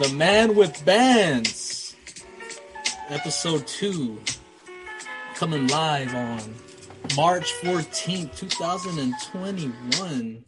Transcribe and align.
The 0.00 0.08
Man 0.14 0.54
with 0.54 0.84
Bands, 0.84 1.96
episode 3.08 3.66
two, 3.66 4.20
coming 5.34 5.66
live 5.66 6.14
on 6.14 6.54
March 7.16 7.52
14th, 7.62 8.36
2021. 8.36 10.44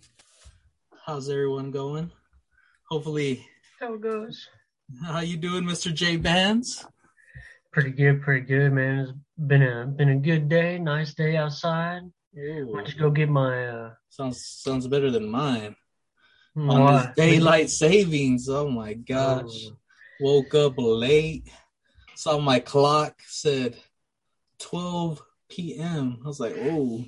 How's 1.04 1.28
everyone 1.28 1.72
going? 1.72 2.12
Hopefully, 2.88 3.44
How 3.80 3.94
it 3.94 4.00
goes? 4.00 4.48
how 5.06 5.21
you 5.21 5.37
doing, 5.37 5.64
Mr. 5.64 5.92
J 5.92 6.17
Bands? 6.17 6.87
Pretty 7.72 7.90
good, 7.90 8.22
pretty 8.22 8.46
good, 8.46 8.72
man. 8.72 8.98
It's 9.01 9.12
been 9.38 9.62
a 9.62 9.87
been 9.87 10.10
a 10.10 10.17
good 10.17 10.48
day, 10.48 10.78
nice 10.78 11.12
day 11.14 11.37
outside. 11.37 12.03
Ooh, 12.38 12.71
Went 12.72 12.87
to 12.88 12.96
go 12.96 13.10
get 13.10 13.28
my 13.28 13.67
uh 13.67 13.90
sounds 14.10 14.44
sounds 14.46 14.87
better 14.87 15.10
than 15.10 15.28
mine. 15.28 15.74
On 16.56 16.95
this 16.95 17.06
hmm. 17.06 17.12
daylight 17.16 17.70
savings, 17.70 18.48
oh 18.48 18.69
my 18.69 18.95
gosh. 18.95 19.66
Oh, 19.69 19.77
Woke 20.23 20.55
up 20.55 20.74
late, 20.77 21.48
saw 22.15 22.38
my 22.38 22.61
clock 22.61 23.15
said 23.27 23.77
12 24.59 25.23
p.m. 25.48 26.19
I 26.23 26.28
was 26.28 26.39
like, 26.39 26.55
oh, 26.59 27.05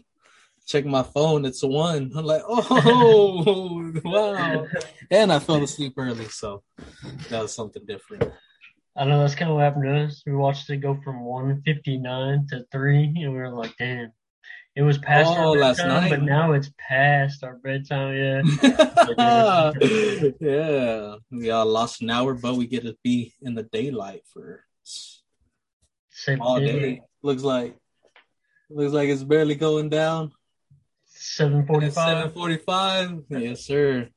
check 0.66 0.86
my 0.86 1.02
phone, 1.02 1.44
it's 1.44 1.62
one. 1.62 2.10
I'm 2.16 2.24
like, 2.24 2.42
oh, 2.46 3.92
wow. 4.04 4.66
And 5.10 5.30
I 5.30 5.38
fell 5.40 5.62
asleep 5.62 5.94
early, 5.98 6.24
so 6.26 6.62
that 7.28 7.42
was 7.42 7.54
something 7.54 7.84
different. 7.84 8.32
I 8.96 9.04
know 9.04 9.20
that's 9.20 9.34
kind 9.34 9.50
of 9.50 9.56
what 9.56 9.64
happened 9.64 9.84
to 9.84 10.04
us. 10.04 10.22
We 10.26 10.34
watched 10.34 10.68
it 10.70 10.78
go 10.78 10.98
from 11.02 11.20
one 11.20 11.62
fifty 11.62 11.98
nine 11.98 12.46
to 12.50 12.66
three, 12.70 13.04
and 13.04 13.32
we 13.32 13.38
were 13.38 13.50
like, 13.50 13.74
damn. 13.78 14.12
It 14.74 14.82
was 14.82 14.96
past 14.98 15.28
Oh, 15.28 15.34
our 15.50 15.56
last 15.58 15.78
bedtime, 15.78 16.00
night. 16.02 16.10
but 16.10 16.22
now 16.22 16.52
it's 16.52 16.70
past 16.78 17.44
our 17.44 17.56
bedtime. 17.56 18.42
Yeah, 19.18 19.72
yeah, 20.40 21.14
we 21.30 21.50
all 21.50 21.66
lost 21.66 22.00
an 22.02 22.10
hour, 22.10 22.34
but 22.34 22.56
we 22.56 22.66
get 22.66 22.84
to 22.84 22.96
be 23.02 23.34
in 23.42 23.54
the 23.54 23.64
daylight 23.64 24.22
for 24.32 24.64
Same 26.10 26.40
all 26.40 26.56
thing. 26.58 26.66
day. 26.66 27.02
Looks 27.22 27.42
like 27.42 27.76
looks 28.70 28.92
like 28.92 29.08
it's 29.08 29.24
barely 29.24 29.54
going 29.56 29.88
down. 29.90 30.32
Seven 31.06 31.66
forty-five. 31.66 32.18
Seven 32.18 32.30
forty-five. 32.32 33.22
Yes, 33.28 33.66
sir. 33.66 34.08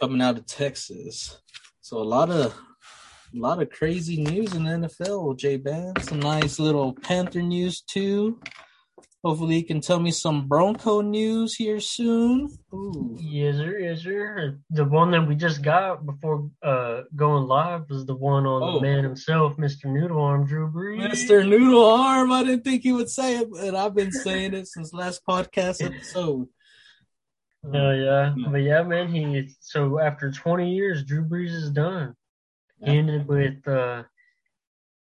Coming 0.00 0.22
out 0.22 0.38
of 0.38 0.46
Texas. 0.46 1.40
So 1.80 1.98
a 1.98 2.04
lot 2.04 2.30
of 2.30 2.54
a 3.34 3.38
lot 3.38 3.60
of 3.62 3.70
crazy 3.70 4.22
news 4.22 4.54
in 4.54 4.64
the 4.64 4.70
NFL, 4.88 5.36
J 5.36 5.56
Ban. 5.58 5.92
Some 6.00 6.20
nice 6.20 6.58
little 6.58 6.94
Panther 6.94 7.42
news 7.42 7.82
too. 7.82 8.40
Hopefully 9.22 9.56
you 9.56 9.64
can 9.66 9.82
tell 9.82 10.00
me 10.00 10.10
some 10.10 10.48
Bronco 10.48 11.02
news 11.02 11.54
here 11.54 11.78
soon. 11.78 12.48
Ooh. 12.72 13.18
Yes, 13.20 13.56
sir. 13.56 13.78
Yes, 13.78 14.00
sir. 14.02 14.58
The 14.70 14.84
one 14.86 15.10
that 15.10 15.28
we 15.28 15.34
just 15.34 15.60
got 15.60 16.06
before 16.06 16.48
uh 16.62 17.02
going 17.14 17.46
live 17.46 17.90
was 17.90 18.06
the 18.06 18.14
one 18.14 18.46
on 18.46 18.62
Oh. 18.62 18.74
the 18.76 18.80
man 18.80 19.04
himself, 19.04 19.56
Mr. 19.58 19.84
Noodle 19.92 20.22
Arm, 20.22 20.46
Drew 20.46 20.70
Brees. 20.72 21.06
Mr. 21.06 21.46
Noodle 21.46 21.84
Arm, 21.84 22.32
I 22.32 22.44
didn't 22.44 22.64
think 22.64 22.82
he 22.82 22.92
would 22.92 23.10
say 23.10 23.36
it, 23.36 23.50
but 23.50 23.74
I've 23.74 23.94
been 23.94 24.10
saying 24.12 24.54
it 24.54 24.66
since 24.68 24.94
last 24.94 25.20
podcast 25.28 25.84
episode. 25.84 26.48
Oh 27.62 27.90
yeah, 27.90 28.34
but 28.50 28.56
yeah, 28.62 28.82
man. 28.84 29.12
He 29.12 29.50
so 29.60 29.98
after 30.00 30.30
20 30.32 30.74
years, 30.74 31.04
Drew 31.04 31.22
Brees 31.26 31.50
is 31.52 31.68
done. 31.70 32.14
He 32.82 32.96
ended 32.96 33.28
with 33.28 33.68
uh 33.68 34.04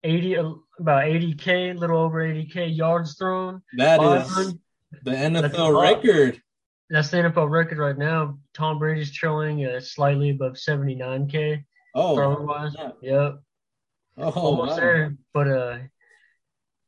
80 0.07 0.35
about 0.35 1.05
80k, 1.05 1.75
a 1.77 1.79
little 1.79 1.99
over 1.99 2.23
80k 2.23 2.77
yards 2.77 3.17
thrown. 3.17 3.63
That 3.77 4.01
is 4.03 4.55
the 5.03 5.11
NFL 5.11 5.73
lot. 5.75 5.81
record. 5.83 6.41
That's 6.89 7.11
the 7.11 7.17
NFL 7.19 7.51
record 7.51 7.79
right 7.79 7.99
now. 7.99 8.39
Tom 8.55 8.79
Brady's 8.79 9.13
trailing 9.13 9.67
uh, 9.67 9.81
slightly 9.81 10.31
above 10.31 10.53
79k 10.55 11.65
Oh, 11.95 12.15
throwing 12.15 12.47
wise. 12.47 12.75
yeah. 12.79 12.91
Yep, 13.03 13.41
oh, 14.19 14.31
almost 14.31 14.71
wow. 14.73 14.77
there. 14.77 15.17
But 15.35 15.49
uh, 15.49 15.79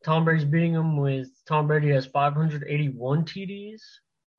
Tom 0.04 0.24
Brady's 0.24 0.44
beating 0.44 0.74
him 0.74 0.96
with 0.96 1.28
Tom 1.46 1.66
Brady 1.66 1.88
has 1.90 2.06
581 2.06 3.24
TDs. 3.24 3.80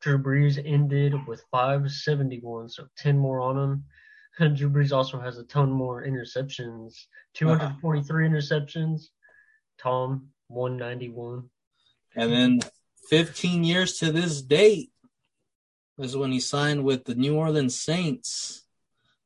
Drew 0.02 0.18
Brees 0.18 0.62
ended 0.64 1.14
with 1.28 1.44
571, 1.52 2.70
so 2.70 2.86
10 2.98 3.18
more 3.18 3.42
on 3.42 3.58
him. 3.58 3.84
And 4.40 4.56
Drew 4.56 4.70
Brees 4.70 4.94
also 4.94 5.20
has 5.20 5.38
a 5.38 5.44
ton 5.44 5.70
more 5.70 6.04
interceptions 6.04 6.94
243 7.34 8.28
interceptions. 8.28 9.10
Tom, 9.78 10.30
191. 10.48 11.50
And 12.16 12.32
then 12.32 12.60
15 13.10 13.64
years 13.64 13.98
to 14.00 14.12
this 14.12 14.42
date 14.42 14.92
is 15.98 16.18
when 16.18 16.32
he 16.32 16.40
signed 16.40 16.84
with 16.84 17.06
the 17.06 17.16
New 17.16 17.36
Orleans 17.36 17.80
Saints. 17.80 18.66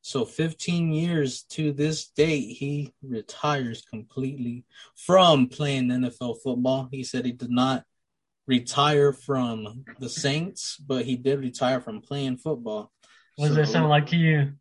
So 0.01 0.25
15 0.25 0.91
years 0.91 1.43
to 1.51 1.71
this 1.71 2.07
date, 2.09 2.57
he 2.57 2.93
retires 3.01 3.83
completely 3.89 4.65
from 4.95 5.47
playing 5.47 5.87
NFL 5.87 6.37
football. 6.43 6.89
He 6.91 7.03
said 7.03 7.25
he 7.25 7.31
did 7.31 7.51
not 7.51 7.83
retire 8.45 9.13
from 9.13 9.85
the 9.99 10.09
Saints, 10.09 10.77
but 10.77 11.05
he 11.05 11.15
did 11.15 11.39
retire 11.39 11.79
from 11.79 12.01
playing 12.01 12.37
football. 12.37 12.91
What 13.37 13.47
does 13.47 13.55
that 13.55 13.67
sound 13.69 13.89
like 13.89 14.07
to 14.07 14.17
you? 14.17 14.53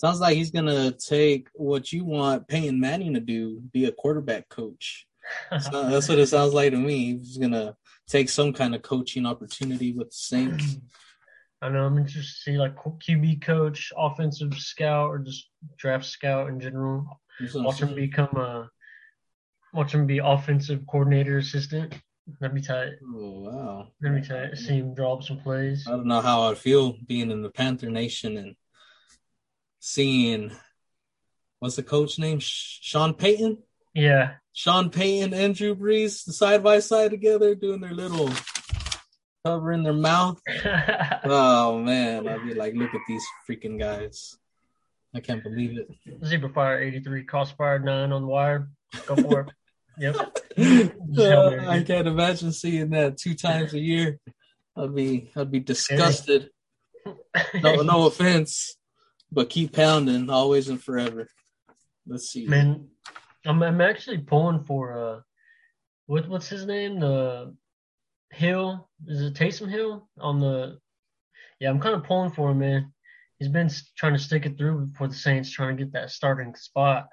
Sounds 0.00 0.18
like 0.18 0.34
he's 0.34 0.50
gonna 0.50 0.92
take 0.92 1.48
what 1.52 1.92
you 1.92 2.06
want 2.06 2.48
Peyton 2.48 2.80
Manning 2.80 3.12
to 3.12 3.20
do, 3.20 3.60
be 3.70 3.84
a 3.84 3.92
quarterback 3.92 4.48
coach. 4.48 5.06
So 5.70 5.90
that's 5.90 6.08
what 6.08 6.18
it 6.18 6.26
sounds 6.26 6.54
like 6.54 6.70
to 6.70 6.78
me. 6.78 7.18
He's 7.18 7.36
gonna 7.36 7.76
take 8.08 8.30
some 8.30 8.54
kind 8.54 8.74
of 8.74 8.80
coaching 8.80 9.26
opportunity 9.26 9.92
with 9.92 10.08
the 10.08 10.16
Saints. 10.16 10.78
I 11.60 11.68
know 11.68 11.84
I'm 11.84 11.98
interested 11.98 12.22
to 12.22 12.50
see 12.52 12.56
like 12.56 12.76
QB 12.76 13.42
coach, 13.42 13.92
offensive 13.94 14.54
scout, 14.54 15.10
or 15.10 15.18
just 15.18 15.50
draft 15.76 16.06
scout 16.06 16.48
in 16.48 16.60
general. 16.60 17.20
That's 17.38 17.52
what 17.52 17.60
I'm 17.60 17.66
Watch 17.66 17.82
him 17.82 17.94
become 17.94 18.34
a, 18.36 18.70
watch 19.74 19.92
him 19.92 20.06
be 20.06 20.18
offensive 20.18 20.86
coordinator 20.86 21.36
assistant. 21.36 21.94
That'd 22.40 22.54
be 22.54 22.62
tight. 22.62 22.94
Oh 23.04 23.40
wow! 23.40 23.88
That'd 24.00 24.22
be 24.22 24.26
tight. 24.26 24.56
See 24.56 24.78
him 24.78 24.94
draw 24.94 25.16
up 25.16 25.24
some 25.24 25.40
plays. 25.40 25.86
I 25.86 25.90
don't 25.90 26.06
know 26.06 26.22
how 26.22 26.44
I'd 26.44 26.56
feel 26.56 26.96
being 27.06 27.30
in 27.30 27.42
the 27.42 27.50
Panther 27.50 27.90
Nation 27.90 28.38
and 28.38 28.56
seeing 29.80 30.52
what's 31.58 31.76
the 31.76 31.82
coach 31.82 32.18
name? 32.18 32.38
Sean 32.40 33.14
Payton. 33.14 33.58
Yeah, 33.94 34.34
Sean 34.52 34.90
Payton 34.90 35.34
and 35.34 35.54
Drew 35.54 35.74
Brees 35.74 36.12
side 36.32 36.62
by 36.62 36.78
side 36.78 37.10
together 37.10 37.54
doing 37.54 37.80
their 37.80 37.94
little 37.94 38.30
covering 39.44 39.82
their 39.82 39.92
mouth. 39.92 40.40
Oh 41.22 41.78
man, 41.78 42.26
I'd 42.26 42.46
be 42.46 42.54
like, 42.54 42.74
look 42.74 42.94
at 42.94 43.00
these 43.06 43.24
freaking 43.48 43.78
guys. 43.78 44.38
I 45.14 45.20
can't 45.20 45.42
believe 45.42 45.78
it. 45.78 45.90
Zebra 46.24 46.48
Fire 46.50 46.80
83, 46.80 47.24
Crossfire 47.24 47.78
9 47.78 48.12
on 48.12 48.22
the 48.22 48.28
wire. 48.28 48.70
Go 49.06 49.16
for 49.16 49.40
it. 49.40 49.48
Yep. 49.98 50.16
Uh, 51.18 51.68
I 51.68 51.82
can't 51.82 52.08
imagine 52.08 52.52
seeing 52.52 52.90
that 52.90 53.18
two 53.18 53.34
times 53.34 53.74
a 53.74 53.78
year. 53.78 54.18
I'd 54.74 54.94
be 54.94 55.30
I'd 55.36 55.50
be 55.50 55.60
disgusted. 55.60 56.50
No, 57.62 57.76
no 57.82 58.06
offense, 58.06 58.76
but 59.32 59.50
keep 59.50 59.72
pounding 59.72 60.30
always 60.30 60.68
and 60.68 60.82
forever. 60.82 61.28
Let's 62.06 62.30
see. 62.30 62.46
Man, 62.46 62.88
I'm 63.46 63.62
I'm 63.62 63.80
actually 63.80 64.18
pulling 64.18 64.64
for 64.64 64.98
uh, 64.98 65.20
what 66.06 66.28
what's 66.28 66.48
his 66.48 66.66
name? 66.66 67.00
The 67.00 67.54
Hill 68.32 68.88
is 69.06 69.22
it 69.22 69.34
Taysom 69.34 69.68
Hill 69.68 70.08
on 70.18 70.40
the? 70.40 70.78
Yeah, 71.60 71.70
I'm 71.70 71.80
kind 71.80 71.94
of 71.94 72.04
pulling 72.04 72.30
for 72.30 72.50
him, 72.50 72.58
man. 72.58 72.92
He's 73.38 73.48
been 73.48 73.70
trying 73.96 74.12
to 74.12 74.18
stick 74.18 74.46
it 74.46 74.58
through 74.58 74.90
for 74.96 75.08
the 75.08 75.14
Saints, 75.14 75.50
trying 75.50 75.76
to 75.76 75.84
get 75.84 75.92
that 75.92 76.10
starting 76.10 76.54
spot. 76.54 77.06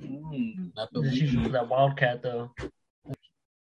Mm, 0.00 0.72
using 1.14 1.42
for 1.42 1.50
that 1.50 1.68
Wildcat 1.68 2.22
though. 2.22 2.50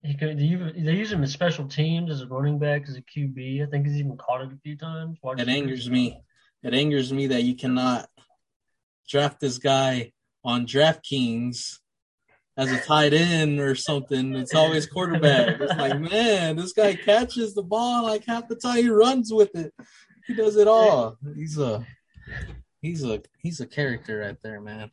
He 0.03 0.15
could, 0.17 0.39
they, 0.39 0.45
use- 0.45 0.73
they 0.77 0.95
use 0.95 1.13
him 1.13 1.23
in 1.23 1.29
special 1.29 1.69
teams 1.69 2.11
as 2.11 2.23
a 2.23 2.27
running 2.27 2.59
back, 2.59 2.89
as 2.89 2.97
a 2.97 3.03
QB. 3.03 3.67
I 3.67 3.71
think 3.71 3.87
he's 3.87 3.97
even 3.97 4.17
caught 4.17 4.41
it 4.41 4.53
a 4.53 4.57
few 4.63 4.77
times. 4.77 5.19
Wide 5.23 5.41
It 5.41 5.49
angers 5.49 5.91
me. 5.91 6.23
It 6.63 6.75
angers 6.75 7.13
me 7.13 7.29
that 7.29 7.43
you 7.43 7.55
cannot 7.55 8.09
draft 9.09 9.41
this 9.41 9.59
guy 9.59 10.13
on 10.45 10.67
DraftKings 10.67 11.79
as 12.57 12.71
a 12.71 12.81
tight 12.81 13.15
end 13.15 13.61
or 13.61 13.75
something. 13.75 14.35
It's 14.35 14.55
always 14.55 14.87
quarterback. 14.87 15.61
It's 15.61 15.77
like, 15.77 15.99
man, 15.99 16.57
this 16.57 16.73
guy 16.73 16.95
catches 16.95 17.55
the 17.55 17.63
ball 17.63 18.05
like 18.05 18.25
half 18.27 18.49
the 18.49 18.57
time 18.57 18.77
he 18.77 18.89
runs 18.91 19.33
with 19.33 19.55
it. 19.57 19.73
He 20.27 20.35
does 20.35 20.57
it 20.57 20.69
all. 20.69 21.17
He's 21.35 21.59
a 21.59 21.87
he's 22.83 23.05
a 23.05 23.23
he's 23.39 23.61
a 23.61 23.67
character 23.67 24.19
right 24.19 24.37
there, 24.43 24.61
man. 24.61 24.91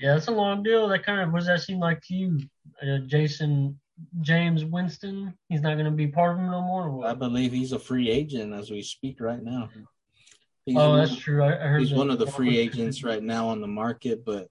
Yeah, 0.00 0.14
that's 0.14 0.28
a 0.28 0.32
long 0.32 0.62
deal. 0.62 0.88
That 0.88 1.04
kind 1.04 1.20
of 1.20 1.32
what 1.32 1.40
does 1.40 1.48
that 1.48 1.60
seem 1.60 1.80
like 1.80 2.00
to 2.02 2.14
you, 2.14 2.38
uh, 2.82 2.98
Jason 3.06 3.80
Jameis 4.20 4.68
Winston? 4.68 5.34
He's 5.48 5.60
not 5.60 5.74
going 5.74 5.86
to 5.86 5.90
be 5.90 6.06
part 6.06 6.32
of 6.32 6.38
him 6.38 6.50
no 6.50 6.62
more. 6.62 6.88
Or 6.88 7.06
I 7.06 7.14
believe 7.14 7.52
he's 7.52 7.72
a 7.72 7.78
free 7.78 8.08
agent 8.08 8.54
as 8.54 8.70
we 8.70 8.82
speak 8.82 9.20
right 9.20 9.42
now. 9.42 9.68
He's 10.68 10.76
Oh, 10.76 10.90
one- 10.90 10.98
that's 10.98 11.16
true. 11.16 11.42
I, 11.42 11.54
I 11.54 11.66
heard 11.68 11.80
he's 11.80 11.94
one 11.94 12.10
of 12.10 12.18
the 12.18 12.26
free 12.26 12.58
agents 12.58 13.02
right 13.02 13.22
now 13.22 13.48
on 13.48 13.62
the 13.62 13.66
market, 13.66 14.22
but 14.22 14.48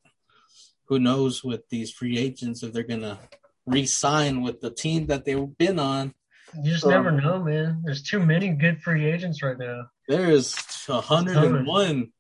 who 0.86 0.98
knows 0.98 1.44
with 1.44 1.70
these 1.70 1.92
free 1.92 2.18
agents 2.18 2.64
if 2.64 2.74
they're 2.74 2.82
gonna 2.82 3.20
re-sign 3.68 4.42
with 4.42 4.60
the 4.60 4.72
team 4.72 5.06
that 5.08 5.26
they've 5.26 5.58
been 5.60 5.78
on. 5.78 6.16
You 6.56 6.72
just 6.72 6.82
So- 6.84 6.90
never 6.90 7.12
know, 7.12 7.44
man. 7.44 7.84
There's 7.86 8.02
too 8.02 8.20
many 8.26 8.50
good 8.50 8.82
free 8.82 9.06
agents 9.06 9.44
right 9.44 9.60
now. 9.60 9.90
There 10.08 10.32
is 10.32 10.56
101 10.88 12.12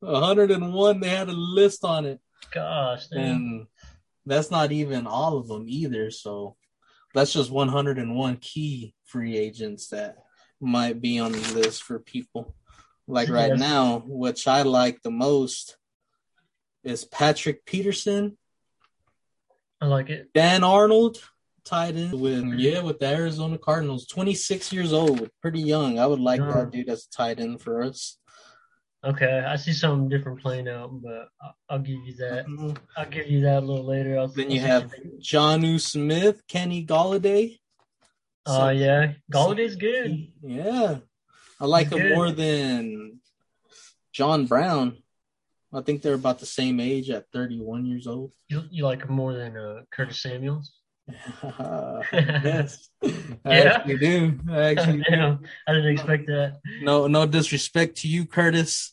101. 0.00 1.00
They 1.00 1.08
had 1.08 1.28
a 1.28 1.32
list 1.32 1.84
on 1.84 2.06
it, 2.06 2.20
Gosh, 2.50 3.06
dang. 3.06 3.20
and 3.20 3.66
that's 4.26 4.50
not 4.50 4.72
even 4.72 5.06
all 5.06 5.38
of 5.38 5.46
them 5.46 5.66
either. 5.68 6.10
So 6.10 6.56
that's 7.14 7.32
just 7.32 7.52
101 7.52 8.36
key 8.38 8.94
free 9.04 9.36
agents 9.36 9.88
that 9.90 10.16
might 10.60 11.00
be 11.00 11.20
on 11.20 11.30
the 11.32 11.54
list 11.54 11.84
for 11.84 12.00
people. 12.00 12.56
Like 13.12 13.28
right 13.28 13.50
Yes. 13.50 13.60
now, 13.60 14.02
which 14.06 14.48
I 14.48 14.62
like 14.62 15.02
the 15.02 15.10
most 15.10 15.76
is 16.82 17.04
Patrick 17.04 17.66
Peterson, 17.66 18.38
I 19.82 19.86
like 19.86 20.08
it. 20.08 20.32
Dan 20.32 20.64
Arnold, 20.64 21.18
tied 21.64 21.94
in 21.96 22.18
with 22.18 22.44
yeah 22.58 22.80
with 22.80 23.00
the 23.00 23.06
Arizona 23.08 23.58
Cardinals. 23.58 24.06
26 24.06 24.72
years 24.72 24.92
old, 24.94 25.28
pretty 25.42 25.60
young. 25.60 25.98
I 25.98 26.06
would 26.06 26.20
like 26.20 26.40
Yeah. 26.40 26.52
that 26.52 26.70
dude 26.70 26.88
as 26.88 27.04
a 27.06 27.10
tight 27.10 27.38
end 27.38 27.60
for 27.60 27.82
us. 27.82 28.16
Okay, 29.04 29.44
I 29.46 29.56
see 29.56 29.72
something 29.74 30.08
different 30.08 30.40
playing 30.40 30.68
out, 30.68 30.90
but 31.02 31.28
I'll, 31.42 31.54
I'll 31.68 31.78
give 31.80 31.98
you 32.06 32.14
that. 32.18 32.46
Mhm. 32.46 32.78
I'll 32.96 33.10
give 33.10 33.26
you 33.28 33.40
that 33.42 33.62
a 33.62 33.66
little 33.66 33.84
later. 33.84 34.18
I'll, 34.18 34.28
Then 34.28 34.46
I'll 34.46 34.52
you 34.52 34.60
have 34.60 34.94
you- 35.04 35.18
Jonnu 35.20 35.78
Smith, 35.80 36.46
Kenny 36.46 36.86
Golladay. 36.86 37.58
Oh 38.46 38.70
yeah, 38.70 39.12
Golladay's 39.30 39.76
good. 39.76 40.28
Yeah. 40.42 41.00
I 41.62 41.66
like 41.66 41.92
him 41.92 42.08
more 42.08 42.32
than 42.32 43.20
John 44.12 44.46
Brown. 44.46 44.96
I 45.72 45.80
think 45.80 46.02
they're 46.02 46.14
about 46.14 46.40
the 46.40 46.46
same 46.46 46.80
age 46.80 47.08
at 47.08 47.30
31 47.32 47.86
years 47.86 48.08
old. 48.08 48.32
You, 48.48 48.64
you 48.70 48.84
like 48.84 49.04
him 49.04 49.12
more 49.14 49.32
than 49.32 49.56
uh, 49.56 49.82
Curtis 49.92 50.20
Samuels? 50.20 50.72
yes. 52.12 52.88
I 53.04 53.08
Yeah? 53.44 53.74
actually 53.76 53.98
do. 53.98 54.40
I 54.50 54.62
actually 54.72 54.98
do. 55.08 55.38
I 55.68 55.72
didn't 55.72 55.92
expect 55.92 56.26
that. 56.26 56.60
No 56.82 57.06
no 57.06 57.26
disrespect 57.26 57.96
to 57.98 58.08
you, 58.08 58.26
Curtis. 58.26 58.92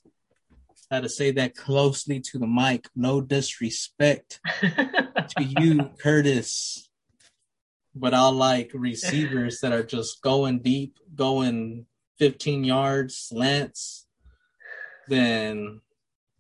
I 0.92 0.95
had 0.95 1.04
to 1.04 1.10
say 1.10 1.31
that 1.31 1.56
closely 1.56 2.19
to 2.19 2.38
the 2.38 2.48
mic. 2.48 2.88
No 2.95 3.19
disrespect 3.19 4.39
to 4.62 5.44
you, 5.44 5.89
Curtis. 6.01 6.88
But 7.95 8.13
I 8.13 8.27
like 8.30 8.71
receivers 8.74 9.60
that 9.62 9.71
are 9.71 9.83
just 9.83 10.21
going 10.21 10.60
deep, 10.60 10.98
going 11.16 11.86
15 12.19 12.63
yards, 12.63 13.16
slants, 13.16 14.06
then 15.07 15.81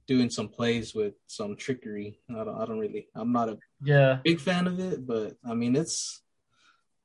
doing 0.07 0.29
some 0.29 0.49
plays 0.49 0.93
with 0.93 1.13
some 1.27 1.55
trickery. 1.55 2.19
I 2.29 2.43
don't, 2.43 2.61
I 2.61 2.65
don't 2.65 2.79
really, 2.79 3.07
I'm 3.15 3.31
not 3.31 3.49
a 3.49 3.57
yeah, 3.83 4.19
big 4.23 4.39
fan 4.39 4.67
of 4.67 4.79
it, 4.79 5.07
but 5.07 5.35
I 5.45 5.53
mean, 5.53 5.75
it's, 5.75 6.21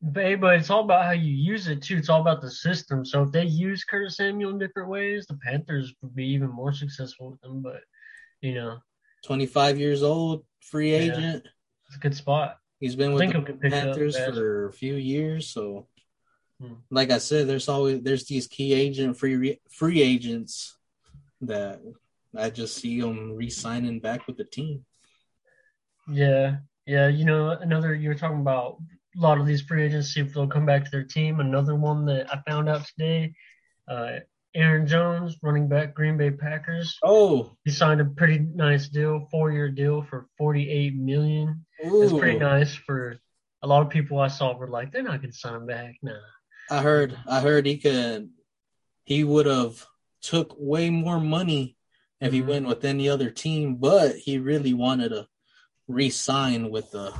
but, 0.02 0.40
but 0.40 0.56
it's 0.56 0.70
all 0.70 0.84
about 0.84 1.04
how 1.04 1.12
you 1.12 1.32
use 1.32 1.68
it 1.68 1.82
too. 1.82 1.96
It's 1.96 2.08
all 2.08 2.20
about 2.20 2.42
the 2.42 2.50
system. 2.50 3.04
So 3.04 3.22
if 3.22 3.32
they 3.32 3.44
use 3.44 3.84
Curtis 3.84 4.16
Samuel 4.16 4.50
in 4.50 4.58
different 4.58 4.88
ways, 4.90 5.26
the 5.26 5.38
Panthers 5.42 5.94
would 6.02 6.14
be 6.14 6.26
even 6.26 6.50
more 6.50 6.72
successful 6.72 7.30
with 7.30 7.40
them. 7.40 7.62
But 7.62 7.80
you 8.40 8.54
know, 8.54 8.78
25 9.24 9.78
years 9.78 10.02
old, 10.02 10.44
free 10.60 10.92
Yeah. 10.92 11.12
agent. 11.16 11.46
it's 11.86 11.96
a 11.96 12.00
good 12.00 12.14
spot. 12.14 12.58
He's 12.80 12.96
been 12.96 13.12
with 13.12 13.20
the 13.26 13.32
he'll 13.32 13.40
get 13.42 13.60
picked 13.60 13.74
up 13.74 13.84
Panthers 13.84 14.16
for 14.16 14.66
a 14.68 14.72
few 14.72 14.96
years, 14.96 15.48
so. 15.48 15.86
Like 16.90 17.10
I 17.10 17.18
said, 17.18 17.46
there's 17.46 17.68
always 17.68 18.02
there's 18.02 18.24
these 18.24 18.46
key 18.46 18.72
agent 18.72 19.18
free 19.18 19.60
free 19.70 20.02
agents 20.02 20.76
that 21.42 21.80
I 22.36 22.50
just 22.50 22.76
see 22.76 23.00
them 23.00 23.32
re-signing 23.32 24.00
back 24.00 24.26
with 24.26 24.36
the 24.36 24.44
team. 24.44 24.84
Yeah, 26.08 26.56
yeah. 26.86 27.08
You 27.08 27.24
know, 27.24 27.50
another 27.50 27.94
you 27.94 28.08
were 28.08 28.14
talking 28.14 28.40
about 28.40 28.78
a 29.16 29.20
lot 29.20 29.38
of 29.38 29.46
these 29.46 29.62
free 29.62 29.84
agents 29.84 30.12
see 30.12 30.20
if 30.20 30.34
they'll 30.34 30.46
come 30.46 30.66
back 30.66 30.84
to 30.84 30.90
their 30.90 31.04
team. 31.04 31.40
Another 31.40 31.74
one 31.74 32.04
that 32.06 32.32
I 32.32 32.40
found 32.48 32.68
out 32.68 32.84
today, 32.86 33.34
uh, 33.88 34.20
Aaron 34.54 34.86
Jones, 34.86 35.36
running 35.42 35.68
back, 35.68 35.94
Green 35.94 36.16
Bay 36.16 36.30
Packers. 36.30 36.98
Oh, 37.02 37.56
He 37.64 37.70
signed 37.70 38.00
a 38.00 38.04
pretty 38.04 38.38
nice 38.38 38.88
deal, 38.88 39.26
four 39.30 39.50
year 39.50 39.68
deal 39.68 40.02
for 40.02 40.28
forty 40.38 40.70
eight 40.70 40.94
million. 40.94 41.64
It's 41.78 42.12
pretty 42.12 42.38
nice 42.38 42.74
for 42.74 43.18
a 43.62 43.66
lot 43.66 43.82
of 43.82 43.90
people 43.90 44.18
I 44.18 44.28
saw 44.28 44.56
were 44.56 44.68
like, 44.68 44.92
they're 44.92 45.02
not 45.02 45.20
gonna 45.20 45.32
sign 45.32 45.54
him 45.54 45.66
back. 45.66 45.96
Nah. 46.02 46.12
I 46.70 46.80
heard 46.82 47.16
I 47.26 47.40
heard 47.40 47.66
he 47.66 47.78
could 47.78 48.30
he 49.04 49.22
would 49.24 49.46
have 49.46 49.86
took 50.22 50.54
way 50.58 50.88
more 50.90 51.20
money 51.20 51.76
if 52.20 52.32
he 52.32 52.40
Mhm. 52.40 52.46
went 52.46 52.66
with 52.68 52.84
any 52.84 53.08
other 53.08 53.30
team, 53.30 53.76
but 53.76 54.16
he 54.16 54.38
really 54.38 54.72
wanted 54.72 55.10
to 55.10 55.28
re-sign 55.88 56.70
with 56.70 56.90
the 56.92 57.12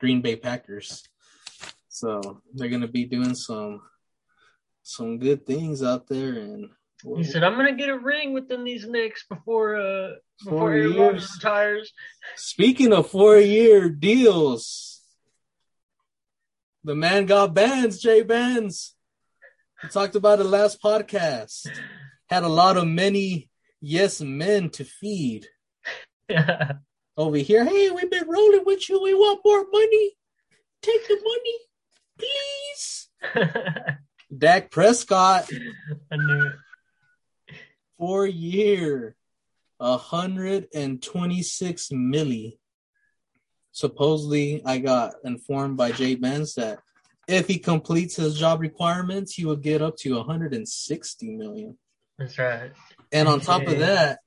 Green 0.00 0.20
Bay 0.20 0.34
Packers. 0.34 1.04
So 1.88 2.42
they're 2.54 2.68
gonna 2.68 2.88
be 2.88 3.04
doing 3.04 3.34
some 3.34 3.82
some 4.82 5.18
good 5.18 5.46
things 5.46 5.82
out 5.82 6.08
there 6.08 6.32
and 6.38 6.70
He 7.16 7.24
said, 7.24 7.44
I'm 7.44 7.54
gonna 7.56 7.72
get 7.76 7.88
a 7.88 7.98
ring 7.98 8.32
within 8.34 8.64
these 8.64 8.86
Knicks 8.86 9.24
before 9.26 9.76
uh 9.76 10.16
before 10.44 10.58
Four 10.58 10.72
Aaron. 10.74 10.96
Rodgers 10.98 11.30
retires. 11.36 11.92
Speaking 12.36 12.92
of 12.92 13.10
four-year 13.10 13.88
deals, 13.90 14.89
the 16.84 16.94
man 16.94 17.26
got 17.26 17.54
bands. 17.54 18.00
Jay 18.00 18.22
Bands. 18.22 18.94
We 19.82 19.88
talked 19.88 20.14
about 20.14 20.40
it 20.40 20.44
last 20.44 20.82
podcast. 20.82 21.66
Had 22.28 22.42
a 22.42 22.48
lot 22.48 22.76
of 22.76 22.86
many 22.86 23.48
yes 23.80 24.20
men 24.20 24.70
to 24.70 24.84
feed 24.84 25.46
Yeah. 26.28 26.72
over 27.16 27.36
here. 27.38 27.64
Hey, 27.64 27.90
we've 27.90 28.10
been 28.10 28.28
rolling 28.28 28.64
with 28.64 28.88
you. 28.88 29.02
We 29.02 29.14
want 29.14 29.40
more 29.44 29.64
money. 29.70 30.12
Take 30.82 31.06
the 31.08 31.18
money, 31.22 31.58
please. 32.18 33.08
Dak 34.38 34.70
Prescott, 34.70 35.50
I 36.10 36.16
knew 36.16 36.46
it. 36.46 37.54
four 37.98 38.26
year, 38.26 39.16
a 39.80 39.96
hundred 39.98 40.68
and 40.74 41.02
twenty 41.02 41.42
six 41.42 41.88
milli. 41.88 42.58
Supposedly, 43.72 44.62
I 44.64 44.78
got 44.78 45.14
informed 45.24 45.76
by 45.76 45.92
Jay 45.92 46.14
Benz 46.14 46.54
that 46.54 46.80
if 47.28 47.46
he 47.46 47.58
completes 47.58 48.16
his 48.16 48.38
job 48.38 48.60
requirements, 48.60 49.34
he 49.34 49.44
will 49.44 49.56
get 49.56 49.82
up 49.82 49.96
to 49.98 50.16
160 50.16 51.30
million. 51.30 51.78
That's 52.18 52.38
right. 52.38 52.72
And 53.12 53.28
on 53.28 53.40
top 53.40 53.66
of 53.66 53.78
that, 53.78 54.20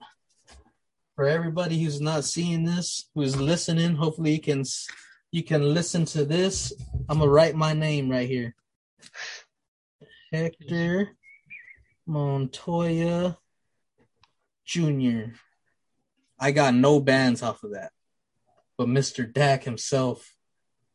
for 1.16 1.28
everybody 1.28 1.82
who's 1.82 2.02
not 2.02 2.24
seeing 2.24 2.64
this, 2.64 3.10
who's 3.14 3.36
listening, 3.36 3.96
hopefully 3.96 4.34
you 4.34 4.42
can 4.42 4.64
you 5.32 5.44
can 5.44 5.74
listen 5.74 6.06
to 6.06 6.26
this. 6.26 6.74
I'm 7.10 7.20
gonna 7.20 7.30
write 7.30 7.56
my 7.56 7.74
name 7.74 8.10
right 8.10 8.28
here. 8.28 8.56
Hector 10.32 11.16
Montoya 12.08 13.38
Jr. 14.66 15.34
I 16.40 16.52
got 16.52 16.74
no 16.74 17.00
bands 17.00 17.44
off 17.44 17.64
of 17.64 17.72
that. 17.72 17.92
But 18.78 18.88
Mr. 18.88 19.32
Dak 19.32 19.64
himself, 19.64 20.36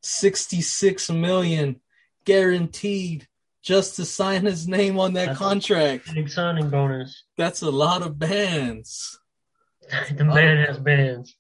66 0.03 1.11
million 1.11 1.81
guaranteed 2.25 3.29
just 3.63 3.97
to 3.97 4.05
sign 4.05 4.45
his 4.45 4.67
name 4.67 4.99
on 4.99 5.15
that 5.15 5.21
That's- 5.21 5.39
contract. 5.39 6.15
Big 6.15 6.29
signing 6.29 6.71
bonus. 6.71 7.25
That's 7.37 7.63
a 7.63 7.71
lot 7.71 8.03
of 8.03 8.19
bands. 8.19 9.19
the 10.15 10.25
man 10.25 10.59
oh. 10.59 10.67
has 10.67 10.79
bands. 10.79 11.37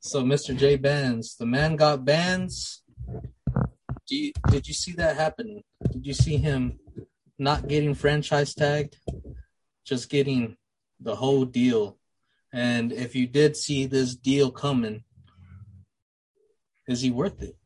So, 0.00 0.22
Mr. 0.24 0.56
J 0.56 0.76
Bands, 0.76 1.36
the 1.36 1.46
man 1.46 1.76
got 1.76 2.04
bands. 2.04 2.82
Do 4.08 4.16
you, 4.16 4.32
did 4.50 4.66
you 4.66 4.74
see 4.74 4.92
that 4.94 5.16
happen? 5.16 5.62
Did 5.92 6.04
you 6.04 6.12
see 6.12 6.36
him 6.36 6.80
not 7.38 7.68
getting 7.68 7.94
franchise 7.94 8.54
tagged? 8.54 8.96
Just 9.84 10.10
getting 10.10 10.56
the 10.98 11.14
whole 11.14 11.44
deal. 11.44 11.98
And 12.52 12.92
if 12.92 13.14
you 13.14 13.28
did 13.28 13.56
see 13.56 13.86
this 13.86 14.16
deal 14.16 14.50
coming, 14.50 15.04
is 16.92 17.00
he 17.00 17.10
worth 17.10 17.42
it? 17.42 17.56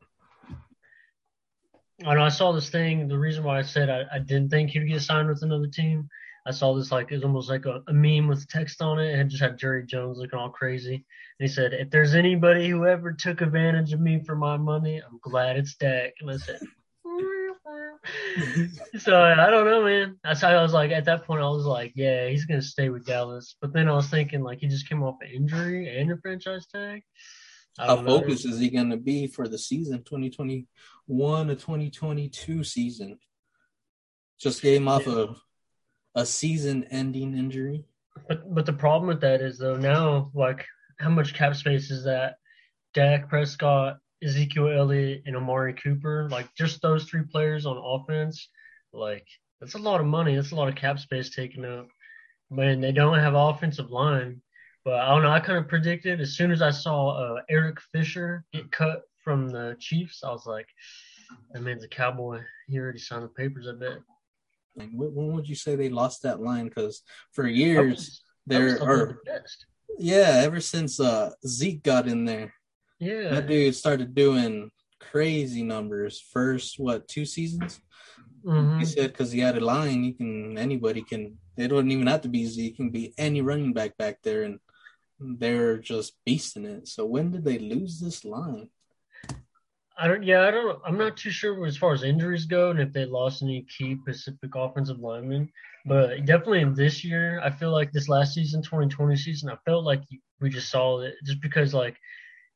I 2.05 2.13
know 2.13 2.23
I 2.23 2.29
saw 2.29 2.51
this 2.51 2.69
thing. 2.69 3.07
The 3.07 3.17
reason 3.17 3.43
why 3.43 3.59
I 3.59 3.63
said 3.63 3.89
I, 3.89 4.03
I 4.13 4.19
didn't 4.19 4.49
think 4.49 4.69
he'd 4.69 4.87
get 4.87 5.01
signed 5.01 5.29
with 5.29 5.41
another 5.41 5.67
team, 5.67 6.09
I 6.47 6.51
saw 6.51 6.73
this 6.73 6.93
like 6.93 7.11
it 7.11 7.15
was 7.15 7.25
almost 7.25 7.49
like 7.49 7.65
a, 7.65 7.83
a 7.87 7.93
meme 7.93 8.27
with 8.27 8.47
text 8.47 8.81
on 8.81 8.99
it. 8.99 9.13
Had 9.17 9.29
just 9.29 9.43
had 9.43 9.57
Jerry 9.57 9.85
Jones 9.85 10.17
looking 10.17 10.39
all 10.39 10.49
crazy. 10.49 10.95
And 10.95 11.03
he 11.39 11.47
said, 11.49 11.73
"If 11.73 11.89
there's 11.89 12.15
anybody 12.15 12.69
who 12.69 12.85
ever 12.85 13.11
took 13.11 13.41
advantage 13.41 13.91
of 13.91 13.99
me 13.99 14.23
for 14.23 14.33
my 14.33 14.55
money, 14.55 15.01
I'm 15.01 15.19
glad 15.21 15.57
it's 15.57 15.75
Dak." 15.75 16.13
And 16.21 16.31
I 16.31 16.37
said, 16.37 16.61
"So 19.01 19.21
I 19.21 19.49
don't 19.49 19.65
know, 19.65 19.83
man." 19.83 20.17
That's 20.23 20.39
how 20.39 20.51
I 20.51 20.61
was 20.61 20.71
like 20.71 20.91
at 20.91 21.03
that 21.03 21.25
point. 21.25 21.41
I 21.41 21.49
was 21.49 21.65
like, 21.65 21.91
"Yeah, 21.95 22.29
he's 22.29 22.45
gonna 22.45 22.61
stay 22.61 22.87
with 22.87 23.05
Dallas." 23.05 23.57
But 23.59 23.73
then 23.73 23.89
I 23.89 23.93
was 23.93 24.07
thinking 24.07 24.41
like 24.41 24.59
he 24.59 24.69
just 24.69 24.87
came 24.87 25.03
off 25.03 25.17
an 25.19 25.27
injury 25.27 25.99
and 25.99 26.13
a 26.13 26.17
franchise 26.17 26.65
tag. 26.73 27.03
How 27.77 28.03
focused 28.03 28.45
is 28.45 28.59
he 28.59 28.69
going 28.69 28.89
to 28.89 28.97
be 28.97 29.27
for 29.27 29.47
the 29.47 29.57
season 29.57 30.03
2021 30.03 31.47
to 31.47 31.55
2022 31.55 32.63
season? 32.63 33.19
Just 34.39 34.61
came 34.61 34.87
off 34.87 35.07
a 35.07 35.35
a 36.15 36.25
season 36.25 36.83
ending 36.85 37.37
injury. 37.37 37.85
But 38.27 38.53
but 38.53 38.65
the 38.65 38.73
problem 38.73 39.07
with 39.07 39.21
that 39.21 39.41
is 39.41 39.59
though 39.59 39.77
now 39.77 40.31
like 40.33 40.65
how 40.99 41.09
much 41.09 41.35
cap 41.35 41.55
space 41.55 41.91
is 41.91 42.05
that? 42.05 42.37
Dak 42.93 43.29
Prescott, 43.29 43.97
Ezekiel 44.23 44.69
Elliott, 44.69 45.23
and 45.27 45.35
Amari 45.37 45.73
Cooper, 45.73 46.27
like 46.31 46.53
just 46.55 46.81
those 46.81 47.05
three 47.05 47.23
players 47.23 47.67
on 47.67 47.77
offense, 47.77 48.49
like 48.91 49.27
that's 49.61 49.75
a 49.75 49.79
lot 49.79 50.01
of 50.01 50.07
money. 50.07 50.35
That's 50.35 50.51
a 50.51 50.55
lot 50.55 50.69
of 50.69 50.75
cap 50.75 50.97
space 50.97 51.29
taken 51.29 51.63
up. 51.63 51.87
When 52.49 52.81
they 52.81 52.91
don't 52.91 53.19
have 53.19 53.35
offensive 53.35 53.91
line, 53.91 54.41
But 54.87 55.01
I 55.01 55.09
don't 55.09 55.21
know. 55.21 55.31
I 55.31 55.41
kind 55.41 55.57
of 55.57 55.67
predicted 55.67 56.21
as 56.21 56.37
soon 56.37 56.49
as 56.49 56.61
I 56.61 56.69
saw 56.69 57.09
uh, 57.09 57.41
Eric 57.49 57.81
Fisher 57.91 58.45
get 58.53 58.71
cut 58.71 59.01
from 59.21 59.49
the 59.49 59.75
Chiefs, 59.81 60.23
I 60.23 60.29
was 60.29 60.45
like, 60.45 60.69
that 61.51 61.61
man's 61.61 61.83
a 61.83 61.89
cowboy. 61.89 62.39
He 62.69 62.79
already 62.79 62.99
signed 62.99 63.25
the 63.25 63.27
papers, 63.27 63.67
I 63.67 63.73
bet. 63.77 63.97
Like, 64.77 64.87
when 64.93 65.33
would 65.33 65.49
you 65.49 65.55
say 65.55 65.75
they 65.75 65.89
lost 65.89 66.23
that 66.23 66.39
line? 66.39 66.69
Because 66.69 67.01
for 67.33 67.45
years, 67.45 68.21
there 68.45 68.81
are. 68.81 69.19
The 69.25 69.41
yeah, 69.97 70.39
ever 70.45 70.61
since 70.61 71.01
uh, 71.01 71.31
Zeke 71.45 71.83
got 71.83 72.07
in 72.07 72.23
there, 72.23 72.53
yeah, 72.97 73.31
that 73.31 73.47
dude 73.47 73.75
started 73.75 74.15
doing 74.15 74.71
crazy 75.01 75.63
numbers. 75.63 76.21
First, 76.31 76.79
what 76.79 77.09
two 77.09 77.25
seasons? 77.25 77.81
Mm-hmm. 78.45 78.79
He 78.79 78.85
said 78.85 79.11
because 79.11 79.33
he 79.33 79.41
had 79.41 79.57
a 79.57 79.65
line, 79.65 80.05
you 80.05 80.13
can 80.13 80.57
anybody 80.57 81.01
can. 81.01 81.37
They 81.57 81.67
don't 81.67 81.91
even 81.91 82.07
have 82.07 82.21
to 82.21 82.29
be 82.29 82.45
Zeke. 82.45 82.77
Can 82.77 82.89
be 82.89 83.13
any 83.17 83.41
running 83.41 83.73
back 83.73 83.97
back 83.97 84.19
there, 84.23 84.43
and 84.43 84.59
they're 85.19 85.77
just 85.77 86.13
beasting 86.27 86.65
it. 86.65 86.87
So 86.87 87.05
when 87.05 87.31
did 87.31 87.43
they 87.43 87.57
lose 87.57 87.99
this 87.99 88.23
line? 88.23 88.69
I 89.99 90.07
don't. 90.07 90.23
Yeah, 90.23 90.47
I 90.47 90.51
don't. 90.51 90.79
I'm 90.85 90.97
not 90.97 91.17
too 91.17 91.31
sure 91.31 91.65
as 91.65 91.75
far 91.75 91.93
as 91.93 92.03
injuries 92.03 92.45
go, 92.45 92.69
and 92.69 92.79
if 92.79 92.93
they 92.93 93.05
lost 93.05 93.41
any 93.41 93.65
key 93.77 93.97
Pacific 94.05 94.51
offensive 94.55 94.99
linemen. 94.99 95.49
But 95.85 96.25
definitely 96.25 96.61
in 96.61 96.75
this 96.75 97.03
year, 97.03 97.41
I 97.43 97.49
feel 97.49 97.71
like 97.71 97.91
this 97.91 98.09
last 98.09 98.33
season, 98.33 98.61
2020 98.61 99.15
season, 99.15 99.49
I 99.49 99.55
felt 99.65 99.85
like 99.85 100.03
we 100.39 100.49
just 100.49 100.69
saw 100.69 100.99
it 101.01 101.15
just 101.25 101.41
because 101.41 101.73
like. 101.73 101.97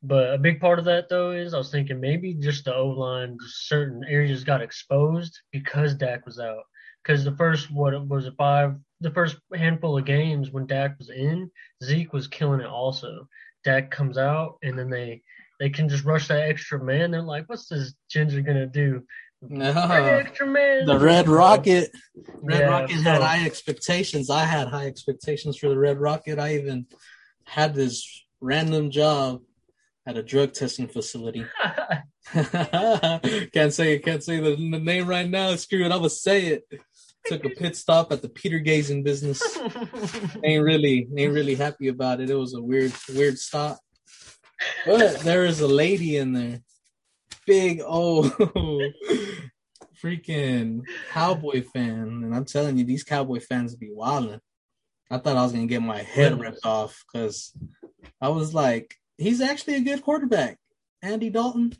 But 0.03 0.34
a 0.34 0.38
big 0.38 0.60
part 0.60 0.80
of 0.80 0.86
that 0.86 1.10
though 1.10 1.32
is 1.32 1.53
I 1.53 1.60
was 1.60 1.72
thinking 1.72 2.00
maybe 2.00 2.34
just 2.34 2.65
the 2.65 2.75
O 2.75 2.88
line, 2.88 3.38
certain 3.46 4.03
areas 4.08 4.44
got 4.44 4.62
exposed 4.62 5.39
because 5.51 5.94
Dak 5.94 6.25
was 6.25 6.39
out. 6.39 6.63
Because 7.03 7.24
the 7.24 7.36
first 7.36 7.72
what 7.72 8.08
was 8.08 8.25
it 8.25 8.34
five, 8.38 8.75
the 9.00 9.12
first 9.12 9.38
handful 9.55 9.98
of 9.98 10.05
games 10.05 10.51
when 10.51 10.67
Dak 10.67 10.98
was 11.00 11.10
in, 11.10 11.50
Zeke 11.84 12.13
was 12.13 12.27
killing 12.27 12.62
it 12.62 12.67
also. 12.67 13.27
Dak 13.63 13.91
comes 13.91 14.17
out 14.17 14.58
and 14.63 14.77
then 14.77 14.89
they 14.89 15.22
they 15.60 15.70
can 15.70 15.89
just 15.89 16.05
rush 16.05 16.27
that 16.27 16.50
extra 16.50 16.84
man. 16.84 17.12
They're 17.12 17.22
like, 17.22 17.48
what's 17.48 17.67
this 17.67 17.93
ginger 18.10 18.41
gonna 18.41 18.67
do? 18.67 19.03
No, 19.41 19.72
extra 19.72 20.46
man. 20.46 20.86
The 20.86 21.00
Red 21.00 21.27
Rocket. 21.27 21.91
Red 22.41 22.60
Yeah, 22.60 22.67
Rocket 22.67 22.98
so- 22.98 23.01
had 23.01 23.22
high 23.22 23.46
expectations. 23.46 24.29
I 24.29 24.46
had 24.46 24.67
high 24.67 24.86
expectations 24.86 25.58
for 25.58 25.70
the 25.70 25.77
Red 25.77 26.00
Rocket. 26.00 26.38
I 26.39 26.55
even 26.55 26.86
had 27.46 27.74
this 27.74 28.24
random 28.39 28.91
job 28.91 29.41
at 30.05 30.17
a 30.17 30.24
drug 30.24 30.53
testing 30.53 30.88
facility. 30.88 31.46
can't 32.31 33.74
say 33.74 33.98
can't 34.00 34.24
say 34.24 34.39
the, 34.39 34.55
the 34.55 34.79
name 34.79 35.08
right 35.08 35.27
now. 35.27 35.55
Screw 35.55 35.81
it, 35.81 35.91
I'm 35.91 35.98
gonna 36.00 36.10
say 36.10 36.46
it. 36.48 36.63
Took 37.25 37.45
a 37.45 37.49
pit 37.49 37.75
stop 37.75 38.11
at 38.11 38.21
the 38.21 38.29
Peter 38.29 38.59
Gazing 38.59 39.03
business. 39.03 39.41
ain't 40.43 40.63
really 40.63 41.07
ain't 41.15 41.33
really 41.33 41.55
happy 41.55 41.87
about 41.87 42.19
it. 42.19 42.29
It 42.29 42.35
was 42.35 42.53
a 42.53 42.61
weird 42.61 42.93
weird 43.13 43.37
stop. 43.37 43.79
But 44.85 45.19
there 45.19 45.45
is 45.45 45.61
a 45.61 45.67
lady 45.67 46.17
in 46.17 46.33
there. 46.33 46.61
Big 47.45 47.81
old 47.85 48.25
freaking 50.03 50.81
cowboy 51.11 51.63
fan. 51.63 52.23
And 52.23 52.35
I'm 52.35 52.45
telling 52.45 52.77
you, 52.77 52.83
these 52.83 53.03
cowboy 53.03 53.39
fans 53.39 53.75
be 53.75 53.91
wilding. 53.91 54.39
I 55.09 55.17
thought 55.17 55.37
I 55.37 55.43
was 55.43 55.51
gonna 55.51 55.67
get 55.67 55.81
my 55.81 56.01
head 56.01 56.39
ripped 56.39 56.65
off 56.65 57.03
because 57.11 57.53
I 58.19 58.29
was 58.29 58.53
like, 58.53 58.95
he's 59.17 59.41
actually 59.41 59.75
a 59.75 59.81
good 59.81 60.01
quarterback. 60.01 60.57
Andy 61.01 61.29
Dalton, 61.29 61.73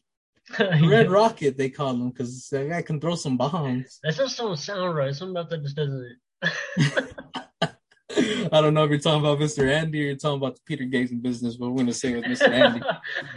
Red 0.60 1.10
Rocket, 1.10 1.58
they 1.58 1.70
call 1.70 1.91
him 1.91 2.10
because 2.10 2.48
that 2.50 2.70
guy 2.70 2.81
can 2.81 3.00
throw 3.00 3.15
some 3.15 3.38
bombs. 3.38 4.00
That 4.03 4.15
just 4.15 4.38
don't 4.38 4.58
sound 4.58 4.96
right. 4.96 5.13
Something 5.13 5.36
about 5.36 5.50
that 5.50 5.63
just 5.63 5.75
doesn't. 5.75 6.17
I 8.53 8.62
don't 8.62 8.74
know 8.74 8.84
if 8.84 8.89
you're 8.89 9.00
talking 9.00 9.22
about 9.22 9.39
Mr. 9.39 9.72
Andy 9.72 10.01
or 10.01 10.05
you're 10.08 10.15
talking 10.15 10.38
about 10.38 10.55
the 10.55 10.62
Peter 10.65 10.84
Gates 10.84 11.12
business, 11.12 11.55
but 11.55 11.70
we're 11.70 11.77
gonna 11.77 11.93
say 11.93 12.15
with 12.15 12.25
Mr. 12.25 12.50
Andy. 12.50 12.81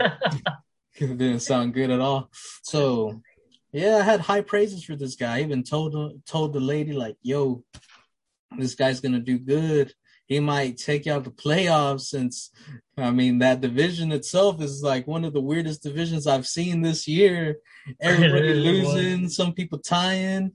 it 0.96 1.18
didn't 1.18 1.40
sound 1.40 1.74
good 1.74 1.90
at 1.90 2.00
all. 2.00 2.30
So 2.62 3.20
yeah, 3.72 3.96
I 3.96 4.02
had 4.02 4.20
high 4.20 4.40
praises 4.40 4.84
for 4.84 4.96
this 4.96 5.16
guy. 5.16 5.36
I 5.36 5.42
even 5.42 5.62
told 5.62 6.24
told 6.26 6.52
the 6.52 6.60
lady 6.60 6.92
like, 6.92 7.16
"Yo, 7.22 7.62
this 8.56 8.74
guy's 8.74 9.00
gonna 9.00 9.20
do 9.20 9.38
good. 9.38 9.92
He 10.26 10.40
might 10.40 10.78
take 10.78 11.06
you 11.06 11.12
out 11.12 11.24
the 11.24 11.30
playoffs." 11.30 12.02
Since 12.02 12.50
I 12.96 13.10
mean, 13.10 13.38
that 13.38 13.60
division 13.60 14.12
itself 14.12 14.60
is 14.62 14.82
like 14.82 15.06
one 15.06 15.24
of 15.24 15.32
the 15.32 15.40
weirdest 15.40 15.82
divisions 15.82 16.26
I've 16.26 16.46
seen 16.46 16.82
this 16.82 17.06
year. 17.08 17.58
Everybody 18.00 18.48
It 18.48 18.56
is, 18.56 18.86
was. 18.86 18.94
losing, 18.94 19.28
some 19.28 19.52
people 19.52 19.78
tying. 19.78 20.52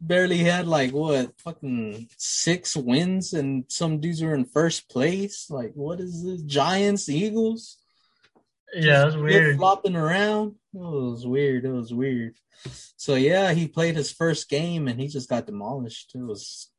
Barely 0.00 0.38
had 0.38 0.66
like 0.66 0.90
what 0.92 1.40
fucking 1.40 2.08
six 2.16 2.76
wins, 2.76 3.32
and 3.34 3.64
some 3.68 4.00
dudes 4.00 4.20
are 4.22 4.34
in 4.34 4.44
first 4.46 4.88
place. 4.88 5.48
Like, 5.48 5.72
what 5.74 6.00
is 6.00 6.24
this? 6.24 6.42
Giants, 6.42 7.08
Eagles 7.08 7.78
yeah, 8.74 9.04
that's 9.04 9.16
weird. 9.16 9.56
flopping 9.56 9.96
around. 9.96 10.54
It 10.74 10.78
was 10.78 11.26
weird. 11.26 11.64
It 11.64 11.70
was 11.72 11.92
weird. 11.92 12.36
So 12.96 13.14
yeah, 13.14 13.52
he 13.52 13.68
played 13.68 13.96
his 13.96 14.12
first 14.12 14.48
game 14.48 14.88
and 14.88 14.98
he 15.00 15.08
just 15.08 15.28
got 15.28 15.46
demolished. 15.46 16.12
It 16.14 16.22
was 16.22 16.70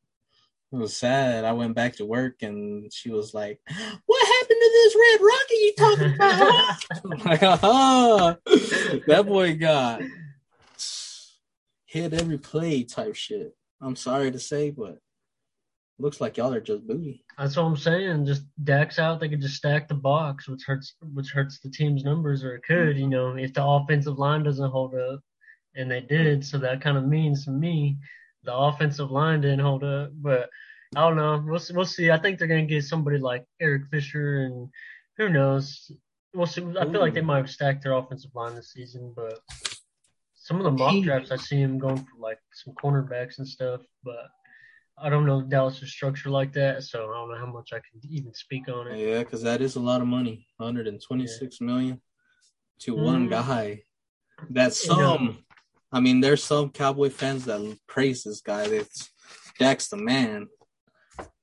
it 0.74 0.78
was 0.78 0.98
sad. 0.98 1.46
I 1.46 1.54
went 1.54 1.76
back 1.76 1.98
to 1.98 2.06
work 2.06 2.42
and 2.42 2.92
she 2.92 3.12
was 3.12 3.34
like, 3.34 3.60
"What 4.06 4.28
happened 4.28 4.60
to 4.60 4.72
this 4.74 4.96
red 4.96 5.22
rocket 5.22 5.52
you 5.52 5.74
talking 5.78 6.16
about?" 6.16 6.76
I'm 7.06 7.30
like, 7.30 7.44
"Ah, 7.44 8.38
that 9.08 9.26
boy 9.28 9.56
got 9.56 10.02
hit 11.86 12.14
every 12.14 12.40
play 12.40 12.84
type 12.84 13.16
shit." 13.16 13.56
I'm 13.82 13.96
sorry 13.96 14.32
to 14.32 14.40
say, 14.40 14.72
but 14.72 14.98
looks 16.00 16.20
like 16.20 16.38
y'all 16.38 16.54
are 16.54 16.60
just 16.60 16.88
booty. 16.88 17.24
That's 17.38 17.56
what 17.56 17.64
I'm 17.64 17.78
saying. 17.78 18.26
Just 18.26 18.44
Dak's 18.64 18.98
out, 18.98 19.20
they 19.20 19.30
could 19.30 19.42
just 19.42 19.58
stack 19.58 19.88
the 19.88 19.94
box, 19.94 20.48
which 20.48 20.64
hurts 20.66 20.96
which 21.14 21.30
hurts 21.30 21.60
the 21.60 21.70
team's 21.70 22.04
numbers, 22.04 22.44
or 22.44 22.56
it 22.56 22.64
could, 22.64 22.98
you 22.98 23.08
know, 23.08 23.36
if 23.36 23.54
the 23.54 23.64
offensive 23.64 24.18
line 24.18 24.42
doesn't 24.44 24.72
hold 24.72 24.96
up, 24.96 25.20
and 25.76 25.92
they 25.92 26.02
did. 26.02 26.44
So 26.44 26.58
that 26.58 26.82
kind 26.82 26.98
of 26.98 27.06
means 27.06 27.46
to 27.46 27.52
me, 27.52 27.98
the 28.44 28.56
offensive 28.56 29.12
line 29.12 29.42
didn't 29.42 29.60
hold 29.60 29.84
up. 29.84 30.12
But 30.14 30.50
I 30.96 31.02
don't 31.02 31.16
know. 31.18 31.44
We'll 31.46 31.60
see, 31.60 31.74
we'll 31.74 31.86
see. 31.86 32.12
I 32.12 32.18
think 32.18 32.38
they're 32.38 32.48
gonna 32.48 32.66
get 32.66 32.84
somebody 32.84 33.18
like 33.18 33.46
Eric 33.60 33.84
Fisher, 33.90 34.42
and 34.46 34.70
who 35.18 35.30
knows. 35.30 35.92
We'll 36.34 36.48
see. 36.48 36.62
I 36.80 36.86
feel 36.90 37.02
like 37.02 37.14
they 37.14 37.22
might 37.22 37.38
have 37.38 37.50
stacked 37.50 37.84
their 37.84 37.94
offensive 37.94 38.32
line 38.36 38.56
this 38.56 38.72
season, 38.74 39.14
but 39.16 39.40
some 40.36 40.58
of 40.58 40.64
the 40.64 40.72
mock 40.72 41.04
drafts 41.04 41.32
I 41.32 41.38
see 41.38 41.62
him 41.62 41.78
going 41.80 41.98
for 41.98 42.18
like 42.20 42.40
some 42.54 42.74
cornerbacks 42.76 43.38
and 43.40 43.48
stuff, 43.48 43.82
but. 44.04 44.30
I 44.96 45.10
don't 45.10 45.26
know 45.26 45.42
Dallas' 45.42 45.90
structure 45.92 46.30
like 46.30 46.54
that, 46.54 46.84
so 46.84 47.10
I 47.10 47.16
don't 47.16 47.32
know 47.32 47.38
how 47.38 47.52
much 47.52 47.74
I 47.74 47.78
can 47.78 48.00
even 48.12 48.32
speak 48.36 48.70
on 48.70 48.88
it. 48.90 49.00
Yeah, 49.00 49.24
because 49.24 49.42
that 49.42 49.60
is 49.60 49.76
a 49.76 49.80
lot 49.80 50.02
of 50.02 50.08
money. 50.08 50.46
126 50.58 51.60
million 51.62 52.00
to 52.82 52.94
one 52.94 53.26
Mhm. 53.26 53.30
guy. 53.32 53.84
That's 54.52 54.86
some. 54.86 55.44
I 55.94 56.00
mean, 56.00 56.22
there's 56.22 56.44
some 56.44 56.72
Cowboy 56.72 57.10
fans 57.10 57.46
that 57.46 57.78
praise 57.88 58.24
this 58.24 58.42
guy. 58.42 58.68
That's 58.68 59.12
Dak's 59.60 59.90
the 59.90 59.98
man. 59.98 60.48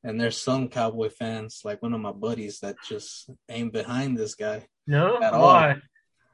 And 0.02 0.20
there's 0.20 0.40
some 0.40 0.68
Cowboy 0.68 1.10
fans, 1.10 1.60
like 1.64 1.80
one 1.82 1.94
of 1.94 2.00
my 2.00 2.12
buddies, 2.12 2.58
that 2.60 2.74
just 2.88 3.30
ain't 3.48 3.72
behind 3.72 4.18
this 4.18 4.34
guy. 4.34 4.66
No, 4.86 5.22
At 5.22 5.32
all. 5.34 5.42
why? 5.42 5.76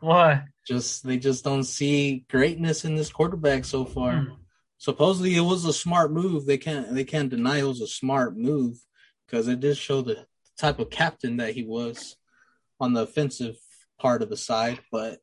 Why? 0.01 0.45
Just 0.67 1.05
they 1.05 1.19
just 1.19 1.45
don't 1.45 1.65
see 1.65 2.25
greatness 2.31 2.85
in 2.85 2.95
this 2.95 3.11
quarterback 3.11 3.65
so 3.65 3.85
far. 3.85 4.21
Hmm. 4.23 4.33
Supposedly 4.79 5.37
it 5.37 5.41
was 5.41 5.65
a 5.65 5.73
smart 5.73 6.13
move. 6.13 6.47
They 6.47 6.59
can't 6.59 6.95
they 6.95 7.05
can't 7.05 7.29
deny 7.31 7.59
it 7.59 7.65
was 7.65 7.81
a 7.81 7.87
smart 7.87 8.37
move 8.37 8.77
because 9.27 9.49
it 9.49 9.61
did 9.61 9.77
show 9.77 10.03
the 10.03 10.27
type 10.59 10.79
of 10.79 10.91
captain 10.91 11.39
that 11.39 11.55
he 11.55 11.65
was 11.65 12.17
on 12.81 12.93
the 12.93 13.03
offensive 13.03 13.57
part 13.99 14.23
of 14.23 14.29
the 14.29 14.37
side. 14.37 14.81
But 14.93 15.19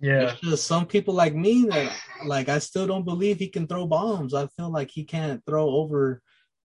Yeah, 0.00 0.30
it's 0.30 0.40
just 0.40 0.66
some 0.66 0.86
people 0.86 1.14
like 1.14 1.34
me 1.34 1.66
that 1.70 1.92
like 2.24 2.48
I 2.48 2.58
still 2.58 2.86
don't 2.86 3.04
believe 3.04 3.38
he 3.38 3.48
can 3.48 3.66
throw 3.66 3.86
bombs. 3.86 4.34
I 4.34 4.46
feel 4.48 4.70
like 4.70 4.90
he 4.90 5.04
can't 5.04 5.44
throw 5.46 5.68
over 5.70 6.22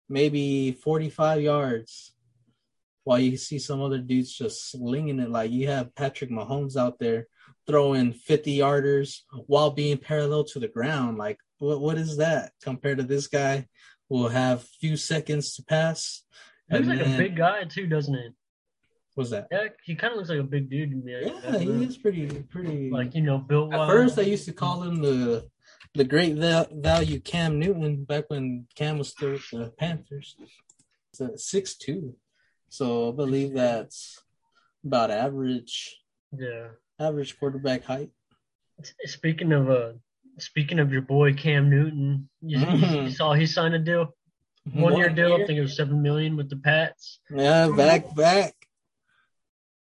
maybe 0.08 0.72
45 0.72 1.42
yards. 1.42 2.14
While 3.04 3.20
you 3.20 3.38
see 3.38 3.60
some 3.60 3.82
other 3.82 3.98
dudes 3.98 4.34
just 4.34 4.72
slinging 4.72 5.20
it, 5.20 5.30
like 5.30 5.52
you 5.52 5.68
have 5.68 5.96
Patrick 5.96 6.30
Mahomes 6.30 6.78
out 6.78 7.00
there 7.00 7.28
throwing 7.66 8.14
50 8.14 8.58
yarders 8.58 9.22
while 9.48 9.72
being 9.72 9.98
parallel 9.98 10.44
to 10.46 10.60
the 10.60 10.68
ground. 10.68 11.18
Like, 11.18 11.40
what 11.58 11.82
what 11.82 11.98
is 11.98 12.18
that 12.18 12.52
compared 12.62 12.98
to 12.98 13.04
this 13.04 13.28
guy 13.28 13.68
who 14.08 14.20
will 14.20 14.30
have 14.30 14.64
few 14.80 14.96
seconds 14.98 15.56
to 15.56 15.64
pass? 15.64 16.24
he 16.70 16.78
looks 16.78 16.88
And 16.88 17.00
like 17.00 17.08
a 17.08 17.18
big 17.18 17.36
guy 17.36 17.64
too, 17.64 17.88
doesn't 17.88 18.14
he? 18.14 18.30
What's 19.20 19.32
that? 19.32 19.48
Yeah, 19.52 19.68
he 19.84 19.96
kind 19.96 20.14
of 20.14 20.18
looks 20.18 20.30
like 20.30 20.40
a 20.40 20.44
big 20.44 20.70
dude 20.70 20.92
to 20.92 20.96
me. 20.96 21.12
Yeah, 21.12 21.58
he 21.58 21.68
is 21.84 21.98
pretty 21.98 22.26
pretty. 22.44 22.90
Like 22.90 23.14
you 23.16 23.22
know, 23.22 23.38
built 23.38 23.74
At 23.74 23.86
first, 23.86 24.18
I 24.18 24.22
used 24.22 24.46
to 24.46 24.54
call 24.54 24.82
him 24.82 25.02
the 25.02 25.46
the 25.94 26.06
great 26.06 26.36
value 26.38 27.20
Cam 27.20 27.60
Newton 27.60 28.06
back 28.06 28.30
when 28.30 28.68
Cam 28.76 28.98
was 28.98 29.10
still 29.10 29.32
with 29.34 29.50
the 29.52 29.74
Panthers. 29.78 30.38
It's 31.12 31.20
a 31.20 31.38
six 31.38 31.76
two, 31.76 32.16
so 32.70 33.10
I 33.10 33.12
believe 33.14 33.54
that's 33.56 34.24
about 34.86 35.12
average 35.12 35.98
Yeah. 36.32 36.70
average 36.98 37.38
quarterback 37.38 37.84
height. 37.84 38.12
Speaking 39.04 39.52
of 39.52 39.70
uh, 39.70 39.92
speaking 40.38 40.80
of 40.80 40.94
your 40.94 41.02
boy 41.02 41.34
Cam 41.34 41.70
Newton, 41.70 42.30
you, 42.42 42.60
Mhm. 42.60 43.04
you 43.04 43.10
saw 43.10 43.34
he 43.34 43.46
signed 43.48 43.76
a 43.76 43.80
deal, 43.80 44.16
one 44.72 44.96
year 44.96 45.10
deal. 45.10 45.34
I 45.34 45.46
think 45.46 45.60
it 45.60 45.62
was 45.62 45.76
seven 45.76 46.02
million 46.02 46.38
with 46.38 46.50
the 46.50 46.56
Pats. 46.56 47.20
Yeah, 47.30 47.68
back 47.76 48.16
back. 48.16 48.54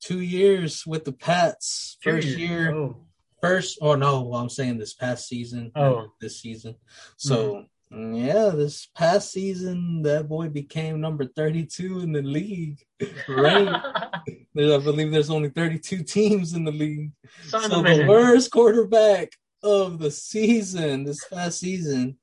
Two 0.03 0.21
years 0.21 0.85
with 0.85 1.05
the 1.05 1.13
Pats. 1.13 1.97
Two 2.03 2.11
First 2.11 2.27
years. 2.27 2.39
year, 2.39 2.73
Oh, 2.75 2.97
first 3.41 3.77
or 3.81 3.97
no, 3.97 4.21
well, 4.21 4.39
I'm 4.41 4.49
saying 4.49 4.77
this 4.77 4.93
past 4.93 5.27
season. 5.27 5.71
Oh. 5.75 5.81
Mm-hmm. 5.81 6.07
this 6.21 6.39
season. 6.41 6.75
So 7.17 7.65
yeah, 7.91 8.49
this 8.49 8.87
past 8.95 9.31
season, 9.31 10.01
that 10.01 10.27
boy 10.27 10.49
became 10.49 10.99
number 10.99 11.25
32 11.25 11.99
in 11.99 12.11
the 12.11 12.21
league. 12.21 12.79
Right? 13.27 13.67
I 13.67 14.77
believe 14.77 15.11
there's 15.11 15.29
only 15.29 15.49
32 15.49 16.03
teams 16.03 16.53
in 16.53 16.63
the 16.63 16.71
league. 16.71 17.11
So 17.47 17.59
the 17.67 18.05
worst 18.07 18.49
quarterback 18.51 19.33
of 19.61 19.99
the 19.99 20.09
season, 20.11 21.03
this 21.03 21.23
past 21.25 21.59
season, 21.59 22.17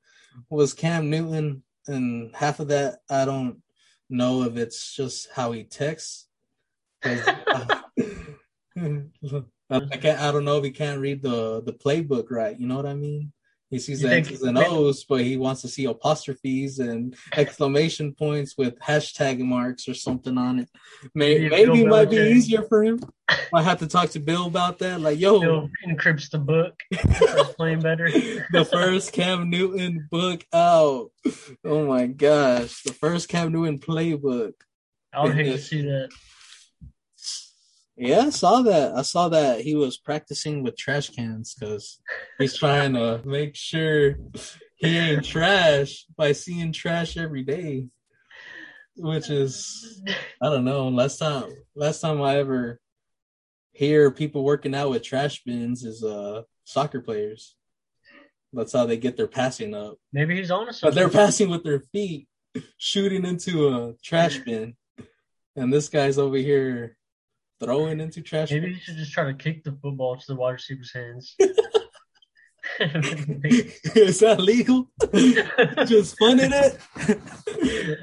was 0.48 0.72
Cam 0.72 1.10
Newton, 1.10 1.62
and 1.86 2.34
half 2.34 2.60
of 2.60 2.68
that 2.68 3.00
I 3.10 3.24
don't 3.24 3.62
know 4.08 4.42
if 4.44 4.56
it's 4.56 4.94
just 4.96 5.28
how 5.34 5.52
he 5.52 5.64
texts. 5.64 6.26
'Cause, 7.02 7.26
uh, 7.26 7.80
I 9.70 9.96
can't. 9.96 10.20
I 10.20 10.32
don't 10.32 10.44
know 10.44 10.58
if 10.58 10.64
he 10.64 10.70
can't 10.70 11.00
read 11.00 11.22
the 11.22 11.62
the 11.62 11.72
playbook 11.72 12.30
right. 12.30 12.58
You 12.58 12.66
know 12.66 12.76
what 12.76 12.86
I 12.86 12.94
mean? 12.94 13.32
He 13.70 13.78
sees 13.78 14.00
the 14.00 14.12
X's 14.12 14.42
and 14.42 14.58
O's, 14.58 15.04
but 15.04 15.20
he 15.20 15.36
wants 15.36 15.62
to 15.62 15.68
see 15.68 15.84
apostrophes 15.84 16.80
and 16.80 17.14
exclamation 17.36 18.12
points 18.12 18.58
with 18.58 18.76
hashtag 18.80 19.38
marks 19.38 19.88
or 19.88 19.94
something 19.94 20.36
on 20.36 20.58
it. 20.58 20.68
Maybe, 21.14 21.48
Maybe 21.48 21.66
maybe 21.66 21.80
it 21.82 21.86
might 21.86 22.10
be 22.10 22.16
easier 22.16 22.62
for 22.64 22.82
him. 22.82 22.98
I 23.54 23.62
have 23.62 23.78
to 23.78 23.86
talk 23.86 24.10
to 24.10 24.18
Bill 24.18 24.46
about 24.46 24.80
that. 24.80 25.00
Like, 25.00 25.20
yo, 25.20 25.38
Bill 25.40 25.70
encrypts 25.86 26.30
the 26.30 26.38
book. 26.40 26.80
Playing 27.56 27.80
better. 27.80 28.10
the 28.10 28.64
first 28.68 29.12
Cam 29.12 29.48
Newton 29.50 30.08
book 30.10 30.44
out. 30.52 31.12
Oh 31.64 31.86
my 31.86 32.08
gosh, 32.08 32.82
the 32.82 32.92
first 32.92 33.28
Cam 33.28 33.52
Newton 33.52 33.78
playbook. 33.78 34.54
I 35.12 35.22
would 35.22 35.34
hate 35.36 35.52
to 35.52 35.58
see 35.58 35.82
that. 35.82 36.08
Yeah, 38.02 38.20
I 38.20 38.30
saw 38.30 38.62
that. 38.62 38.94
I 38.96 39.02
saw 39.02 39.28
that 39.28 39.60
he 39.60 39.74
was 39.74 39.98
practicing 39.98 40.62
with 40.62 40.74
trash 40.74 41.10
cans 41.10 41.52
because 41.52 42.00
he's 42.38 42.56
trying 42.56 42.94
to 42.94 43.20
make 43.26 43.54
sure 43.54 44.16
he 44.76 44.96
ain't 44.96 45.22
trash 45.22 46.06
by 46.16 46.32
seeing 46.32 46.72
trash 46.72 47.18
every 47.18 47.42
day. 47.42 47.88
Which 48.96 49.28
is 49.28 50.02
I 50.42 50.46
don't 50.46 50.64
know. 50.64 50.88
Last 50.88 51.18
time 51.18 51.52
last 51.74 52.00
time 52.00 52.22
I 52.22 52.38
ever 52.38 52.80
hear 53.72 54.10
people 54.10 54.44
working 54.44 54.74
out 54.74 54.88
with 54.88 55.02
trash 55.02 55.42
bins 55.44 55.84
is 55.84 56.02
uh 56.02 56.44
soccer 56.64 57.02
players. 57.02 57.54
That's 58.54 58.72
how 58.72 58.86
they 58.86 58.96
get 58.96 59.18
their 59.18 59.28
passing 59.28 59.74
up. 59.74 59.98
Maybe 60.10 60.36
he's 60.36 60.50
on 60.50 60.72
to 60.72 60.78
But 60.80 60.94
they're 60.94 61.10
passing 61.10 61.50
with 61.50 61.64
their 61.64 61.80
feet, 61.92 62.28
shooting 62.78 63.26
into 63.26 63.68
a 63.68 63.92
trash 64.02 64.38
bin. 64.38 64.76
And 65.54 65.70
this 65.70 65.90
guy's 65.90 66.16
over 66.16 66.38
here 66.38 66.96
throwing 67.62 68.00
into 68.00 68.22
trash 68.22 68.50
Maybe 68.50 68.74
he 68.74 68.80
should 68.80 68.96
just 68.96 69.12
try 69.12 69.24
to 69.24 69.34
kick 69.34 69.64
the 69.64 69.72
football 69.72 70.16
to 70.16 70.24
the 70.26 70.36
wide 70.36 70.52
receiver's 70.52 70.92
hands. 70.92 71.36
Is 72.80 74.20
that 74.20 74.40
legal? 74.40 74.90
Just 75.86 76.18
funding 76.18 76.50
it? 76.52 76.78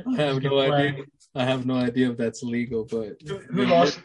I 0.08 0.22
have 0.22 0.44
no 0.44 0.60
idea. 0.60 1.06
I 1.34 1.44
have 1.46 1.66
no 1.66 1.76
idea 1.76 2.12
if 2.12 2.18
that's 2.18 2.44
legal, 2.44 2.86
but 2.86 3.18
Who, 3.28 3.38
who 3.38 3.66
lost? 3.66 4.00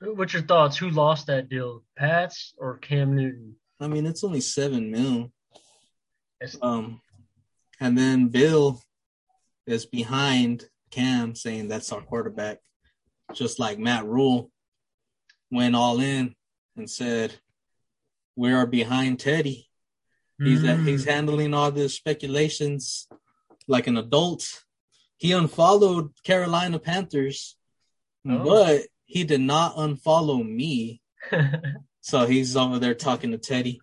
What's 0.00 0.32
your 0.32 0.42
thoughts? 0.42 0.76
Who 0.76 0.90
lost 0.90 1.26
that 1.26 1.48
deal? 1.48 1.84
Pats 1.96 2.54
or 2.58 2.78
Cam 2.78 3.14
Newton? 3.14 3.56
I 3.80 3.88
mean, 3.88 4.06
it's 4.06 4.24
only 4.24 4.40
seven 4.40 4.90
mil. 4.90 5.32
Um, 6.62 7.00
and 7.80 7.96
then 7.96 8.28
Bill 8.28 8.80
is 9.66 9.86
behind 9.86 10.64
Cam, 10.90 11.34
saying 11.34 11.68
that's 11.68 11.92
our 11.92 12.02
quarterback, 12.02 12.58
just 13.32 13.58
like 13.58 13.78
Matt 13.78 14.06
Rhule 14.06 14.50
went 15.50 15.76
all 15.76 16.00
in 16.00 16.34
and 16.76 16.88
said, 16.90 17.34
"We 18.36 18.52
are 18.52 18.66
behind 18.66 19.20
Teddy." 19.20 19.68
He's 20.38 20.60
Mm. 20.62 20.86
he's 20.86 21.04
handling 21.04 21.54
all 21.54 21.70
the 21.72 21.88
speculations 21.88 23.08
like 23.66 23.86
an 23.86 23.96
adult. 23.96 24.64
He 25.16 25.32
unfollowed 25.32 26.12
Carolina 26.24 26.78
Panthers, 26.78 27.56
Oh. 28.28 28.44
but 28.44 28.86
he 29.06 29.24
did 29.24 29.40
not 29.40 29.76
unfollow 29.76 30.46
me. 30.46 31.00
So 32.02 32.24
he's 32.24 32.54
over 32.56 32.78
there 32.78 32.94
talking 32.94 33.32
to 33.32 33.38
Teddy, 33.38 33.80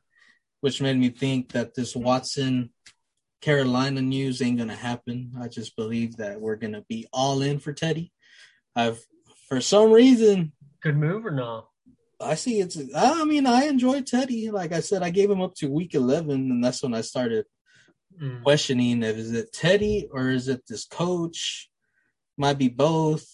which 0.61 0.79
made 0.81 0.95
me 0.97 1.09
think 1.09 1.51
that 1.51 1.73
this 1.73 1.93
Watson 1.93 2.69
Carolina 3.41 4.01
news 4.01 4.41
ain't 4.41 4.59
gonna 4.59 4.77
happen. 4.77 5.33
I 5.37 5.49
just 5.49 5.75
believe 5.75 6.15
that 6.17 6.39
we're 6.39 6.55
gonna 6.55 6.85
be 6.87 7.05
all 7.11 7.41
in 7.41 7.59
for 7.59 7.73
Teddy. 7.73 8.13
I've 8.77 9.05
for 9.49 9.59
some 9.59 9.91
reason 9.91 10.53
Good 10.83 10.97
move 10.97 11.25
or 11.25 11.31
no? 11.31 11.67
I 12.19 12.35
see 12.35 12.59
it's 12.59 12.77
I 12.95 13.23
mean 13.25 13.47
I 13.47 13.65
enjoy 13.65 14.01
Teddy. 14.01 14.51
Like 14.51 14.71
I 14.71 14.79
said, 14.81 15.01
I 15.03 15.09
gave 15.09 15.29
him 15.31 15.41
up 15.41 15.55
to 15.55 15.67
week 15.71 15.95
eleven 15.95 16.51
and 16.51 16.63
that's 16.63 16.83
when 16.83 16.93
I 16.93 17.01
started 17.01 17.45
Mm. 18.21 18.43
questioning 18.43 19.01
if 19.01 19.17
is 19.17 19.31
it 19.31 19.51
Teddy 19.51 20.07
or 20.11 20.29
is 20.29 20.47
it 20.47 20.61
this 20.67 20.85
coach? 20.85 21.67
Might 22.37 22.59
be 22.59 22.67
both, 22.69 23.25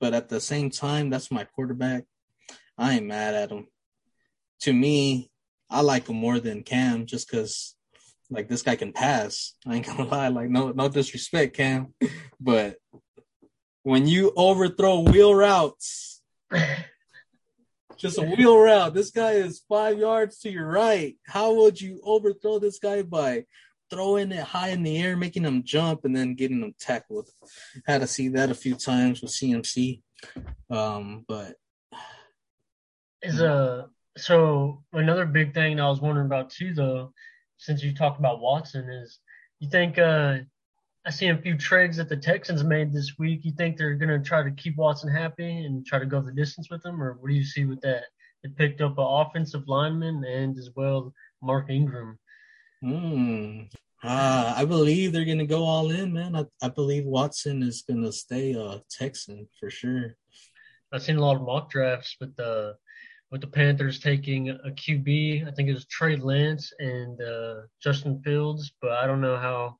but 0.00 0.14
at 0.14 0.30
the 0.30 0.40
same 0.40 0.70
time, 0.70 1.10
that's 1.10 1.30
my 1.30 1.44
quarterback. 1.44 2.04
I 2.78 2.94
ain't 2.94 3.06
mad 3.06 3.34
at 3.34 3.50
him. 3.50 3.66
To 4.60 4.72
me, 4.72 5.30
I 5.68 5.82
like 5.82 6.06
him 6.08 6.16
more 6.16 6.40
than 6.40 6.62
Cam 6.62 7.04
just 7.04 7.30
because 7.30 7.76
like 8.30 8.48
this 8.48 8.62
guy 8.62 8.76
can 8.76 8.92
pass. 8.94 9.52
I 9.66 9.74
ain't 9.74 9.86
gonna 9.86 10.04
lie, 10.08 10.28
like 10.28 10.48
no 10.48 10.70
no 10.70 10.88
disrespect, 10.88 11.54
Cam. 11.54 11.92
But 12.40 12.76
when 13.82 14.06
you 14.06 14.32
overthrow 14.34 15.00
wheel 15.00 15.34
routes, 15.34 16.22
just 18.02 18.18
a 18.18 18.22
wheel 18.22 18.58
route, 18.58 18.92
this 18.92 19.10
guy 19.10 19.32
is 19.32 19.62
five 19.68 19.96
yards 19.98 20.40
to 20.40 20.50
your 20.50 20.66
right. 20.66 21.16
How 21.24 21.54
would 21.54 21.80
you 21.80 22.00
overthrow 22.04 22.58
this 22.58 22.80
guy 22.80 23.02
by 23.02 23.44
throwing 23.92 24.32
it 24.32 24.42
high 24.42 24.70
in 24.70 24.82
the 24.82 24.98
air, 25.00 25.16
making 25.16 25.44
him 25.44 25.62
jump, 25.62 26.04
and 26.04 26.16
then 26.16 26.34
getting 26.34 26.62
him 26.62 26.74
tackled. 26.80 27.28
Had 27.86 28.00
to 28.00 28.06
see 28.06 28.28
that 28.28 28.50
a 28.50 28.54
few 28.54 28.74
times 28.74 29.20
with 29.20 29.30
CMC. 29.30 30.00
Um, 30.70 31.24
but 31.28 31.56
Is 33.22 33.40
a 33.40 33.88
so 34.16 34.82
another 34.92 35.26
big 35.26 35.54
thing 35.54 35.78
I 35.78 35.88
was 35.88 36.00
wondering 36.00 36.26
about 36.26 36.50
too 36.50 36.74
though, 36.74 37.12
since 37.58 37.84
you 37.84 37.94
talked 37.94 38.18
about 38.18 38.40
Watson, 38.40 38.88
is 38.90 39.20
you 39.60 39.68
think 39.68 39.98
uh 39.98 40.38
I 41.04 41.10
seen 41.10 41.32
a 41.32 41.42
few 41.42 41.58
trades 41.58 41.96
that 41.96 42.08
the 42.08 42.16
Texans 42.16 42.62
made 42.62 42.92
this 42.92 43.14
week. 43.18 43.44
You 43.44 43.52
think 43.52 43.76
they're 43.76 43.94
gonna 43.94 44.22
try 44.22 44.42
to 44.42 44.52
keep 44.52 44.76
Watson 44.76 45.12
happy 45.12 45.64
and 45.64 45.84
try 45.84 45.98
to 45.98 46.06
go 46.06 46.20
the 46.20 46.32
distance 46.32 46.68
with 46.70 46.84
him, 46.84 47.02
or 47.02 47.14
what 47.14 47.28
do 47.28 47.34
you 47.34 47.44
see 47.44 47.64
with 47.64 47.80
that? 47.80 48.04
They 48.42 48.50
picked 48.50 48.80
up 48.80 48.98
an 48.98 49.04
offensive 49.04 49.66
lineman 49.66 50.24
and 50.24 50.56
as 50.56 50.70
well 50.76 51.12
Mark 51.42 51.70
Ingram. 51.70 52.18
hmm, 52.80 53.62
uh, 54.02 54.54
I 54.56 54.64
believe 54.64 55.12
they're 55.12 55.24
gonna 55.24 55.46
go 55.46 55.64
all 55.64 55.90
in, 55.90 56.12
man. 56.12 56.36
I, 56.36 56.44
I 56.62 56.68
believe 56.68 57.04
Watson 57.04 57.62
is 57.62 57.82
gonna 57.82 58.12
stay 58.12 58.52
a 58.52 58.80
Texan 58.88 59.48
for 59.58 59.70
sure. 59.70 60.16
I've 60.92 61.02
seen 61.02 61.16
a 61.16 61.20
lot 61.20 61.36
of 61.36 61.42
mock 61.42 61.70
drafts 61.70 62.16
with 62.20 62.36
the 62.36 62.76
with 63.32 63.40
the 63.40 63.46
Panthers 63.46 63.98
taking 63.98 64.50
a 64.50 64.70
QB. 64.70 65.48
I 65.48 65.50
think 65.52 65.68
it 65.68 65.74
was 65.74 65.86
Trey 65.86 66.16
Lance 66.16 66.70
and 66.78 67.20
uh, 67.20 67.62
Justin 67.82 68.20
Fields, 68.22 68.72
but 68.80 68.92
I 68.92 69.06
don't 69.06 69.22
know 69.22 69.36
how. 69.36 69.78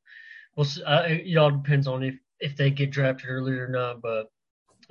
Well, 0.57 0.67
it 0.87 1.37
all 1.37 1.51
depends 1.51 1.87
on 1.87 2.03
if 2.03 2.15
if 2.41 2.57
they 2.57 2.71
get 2.71 2.91
drafted 2.91 3.31
early 3.31 3.53
or 3.53 3.69
not. 3.69 4.03
But 4.03 4.29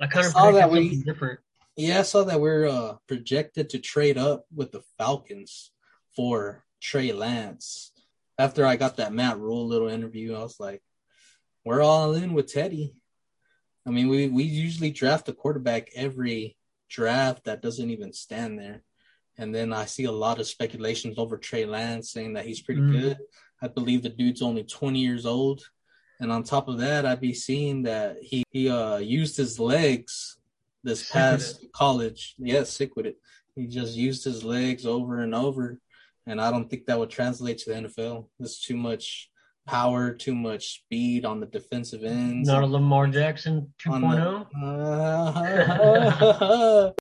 I 0.00 0.06
kind 0.06 0.26
of 0.26 0.32
saw 0.32 0.50
that 0.52 0.70
we- 0.70 1.02
different. 1.02 1.40
Yeah, 1.76 2.00
I 2.00 2.02
saw 2.02 2.24
that 2.24 2.40
we're 2.40 2.66
uh, 2.68 2.96
projected 3.08 3.70
to 3.70 3.78
trade 3.78 4.18
up 4.18 4.44
with 4.54 4.72
the 4.72 4.82
Falcons 4.98 5.70
for 6.14 6.64
Trey 6.82 7.12
Lance. 7.12 7.92
After 8.38 8.66
I 8.66 8.76
got 8.76 8.98
that 8.98 9.14
Matt 9.14 9.38
Rhule 9.38 9.66
little 9.66 9.88
interview, 9.88 10.34
I 10.34 10.40
was 10.40 10.60
like, 10.60 10.82
we're 11.64 11.80
all 11.80 12.12
in 12.14 12.34
with 12.34 12.52
Teddy. 12.52 12.94
I 13.86 13.90
mean, 13.90 14.08
we, 14.08 14.28
we 14.28 14.42
usually 14.44 14.90
draft 14.90 15.28
a 15.30 15.32
quarterback 15.32 15.88
every 15.94 16.56
draft 16.90 17.44
that 17.44 17.62
doesn't 17.62 17.88
even 17.90 18.12
stand 18.12 18.58
there. 18.58 18.82
And 19.38 19.54
then 19.54 19.72
I 19.72 19.86
see 19.86 20.04
a 20.04 20.12
lot 20.12 20.40
of 20.40 20.46
speculations 20.46 21.18
over 21.18 21.38
Trey 21.38 21.64
Lance 21.64 22.10
saying 22.10 22.34
that 22.34 22.44
he's 22.44 22.60
pretty 22.60 22.82
Mm. 22.82 22.92
good. 22.92 23.18
I 23.62 23.68
believe 23.68 24.02
the 24.02 24.08
dude's 24.08 24.42
only 24.42 24.64
20 24.64 24.98
years 24.98 25.24
old. 25.24 25.62
And 26.20 26.32
on 26.32 26.42
top 26.42 26.68
of 26.68 26.78
that, 26.78 27.06
I'd 27.06 27.20
be 27.20 27.34
seeing 27.34 27.84
that 27.84 28.16
he, 28.20 28.44
he 28.50 28.68
uh, 28.68 28.98
used 28.98 29.36
his 29.36 29.58
legs 29.58 30.38
this 30.84 31.10
past 31.10 31.64
college. 31.72 32.34
Yeah, 32.38 32.64
sick 32.64 32.96
with 32.96 33.06
it. 33.06 33.16
He 33.54 33.66
just 33.66 33.94
used 33.94 34.24
his 34.24 34.44
legs 34.44 34.84
over 34.86 35.20
and 35.20 35.34
over. 35.34 35.78
And 36.26 36.40
I 36.40 36.50
don't 36.50 36.68
think 36.68 36.86
that 36.86 36.98
would 36.98 37.10
translate 37.10 37.58
to 37.58 37.70
the 37.70 37.76
NFL. 37.76 38.26
There's 38.38 38.60
too 38.60 38.76
much 38.76 39.30
power, 39.66 40.12
too 40.12 40.34
much 40.34 40.80
speed 40.80 41.24
on 41.24 41.40
the 41.40 41.46
defensive 41.46 42.04
ends. 42.04 42.48
Not 42.48 42.62
a 42.62 42.66
Lamar 42.66 43.06
Jackson 43.06 43.72
oh? 43.86 43.92
on 43.92 44.02
2.0. 44.02 44.46
the- 46.18 46.94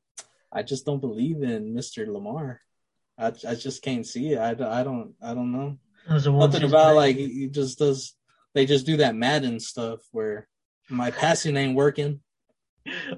I 0.53 0.63
just 0.63 0.85
don't 0.85 0.99
believe 0.99 1.43
in 1.43 1.73
Mr. 1.73 2.05
Lamar. 2.07 2.59
I, 3.17 3.27
I 3.47 3.55
just 3.55 3.81
can't 3.81 4.05
see 4.05 4.33
it. 4.33 4.37
I, 4.37 4.49
I 4.49 4.83
don't 4.83 5.13
I 5.21 5.33
don't 5.33 5.51
know. 5.51 5.77
It 6.09 6.13
was 6.13 6.27
a 6.27 6.31
Nothing 6.31 6.63
about 6.63 6.95
like 6.95 7.15
he 7.15 7.27
he 7.27 7.47
just 7.47 7.77
does. 7.79 8.15
They 8.53 8.65
just 8.65 8.85
do 8.85 8.97
that 8.97 9.15
Madden 9.15 9.59
stuff 9.59 9.99
where 10.11 10.47
my 10.89 11.11
passing 11.11 11.55
ain't 11.55 11.75
working. 11.75 12.21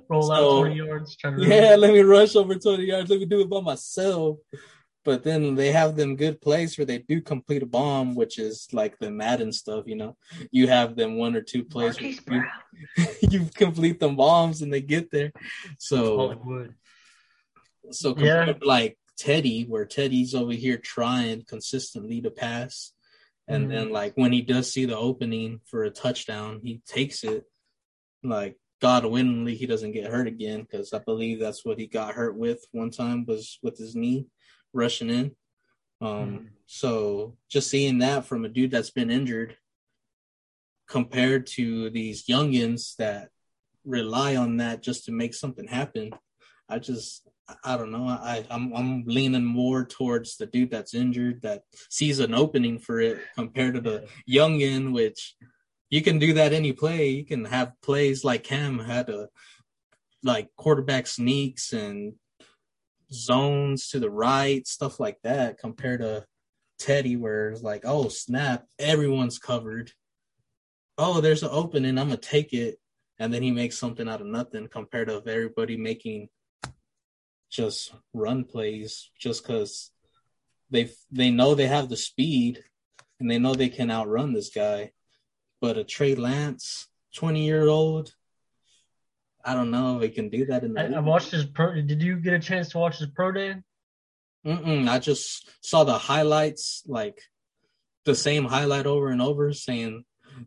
Roll 0.10 0.24
So- 0.24 0.34
out 0.34 0.60
20 0.62 0.76
yards, 0.76 1.16
try 1.16 1.32
to 1.32 1.38
run. 1.38 1.50
Yeah, 1.50 1.76
let 1.76 1.94
me 1.94 2.02
rush 2.02 2.36
over 2.36 2.56
20 2.56 2.84
yards. 2.84 3.10
Let 3.10 3.20
me 3.20 3.26
do 3.26 3.42
it 3.42 3.50
by 3.50 3.62
myself. 3.62 4.38
But 5.06 5.24
then 5.24 5.56
they 5.56 5.72
have 5.74 5.96
them 5.98 6.16
good 6.16 6.40
plays 6.40 6.78
where 6.78 6.86
they 6.86 7.00
do 7.00 7.20
complete 7.22 7.62
a 7.62 7.66
bomb, 7.66 8.16
which 8.16 8.40
is 8.40 8.68
like 8.72 8.98
the 9.00 9.12
Madden 9.12 9.52
stuff, 9.52 9.84
you 9.86 9.96
know. 9.96 10.16
You 10.52 10.68
have 10.68 10.96
them 10.96 11.18
one 11.18 11.36
or 11.36 11.42
two 11.42 11.66
plays 11.66 11.96
Marquise 12.00 12.18
you, 12.18 12.22
Brown. 12.24 12.46
you 13.32 13.50
complete 13.54 14.00
them 14.00 14.16
bombs 14.16 14.62
and 14.62 14.72
they 14.72 14.80
get 14.82 15.12
there. 15.12 15.32
So 15.78 16.16
Hollywood. 16.18 16.76
so 17.92 18.16
Yeah. 18.18 18.54
like 18.62 18.98
Teddy, 19.18 19.64
where 19.66 19.86
Teddy's 19.86 20.34
over 20.34 20.54
here 20.54 20.78
trying 20.78 21.44
consistently 21.44 22.22
to 22.22 22.32
pass, 22.32 22.94
and 23.48 23.66
Mhm. 23.66 23.70
then 23.70 23.90
like 23.90 24.16
when 24.16 24.32
he 24.32 24.42
does 24.42 24.72
see 24.72 24.86
the 24.86 24.98
opening 24.98 25.62
for 25.66 25.84
a 25.84 25.92
touchdown, 25.92 26.62
he 26.64 26.82
takes 26.86 27.24
it. 27.24 27.46
Like 28.24 28.58
God 28.80 29.06
willingly, 29.06 29.56
he 29.56 29.66
doesn't 29.66 29.92
get 29.92 30.10
hurt 30.12 30.28
again 30.28 30.62
because 30.62 30.94
I 30.94 31.00
believe 31.00 31.40
that's 31.40 31.66
what 31.66 31.80
he 31.80 31.88
got 31.88 32.16
hurt 32.16 32.36
with 32.38 32.66
one 32.72 32.90
time 32.90 33.26
was 33.26 33.60
with 33.62 33.78
his 33.78 33.96
knee 33.96 34.28
rushing 34.74 35.10
in. 35.10 35.36
Um, 36.02 36.40
Mhm. 36.40 36.50
so 36.66 37.38
just 37.50 37.70
seeing 37.70 38.00
that 38.00 38.26
from 38.26 38.46
a 38.46 38.50
dude 38.50 38.72
that's 38.72 38.92
been 38.92 39.12
injured 39.12 39.58
compared 40.88 41.48
to 41.48 41.90
these 41.90 42.26
youngins 42.26 42.96
that 42.98 43.30
rely 43.86 44.36
on 44.36 44.58
that 44.58 44.82
just 44.82 45.06
to 45.06 45.12
make 45.12 45.34
something 45.34 45.68
happen. 45.68 46.12
I 46.70 46.80
just 46.80 47.28
I 47.64 47.78
don't 47.78 47.92
know. 47.92 48.08
I 48.08 48.46
I'm 48.50 48.74
I'm 48.74 49.04
leaning 49.06 49.46
more 49.46 49.86
towards 49.86 50.38
the 50.38 50.46
dude 50.46 50.72
that's 50.72 50.94
injured 50.94 51.42
that 51.42 51.64
sees 51.90 52.20
an 52.20 52.34
opening 52.34 52.80
for 52.80 53.00
it 53.00 53.20
compared 53.36 53.76
to 53.76 53.82
the 53.82 54.08
youngin, 54.30 54.94
which 54.94 55.36
you 55.90 56.02
can 56.02 56.20
do 56.20 56.34
that 56.34 56.54
any 56.54 56.74
play. 56.74 57.10
You 57.10 57.26
can 57.26 57.46
have 57.46 57.74
plays 57.82 58.24
like 58.24 58.44
Cam 58.44 58.80
had 58.80 59.10
a 59.10 59.30
like 60.24 60.50
quarterback 60.58 61.08
sneaks 61.08 61.74
and 61.74 62.14
zones 63.12 63.90
to 63.90 64.00
the 64.00 64.10
right, 64.10 64.66
stuff 64.68 65.00
like 65.00 65.18
that, 65.24 65.58
compared 65.58 66.02
to 66.02 66.26
Teddy, 66.80 67.16
where 67.16 67.50
it's 67.50 67.62
like, 67.62 67.84
oh 67.86 68.10
snap, 68.10 68.66
everyone's 68.80 69.40
covered. 69.40 69.92
Oh, 70.98 71.22
there's 71.22 71.44
an 71.44 71.50
opening, 71.52 71.98
I'm 71.98 72.08
gonna 72.08 72.18
take 72.18 72.54
it, 72.54 72.80
and 73.20 73.34
then 73.34 73.44
he 73.44 73.52
makes 73.52 73.78
something 73.78 74.08
out 74.08 74.22
of 74.22 74.28
nothing 74.28 74.68
compared 74.68 75.10
to 75.10 75.22
everybody 75.26 75.78
making 75.78 76.30
just 77.54 77.94
run 78.14 78.44
plays 78.44 79.10
just 79.20 79.44
because 79.44 79.92
they 80.72 80.90
they 81.12 81.30
know 81.30 81.54
they 81.54 81.68
have 81.68 81.88
the 81.88 81.96
speed 81.96 82.64
and 83.20 83.30
they 83.30 83.38
know 83.38 83.54
they 83.54 83.70
can 83.70 83.92
outrun 83.92 84.34
this 84.34 84.50
guy. 84.50 84.92
But 85.62 85.78
a 85.78 85.84
Trey 85.84 86.16
Lance, 86.16 86.88
twenty 87.16 87.46
year 87.46 87.68
old, 87.68 88.14
I 89.46 89.54
don't 89.54 89.72
know 89.72 89.98
if 89.98 90.04
he 90.04 90.10
can 90.10 90.30
do 90.30 90.46
that 90.48 90.64
in 90.64 90.74
the. 90.74 90.82
I, 90.82 90.98
I 90.98 91.00
watched 91.00 91.32
his 91.32 91.46
pro. 91.46 91.80
Did 91.80 92.02
you 92.02 92.18
get 92.18 92.34
a 92.34 92.40
chance 92.40 92.70
to 92.70 92.80
watch 92.80 92.98
his 92.98 93.08
pro 93.08 93.32
day? 93.32 93.56
Mm-mm, 94.46 94.90
I 94.90 95.00
just 95.00 95.50
saw 95.62 95.86
the 95.86 95.98
highlights, 95.98 96.84
like 96.86 97.22
the 98.04 98.16
same 98.16 98.44
highlight 98.44 98.88
over 98.88 99.10
and 99.10 99.22
over, 99.22 99.54
saying 99.54 100.04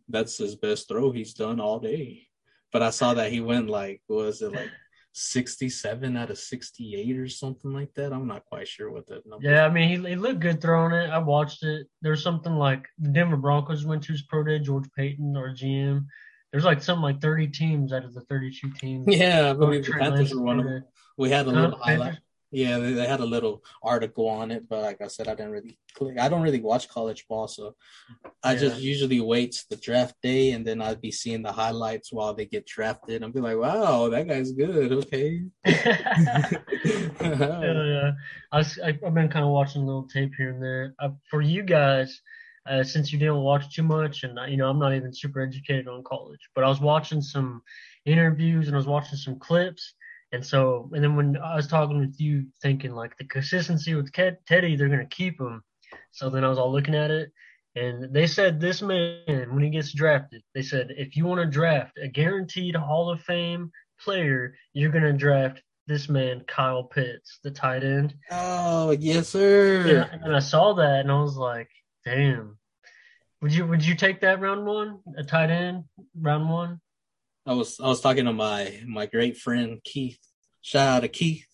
that's 0.08 0.36
his 0.36 0.56
best 0.56 0.88
throw 0.88 1.12
he's 1.12 1.32
done 1.34 1.60
all 1.60 1.78
day. 1.78 2.26
But 2.72 2.82
I 2.82 2.90
saw 2.90 3.14
that 3.14 3.32
he 3.32 3.40
went 3.40 3.70
like, 3.70 4.02
was 4.08 4.42
it 4.42 4.52
like, 4.52 4.70
sixty-seven 5.16 6.16
out 6.16 6.30
of 6.30 6.38
sixty-eight 6.38 7.16
or 7.16 7.28
something 7.28 7.72
like 7.72 7.92
that? 7.94 8.12
I'm 8.12 8.26
not 8.26 8.44
quite 8.44 8.68
sure 8.68 8.90
what 8.90 9.06
that 9.06 9.26
number. 9.26 9.48
Yeah, 9.48 9.64
I 9.64 9.70
mean, 9.70 9.88
he, 9.88 10.10
he 10.10 10.16
looked 10.16 10.40
good 10.40 10.60
throwing 10.60 10.92
it. 10.92 11.10
I 11.10 11.18
watched 11.18 11.62
it. 11.62 11.86
There's 12.02 12.22
something 12.22 12.54
like 12.54 12.86
the 12.98 13.08
Denver 13.08 13.36
Broncos 13.36 13.86
went 13.86 14.02
to 14.04 14.12
his 14.12 14.22
pro 14.22 14.44
day. 14.44 14.58
George 14.58 14.88
Paton, 14.96 15.36
our 15.36 15.50
GM. 15.50 16.06
There's 16.52 16.64
like 16.64 16.82
something 16.82 17.02
like 17.02 17.20
30 17.20 17.48
teams 17.48 17.92
out 17.92 18.04
of 18.04 18.14
the 18.14 18.20
32 18.22 18.70
teams. 18.72 19.04
Yeah, 19.08 19.50
I 19.50 19.52
believe 19.52 19.84
the 19.84 19.92
Panthers 19.92 20.34
were 20.34 20.42
one 20.42 20.60
of 20.60 20.64
them. 20.66 20.84
We 21.16 21.30
had 21.30 21.46
a 21.46 21.50
little 21.50 21.78
highlight. 21.78 22.18
Yeah, 22.50 22.78
they, 22.78 22.92
they 22.92 23.06
had 23.06 23.20
a 23.20 23.26
little 23.26 23.62
article 23.82 24.28
on 24.28 24.50
it, 24.50 24.68
but 24.68 24.82
like 24.82 25.00
I 25.00 25.08
said, 25.08 25.28
I 25.28 25.34
didn't 25.34 25.52
really 25.52 25.78
click. 25.94 26.18
I 26.18 26.28
don't 26.28 26.42
really 26.42 26.60
watch 26.60 26.88
college 26.88 27.26
ball, 27.28 27.48
so 27.48 27.74
I 28.42 28.54
just 28.54 28.80
usually 28.80 29.20
wait 29.20 29.64
the 29.68 29.76
draft 29.76 30.14
day, 30.22 30.52
and 30.52 30.64
then 30.64 30.80
I'd 30.80 31.00
be 31.00 31.10
seeing 31.10 31.42
the 31.42 31.52
highlights 31.52 32.12
while 32.12 32.34
they 32.34 32.46
get 32.46 32.66
drafted. 32.66 33.24
I'd 33.24 33.34
be 33.34 33.40
like, 33.40 33.58
"Wow, 33.58 34.08
that 34.10 34.28
guy's 34.28 34.52
good." 34.52 34.92
Okay. 34.92 35.42
yeah, 35.64 36.50
yeah. 37.20 38.12
I, 38.52 38.64
I've 38.84 39.14
been 39.14 39.28
kind 39.28 39.44
of 39.44 39.50
watching 39.50 39.82
a 39.82 39.86
little 39.86 40.08
tape 40.08 40.32
here 40.36 40.50
and 40.50 40.62
there. 40.62 40.94
Uh, 41.00 41.10
for 41.28 41.40
you 41.40 41.62
guys, 41.62 42.20
uh, 42.68 42.82
since 42.82 43.12
you 43.12 43.18
didn't 43.18 43.42
watch 43.42 43.74
too 43.74 43.82
much, 43.82 44.24
and 44.24 44.38
uh, 44.38 44.44
you 44.44 44.56
know, 44.56 44.68
I'm 44.68 44.78
not 44.78 44.94
even 44.94 45.12
super 45.12 45.40
educated 45.40 45.88
on 45.88 46.02
college, 46.04 46.40
but 46.54 46.64
I 46.64 46.68
was 46.68 46.80
watching 46.80 47.22
some 47.22 47.62
interviews 48.04 48.66
and 48.66 48.76
I 48.76 48.78
was 48.78 48.86
watching 48.86 49.18
some 49.18 49.38
clips. 49.38 49.94
And 50.32 50.44
so, 50.44 50.90
and 50.92 51.02
then 51.02 51.16
when 51.16 51.36
I 51.36 51.54
was 51.54 51.68
talking 51.68 51.98
with 51.98 52.20
you, 52.20 52.46
thinking 52.60 52.92
like 52.92 53.16
the 53.16 53.24
consistency 53.24 53.94
with 53.94 54.12
Ted, 54.12 54.38
Teddy, 54.46 54.76
they're 54.76 54.88
going 54.88 55.06
to 55.06 55.06
keep 55.06 55.40
him. 55.40 55.62
So 56.10 56.30
then 56.30 56.44
I 56.44 56.48
was 56.48 56.58
all 56.58 56.72
looking 56.72 56.94
at 56.94 57.10
it, 57.10 57.32
and 57.76 58.12
they 58.12 58.26
said 58.26 58.60
this 58.60 58.82
man, 58.82 59.54
when 59.54 59.62
he 59.62 59.70
gets 59.70 59.92
drafted, 59.92 60.42
they 60.54 60.62
said 60.62 60.88
if 60.96 61.16
you 61.16 61.26
want 61.26 61.40
to 61.40 61.46
draft 61.46 61.98
a 62.02 62.08
guaranteed 62.08 62.74
Hall 62.74 63.10
of 63.10 63.20
Fame 63.20 63.70
player, 64.00 64.54
you're 64.72 64.90
going 64.90 65.04
to 65.04 65.12
draft 65.12 65.62
this 65.86 66.08
man, 66.08 66.42
Kyle 66.48 66.84
Pitts, 66.84 67.38
the 67.44 67.50
tight 67.50 67.84
end. 67.84 68.14
oh 68.30 68.90
yes, 68.90 69.28
sir. 69.28 70.08
And, 70.10 70.24
and 70.24 70.36
I 70.36 70.40
saw 70.40 70.72
that, 70.74 71.00
and 71.00 71.12
I 71.12 71.20
was 71.20 71.36
like, 71.36 71.68
damn. 72.04 72.58
Would 73.42 73.54
you 73.54 73.66
would 73.66 73.84
you 73.84 73.94
take 73.94 74.22
that 74.22 74.40
round 74.40 74.64
one, 74.64 75.00
a 75.16 75.22
tight 75.22 75.50
end, 75.50 75.84
round 76.18 76.48
one? 76.48 76.80
I 77.48 77.52
was 77.52 77.78
I 77.78 77.86
was 77.86 78.00
talking 78.00 78.24
to 78.24 78.32
my 78.32 78.80
my 78.86 79.06
great 79.06 79.36
friend 79.36 79.80
Keith. 79.84 80.18
Shout 80.62 80.88
out 80.88 81.00
to 81.00 81.08
Keith. 81.08 81.46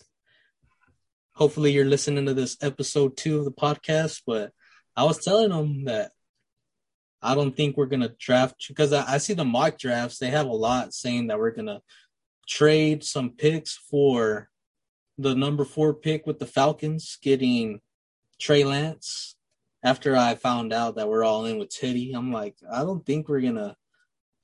Hopefully 1.34 1.72
you're 1.72 1.84
listening 1.84 2.24
to 2.24 2.34
this 2.34 2.56
episode 2.62 3.14
two 3.14 3.38
of 3.38 3.44
the 3.44 3.52
podcast, 3.52 4.22
but 4.26 4.52
I 4.96 5.04
was 5.04 5.22
telling 5.22 5.50
him 5.50 5.84
that 5.84 6.12
I 7.20 7.34
don't 7.34 7.54
think 7.54 7.76
we're 7.76 7.86
gonna 7.86 8.14
draft 8.18 8.64
because 8.68 8.94
I, 8.94 9.04
I 9.06 9.18
see 9.18 9.34
the 9.34 9.44
mock 9.44 9.76
drafts. 9.76 10.18
They 10.18 10.30
have 10.30 10.46
a 10.46 10.52
lot 10.52 10.94
saying 10.94 11.26
that 11.26 11.38
we're 11.38 11.50
gonna 11.50 11.82
trade 12.48 13.04
some 13.04 13.28
picks 13.28 13.76
for 13.76 14.48
the 15.18 15.34
number 15.34 15.66
four 15.66 15.92
pick 15.92 16.26
with 16.26 16.38
the 16.38 16.46
Falcons, 16.46 17.18
getting 17.20 17.82
Trey 18.40 18.64
Lance. 18.64 19.36
After 19.84 20.16
I 20.16 20.36
found 20.36 20.72
out 20.72 20.94
that 20.94 21.08
we're 21.08 21.24
all 21.24 21.44
in 21.44 21.58
with 21.58 21.68
Teddy, 21.68 22.12
I'm 22.12 22.32
like, 22.32 22.56
I 22.72 22.78
don't 22.78 23.04
think 23.04 23.28
we're 23.28 23.42
gonna 23.42 23.76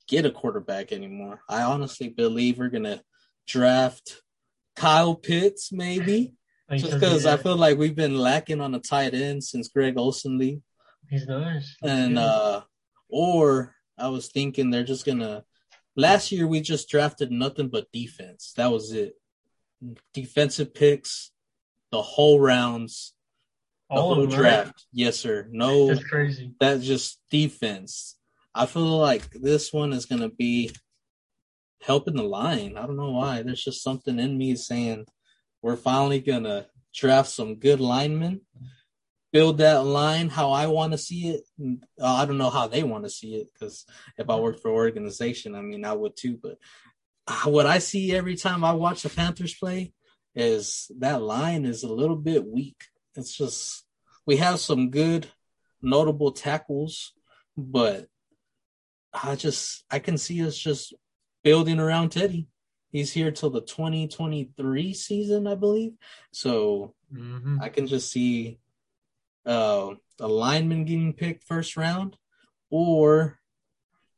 get 0.09 0.25
a 0.25 0.31
quarterback 0.31 0.91
anymore. 0.91 1.41
I 1.47 1.61
honestly 1.61 2.09
believe 2.09 2.57
we're 2.57 2.69
gonna 2.69 3.01
draft 3.47 4.21
Kyle 4.75 5.15
Pitts, 5.15 5.71
maybe, 5.71 6.33
just 6.71 6.93
because 6.93 7.25
I 7.25 7.37
feel 7.37 7.55
like 7.55 7.77
we've 7.77 7.95
been 7.95 8.17
lacking 8.17 8.59
on 8.59 8.75
a 8.75 8.79
tight 8.79 9.13
end 9.13 9.43
since 9.43 9.69
Greg 9.69 9.97
Olsen 9.97 10.37
Lee, 10.37 10.61
he's 11.09 11.27
nice. 11.27 11.75
He's 11.81 11.91
and 11.91 12.15
good. 12.15 12.21
uh, 12.23 12.61
or 13.07 13.75
I 13.97 14.09
was 14.09 14.27
thinking 14.27 14.69
they're 14.69 14.83
just 14.83 15.05
gonna. 15.05 15.45
Last 15.95 16.31
year 16.31 16.47
we 16.47 16.61
just 16.61 16.89
drafted 16.89 17.31
nothing 17.31 17.67
but 17.69 17.91
defense. 17.91 18.53
That 18.57 18.71
was 18.71 18.93
it. 18.93 19.15
Defensive 20.13 20.73
picks, 20.73 21.31
the 21.91 22.01
whole 22.01 22.39
rounds, 22.39 23.13
the 23.89 23.95
all 23.95 24.13
whole 24.15 24.23
of 24.23 24.29
them, 24.29 24.39
right? 24.39 24.49
draft. 24.63 24.85
Yes, 24.93 25.17
sir. 25.17 25.47
No 25.51 25.87
That's 25.87 26.03
crazy. 26.03 26.53
that's 26.59 26.85
just 26.85 27.19
defense. 27.29 28.15
I 28.53 28.65
feel 28.65 28.97
like 28.97 29.29
this 29.31 29.71
one 29.71 29.93
is 29.93 30.05
going 30.05 30.21
to 30.21 30.29
be 30.29 30.71
helping 31.81 32.15
the 32.15 32.23
line. 32.23 32.77
I 32.77 32.85
don't 32.85 32.97
know 32.97 33.11
why. 33.11 33.41
There's 33.41 33.63
just 33.63 33.83
something 33.83 34.19
in 34.19 34.37
me 34.37 34.55
saying 34.55 35.05
we're 35.61 35.75
finally 35.75 36.19
going 36.19 36.43
to 36.43 36.67
draft 36.93 37.29
some 37.29 37.55
good 37.55 37.79
linemen, 37.79 38.41
build 39.31 39.59
that 39.59 39.85
line 39.85 40.29
how 40.29 40.51
I 40.51 40.67
want 40.67 40.93
to 40.93 40.97
see 40.97 41.29
it. 41.29 41.43
I 42.03 42.25
don't 42.25 42.37
know 42.37 42.49
how 42.49 42.67
they 42.67 42.83
want 42.83 43.03
to 43.03 43.09
see 43.09 43.35
it 43.35 43.49
because 43.53 43.85
if 44.17 44.29
I 44.29 44.35
worked 44.35 44.61
for 44.61 44.69
an 44.69 44.75
organization, 44.75 45.55
I 45.55 45.61
mean, 45.61 45.85
I 45.85 45.93
would 45.93 46.17
too. 46.17 46.39
But 46.41 46.57
what 47.45 47.65
I 47.65 47.77
see 47.77 48.15
every 48.15 48.35
time 48.35 48.63
I 48.63 48.73
watch 48.73 49.03
the 49.03 49.09
Panthers 49.09 49.53
play 49.53 49.93
is 50.35 50.91
that 50.99 51.21
line 51.21 51.65
is 51.65 51.83
a 51.83 51.93
little 51.93 52.15
bit 52.15 52.45
weak. 52.45 52.81
It's 53.15 53.37
just 53.37 53.85
we 54.25 54.37
have 54.37 54.59
some 54.59 54.89
good 54.89 55.27
notable 55.81 56.31
tackles, 56.31 57.13
but 57.55 58.07
I 59.13 59.35
just 59.35 59.83
I 59.89 59.99
can 59.99 60.17
see 60.17 60.45
us 60.45 60.57
just 60.57 60.93
building 61.43 61.79
around 61.79 62.09
Teddy. 62.09 62.47
He's 62.91 63.11
here 63.11 63.31
till 63.31 63.49
the 63.49 63.61
2023 63.61 64.93
season, 64.93 65.47
I 65.47 65.55
believe. 65.55 65.93
So 66.31 66.95
hmm 67.11 67.57
I 67.61 67.69
can 67.69 67.87
just 67.87 68.11
see 68.11 68.59
uh, 69.45 69.91
a 70.19 70.27
lineman 70.27 70.85
getting 70.85 71.13
picked 71.13 71.43
first 71.43 71.77
round 71.77 72.17
or 72.69 73.39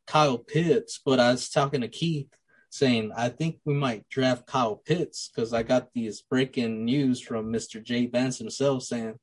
Kyle 0.07 0.37
Pitts. 0.37 0.99
But 1.03 1.19
I 1.19 1.31
was 1.31 1.49
talking 1.49 1.81
to 1.81 1.87
Keith 1.87 2.29
saying 2.69 3.11
I 3.15 3.29
think 3.29 3.59
we 3.65 3.73
might 3.73 4.07
draft 4.09 4.47
Kyle 4.47 4.77
Pitts 4.77 5.29
because 5.29 5.53
I 5.53 5.63
got 5.63 5.93
these 5.93 6.21
breaking 6.21 6.85
news 6.85 7.19
from 7.19 7.51
Mr. 7.51 7.83
Jay 7.83 8.07
Vance 8.07 8.37
himself 8.37 8.83
saying 8.83 9.19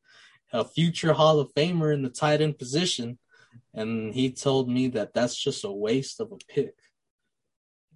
a 0.52 0.64
future 0.64 1.12
Hall 1.12 1.40
of 1.40 1.52
Famer 1.54 1.92
in 1.92 2.02
the 2.02 2.11
tight 2.11 2.40
end 2.40 2.59
position. 2.59 3.18
And 3.75 4.14
he 4.14 4.31
told 4.33 4.68
me 4.68 4.88
that 4.88 5.14
that's 5.14 5.37
just 5.37 5.64
a 5.64 5.71
waste 5.71 6.21
of 6.21 6.33
a 6.33 6.37
pick. 6.53 6.75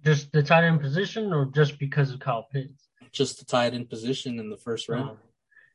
Just 0.03 0.31
the 0.31 0.43
tight 0.43 0.63
end 0.65 0.81
position, 0.81 1.31
or 1.33 1.45
just 1.45 1.79
because 1.79 2.11
of 2.11 2.19
Kyle 2.19 2.47
Pitts? 2.51 2.89
Just 3.11 3.39
the 3.39 3.45
tight 3.45 3.73
end 3.73 3.89
position 3.89 4.39
in 4.39 4.49
the 4.49 4.57
first 4.57 4.89
round. 4.89 5.17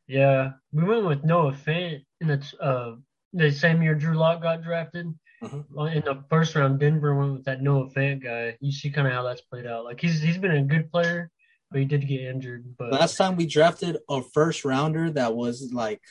Yeah, 0.06 0.52
we 0.72 0.84
went 0.84 1.06
with 1.06 1.24
Noah 1.24 1.52
Fant 1.52 2.04
in 2.20 2.28
the 2.28 2.42
uh 2.60 2.96
the 3.32 3.50
same 3.50 3.82
year 3.82 3.94
Drew 3.94 4.16
Lock 4.16 4.42
got 4.42 4.62
drafted. 4.62 5.14
Uh-huh. 5.40 5.84
In 5.84 6.02
the 6.04 6.24
first 6.28 6.56
round, 6.56 6.80
Denver 6.80 7.14
went 7.14 7.32
with 7.34 7.44
that 7.44 7.62
Noah 7.62 7.88
Fant 7.90 8.22
guy. 8.22 8.56
You 8.60 8.72
see 8.72 8.90
kind 8.90 9.06
of 9.06 9.12
how 9.12 9.22
that's 9.22 9.42
played 9.42 9.66
out. 9.66 9.84
Like 9.84 10.00
he's 10.00 10.20
he's 10.20 10.38
been 10.38 10.50
a 10.50 10.62
good 10.64 10.90
player, 10.90 11.30
but 11.70 11.78
he 11.80 11.86
did 11.86 12.08
get 12.08 12.22
injured. 12.22 12.74
But 12.76 12.92
Last 12.92 13.16
time 13.16 13.36
we 13.36 13.46
drafted 13.46 13.98
a 14.08 14.22
first 14.22 14.64
rounder 14.64 15.10
that 15.12 15.34
was 15.36 15.70
like 15.72 16.02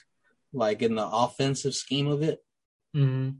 like 0.54 0.82
in 0.82 0.96
the 0.96 1.06
offensive 1.06 1.76
scheme 1.76 2.08
of 2.08 2.22
it, 2.24 2.40
Mhm. 2.96 3.38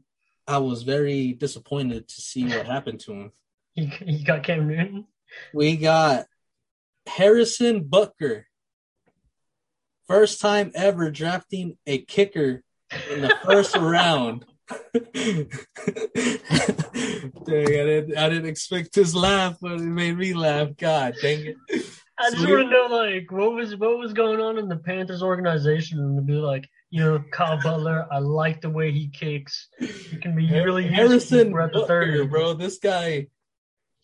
I 0.48 0.60
was 0.60 0.84
very 0.84 1.34
disappointed 1.34 2.08
to 2.08 2.22
see 2.22 2.46
what 2.46 2.66
happened 2.66 3.02
to 3.02 3.14
him. 3.14 3.32
he 3.74 3.86
he 3.86 4.24
got 4.24 4.44
Cam 4.44 4.68
Newton. 4.68 5.06
We 5.54 5.78
got 5.78 6.26
Harrison 7.06 7.84
Butker. 7.84 8.44
First 10.08 10.40
time 10.40 10.72
ever 10.74 11.12
drafting 11.12 11.78
a 11.86 11.98
kicker 11.98 12.64
in 13.12 13.22
the 13.22 13.36
first 13.44 13.76
round. 13.78 14.46
Dang, 14.70 15.50
I 17.48 17.86
didn't, 17.86 18.18
I 18.18 18.30
didn't 18.30 18.48
expect 18.48 18.96
his 18.96 19.14
laugh, 19.16 19.58
but 19.62 19.74
it 19.74 19.80
made 19.80 20.18
me 20.18 20.34
laugh. 20.34 20.70
God 20.78 21.16
dang 21.22 21.46
it. 21.46 21.58
I 22.20 22.32
just 22.32 22.42
So 22.42 22.50
want 22.50 22.64
to 22.64 22.70
know 22.70 22.88
like 22.90 23.32
what 23.32 23.54
was 23.54 23.76
what 23.76 23.98
was 23.98 24.14
going 24.14 24.40
on 24.40 24.58
in 24.58 24.68
the 24.68 24.78
Panthers 24.78 25.22
organization 25.22 26.00
and 26.00 26.16
to 26.18 26.22
be 26.22 26.34
like, 26.34 26.70
you 26.90 27.04
know, 27.04 27.24
Kyle 27.32 27.60
Butler, 27.62 28.08
I 28.12 28.20
like 28.20 28.62
the 28.62 28.70
way 28.70 28.92
he 28.92 29.10
kicks. 29.10 29.68
He 29.80 30.18
can 30.18 30.36
be 30.36 30.50
really 30.50 30.88
Harrison 30.88 31.58
at 31.58 31.74
the 31.74 31.86
third. 31.86 32.30
bro. 32.30 32.54
This 32.54 32.80
guy 32.80 33.28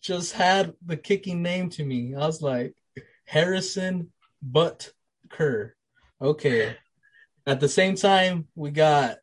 just 0.02 0.32
had 0.32 0.74
the 0.84 0.96
kicking 0.96 1.42
name 1.42 1.70
to 1.70 1.84
me. 1.84 2.14
I 2.14 2.26
was 2.26 2.42
like, 2.42 2.74
Harrison 3.26 4.12
Butt 4.42 4.92
Kerr. 5.30 5.74
Okay. 6.20 6.76
At 7.46 7.60
the 7.60 7.68
same 7.68 7.96
time, 7.96 8.48
we 8.54 8.70
got 8.70 9.18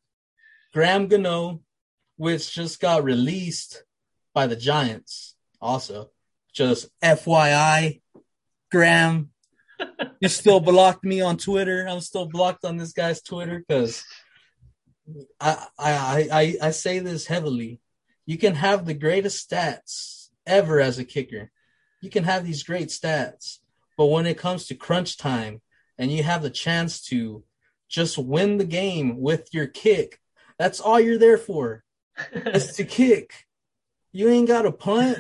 Graham 0.74 1.08
Gano, 1.08 1.62
which 2.18 2.54
just 2.54 2.80
got 2.80 3.04
released 3.04 3.84
by 4.34 4.48
the 4.48 4.56
Giants. 4.56 5.36
Also, 5.60 6.12
just 6.54 6.90
FYI, 7.02 8.02
Graham, 8.72 9.31
you 10.20 10.28
still 10.28 10.60
blocked 10.60 11.04
me 11.04 11.22
on 11.22 11.38
Twitter. 11.38 11.88
I'm 11.88 12.02
still 12.02 12.26
blocked 12.26 12.66
on 12.66 12.78
this 12.78 12.94
guy's 12.94 13.22
Twitter 13.22 13.64
because 13.68 14.04
I, 15.40 15.68
I 15.78 16.30
I 16.32 16.56
I 16.68 16.72
say 16.72 17.00
this 17.00 17.26
heavily. 17.26 17.80
You 18.26 18.38
can 18.38 18.56
have 18.56 18.86
the 18.86 18.94
greatest 18.94 19.50
stats 19.50 20.30
ever 20.46 20.80
as 20.80 21.00
a 21.00 21.06
kicker. 21.06 21.52
You 22.02 22.10
can 22.10 22.24
have 22.24 22.46
these 22.46 22.64
great 22.64 22.90
stats, 22.90 23.60
but 23.98 24.08
when 24.08 24.26
it 24.26 24.38
comes 24.38 24.68
to 24.68 24.76
crunch 24.76 25.18
time 25.18 25.62
and 25.98 26.12
you 26.12 26.24
have 26.24 26.42
the 26.42 26.50
chance 26.50 27.02
to 27.04 27.44
just 27.90 28.18
win 28.18 28.58
the 28.58 28.66
game 28.66 29.20
with 29.20 29.54
your 29.54 29.68
kick, 29.68 30.20
that's 30.58 30.80
all 30.80 31.00
you're 31.00 31.20
there 31.20 31.38
for. 31.38 31.84
Is 32.34 32.74
to 32.76 32.84
kick. 32.84 33.46
You 34.12 34.30
ain't 34.30 34.48
got 34.48 34.66
a 34.66 34.72
punt. 34.72 35.18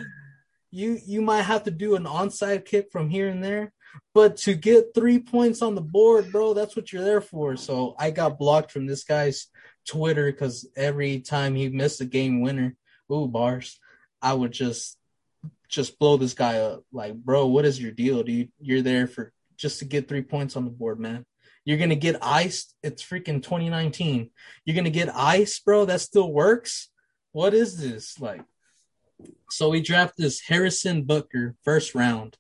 You 0.70 1.00
you 1.06 1.22
might 1.22 1.44
have 1.44 1.64
to 1.64 1.72
do 1.72 1.96
an 1.96 2.04
onside 2.04 2.66
kick 2.66 2.92
from 2.92 3.10
here 3.10 3.28
and 3.28 3.44
there, 3.44 3.74
but 4.14 4.38
to 4.38 4.54
get 4.54 4.94
three 4.94 5.20
points 5.20 5.62
on 5.62 5.76
the 5.76 5.82
board, 5.82 6.32
bro, 6.32 6.54
that's 6.54 6.76
what 6.76 6.92
you're 6.92 7.04
there 7.04 7.22
for. 7.22 7.56
So 7.56 7.96
I 7.98 8.12
got 8.12 8.38
blocked 8.38 8.72
from 8.72 8.86
this 8.86 9.04
guy's 9.04 9.48
Twitter 9.88 10.32
because 10.32 10.68
every 10.76 11.20
time 11.20 11.56
he 11.56 11.70
missed 11.70 12.02
a 12.02 12.06
game 12.06 12.42
winner, 12.42 12.76
ooh 13.12 13.28
bars, 13.28 13.80
I 14.22 14.34
would 14.34 14.52
just 14.52 14.98
just 15.68 15.98
blow 15.98 16.18
this 16.18 16.34
guy 16.34 16.60
up. 16.60 16.84
Like, 16.92 17.16
bro, 17.16 17.48
what 17.48 17.66
is 17.66 17.82
your 17.82 17.92
deal, 17.92 18.24
dude? 18.24 18.52
You're 18.60 18.82
there 18.82 19.08
for 19.08 19.32
just 19.56 19.80
to 19.80 19.86
get 19.86 20.08
three 20.08 20.22
points 20.22 20.58
on 20.58 20.66
the 20.66 20.72
board, 20.72 21.00
man. 21.00 21.26
You're 21.64 21.78
gonna 21.78 21.96
get 21.96 22.18
iced. 22.22 22.76
It's 22.84 23.04
freaking 23.04 23.42
2019. 23.42 24.30
You're 24.66 24.76
gonna 24.76 24.90
get 24.90 25.16
iced, 25.16 25.64
bro. 25.64 25.86
That 25.86 26.02
still 26.02 26.32
works. 26.32 26.90
What 27.32 27.54
is 27.54 27.78
this 27.78 28.20
like? 28.20 28.44
So 29.50 29.70
we 29.70 29.82
draft 29.82 30.16
this 30.18 30.42
Harrison 30.42 31.06
Butker 31.06 31.56
first 31.64 31.96
round. 31.96 32.38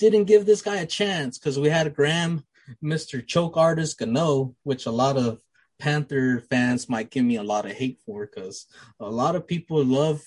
Didn't 0.00 0.24
give 0.24 0.46
this 0.46 0.62
guy 0.62 0.76
a 0.76 0.86
chance 0.86 1.38
because 1.38 1.58
we 1.58 1.68
had 1.68 1.94
Graham, 1.94 2.42
Mr. 2.82 3.24
Choke 3.24 3.58
Artist 3.58 3.98
Gano, 3.98 4.56
which 4.62 4.86
a 4.86 4.90
lot 4.90 5.18
of 5.18 5.40
Panther 5.78 6.40
fans 6.48 6.88
might 6.88 7.10
give 7.10 7.22
me 7.22 7.36
a 7.36 7.42
lot 7.42 7.66
of 7.66 7.72
hate 7.72 8.00
for 8.06 8.24
because 8.24 8.64
a 8.98 9.10
lot 9.10 9.36
of 9.36 9.46
people 9.46 9.84
love 9.84 10.22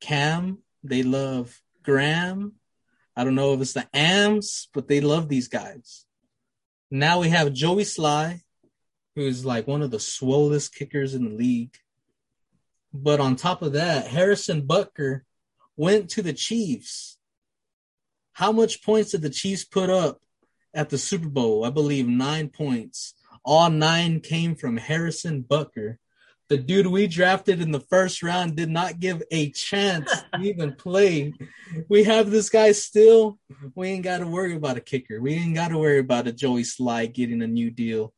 Cam. 0.00 0.58
They 0.84 1.02
love 1.02 1.60
Graham. 1.82 2.52
I 3.16 3.24
don't 3.24 3.34
know 3.34 3.54
if 3.54 3.60
it's 3.60 3.72
the 3.72 3.88
AMs, 3.92 4.68
but 4.72 4.86
they 4.86 5.00
love 5.00 5.28
these 5.28 5.48
guys. 5.48 6.04
Now 6.88 7.18
we 7.18 7.30
have 7.30 7.52
Joey 7.52 7.82
Slye, 7.82 8.42
who's 9.16 9.44
like 9.44 9.66
one 9.66 9.82
of 9.82 9.90
the 9.90 9.96
swollest 9.96 10.72
kickers 10.72 11.12
in 11.12 11.24
the 11.24 11.34
league. 11.34 11.74
But 12.94 13.18
on 13.18 13.34
top 13.34 13.62
of 13.62 13.72
that, 13.72 14.06
Harrison 14.06 14.62
Butker 14.62 15.22
went 15.76 16.08
to 16.10 16.22
the 16.22 16.32
Chiefs. 16.32 17.15
How 18.36 18.52
much 18.52 18.82
points 18.82 19.12
did 19.12 19.22
the 19.22 19.30
Chiefs 19.30 19.64
put 19.64 19.88
up 19.88 20.20
at 20.74 20.90
the 20.90 20.98
Super 20.98 21.30
Bowl? 21.30 21.64
I 21.64 21.70
believe 21.70 22.06
nine 22.06 22.50
points. 22.50 23.14
All 23.42 23.70
nine 23.70 24.20
came 24.20 24.54
from 24.56 24.76
Harrison 24.76 25.42
Butker. 25.42 25.96
The 26.50 26.58
dude 26.58 26.88
we 26.88 27.06
drafted 27.06 27.62
in 27.62 27.72
the 27.72 27.80
first 27.80 28.22
round 28.22 28.54
did 28.54 28.68
not 28.68 29.00
give 29.00 29.22
a 29.30 29.52
chance 29.52 30.10
to 30.10 30.40
even 30.42 30.74
play. 30.74 31.32
We 31.88 32.04
have 32.04 32.30
this 32.30 32.50
guy 32.50 32.72
still. 32.72 33.38
We 33.74 33.88
ain't 33.88 34.04
got 34.04 34.18
to 34.18 34.26
worry 34.26 34.54
about 34.54 34.76
a 34.76 34.82
kicker. 34.82 35.18
We 35.18 35.32
ain't 35.32 35.54
got 35.54 35.68
to 35.68 35.78
worry 35.78 36.00
about 36.00 36.28
a 36.28 36.32
Joey 36.32 36.64
Slye 36.64 37.10
getting 37.10 37.40
a 37.40 37.46
new 37.46 37.70
deal. 37.70 38.12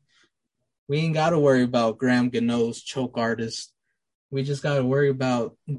We 0.89 0.97
ain't 0.97 1.13
got 1.13 1.29
to 1.29 1.39
worry 1.39 1.63
about 1.63 1.97
Graham 1.97 2.29
Gano's 2.29 2.81
choke 2.81 3.17
artist. 3.17 3.71
We 4.31 4.43
just 4.43 4.61
got 4.61 4.75
to 4.75 4.85
worry 4.85 5.09
about 5.09 5.57
the, 5.67 5.75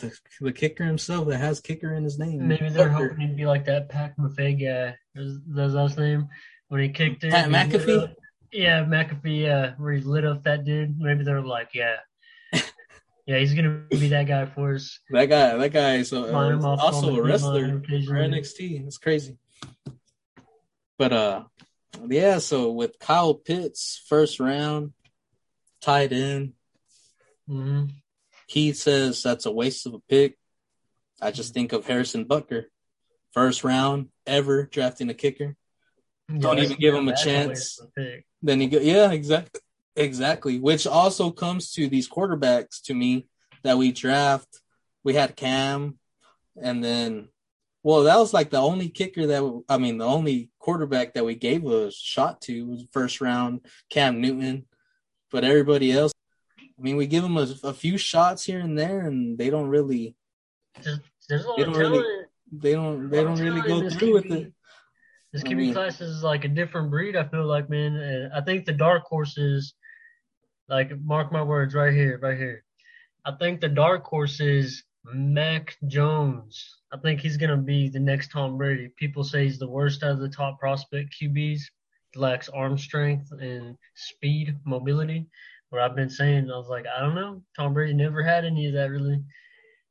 the 0.00 0.12
the 0.40 0.52
kicker 0.52 0.84
himself 0.84 1.26
that 1.28 1.38
has 1.38 1.60
kicker 1.60 1.92
in 1.94 2.04
his 2.04 2.18
name. 2.18 2.46
Maybe 2.46 2.68
they're 2.68 2.88
hoping 2.88 3.18
he'd 3.18 3.36
be 3.36 3.44
like 3.46 3.64
that 3.64 3.88
Pac 3.88 4.16
Maffei 4.16 4.58
guy. 4.60 4.96
Is 5.16 5.38
that's 5.48 5.72
his 5.72 5.98
name? 5.98 6.28
When 6.68 6.80
he 6.80 6.90
kicked 6.90 7.24
it. 7.24 7.32
Pat 7.32 7.48
McAfee? 7.48 8.04
up- 8.04 8.14
Yeah, 8.52 8.84
McAfee. 8.84 9.42
Yeah, 9.42 9.72
where 9.78 9.92
he 9.94 10.00
lit 10.00 10.24
up 10.24 10.44
that 10.44 10.64
dude. 10.64 10.98
Maybe 10.98 11.24
they're 11.24 11.42
like, 11.42 11.70
yeah, 11.74 11.96
yeah, 13.26 13.38
he's 13.38 13.54
gonna 13.54 13.84
be 13.90 14.08
that 14.08 14.28
guy 14.28 14.46
for 14.46 14.74
us. 14.74 15.00
That 15.10 15.26
guy, 15.26 15.56
that 15.56 15.72
guy 15.72 15.96
is 15.96 16.12
uh, 16.12 16.20
Line 16.26 16.52
him 16.52 16.58
up 16.64 16.78
on 16.78 16.80
also 16.80 17.16
a 17.16 17.22
wrestler 17.22 17.80
for. 17.80 18.14
NXT. 18.14 18.86
It's 18.86 18.98
crazy. 18.98 19.38
But 20.98 21.12
uh, 21.12 21.44
yeah. 22.08 22.38
So 22.38 22.70
with 22.70 22.98
Kyle 23.00 23.34
Pitts, 23.34 24.00
first 24.08 24.38
round, 24.38 24.92
tied 25.80 26.12
in. 26.12 26.54
Hmm 27.48 27.84
Keith 28.46 28.76
says 28.76 29.22
that's 29.22 29.46
a 29.46 29.50
waste 29.50 29.86
of 29.86 29.94
a 29.94 29.98
pick. 30.08 30.38
I 31.20 31.30
just 31.30 31.52
think 31.52 31.72
of 31.72 31.86
Harrison 31.86 32.24
Butker, 32.24 32.64
first 33.32 33.62
round 33.64 34.08
ever 34.26 34.64
drafting 34.64 35.10
a 35.10 35.14
kicker. 35.14 35.56
Don't 36.38 36.58
even 36.58 36.78
give 36.78 36.94
him 36.94 37.08
a 37.08 37.16
chance. 37.16 37.80
Then 38.42 38.60
he 38.60 38.68
go, 38.68 38.78
yeah, 38.78 39.10
exactly, 39.10 39.60
exactly. 39.96 40.58
Which 40.60 40.86
also 40.86 41.30
comes 41.30 41.72
to 41.72 41.88
these 41.88 42.08
quarterbacks 42.08 42.82
to 42.84 42.94
me 42.94 43.26
that 43.64 43.78
we 43.78 43.92
draft. 43.92 44.60
We 45.04 45.14
had 45.14 45.36
Cam, 45.36 45.98
and 46.60 46.84
then, 46.84 47.28
well, 47.82 48.04
that 48.04 48.18
was 48.18 48.34
like 48.34 48.50
the 48.50 48.60
only 48.60 48.88
kicker 48.90 49.26
that 49.26 49.62
I 49.68 49.78
mean, 49.78 49.98
the 49.98 50.06
only 50.06 50.50
quarterback 50.58 51.14
that 51.14 51.24
we 51.24 51.34
gave 51.34 51.66
a 51.66 51.90
shot 51.90 52.42
to 52.42 52.66
was 52.66 52.86
first 52.92 53.20
round 53.20 53.66
Cam 53.90 54.20
Newton, 54.20 54.66
but 55.32 55.44
everybody 55.44 55.92
else, 55.92 56.12
I 56.78 56.82
mean, 56.82 56.96
we 56.96 57.06
give 57.06 57.22
them 57.22 57.36
a, 57.36 57.46
a 57.64 57.72
few 57.74 57.98
shots 57.98 58.44
here 58.44 58.60
and 58.60 58.78
there, 58.78 59.00
and 59.06 59.36
they 59.36 59.50
don't 59.50 59.68
really, 59.68 60.14
There's, 60.82 61.00
there's 61.28 61.44
a 61.44 61.48
lot 61.48 61.56
They 61.58 61.64
of 61.64 61.72
don't 61.72 61.78
really- 61.78 61.98
talent. 61.98 62.28
they 62.52 62.72
don't, 62.72 63.10
they 63.10 63.22
don't 63.24 63.38
really 63.40 63.60
go 63.62 63.90
through 63.90 64.14
with 64.14 64.26
it. 64.26 64.52
This 65.32 65.42
I 65.44 65.48
QB 65.48 65.56
mean- 65.56 65.72
class 65.74 66.00
is 66.00 66.22
like 66.22 66.44
a 66.44 66.48
different 66.48 66.90
breed. 66.90 67.16
I 67.16 67.24
feel 67.24 67.44
like, 67.46 67.68
man. 67.68 67.96
And 67.96 68.32
I 68.32 68.40
think 68.40 68.64
the 68.64 68.72
dark 68.72 69.02
horses, 69.04 69.74
like, 70.68 70.98
mark 71.00 71.32
my 71.32 71.42
words, 71.42 71.74
right 71.74 71.92
here, 71.92 72.18
right 72.22 72.38
here. 72.38 72.64
I 73.24 73.32
think 73.32 73.60
the 73.60 73.68
dark 73.68 74.04
horse 74.06 74.40
is 74.40 74.84
Mac 75.04 75.76
Jones. 75.86 76.76
I 76.92 76.96
think 76.98 77.20
he's 77.20 77.36
gonna 77.36 77.56
be 77.58 77.88
the 77.90 78.00
next 78.00 78.30
Tom 78.30 78.56
Brady. 78.56 78.90
People 78.96 79.24
say 79.24 79.44
he's 79.44 79.58
the 79.58 79.68
worst 79.68 80.02
out 80.02 80.12
of 80.12 80.20
the 80.20 80.28
top 80.30 80.58
prospect 80.58 81.14
QBs. 81.20 81.60
Lacks 82.14 82.48
arm 82.48 82.78
strength 82.78 83.30
and 83.32 83.76
speed, 83.94 84.56
mobility. 84.64 85.26
Where 85.70 85.82
I've 85.82 85.96
been 85.96 86.10
saying, 86.10 86.50
I 86.50 86.56
was 86.56 86.68
like, 86.68 86.86
I 86.86 87.00
don't 87.00 87.14
know. 87.14 87.42
Tom 87.56 87.74
Brady 87.74 87.92
never 87.92 88.22
had 88.22 88.44
any 88.44 88.66
of 88.68 88.74
that 88.74 88.90
really. 88.90 89.22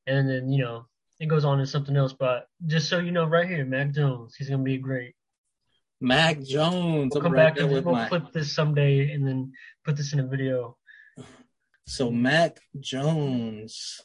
And 0.07 0.29
then 0.29 0.51
you 0.51 0.63
know, 0.63 0.87
it 1.19 1.27
goes 1.27 1.45
on 1.45 1.59
to 1.59 1.67
something 1.67 1.95
else. 1.95 2.13
But 2.13 2.47
just 2.65 2.89
so 2.89 2.99
you 2.99 3.11
know, 3.11 3.25
right 3.25 3.47
here, 3.47 3.65
Mac 3.65 3.91
Jones, 3.91 4.35
he's 4.35 4.49
gonna 4.49 4.63
be 4.63 4.77
great. 4.77 5.13
Mac 5.99 6.41
Jones. 6.41 7.11
We'll 7.13 7.23
I'm 7.23 7.31
come 7.31 7.33
right 7.33 7.55
back 7.55 7.59
and 7.59 7.71
we'll 7.71 7.81
my 7.83 8.07
clip 8.07 8.31
this 8.31 8.53
someday 8.53 9.11
and 9.11 9.27
then 9.27 9.51
put 9.83 9.97
this 9.97 10.13
in 10.13 10.19
a 10.19 10.27
video. 10.27 10.77
So 11.85 12.11
Mac 12.11 12.59
Jones, 12.79 14.01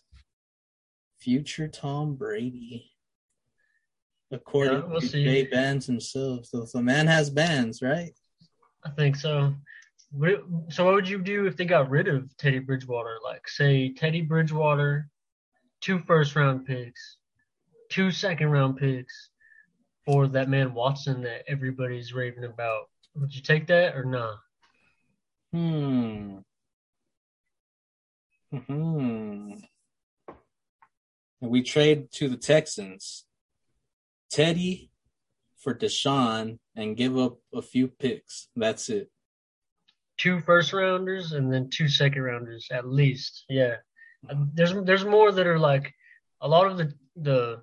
future 1.20 1.68
Tom 1.68 2.14
Brady. 2.14 2.92
according 4.30 4.80
Yeah, 4.80 4.86
we'll 4.86 5.00
to 5.00 5.06
see. 5.06 5.24
Jay 5.24 5.44
Bands 5.44 5.86
himself. 5.86 6.46
So 6.46 6.64
the 6.72 6.82
man 6.82 7.06
has 7.06 7.30
bands, 7.30 7.82
right? 7.82 8.12
I 8.84 8.90
think 8.90 9.16
so. 9.16 9.54
So 10.14 10.84
what 10.84 10.94
would 10.94 11.08
you 11.08 11.18
do 11.22 11.46
if 11.46 11.56
they 11.56 11.64
got 11.64 11.88
rid 11.88 12.06
of 12.06 12.36
Teddy 12.36 12.58
Bridgewater? 12.58 13.16
Like 13.24 13.48
say 13.48 13.92
Teddy 13.94 14.20
Bridgewater, 14.20 15.08
two 15.80 15.98
first 16.00 16.36
round 16.36 16.66
picks, 16.66 17.16
two 17.88 18.10
second 18.10 18.50
round 18.50 18.76
picks 18.76 19.30
for 20.04 20.26
that 20.28 20.50
man 20.50 20.74
Watson 20.74 21.22
that 21.22 21.44
everybody's 21.48 22.12
raving 22.12 22.44
about. 22.44 22.88
Would 23.14 23.34
you 23.34 23.42
take 23.42 23.66
that 23.68 23.94
or 23.94 24.04
not? 24.04 24.38
Hmm. 25.52 26.38
Hmm. 28.50 29.52
And 31.40 31.50
we 31.50 31.62
trade 31.62 32.12
to 32.12 32.28
the 32.28 32.36
Texans. 32.36 33.24
Teddy 34.30 34.90
for 35.58 35.74
Deshaun 35.74 36.58
and 36.76 36.96
give 36.96 37.18
up 37.18 37.38
a 37.54 37.62
few 37.62 37.88
picks. 37.88 38.48
That's 38.56 38.88
it. 38.88 39.10
Two 40.22 40.38
first 40.40 40.72
rounders 40.72 41.32
and 41.32 41.52
then 41.52 41.68
two 41.68 41.88
second 41.88 42.22
rounders 42.22 42.68
at 42.70 42.86
least. 42.86 43.44
Yeah. 43.48 43.76
There's 44.54 44.72
there's 44.84 45.04
more 45.04 45.32
that 45.32 45.46
are 45.48 45.58
like 45.58 45.92
a 46.40 46.48
lot 46.48 46.66
of 46.68 46.76
the 46.78 46.92
the 47.16 47.62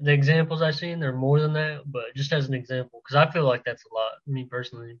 the 0.00 0.12
examples 0.12 0.62
I've 0.62 0.76
seen, 0.76 1.00
they're 1.00 1.12
more 1.12 1.40
than 1.40 1.52
that, 1.54 1.82
but 1.86 2.14
just 2.14 2.32
as 2.32 2.46
an 2.46 2.54
example, 2.54 3.00
because 3.02 3.16
I 3.16 3.28
feel 3.32 3.44
like 3.44 3.64
that's 3.64 3.84
a 3.84 3.94
lot, 3.94 4.12
me 4.28 4.44
personally. 4.44 4.96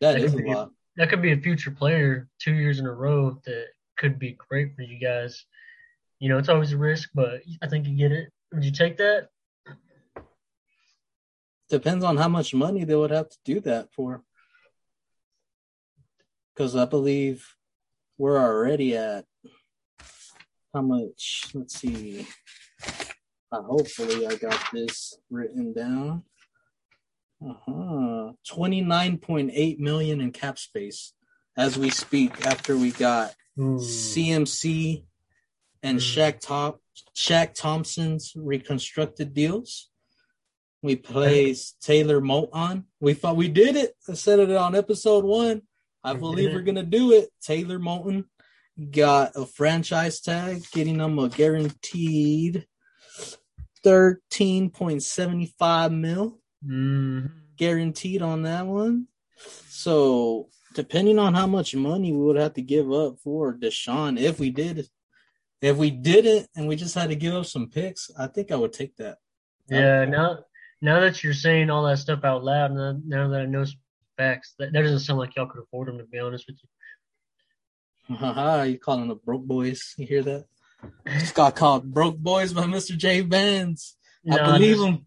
That 0.00 0.14
That 0.14 0.22
is 0.22 0.34
a 0.34 0.38
lot. 0.38 0.72
that 0.96 1.08
could 1.10 1.22
be 1.22 1.32
a 1.32 1.36
future 1.36 1.70
player 1.70 2.28
two 2.40 2.54
years 2.54 2.80
in 2.80 2.86
a 2.86 2.92
row 2.92 3.38
that 3.46 3.66
could 3.96 4.18
be 4.18 4.36
great 4.48 4.74
for 4.74 4.82
you 4.82 4.98
guys. 4.98 5.44
You 6.18 6.28
know, 6.28 6.38
it's 6.38 6.48
always 6.48 6.72
a 6.72 6.76
risk, 6.76 7.10
but 7.14 7.42
I 7.62 7.68
think 7.68 7.86
you 7.86 7.96
get 7.96 8.10
it. 8.10 8.32
Would 8.52 8.64
you 8.64 8.72
take 8.72 8.96
that? 8.98 9.28
Depends 11.70 12.04
on 12.04 12.16
how 12.16 12.28
much 12.28 12.52
money 12.52 12.84
they 12.84 12.96
would 12.96 13.12
have 13.12 13.28
to 13.28 13.38
do 13.44 13.60
that 13.60 13.92
for. 13.92 14.22
Because 16.54 16.76
I 16.76 16.84
believe 16.84 17.54
we're 18.18 18.38
already 18.38 18.96
at 18.96 19.24
how 20.74 20.82
much? 20.82 21.46
Let's 21.54 21.78
see. 21.80 22.26
Uh, 23.50 23.62
hopefully, 23.62 24.26
I 24.26 24.36
got 24.36 24.58
this 24.72 25.14
written 25.30 25.72
down. 25.72 26.22
Uh 27.46 27.54
huh. 27.66 28.32
Twenty 28.48 28.80
nine 28.80 29.18
point 29.18 29.50
eight 29.52 29.78
million 29.80 30.20
in 30.20 30.30
cap 30.32 30.58
space 30.58 31.12
as 31.56 31.78
we 31.78 31.90
speak. 31.90 32.46
After 32.46 32.76
we 32.76 32.90
got 32.92 33.34
Ooh. 33.58 33.78
CMC 33.78 35.04
and 35.82 35.98
Mm. 35.98 36.00
Shaq 36.00 36.40
Top 36.40 36.80
Shaq 37.14 37.54
Thompson's 37.54 38.32
reconstructed 38.36 39.34
deals. 39.34 39.90
We 40.82 40.96
placed 40.96 41.82
Taylor 41.82 42.20
Moton. 42.20 42.84
We 43.00 43.14
thought 43.14 43.36
we 43.36 43.48
did 43.48 43.76
it. 43.76 43.94
I 44.08 44.14
said 44.14 44.38
it 44.38 44.50
on 44.50 44.74
episode 44.74 45.24
one. 45.24 45.62
I 46.04 46.14
believe 46.24 46.52
we're 46.52 46.62
gonna 46.62 46.82
do 46.82 47.12
it. 47.12 47.28
Taylor 47.42 47.78
Moton 47.78 48.24
got 48.90 49.32
a 49.36 49.46
franchise 49.46 50.20
tag, 50.20 50.62
getting 50.72 51.00
him 51.00 51.18
a 51.18 51.28
guaranteed 51.28 52.66
thirteen 53.82 54.70
point 54.70 55.02
seventy 55.02 55.52
five 55.58 55.92
mil 55.92 56.38
Mm. 56.64 57.28
guaranteed 57.56 58.22
on 58.22 58.42
that 58.42 58.66
one. 58.66 59.08
So 59.68 60.48
depending 60.74 61.18
on 61.18 61.34
how 61.34 61.48
much 61.48 61.74
money 61.74 62.12
we 62.12 62.18
would 62.18 62.36
have 62.36 62.54
to 62.54 62.62
give 62.62 62.92
up 62.92 63.18
for 63.18 63.54
Deshaun, 63.54 64.16
if 64.16 64.38
we 64.38 64.50
did, 64.50 64.86
if 65.60 65.76
we 65.76 65.90
didn't, 65.90 66.46
and 66.54 66.68
we 66.68 66.76
just 66.76 66.94
had 66.94 67.10
to 67.10 67.16
give 67.16 67.34
up 67.34 67.46
some 67.46 67.68
picks, 67.68 68.12
I 68.16 68.28
think 68.28 68.52
I 68.52 68.56
would 68.56 68.72
take 68.72 68.94
that. 68.96 69.18
Yeah. 69.68 70.04
Now, 70.04 70.44
now 70.80 71.00
that 71.00 71.24
you're 71.24 71.34
saying 71.34 71.68
all 71.68 71.84
that 71.86 71.98
stuff 71.98 72.22
out 72.22 72.44
loud, 72.44 72.72
now, 72.72 72.96
now 73.04 73.28
that 73.30 73.40
I 73.40 73.46
know 73.46 73.64
facts, 74.16 74.54
that, 74.58 74.72
that 74.72 74.82
doesn't 74.82 75.00
sound 75.00 75.18
like 75.18 75.34
y'all 75.36 75.46
could 75.46 75.62
afford 75.62 75.88
them. 75.88 75.98
To 75.98 76.04
be 76.04 76.18
honest 76.18 76.46
with 76.46 76.56
you. 78.08 78.16
Haha, 78.16 78.62
you 78.64 78.78
calling 78.78 79.08
the 79.08 79.14
broke 79.14 79.44
boys? 79.44 79.94
You 79.96 80.06
hear 80.06 80.22
that? 80.22 80.46
Just 81.06 81.34
got 81.34 81.54
called 81.54 81.92
broke 81.92 82.18
boys 82.18 82.52
by 82.52 82.64
Mr. 82.64 82.96
J 82.96 83.20
Vance. 83.20 83.96
I 84.30 84.36
Nah, 84.36 84.52
believe 84.54 84.76
just- 84.76 84.88
him. 84.88 85.06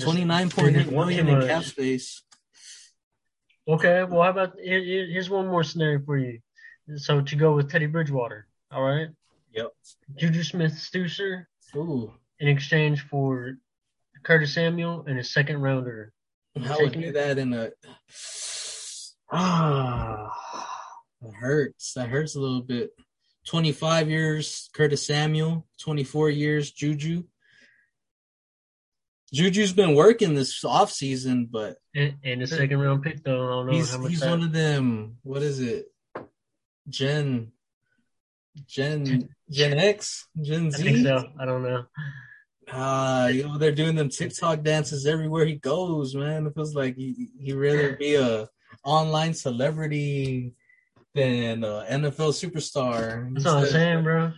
Twenty 0.00 0.24
nine 0.24 0.50
point 0.50 0.76
eight 0.76 0.88
million 0.88 1.26
in 1.28 1.48
cap 1.48 1.64
space. 1.64 2.22
Okay, 3.66 4.04
well, 4.04 4.22
how 4.22 4.30
about 4.30 4.56
here, 4.62 4.78
here- 4.80 5.06
here's 5.06 5.28
one 5.28 5.48
more 5.48 5.64
scenario 5.64 5.98
for 6.04 6.16
you. 6.16 6.38
So 6.96 7.22
to 7.22 7.34
go 7.36 7.56
with 7.56 7.70
Teddy 7.72 7.86
Bridgewater, 7.86 8.46
all 8.70 8.82
right, 8.84 9.08
Yep. 9.52 9.72
Juju 10.16 10.42
Smith-Schuster 10.44 11.48
Ooh, 11.74 12.12
in 12.38 12.46
exchange 12.46 13.00
for 13.08 13.56
Curtis 14.22 14.54
Samuel 14.54 15.06
and 15.08 15.18
a 15.18 15.24
second 15.24 15.60
rounder. 15.60 16.12
How 16.62 16.78
would 16.80 16.92
do 16.92 17.12
that 17.12 17.38
in 17.38 17.52
a? 17.52 17.70
Ah, 19.32 20.30
that 21.22 21.34
hurts. 21.34 21.94
That 21.94 22.08
hurts 22.08 22.34
a 22.36 22.40
little 22.40 22.62
bit. 22.62 22.90
Twenty 23.46 23.72
five 23.72 24.08
years, 24.08 24.70
Curtis 24.74 25.06
Samuel. 25.06 25.66
Twenty 25.80 26.04
four 26.04 26.30
years, 26.30 26.70
Juju. 26.70 27.24
Juju's 29.32 29.72
been 29.72 29.94
working 29.96 30.34
this 30.34 30.64
off 30.64 30.92
season, 30.92 31.48
but 31.50 31.76
And, 31.94 32.14
and 32.22 32.42
a 32.42 32.46
second 32.46 32.78
round 32.78 33.02
pick, 33.02 33.24
though. 33.24 33.46
I 33.46 33.50
don't 33.56 33.66
know 33.66 33.72
he's 33.72 33.90
how 33.90 33.98
much 33.98 34.10
he's 34.10 34.24
one 34.24 34.42
of 34.44 34.52
them. 34.52 35.16
What 35.24 35.42
is 35.42 35.58
it? 35.60 35.86
Gen, 36.88 37.50
Gen, 38.66 39.28
Gen 39.50 39.78
X, 39.78 40.28
Gen 40.40 40.66
I 40.66 40.70
Z. 40.70 40.82
think 40.84 41.06
so. 41.06 41.30
I 41.40 41.44
don't 41.46 41.64
know. 41.64 41.84
Ah, 42.72 43.28
you 43.28 43.44
know, 43.44 43.58
they're 43.58 43.72
doing 43.72 43.94
them 43.94 44.08
TikTok 44.08 44.62
dances 44.62 45.06
everywhere 45.06 45.44
he 45.44 45.56
goes, 45.56 46.14
man. 46.14 46.46
It 46.46 46.54
feels 46.54 46.74
like 46.74 46.96
he 46.96 47.30
he 47.38 47.52
rather 47.52 47.96
be 47.96 48.14
a 48.14 48.48
online 48.84 49.34
celebrity 49.34 50.54
than 51.14 51.64
an 51.64 52.02
NFL 52.02 52.32
superstar. 52.32 53.32
That's 53.34 53.44
what 53.44 53.54
I'm 53.54 53.66
saying, 53.66 54.02
bro. 54.04 54.32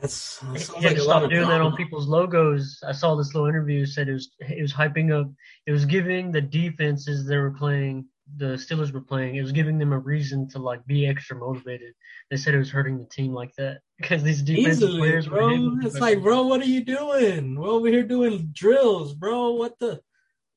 That's, 0.00 0.38
that 0.38 0.60
sounds 0.60 0.84
like 0.84 0.96
to 0.96 1.02
a 1.02 1.04
lot 1.04 1.04
stop 1.04 1.22
of 1.24 1.30
doing 1.30 1.48
that 1.48 1.60
on 1.60 1.76
people's 1.76 2.06
logos. 2.06 2.78
I 2.86 2.92
saw 2.92 3.14
this 3.14 3.34
little 3.34 3.48
interview 3.48 3.86
said 3.86 4.08
it 4.08 4.14
was 4.14 4.30
it 4.40 4.62
was 4.62 4.72
hyping 4.72 5.12
up. 5.12 5.30
It 5.66 5.72
was 5.72 5.84
giving 5.84 6.32
the 6.32 6.40
defenses 6.40 7.26
they 7.26 7.36
were 7.36 7.52
playing, 7.52 8.06
the 8.36 8.56
Steelers 8.56 8.92
were 8.92 9.00
playing. 9.00 9.36
It 9.36 9.42
was 9.42 9.52
giving 9.52 9.78
them 9.78 9.92
a 9.92 9.98
reason 9.98 10.48
to 10.50 10.58
like 10.58 10.84
be 10.86 11.06
extra 11.06 11.36
motivated. 11.36 11.94
They 12.30 12.36
said 12.36 12.54
it 12.54 12.58
was 12.58 12.70
hurting 12.70 12.98
the 12.98 13.06
team 13.06 13.32
like 13.32 13.54
that 13.56 13.80
because 14.00 14.22
these 14.22 14.42
defensive 14.42 14.88
Easily, 14.88 14.98
players 14.98 15.28
were 15.28 15.36
bro. 15.38 15.48
hitting 15.50 15.80
It's 15.82 15.98
like, 16.00 16.22
bro, 16.22 16.42
what 16.42 16.60
are 16.60 16.64
you 16.64 16.84
doing? 16.84 17.58
We're 17.58 17.68
over 17.68 17.88
here 17.88 18.02
doing 18.02 18.50
drills, 18.52 19.14
bro. 19.14 19.52
What 19.52 19.78
the? 19.78 20.00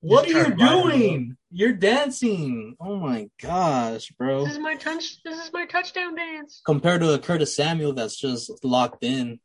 What 0.01 0.25
Just 0.27 0.35
are 0.35 0.39
you 0.49 0.55
to 0.55 0.63
line 0.65 0.69
'em 0.71 0.77
up. 0.77 0.83
doing? 0.83 1.37
You're 1.51 1.73
dancing. 1.73 2.75
Oh 2.79 2.97
my 2.97 3.29
gosh, 3.41 4.09
bro. 4.17 4.43
This 4.43 4.53
is 4.53 4.59
my 4.59 4.75
touch. 4.75 5.21
This 5.23 5.39
is 5.45 5.53
my 5.53 5.65
touchdown 5.65 6.15
dance. 6.15 6.61
compared 6.65 7.01
to 7.01 7.13
a 7.13 7.19
Curtis 7.19 7.55
Samuel 7.55 7.93
that's 7.93 8.17
just 8.19 8.51
locked 8.65 9.03
in, 9.03 9.39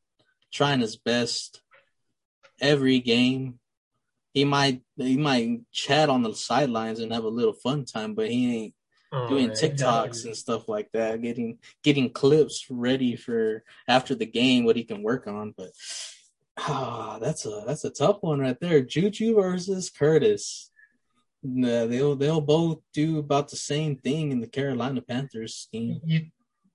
trying 0.53 0.81
his 0.81 0.97
best 0.97 1.61
every 2.61 2.99
game. 2.99 3.61
He 4.35 4.45
might 4.45 4.83
he 4.97 5.17
might 5.17 5.61
chat 5.73 6.09
on 6.11 6.23
the 6.23 6.35
sidelines 6.35 6.99
and 7.01 7.13
have 7.13 7.25
a 7.25 7.29
little 7.29 7.53
fun 7.55 7.85
time, 7.85 8.15
but 8.15 8.29
he 8.31 8.57
ain't 8.65 8.75
Oh, 9.11 9.29
doing 9.29 9.49
man, 9.49 9.57
TikToks 9.57 10.27
and 10.27 10.37
stuff 10.37 10.69
like 10.69 10.91
that, 10.93 11.23
getting 11.23 11.59
getting 11.83 12.11
clips 12.11 12.67
ready 12.69 13.17
for 13.17 13.65
after 13.87 14.15
the 14.15 14.27
game 14.27 14.65
what 14.65 14.77
he 14.77 14.85
can 14.85 15.03
work 15.03 15.27
on. 15.27 15.55
But 15.57 15.71
ah, 16.59 17.19
that's 17.19 17.47
a 17.47 17.63
that's 17.67 17.85
a 17.85 17.91
tough 17.91 18.19
one 18.21 18.41
right 18.41 18.59
there. 18.61 18.83
Juju 18.83 19.35
versus 19.35 19.89
Curtis. 19.89 20.71
Nah, 21.43 21.87
they'll 21.87 22.17
they'll 22.17 22.43
both 22.43 22.81
do 22.93 23.19
about 23.19 23.49
the 23.49 23.57
same 23.57 23.97
thing 23.97 24.31
in 24.31 24.41
the 24.41 24.47
Carolina 24.47 25.01
Panthers 25.01 25.55
scheme. 25.55 26.01
You, 26.05 26.27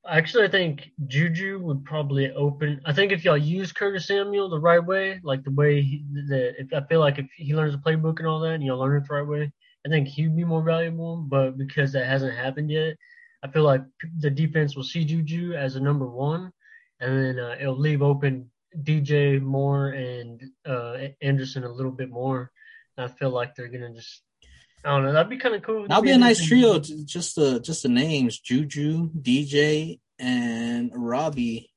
actually, 0.07 0.45
I 0.45 0.49
think 0.49 0.91
Juju 1.05 1.59
would 1.59 1.85
probably 1.85 2.31
open. 2.31 2.81
I 2.85 2.93
think 2.93 3.11
if 3.11 3.23
y'all 3.23 3.37
use 3.37 3.71
Curtis 3.71 4.07
Samuel 4.07 4.49
the 4.49 4.59
right 4.59 4.83
way, 4.83 5.19
like 5.23 5.43
the 5.43 5.51
way 5.51 5.81
he, 5.81 6.03
the, 6.11 6.59
if 6.59 6.73
I 6.73 6.85
feel 6.87 6.99
like 6.99 7.19
if 7.19 7.27
he 7.37 7.53
learns 7.53 7.73
the 7.73 7.79
playbook 7.79 8.19
and 8.19 8.27
all 8.27 8.39
that, 8.39 8.53
and 8.53 8.63
y'all 8.63 8.79
learn 8.79 9.01
it 9.01 9.07
the 9.07 9.15
right 9.15 9.27
way, 9.27 9.51
I 9.85 9.89
think 9.89 10.07
he'd 10.07 10.35
be 10.35 10.45
more 10.45 10.63
valuable. 10.63 11.17
But 11.17 11.57
because 11.57 11.91
that 11.93 12.05
hasn't 12.05 12.35
happened 12.35 12.71
yet, 12.71 12.95
I 13.43 13.49
feel 13.49 13.63
like 13.63 13.83
the 14.19 14.29
defense 14.29 14.75
will 14.75 14.83
see 14.83 15.03
Juju 15.03 15.53
as 15.53 15.75
a 15.75 15.81
number 15.81 16.07
one, 16.07 16.51
and 16.99 17.17
then 17.17 17.39
uh, 17.39 17.55
it'll 17.59 17.77
leave 17.77 18.01
open 18.01 18.49
DJ 18.81 19.41
Moore 19.41 19.89
and 19.89 20.41
uh, 20.65 20.97
Anderson 21.21 21.63
a 21.63 21.71
little 21.71 21.91
bit 21.91 22.09
more. 22.09 22.51
And 22.97 23.09
I 23.09 23.13
feel 23.13 23.29
like 23.29 23.55
they're 23.55 23.67
gonna 23.67 23.93
just. 23.93 24.21
I 24.85 24.89
don't 24.89 25.03
know. 25.03 25.13
That'd 25.13 25.29
be 25.29 25.37
kind 25.37 25.55
of 25.55 25.63
cool. 25.63 25.87
That'd 25.87 26.03
be 26.03 26.11
a 26.11 26.17
nice 26.17 26.45
trio. 26.45 26.79
Just 26.79 27.35
the 27.35 27.59
just 27.59 27.83
the 27.83 27.89
names: 27.89 28.39
Juju, 28.39 29.09
DJ, 29.11 29.99
and 30.19 30.91
Robbie. 30.93 31.69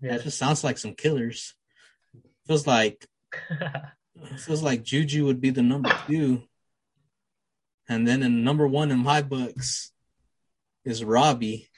Yeah. 0.00 0.12
That 0.12 0.24
just 0.24 0.38
sounds 0.38 0.64
like 0.64 0.78
some 0.78 0.94
killers. 0.94 1.54
Feels 2.46 2.66
like 2.66 3.06
feels 4.38 4.62
like 4.62 4.82
Juju 4.82 5.26
would 5.26 5.40
be 5.40 5.50
the 5.50 5.62
number 5.62 5.92
two, 6.06 6.42
and 7.90 8.06
then 8.08 8.22
in 8.22 8.44
number 8.44 8.66
one 8.66 8.90
in 8.90 9.00
my 9.00 9.20
books 9.20 9.92
is 10.84 11.04
Robbie. 11.04 11.68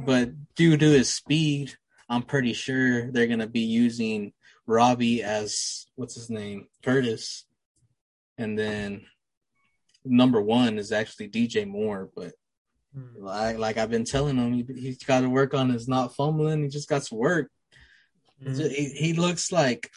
But 0.00 0.54
due 0.56 0.76
to 0.76 0.84
his 0.90 1.08
speed, 1.08 1.76
I'm 2.08 2.22
pretty 2.22 2.52
sure 2.52 3.10
they're 3.10 3.28
gonna 3.28 3.46
be 3.46 3.60
using 3.60 4.32
Robbie 4.66 5.22
as 5.22 5.86
what's 5.94 6.14
his 6.16 6.28
name, 6.28 6.66
Curtis. 6.82 7.46
and 8.38 8.58
then 8.58 9.06
number 10.04 10.40
one 10.40 10.78
is 10.78 10.90
actually 10.90 11.28
DJ 11.28 11.64
Moore. 11.66 12.10
But 12.14 12.32
Mm. 12.96 13.22
like 13.22 13.56
like 13.56 13.76
I've 13.78 13.88
been 13.90 14.04
telling 14.04 14.36
him, 14.36 14.52
he, 14.52 14.66
he's 14.80 15.02
got 15.04 15.20
to 15.20 15.28
work 15.30 15.54
on 15.54 15.70
his 15.70 15.88
not 15.88 16.14
fumbling. 16.14 16.62
He 16.62 16.68
just 16.68 16.88
got 16.90 17.02
to 17.04 17.14
work. 17.14 17.50
Mhm. 18.42 18.70
He, 18.70 18.84
he 18.90 19.12
looks 19.14 19.50
like 19.52 19.90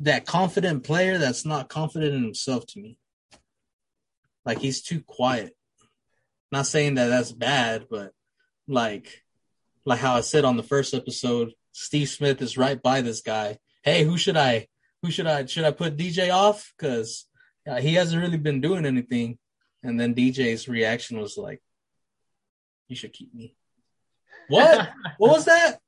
that 0.00 0.26
confident 0.26 0.82
player 0.82 1.18
that's 1.18 1.44
not 1.46 1.68
confident 1.68 2.14
in 2.14 2.22
himself 2.24 2.66
to 2.68 2.80
me. 2.80 2.98
Like 4.44 4.58
he's 4.58 4.82
too 4.82 5.00
quiet. 5.00 5.56
Not 6.50 6.66
saying 6.66 6.94
that 6.94 7.08
that's 7.08 7.32
bad, 7.32 7.86
but 7.90 8.12
like 8.68 9.22
like 9.84 9.98
how 10.00 10.14
I 10.14 10.20
said 10.20 10.44
on 10.44 10.56
the 10.56 10.62
first 10.62 10.94
episode, 10.94 11.52
Steve 11.72 12.08
Smith 12.08 12.40
is 12.42 12.58
right 12.58 12.80
by 12.80 13.00
this 13.00 13.20
guy. 13.20 13.58
Hey, 13.82 14.04
who 14.04 14.16
should 14.18 14.36
I 14.36 14.68
who 15.02 15.10
should 15.10 15.26
I 15.26 15.46
should 15.46 15.64
I 15.64 15.70
put 15.70 15.96
DJ 15.96 16.32
off 16.32 16.72
cuz 16.78 17.26
uh, 17.66 17.80
he 17.80 17.94
hasn't 17.94 18.20
really 18.20 18.38
been 18.38 18.60
doing 18.60 18.86
anything. 18.86 19.38
And 19.82 19.98
then 19.98 20.14
DJ's 20.14 20.68
reaction 20.68 21.18
was 21.18 21.36
like 21.36 21.62
you 22.88 22.96
should 22.96 23.12
keep 23.12 23.34
me. 23.34 23.56
What? 24.48 24.90
what 25.18 25.30
was 25.30 25.44
that? 25.46 25.81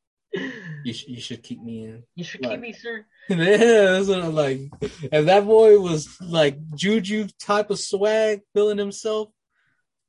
You, 0.85 0.93
sh- 0.93 1.07
you 1.09 1.21
should 1.21 1.43
keep 1.43 1.63
me 1.63 1.85
in. 1.85 2.03
You 2.15 2.25
should 2.25 2.43
Like- 2.43 2.53
keep 2.53 2.61
me, 2.61 2.73
sir. 2.73 3.07
Yeah, 3.29 3.57
that's 3.57 4.09
what 4.09 4.23
I'm 4.23 4.35
like. 4.35 4.61
If 4.81 5.27
that 5.27 5.45
boy 5.47 5.79
was 5.79 6.09
like 6.21 6.59
Juju 6.75 7.29
type 7.41 7.71
of 7.71 7.79
swag, 7.79 8.41
feeling 8.53 8.77
himself, 8.79 9.31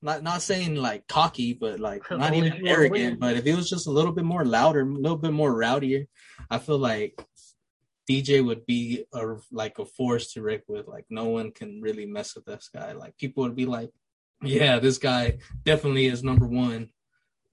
not 0.01 0.21
not 0.23 0.41
saying 0.41 0.75
like 0.75 1.07
cocky, 1.07 1.53
but 1.53 1.79
like 1.79 2.09
not 2.11 2.33
even 2.33 2.51
if 2.53 2.59
you 2.59 2.65
wanna 2.65 2.75
arrogant. 2.77 3.19
But 3.19 3.37
if 3.37 3.45
he 3.45 3.53
was 3.53 3.69
just 3.69 3.87
a 3.87 3.91
little 3.91 4.11
bit 4.11 4.25
more 4.25 4.43
louder, 4.45 4.81
a 4.81 4.85
little 4.85 5.17
bit 5.17 5.31
more 5.31 5.53
rowdier, 5.53 6.07
I 6.49 6.57
feel 6.57 6.77
like 6.77 7.19
DJ 8.09 8.45
would 8.45 8.65
be 8.65 9.05
a 9.13 9.35
like 9.51 9.79
a 9.79 9.85
force 9.85 10.33
to 10.33 10.41
reckon 10.41 10.65
with. 10.75 10.87
Like 10.87 11.05
no 11.09 11.25
one 11.25 11.51
can 11.51 11.81
really 11.81 12.05
mess 12.05 12.35
with 12.35 12.45
this 12.45 12.69
guy. 12.73 12.91
Like 12.91 13.17
people 13.17 13.43
would 13.43 13.55
be 13.55 13.65
like, 13.65 13.91
yeah, 14.43 14.79
this 14.79 14.97
guy 14.97 15.37
definitely 15.63 16.07
is 16.07 16.23
number 16.23 16.45
one. 16.47 16.89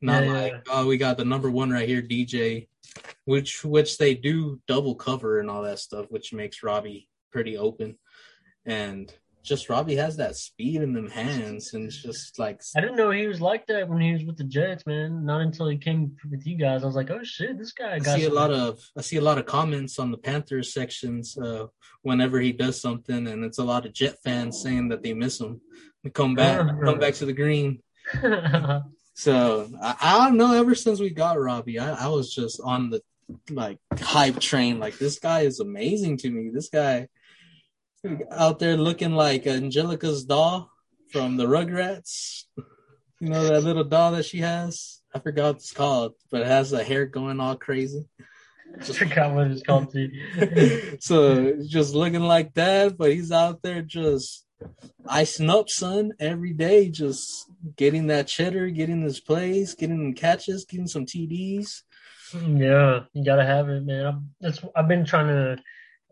Not 0.03 0.25
Yeah, 0.25 0.33
like 0.33 0.53
yeah. 0.53 0.61
oh, 0.73 0.87
we 0.87 0.99
got 0.99 1.17
the 1.17 1.25
number 1.25 1.51
one 1.51 1.71
right 1.71 1.89
here, 1.89 2.03
DJ 2.03 2.67
which 3.25 3.65
which 3.65 3.99
they 3.99 4.15
do 4.15 4.61
double 4.67 4.95
cover 4.95 5.41
and 5.41 5.51
all 5.51 5.63
that 5.63 5.79
stuff, 5.79 6.07
which 6.11 6.33
makes 6.33 6.63
Robbie 6.63 7.09
pretty 7.31 7.57
open. 7.57 7.99
And 8.65 9.13
just 9.43 9.69
Robbie 9.69 9.97
has 9.97 10.17
that 10.19 10.37
speed 10.37 10.83
in 10.83 10.93
them 10.93 11.11
hands, 11.11 11.75
and 11.75 11.87
it's 11.87 12.01
just 12.01 12.39
like 12.39 12.63
I 12.77 12.81
didn't 12.81 12.97
know 12.97 13.11
he 13.11 13.27
was 13.27 13.41
like 13.41 13.67
that 13.67 13.89
when 13.89 14.01
he 14.01 14.13
was 14.13 14.25
with 14.25 14.37
the 14.37 14.45
Jets, 14.45 14.87
man. 14.87 15.25
Not 15.25 15.41
until 15.41 15.69
he 15.69 15.77
came 15.77 16.17
with 16.31 16.47
you 16.47 16.57
guys. 16.57 16.83
I 16.83 16.87
was 16.87 16.95
like, 16.95 17.11
oh 17.11 17.25
shit, 17.25 17.59
this 17.59 17.73
guy 17.73 17.95
I 17.95 17.99
got 17.99 18.19
see 18.19 18.27
a 18.27 18.33
lot 18.33 18.53
of 18.53 18.81
I 18.97 19.01
see 19.01 19.17
a 19.17 19.23
lot 19.23 19.39
of 19.39 19.47
comments 19.47 19.99
on 19.99 20.13
the 20.13 20.19
Panthers 20.19 20.73
sections 20.73 21.37
uh, 21.37 21.67
whenever 22.03 22.41
he 22.41 22.53
does 22.53 22.81
something, 22.81 23.27
and 23.27 23.45
it's 23.45 23.59
a 23.59 23.65
lot 23.65 23.85
of 23.85 23.93
Jet 23.93 24.19
fans 24.23 24.63
saying 24.63 24.89
that 24.89 25.03
they 25.03 25.13
miss 25.13 25.41
him. 25.41 25.61
They 26.05 26.11
come 26.11 26.35
back, 26.35 26.59
come 26.85 27.01
back 27.01 27.15
to 27.15 27.27
the 27.27 27.33
green. 27.33 27.83
So 29.15 29.71
I, 29.83 29.97
I 30.01 30.25
don't 30.27 30.37
know. 30.37 30.55
Ever 30.55 30.75
since 30.75 31.01
we 31.01 31.11
got 31.11 31.41
Robbie, 31.41 31.79
I, 31.79 32.07
I 32.07 32.09
was 32.09 32.35
just 32.35 32.61
on 32.63 32.91
the 32.91 33.03
like 33.51 33.79
hype 33.99 34.41
train. 34.41 34.79
Like 34.79 34.99
this 34.99 35.19
guy 35.19 35.41
is 35.41 35.61
amazing 35.61 36.19
to 36.19 36.31
me. 36.31 36.51
This 36.53 36.69
guy 36.69 37.09
out 38.31 38.59
there 38.59 38.77
looking 38.77 39.13
like 39.13 39.47
Angelica's 39.47 40.25
doll 40.25 40.71
from 41.11 41.37
the 41.37 41.47
Rugrats. 41.47 42.45
You 43.21 43.29
know 43.29 43.45
that 43.45 43.63
little 43.63 43.85
doll 43.85 44.13
that 44.13 44.25
she 44.25 44.39
has. 44.39 45.01
I 45.15 45.21
forgot 45.21 45.45
what 45.45 45.57
it's 45.57 45.73
called, 45.73 46.15
but 46.31 46.41
it 46.41 46.47
has 46.47 46.71
the 46.71 46.83
hair 46.83 47.07
going 47.07 47.39
all 47.39 47.57
crazy. 47.57 48.09
I 48.81 48.85
forgot 48.85 49.35
what 49.35 49.49
it's 49.49 49.63
called 49.63 49.95
so 51.01 51.57
just 51.67 51.95
looking 51.95 52.23
like 52.23 52.55
that, 52.55 52.97
but 52.97 53.13
he's 53.13 53.31
out 53.31 53.61
there 53.63 53.83
just 53.83 54.47
icing 55.09 55.51
up, 55.51 55.69
son, 55.69 56.13
every 56.21 56.53
day, 56.53 56.89
just 56.89 57.51
getting 57.77 58.07
that 58.09 58.27
cheddar, 58.29 58.69
getting 58.71 59.03
his 59.03 59.21
plays, 59.21 59.75
getting 59.75 60.15
catches, 60.15 60.65
getting 60.65 60.87
some 60.87 61.07
TDs. 61.07 61.83
Yeah, 62.35 63.01
you 63.13 63.25
gotta 63.25 63.45
have 63.45 63.69
it, 63.69 63.85
man. 63.85 64.07
I've, 64.07 64.15
that's 64.41 64.65
I've 64.75 64.89
been 64.89 65.05
trying 65.05 65.29
to 65.29 65.63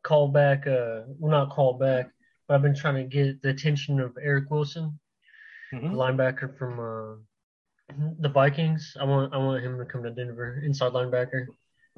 call 0.02 0.28
back. 0.28 0.66
Uh, 0.66 1.02
well, 1.18 1.30
not 1.30 1.50
call 1.50 1.74
back, 1.74 2.10
but 2.46 2.54
I've 2.54 2.62
been 2.62 2.74
trying 2.74 2.96
to 2.96 3.04
get 3.04 3.40
the 3.42 3.48
attention 3.50 4.00
of 4.00 4.16
Eric 4.22 4.50
Wilson, 4.50 4.98
Mhm. 5.72 5.92
linebacker 5.94 6.56
from 6.58 6.78
uh, 6.80 7.16
the 8.18 8.28
Vikings. 8.28 8.96
I 9.00 9.04
want 9.04 9.32
I 9.32 9.38
want 9.38 9.64
him 9.64 9.78
to 9.78 9.84
come 9.86 10.02
to 10.02 10.10
Denver, 10.10 10.60
inside 10.64 10.92
linebacker. 10.92 11.46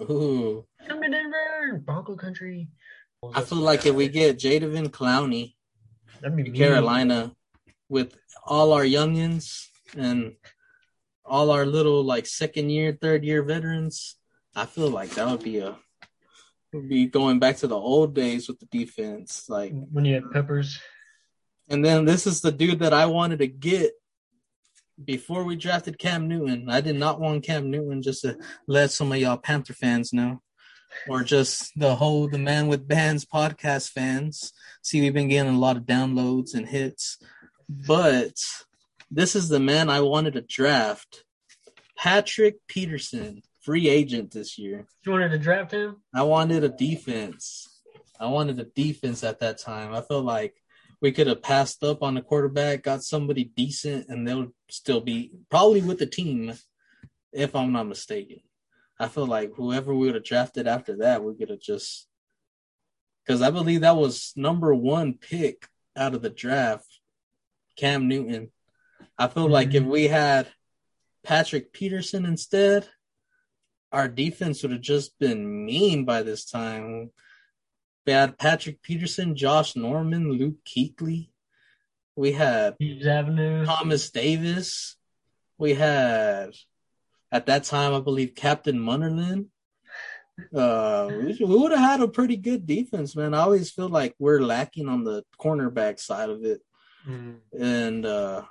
Ooh, 0.03 0.65
Come 0.87 1.03
to 1.03 1.09
Denver, 1.09 1.83
Bronco 1.85 2.17
country. 2.17 2.69
I 3.35 3.43
feel 3.43 3.59
like 3.59 3.87
if 3.87 3.95
we 3.95 4.09
get 4.09 4.39
Jadeveon 4.39 4.89
Clowney, 4.89 5.55
That'd 6.23 6.37
be 6.37 6.45
mean. 6.45 6.55
Carolina, 6.55 7.35
with 7.89 8.17
all 8.47 8.73
our 8.73 8.85
youngins 8.85 9.67
and 9.97 10.37
all 11.25 11.51
our 11.51 11.67
little 11.67 12.05
like 12.05 12.27
second 12.27 12.71
year, 12.71 12.97
third 12.99 13.25
year 13.25 13.43
veterans, 13.43 14.17
I 14.55 14.67
feel 14.67 14.89
like 14.89 15.11
that 15.11 15.29
would 15.29 15.43
be 15.43 15.59
a 15.59 15.77
would 16.73 16.89
be 16.89 17.07
going 17.07 17.39
back 17.39 17.57
to 17.59 17.67
the 17.67 17.77
old 17.77 18.15
days 18.15 18.49
with 18.49 18.59
the 18.61 18.67
defense. 18.67 19.47
Like 19.49 19.73
when 19.91 20.05
you 20.05 20.15
had 20.15 20.31
Peppers. 20.31 20.81
And 21.69 21.85
then 21.85 22.05
this 22.05 22.27
is 22.27 22.41
the 22.41 22.53
dude 22.53 22.79
that 22.81 22.95
I 22.95 23.07
wanted 23.07 23.41
to 23.41 23.47
get 23.47 23.93
before 25.05 25.45
we 25.45 25.57
drafted 25.57 25.99
Cam 25.99 26.29
Newton. 26.29 26.71
I 26.71 26.81
did 26.81 26.97
not 26.97 27.21
want 27.21 27.45
Cam 27.45 27.71
Newton 27.71 28.01
just 28.01 28.23
to 28.23 28.39
let 28.67 28.91
some 28.91 29.13
of 29.13 29.19
y'all 29.19 29.37
Panther 29.37 29.75
fans 29.75 30.13
know. 30.13 30.41
Or 31.09 31.23
just 31.23 31.73
the 31.77 31.97
whole 31.97 32.29
the 32.29 32.39
man 32.39 32.69
with 32.69 32.89
bands 32.89 33.25
podcast 33.25 33.91
fans. 33.91 34.53
See, 34.83 35.01
we've 35.01 35.15
been 35.15 35.29
getting 35.29 35.55
a 35.55 35.59
lot 35.59 35.77
of 35.77 35.85
downloads 35.85 36.55
and 36.55 36.69
hits. 36.69 37.19
But 37.69 38.35
this 39.11 39.35
is 39.35 39.49
the 39.49 39.61
man 39.61 39.89
I 39.89 40.01
wanted 40.01 40.35
to 40.35 40.43
draft. 40.43 41.25
Patrick 41.97 42.57
Peterson, 42.67 43.43
free 43.61 43.89
agent 43.89 44.33
this 44.33 44.59
year. 44.59 44.87
You 45.05 45.13
wanted 45.13 45.31
to 45.31 45.39
draft 45.39 45.73
him? 45.73 45.97
I 46.15 46.23
wanted 46.23 46.65
a 46.65 46.69
defense. 46.69 47.81
I 48.19 48.27
wanted 48.27 48.59
a 48.59 48.65
defense 48.65 49.25
at 49.25 49.41
that 49.41 49.59
time. 49.59 49.93
I 49.93 50.01
felt 50.01 50.25
like 50.25 50.55
we 51.01 51.13
could 51.13 51.27
have 51.27 51.43
passed 51.43 51.83
up 51.83 52.03
on 52.03 52.15
the 52.15 52.23
quarterback, 52.23 52.85
got 52.85 53.03
somebody 53.03 53.45
decent, 53.45 54.07
and 54.09 54.27
they'll 54.27 54.53
still 54.71 55.01
be 55.01 55.33
probably 55.51 55.83
with 55.83 55.99
the 55.99 56.07
team, 56.07 56.55
if 57.33 57.57
I'm 57.57 57.73
not 57.73 57.89
mistaken. 57.89 58.41
I 59.03 59.09
feel 59.09 59.27
like 59.27 59.53
whoever 59.57 59.93
we 59.93 60.07
would 60.07 60.15
have 60.15 60.23
drafted 60.23 60.69
after 60.69 60.99
that, 60.99 61.25
we 61.25 61.35
could 61.35 61.51
have 61.51 61.59
just 61.59 62.07
because 63.27 63.43
I 63.43 63.51
believe 63.51 63.81
that 63.81 63.97
was 63.97 64.33
number 64.37 64.73
one 64.73 65.15
pick 65.15 65.67
out 65.97 66.15
of 66.15 66.23
the 66.23 66.31
draft, 66.31 66.87
Cam 67.77 68.07
Newton. 68.07 68.53
I 69.19 69.27
feel 69.27 69.49
like 69.49 69.75
if 69.75 69.83
mm-hmm. 69.83 69.91
we 69.91 70.07
had 70.07 70.47
Patrick 71.25 71.73
Peterson 71.73 72.25
instead, 72.25 72.89
our 73.91 74.07
defense 74.07 74.63
would 74.63 74.71
have 74.71 74.81
just 74.81 75.19
been 75.19 75.67
mean 75.67 76.05
by 76.05 76.23
this 76.23 76.45
time. 76.45 77.11
We 78.07 78.13
had 78.13 78.39
Patrick 78.39 78.83
Peterson, 78.83 79.35
Josh 79.35 79.75
Norman, 79.75 80.31
Luke 80.31 80.65
Kuechly. 80.65 81.31
We 82.15 82.31
had. 82.31 82.77
Thomas 83.67 84.11
Davis. 84.11 84.95
We 85.59 85.75
had 85.75 86.53
at 87.33 87.47
that 87.47 87.65
time, 87.65 87.95
I 87.95 88.01
believe, 88.01 88.37
Captain 88.37 88.79
Munnerlyn. 88.79 89.47
Uh, 90.55 91.11
we, 91.11 91.37
we 91.41 91.57
would 91.57 91.73
have 91.73 91.81
had 91.81 92.01
a 92.01 92.09
pretty 92.09 92.37
good 92.37 92.67
defense, 92.67 93.17
man. 93.17 93.35
I 93.35 93.41
always 93.41 93.71
feel 93.71 93.89
like 93.89 94.15
we're 94.19 94.41
lacking 94.41 94.89
on 94.89 95.03
the 95.03 95.25
cornerback 95.41 95.99
side 95.99 96.31
of 96.31 96.45
it. 96.45 96.61
Mm. 97.07 97.39
And 97.59 98.07
uh 98.07 98.43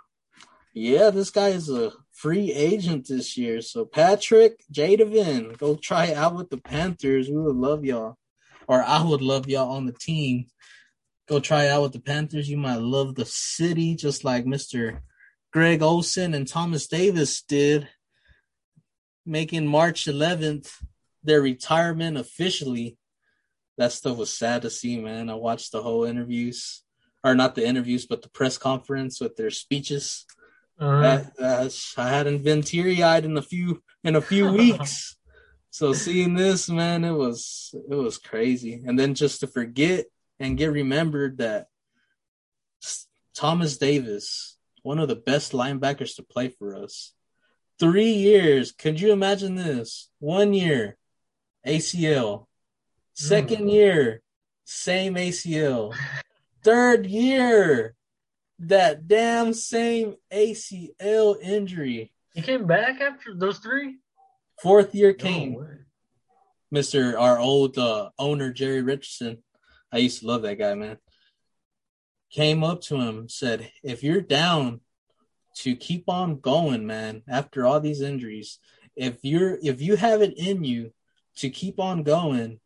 yeah, 0.74 1.10
this 1.10 1.30
guy 1.30 1.50
is 1.50 1.70
a 1.70 1.92
free 2.14 2.54
agent 2.54 3.08
this 3.08 3.38
year. 3.38 3.62
So 3.62 3.84
Patrick 3.84 4.64
Jadeveon, 4.72 5.58
go 5.58 5.76
try 5.76 6.08
it 6.08 6.18
out 6.18 6.36
with 6.36 6.50
the 6.50 6.58
Panthers. 6.58 7.30
We 7.30 7.38
would 7.38 7.58
love 7.58 7.84
y'all. 7.84 8.18
Or 8.68 8.82
I 8.82 9.04
would 9.04 9.22
love 9.22 9.50
y'all 9.50 9.72
on 9.72 9.86
the 9.86 9.92
team. 9.92 10.46
Go 11.28 11.40
try 11.40 11.66
it 11.66 11.70
out 11.70 11.84
with 11.84 11.94
the 11.94 12.00
Panthers. 12.00 12.50
You 12.50 12.58
might 12.58 12.80
love 12.80 13.16
the 13.16 13.26
city 13.26 13.96
just 13.96 14.24
like 14.24 14.46
Mr. 14.46 15.02
Greg 15.52 15.82
Olsen 15.82 16.34
and 16.34 16.48
Thomas 16.48 16.88
Davis 16.88 17.42
did. 17.42 17.90
Making 19.26 19.68
March 19.68 20.06
11th 20.06 20.72
their 21.24 21.42
retirement 21.42 22.18
officially. 22.18 22.98
That 23.78 23.92
stuff 23.92 24.18
was 24.18 24.36
sad 24.36 24.64
to 24.64 24.70
see, 24.70 25.00
man. 25.00 25.30
I 25.30 25.36
watched 25.36 25.72
the 25.72 25.82
whole 25.82 26.04
interviews 26.04 26.84
or 27.24 27.36
not 27.36 27.56
the 27.56 27.66
interviews, 27.66 28.06
but 28.06 28.22
the 28.22 28.30
press 28.30 28.58
conference 28.58 29.20
with 29.20 29.36
their 29.36 29.52
speeches. 29.52 30.26
Uh-huh. 30.80 31.24
That's, 31.38 31.98
I 31.98 32.10
hadn't 32.10 32.44
been 32.44 32.64
teary 32.64 33.04
eyed 33.04 33.26
in 33.26 33.38
a 33.38 33.42
few 33.42 33.84
in 34.04 34.16
a 34.16 34.22
few 34.22 34.52
weeks. 34.52 35.16
So 35.70 35.94
seeing 35.94 36.34
this, 36.34 36.70
man, 36.70 37.04
it 37.06 37.12
was 37.12 37.74
it 37.90 37.96
was 37.96 38.18
crazy. 38.18 38.84
And 38.86 39.00
then 39.00 39.14
just 39.14 39.40
to 39.40 39.48
forget 39.48 40.06
and 40.40 40.58
get 40.58 40.72
remembered 40.72 41.38
that 41.38 41.68
Thomas 43.36 43.78
Davis, 43.78 44.58
one 44.82 45.00
of 45.00 45.08
the 45.08 45.16
best 45.16 45.52
linebackers 45.52 46.16
to 46.16 46.24
play 46.24 46.50
for 46.50 46.76
us, 46.76 47.14
three 47.82 48.12
years. 48.12 48.72
Could 48.72 49.02
you 49.02 49.12
imagine 49.12 49.56
this? 49.56 50.10
One 50.20 50.54
year, 50.54 50.98
ACL. 51.68 52.46
Second 53.16 53.70
year, 53.70 54.22
same 54.64 55.16
ACL. 55.16 55.94
third 56.64 57.08
year. 57.08 57.96
That 58.60 59.08
damn 59.08 59.56
same 59.56 60.16
ACL 60.32 61.42
injury. 61.42 62.14
He 62.36 62.44
came 62.44 62.68
back 62.68 63.02
after 63.02 63.34
those 63.36 63.58
three. 63.58 63.98
Fourth 64.62 64.94
year 64.94 65.14
came. 65.14 65.56
way. 65.56 65.66
Mr. 66.74 67.20
Our 67.20 67.40
old 67.40 67.80
uh, 67.80 68.12
owner, 68.20 68.54
Jerry 68.54 68.84
Richardson. 68.84 69.40
I 69.92 69.98
used 69.98 70.20
to 70.20 70.28
love 70.28 70.44
that 70.44 70.60
guy, 70.60 70.76
man. 70.76 70.98
Came 72.32 72.64
up 72.64 72.82
to 72.82 72.98
him, 72.98 73.28
said, 73.28 73.72
If 73.84 74.04
you're 74.04 74.22
down 74.22 74.82
to 75.56 75.76
keep 75.76 76.10
on 76.10 76.40
going, 76.40 76.86
man, 76.86 77.24
after 77.28 77.66
all 77.66 77.80
these 77.80 78.02
injuries, 78.02 78.60
if 78.96 79.20
you're 79.24 79.58
if 79.62 79.82
you 79.82 79.96
have 79.96 80.22
it 80.22 80.38
in 80.38 80.64
you 80.64 80.92
to 81.38 81.50
keep 81.50 81.80
on 81.80 82.04
going, 82.04 82.60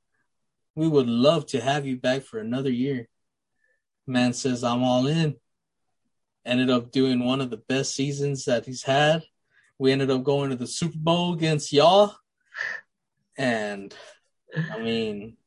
we 0.75 0.87
would 0.87 1.07
love 1.07 1.45
to 1.47 1.61
have 1.61 1.85
you 1.85 1.97
back 1.97 2.23
for 2.23 2.39
another 2.39 2.69
year. 2.69 3.07
Man 4.07 4.33
says, 4.33 4.63
I'm 4.63 4.83
all 4.83 5.07
in. 5.07 5.35
Ended 6.45 6.69
up 6.69 6.91
doing 6.91 7.25
one 7.25 7.41
of 7.41 7.49
the 7.49 7.57
best 7.57 7.95
seasons 7.95 8.45
that 8.45 8.65
he's 8.65 8.83
had. 8.83 9.23
We 9.79 9.91
ended 9.91 10.11
up 10.11 10.23
going 10.23 10.51
to 10.51 10.55
the 10.55 10.67
Super 10.67 10.97
Bowl 10.97 11.33
against 11.33 11.73
y'all. 11.73 12.15
And 13.37 13.93
I 14.71 14.79
mean, 14.79 15.37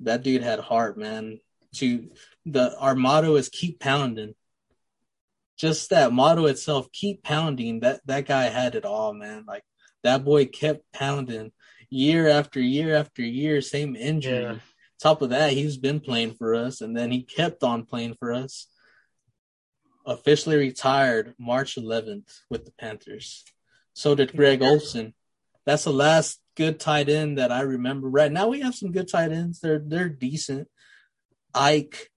that 0.00 0.22
dude 0.22 0.42
had 0.42 0.58
heart, 0.58 0.98
man. 0.98 1.40
To 1.76 2.08
the 2.46 2.76
our 2.78 2.94
motto 2.94 3.36
is 3.36 3.48
keep 3.48 3.80
pounding. 3.80 4.34
Just 5.56 5.90
that 5.90 6.12
motto 6.12 6.46
itself, 6.46 6.92
keep 6.92 7.22
pounding. 7.22 7.80
That 7.80 8.00
that 8.06 8.26
guy 8.26 8.44
had 8.44 8.74
it 8.74 8.84
all, 8.84 9.14
man. 9.14 9.44
Like 9.46 9.64
that 10.02 10.24
boy 10.24 10.46
kept 10.46 10.84
pounding 10.92 11.52
year 11.90 12.28
after 12.28 12.60
year 12.60 12.94
after 12.94 13.22
year, 13.22 13.60
same 13.60 13.96
injury. 13.96 14.42
Yeah. 14.42 14.56
Top 15.00 15.20
of 15.20 15.30
that, 15.30 15.52
he's 15.52 15.76
been 15.76 16.00
playing 16.00 16.34
for 16.34 16.54
us, 16.54 16.80
and 16.80 16.96
then 16.96 17.10
he 17.10 17.22
kept 17.22 17.62
on 17.62 17.84
playing 17.84 18.16
for 18.18 18.32
us. 18.32 18.66
Officially 20.06 20.56
retired 20.56 21.34
March 21.38 21.74
11th 21.74 22.40
with 22.48 22.64
the 22.64 22.72
Panthers. 22.78 23.44
So 23.92 24.14
did 24.14 24.34
Greg 24.34 24.62
Olsen. 24.62 25.14
That's 25.66 25.84
the 25.84 25.92
last 25.92 26.40
good 26.56 26.80
tight 26.80 27.08
end 27.08 27.38
that 27.38 27.52
I 27.52 27.60
remember. 27.60 28.08
Right 28.08 28.32
now, 28.32 28.48
we 28.48 28.60
have 28.60 28.74
some 28.74 28.92
good 28.92 29.08
tight 29.08 29.32
ends. 29.32 29.60
They're 29.60 29.82
they're 29.84 30.08
decent. 30.08 30.68
Ike, 31.54 32.10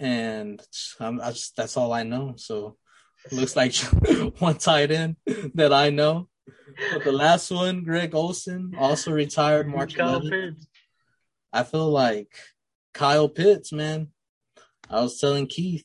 and 0.00 0.60
um, 0.98 1.20
I 1.22 1.30
just, 1.30 1.54
that's 1.56 1.76
all 1.76 1.92
I 1.92 2.02
know. 2.02 2.34
So 2.36 2.76
looks 3.30 3.54
like 3.54 3.74
one 4.40 4.56
tight 4.56 4.90
end 4.90 5.16
that 5.54 5.72
I 5.72 5.90
know. 5.90 6.28
But 6.92 7.04
the 7.04 7.12
last 7.12 7.50
one, 7.50 7.84
Greg 7.84 8.14
Olsen, 8.14 8.74
also 8.78 9.12
retired 9.12 9.68
March 9.68 9.94
Kyle 9.94 10.20
11th. 10.20 10.30
Pitts. 10.30 10.66
I 11.52 11.62
feel 11.64 11.90
like 11.90 12.32
Kyle 12.94 13.28
Pitts, 13.28 13.72
man. 13.72 14.08
I 14.88 15.00
was 15.02 15.20
telling 15.20 15.46
Keith, 15.46 15.84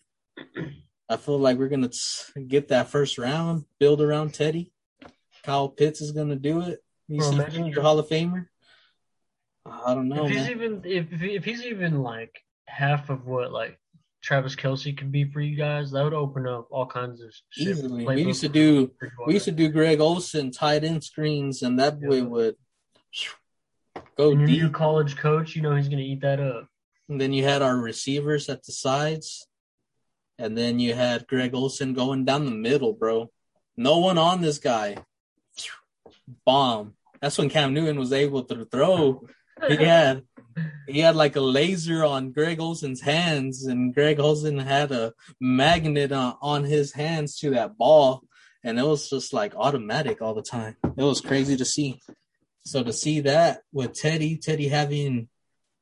I 1.09 1.17
feel 1.17 1.37
like 1.37 1.57
we're 1.57 1.69
gonna 1.69 1.89
get 2.47 2.69
that 2.69 2.87
first 2.87 3.17
round, 3.17 3.65
build 3.79 4.01
around 4.01 4.33
Teddy. 4.33 4.71
Kyle 5.43 5.69
Pitts 5.69 6.01
is 6.01 6.11
gonna 6.11 6.35
do 6.37 6.61
it. 6.61 6.79
He's 7.07 7.19
Bro, 7.19 7.29
a 7.29 7.33
imagine- 7.33 7.63
future 7.65 7.81
Hall 7.81 7.99
of 7.99 8.07
Famer. 8.07 8.47
I 9.67 9.93
don't 9.95 10.07
know, 10.09 10.25
if 10.25 10.31
he's 10.31 10.41
man. 10.41 10.51
even 10.51 10.81
if 10.85 11.07
if 11.21 11.43
he's 11.43 11.65
even 11.65 12.01
like 12.01 12.39
half 12.67 13.09
of 13.09 13.25
what 13.27 13.51
like 13.51 13.79
Travis 14.25 14.55
Kelce 14.55 14.97
could 14.97 15.11
be 15.11 15.23
for 15.25 15.39
you 15.39 15.55
guys, 15.55 15.91
that 15.91 16.03
would 16.03 16.13
open 16.13 16.47
up 16.47 16.67
all 16.71 16.87
kinds 16.87 17.21
of 17.21 17.31
shit 17.51 17.67
Easily. 17.67 18.05
We 18.07 18.23
used 18.23 18.41
to 18.41 18.49
do 18.49 18.91
we 19.27 19.33
used 19.35 19.45
to 19.45 19.51
do 19.51 19.69
Greg 19.69 19.99
Olsen 19.99 20.49
tight 20.49 20.83
end 20.83 21.03
screens, 21.03 21.61
and 21.61 21.79
that 21.79 22.01
boy 22.01 22.15
Yeah. 22.17 22.21
would 22.23 22.55
go 24.17 24.31
And 24.31 24.41
your 24.41 24.49
new 24.49 24.69
college 24.71 25.15
coach, 25.15 25.55
you 25.55 25.61
know 25.61 25.75
he's 25.75 25.89
gonna 25.89 26.01
eat 26.01 26.21
that 26.21 26.39
up. 26.39 26.67
And 27.07 27.21
then 27.21 27.33
you 27.33 27.43
had 27.43 27.61
our 27.61 27.77
receivers 27.77 28.49
at 28.49 28.63
the 28.65 28.71
sides. 28.71 29.47
And 30.39 30.57
then 30.57 30.79
you 30.79 30.95
had 30.95 31.27
Greg 31.27 31.53
Olsen 31.53 31.93
going 31.93 32.25
down 32.25 32.45
the 32.45 32.51
middle, 32.51 32.93
bro. 32.93 33.31
No 33.77 33.99
one 33.99 34.17
on 34.17 34.41
this 34.41 34.57
guy. 34.57 34.97
Bomb. 36.45 36.95
That's 37.21 37.37
when 37.37 37.49
Cam 37.49 37.75
Newton 37.75 37.99
was 37.99 38.11
able 38.11 38.43
to 38.45 38.65
throw. 38.65 39.27
He 39.67 39.75
had 39.75 40.23
he 40.87 40.99
had 40.99 41.15
like 41.15 41.35
a 41.35 41.41
laser 41.41 42.03
on 42.03 42.31
Greg 42.31 42.59
Olsen's 42.59 43.01
hands, 43.01 43.65
and 43.65 43.93
Greg 43.93 44.19
Olsen 44.19 44.57
had 44.59 44.91
a 44.91 45.13
magnet 45.39 46.11
on, 46.11 46.35
on 46.41 46.63
his 46.63 46.93
hands 46.93 47.37
to 47.39 47.51
that 47.51 47.77
ball, 47.77 48.23
and 48.63 48.79
it 48.79 48.85
was 48.85 49.09
just 49.09 49.33
like 49.33 49.53
automatic 49.55 50.21
all 50.21 50.33
the 50.33 50.41
time. 50.41 50.75
It 50.83 51.03
was 51.03 51.21
crazy 51.21 51.57
to 51.57 51.65
see. 51.65 51.99
So 52.63 52.83
to 52.83 52.93
see 52.93 53.19
that 53.21 53.61
with 53.71 53.93
Teddy, 53.93 54.37
Teddy 54.37 54.67
having 54.69 55.29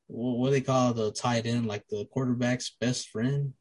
wh- 0.08 0.40
what 0.40 0.52
they 0.52 0.62
call 0.62 0.94
the 0.94 1.12
tight 1.12 1.46
end, 1.46 1.66
like 1.66 1.88
the 1.88 2.06
quarterback's 2.12 2.76
best 2.80 3.10
friend. 3.10 3.54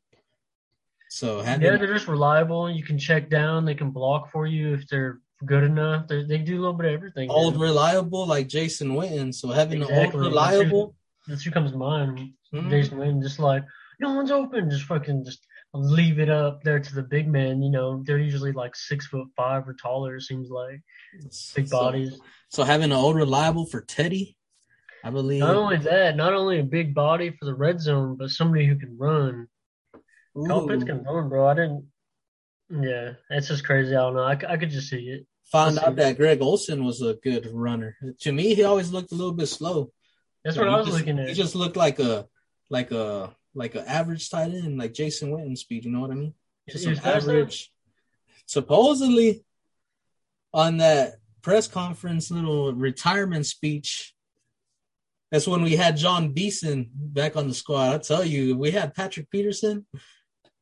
So 1.08 1.40
having 1.40 1.66
Yeah, 1.66 1.76
they're 1.76 1.92
just 1.92 2.08
reliable. 2.08 2.70
You 2.70 2.82
can 2.82 2.98
check 2.98 3.28
down. 3.28 3.64
They 3.64 3.74
can 3.74 3.90
block 3.90 4.30
for 4.32 4.46
you 4.46 4.74
if 4.74 4.88
they're 4.88 5.20
good 5.44 5.62
enough. 5.64 6.08
They 6.08 6.24
they 6.24 6.38
do 6.38 6.58
a 6.58 6.60
little 6.60 6.72
bit 6.72 6.86
of 6.86 6.94
everything. 6.94 7.28
old 7.30 7.54
man. 7.54 7.62
reliable 7.62 8.26
like 8.26 8.48
Jason 8.48 8.92
Witten. 8.92 9.34
So 9.34 9.48
having 9.48 9.82
Exactly. 9.82 9.98
an 9.98 10.04
old 10.06 10.14
reliable, 10.14 10.94
That's 11.26 11.42
who 11.42 11.50
comes 11.50 11.70
to 11.72 11.76
mind. 11.76 12.32
Mhm. 12.52 12.70
Jason 12.70 12.98
Witten, 12.98 13.22
just 13.22 13.38
like 13.38 13.64
no 14.00 14.14
one's 14.14 14.30
open, 14.30 14.70
just 14.70 14.84
fucking 14.84 15.24
just 15.24 15.46
leave 15.74 16.18
it 16.18 16.28
up 16.28 16.62
there 16.62 16.80
to 16.80 16.94
the 16.94 17.02
big 17.02 17.28
man. 17.28 17.62
You 17.62 17.70
know, 17.70 18.02
they're 18.04 18.18
usually 18.18 18.52
like 18.52 18.74
six 18.76 19.06
foot 19.06 19.28
five 19.36 19.66
or 19.68 19.74
taller. 19.74 20.16
It 20.16 20.22
seems 20.22 20.50
like 20.50 20.82
big 21.54 21.68
so- 21.68 21.78
bodies. 21.78 22.18
So 22.48 22.64
having 22.64 22.86
an 22.86 22.92
old 22.92 23.16
reliable 23.16 23.64
for 23.66 23.80
Teddy, 23.80 24.36
I 25.02 25.10
believe. 25.10 25.40
Not 25.40 25.56
only 25.56 25.78
that, 25.78 26.16
not 26.16 26.34
only 26.34 26.58
a 26.58 26.64
big 26.64 26.94
body 26.94 27.30
for 27.30 27.46
the 27.46 27.54
red 27.54 27.80
zone, 27.80 28.16
but 28.16 28.30
somebody 28.30 28.66
who 28.66 28.76
can 28.76 28.98
run. 28.98 29.48
Kyle 30.34 30.66
can 30.66 31.02
run, 31.04 31.28
bro. 31.28 31.46
I 31.46 31.54
didn't. 31.54 31.86
Yeah, 32.70 33.12
it's 33.30 33.48
just 33.48 33.64
crazy. 33.64 33.94
I 33.94 34.00
don't 34.00 34.14
know. 34.14 34.24
I 34.24 34.56
could 34.56 34.70
just 34.70 34.88
see 34.88 35.08
it. 35.08 35.26
found 35.50 35.74
Let's 35.76 35.86
out 35.86 35.96
that 35.96 36.16
Greg 36.16 36.40
Olsen 36.40 36.84
was 36.84 37.02
a 37.02 37.14
good 37.22 37.46
runner. 37.52 37.96
To 38.20 38.32
me, 38.32 38.54
he 38.54 38.64
always 38.64 38.90
looked 38.90 39.12
a 39.12 39.14
little 39.14 39.32
bit 39.34 39.46
slow. 39.48 39.92
That's 40.44 40.56
So 40.56 40.62
what 40.64 40.70
I 40.72 40.76
was 40.78 40.86
just- 40.86 40.98
looking 40.98 41.18
at. 41.18 41.28
He 41.28 41.34
just 41.34 41.54
looked 41.54 41.76
like 41.76 41.98
a 41.98 42.26
like 42.70 42.90
a 42.90 43.34
like 43.54 43.74
an 43.74 43.84
average 43.86 44.30
tight 44.30 44.50
end, 44.52 44.78
like 44.78 44.94
Jason 44.94 45.30
Witten 45.30 45.56
speed. 45.58 45.84
You 45.84 45.90
know 45.92 46.00
what 46.00 46.10
I 46.10 46.14
mean? 46.14 46.34
Just 46.68 46.86
an 46.86 46.98
average. 47.04 47.70
Supposedly, 48.46 49.44
on 50.52 50.78
that 50.78 51.16
press 51.42 51.68
conference, 51.68 52.30
little 52.30 52.72
retirement 52.72 53.46
speech. 53.46 54.14
That's 55.30 55.46
when 55.46 55.62
we 55.62 55.76
had 55.76 55.96
Jon 55.96 56.32
Beason 56.32 56.90
back 56.92 57.36
on 57.36 57.48
the 57.48 57.54
squad. 57.54 57.94
I 57.94 57.98
tell 57.98 58.24
you, 58.24 58.56
we 58.56 58.70
had 58.70 58.94
Patrick 58.94 59.30
Peterson. 59.30 59.86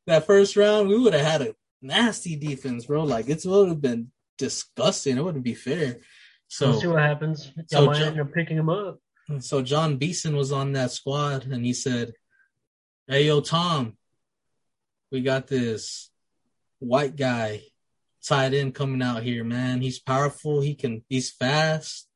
That 0.07 0.27
first 0.27 0.57
round, 0.57 0.89
we 0.89 0.99
would 0.99 1.13
have 1.13 1.27
had 1.27 1.43
a 1.43 1.55
nasty 1.83 2.37
defense, 2.37 2.87
bro. 2.87 3.03
Like 3.05 3.29
it 3.29 3.45
would 3.45 3.69
have 3.69 3.81
been 3.81 4.13
disgusting. 4.39 5.17
It 5.19 5.23
wouldn't 5.25 5.45
be 5.45 5.55
fair. 5.55 5.97
So, 6.49 6.79
see 6.79 6.87
what 6.89 7.01
happens. 7.03 7.53
so 7.69 7.79
Y'all 7.79 7.87
might 7.87 7.99
Jo- 7.99 8.05
end 8.07 8.21
up 8.21 8.33
picking 8.33 8.57
him 8.57 8.69
up. 8.69 8.99
Mm. 9.31 9.43
so 9.43 9.63
Jon 9.63 9.97
Beason 9.97 10.37
was 10.37 10.53
on 10.53 10.73
that 10.73 10.91
squad, 10.91 11.47
and 11.47 11.65
he 11.65 11.73
said, 11.73 12.13
"Hey, 13.07 13.27
yo, 13.27 13.41
Tom, 13.41 13.97
we 15.11 15.21
got 15.21 15.47
this 15.47 16.11
white 16.79 17.17
guy 17.17 17.63
tight 18.27 18.55
end 18.55 18.75
coming 18.75 19.03
out 19.03 19.23
here, 19.23 19.45
man. 19.45 19.81
He's 19.81 20.01
powerful. 20.01 20.61
He 20.61 20.75
can. 20.75 21.05
He's 21.09 21.31
fast." 21.31 22.09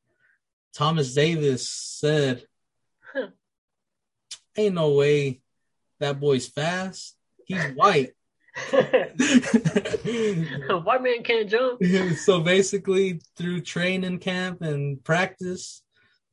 Thomas 0.75 1.15
Davis 1.15 1.71
said, 1.71 2.47
Huh. 3.13 3.29
"Ain't 4.57 4.75
no 4.75 4.95
way 4.95 5.41
that 6.01 6.19
boy's 6.19 6.49
fast. 6.49 7.17
He's 7.47 7.63
white." 7.75 8.11
White 8.71 9.19
man 11.03 11.25
can't 11.25 11.49
jump. 11.49 11.83
so 12.19 12.41
basically, 12.41 13.21
through 13.37 13.63
training 13.63 14.21
camp 14.21 14.63
and 14.63 15.03
practice, 15.03 15.83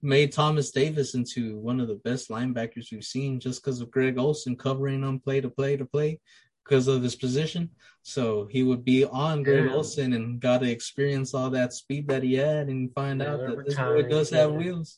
made 0.01 0.31
Thomas 0.31 0.71
Davis 0.71 1.13
into 1.13 1.57
one 1.57 1.79
of 1.79 1.87
the 1.87 2.01
best 2.03 2.29
linebackers 2.29 2.91
we've 2.91 3.03
seen 3.03 3.39
just 3.39 3.63
because 3.63 3.81
of 3.81 3.91
Greg 3.91 4.17
Olsen 4.17 4.55
covering 4.55 5.03
him 5.03 5.19
play 5.19 5.41
to 5.41 5.49
play 5.49 5.77
to 5.77 5.85
play 5.85 6.19
because 6.63 6.87
of 6.87 7.03
his 7.03 7.15
position. 7.15 7.69
So 8.01 8.47
he 8.49 8.63
would 8.63 8.83
be 8.83 9.05
on 9.05 9.43
Greg 9.43 9.65
Damn. 9.65 9.73
Olsen 9.73 10.13
and 10.13 10.39
got 10.39 10.61
to 10.61 10.69
experience 10.69 11.33
all 11.33 11.49
that 11.51 11.73
speed 11.73 12.07
that 12.07 12.23
he 12.23 12.33
had 12.33 12.67
and 12.67 12.93
find 12.93 13.21
Yeah, 13.21 13.33
out 13.33 13.39
that 13.41 13.65
this 13.65 13.75
boy 13.75 14.03
does 14.03 14.29
have 14.31 14.53
wheels. 14.53 14.97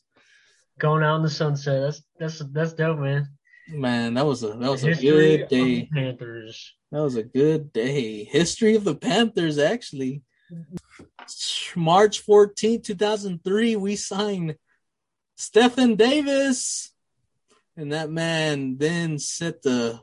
Going 0.78 1.04
out 1.04 1.16
in 1.16 1.22
the 1.22 1.30
sunset. 1.30 1.82
That's 1.82 2.02
that's 2.18 2.50
that's 2.52 2.72
dope, 2.72 2.98
man. 2.98 3.28
Man, 3.68 4.14
that 4.14 4.26
was 4.26 4.42
a 4.42 4.48
that 4.48 4.70
was 4.70 4.84
a 4.84 4.94
good 4.94 5.48
day. 5.48 5.88
Panthers. 5.92 6.74
That 6.90 7.02
was 7.02 7.16
a 7.16 7.22
good 7.22 7.72
day. 7.72 8.24
History 8.24 8.74
of 8.74 8.84
the 8.84 8.94
Panthers, 8.94 9.58
actually. 9.58 10.22
Mm-hmm. 10.52 11.80
March 11.80 12.20
14, 12.20 12.82
2003, 12.82 13.76
we 13.76 13.96
signed 13.96 14.54
Stephen 15.36 15.96
Davis. 15.96 16.92
And 17.76 17.92
that 17.92 18.10
man 18.10 18.76
then 18.78 19.18
set 19.18 19.62
the 19.62 20.00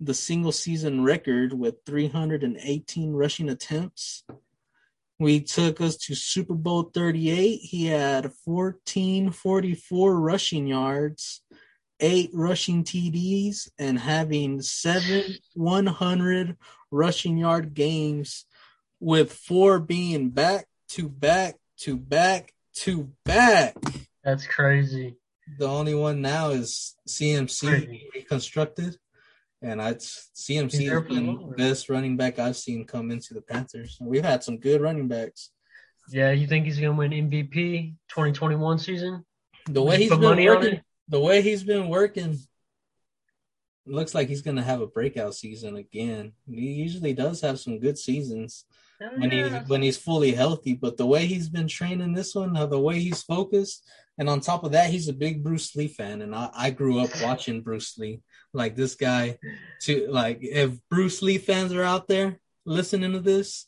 the 0.00 0.14
single 0.14 0.52
season 0.52 1.02
record 1.02 1.52
with 1.52 1.76
318 1.86 3.12
rushing 3.12 3.48
attempts. 3.48 4.24
We 5.18 5.40
took 5.40 5.80
us 5.80 5.96
to 5.98 6.14
Super 6.14 6.54
Bowl 6.54 6.84
38. 6.84 7.56
He 7.62 7.86
had 7.86 8.30
1444 8.44 10.20
rushing 10.20 10.66
yards 10.66 11.42
eight 12.00 12.30
rushing 12.32 12.84
TDs 12.84 13.70
and 13.78 13.98
having 13.98 14.60
seven 14.60 15.36
100 15.54 16.56
rushing 16.90 17.38
yard 17.38 17.74
games, 17.74 18.44
with 19.00 19.32
four 19.32 19.78
being 19.78 20.30
back 20.30 20.66
to 20.88 21.08
back 21.08 21.56
to 21.78 21.96
back 21.96 22.52
to 22.74 23.10
back. 23.24 23.76
That's 24.24 24.46
crazy. 24.46 25.16
The 25.58 25.68
only 25.68 25.94
one 25.94 26.22
now 26.22 26.50
is 26.50 26.96
CMC 27.08 27.68
Crazy. 27.68 28.08
reconstructed. 28.14 28.96
And 29.62 29.80
I 29.80 29.94
CMC 29.94 30.72
He's 30.72 30.90
has 30.90 31.02
been 31.02 31.54
best 31.56 31.88
running 31.88 32.16
back 32.16 32.38
I've 32.38 32.56
seen 32.56 32.84
come 32.86 33.10
into 33.10 33.32
the 33.32 33.40
Panthers. 33.40 33.96
We've 34.00 34.24
had 34.24 34.42
some 34.42 34.58
good 34.58 34.80
running 34.80 35.08
backs. 35.08 35.50
Yeah, 36.10 36.32
you 36.32 36.46
think 36.46 36.66
he's 36.66 36.78
gonna 36.78 36.92
win 36.92 37.12
MVP 37.12 37.94
2021 38.08 38.78
season? 38.78 39.24
The 39.66 39.82
way 39.82 39.96
he's 39.96 40.10
been 40.10 40.20
working, 40.20 40.80
the 41.08 41.20
way 41.20 41.40
he's 41.40 41.64
been 41.64 41.88
working, 41.88 42.38
looks 43.86 44.14
like 44.14 44.28
he's 44.28 44.42
gonna 44.42 44.62
have 44.62 44.82
a 44.82 44.86
breakout 44.86 45.34
season 45.34 45.76
again. 45.76 46.32
He 46.46 46.72
usually 46.72 47.14
does 47.14 47.40
have 47.40 47.58
some 47.58 47.78
good 47.78 47.96
seasons 47.96 48.66
Hell 49.00 49.12
when 49.16 49.30
yeah. 49.30 49.60
he 49.60 49.64
when 49.66 49.80
he's 49.82 49.96
fully 49.96 50.32
healthy. 50.32 50.74
But 50.74 50.98
the 50.98 51.06
way 51.06 51.24
he's 51.24 51.48
been 51.48 51.68
training 51.68 52.12
this 52.12 52.34
one, 52.34 52.52
the 52.52 52.78
way 52.78 53.00
he's 53.00 53.22
focused, 53.22 53.82
and 54.18 54.28
on 54.28 54.40
top 54.40 54.64
of 54.64 54.72
that, 54.72 54.90
he's 54.90 55.08
a 55.08 55.12
big 55.12 55.42
Bruce 55.42 55.74
Lee 55.74 55.88
fan, 55.88 56.22
and 56.22 56.34
I, 56.34 56.50
I 56.54 56.70
grew 56.70 57.00
up 57.00 57.10
watching 57.22 57.62
Bruce 57.62 57.98
Lee. 57.98 58.20
Like 58.52 58.76
this 58.76 58.94
guy, 58.94 59.38
to 59.82 60.06
like 60.08 60.38
if 60.40 60.78
Bruce 60.88 61.22
Lee 61.22 61.38
fans 61.38 61.72
are 61.72 61.82
out 61.82 62.06
there 62.06 62.38
listening 62.64 63.12
to 63.12 63.20
this, 63.20 63.66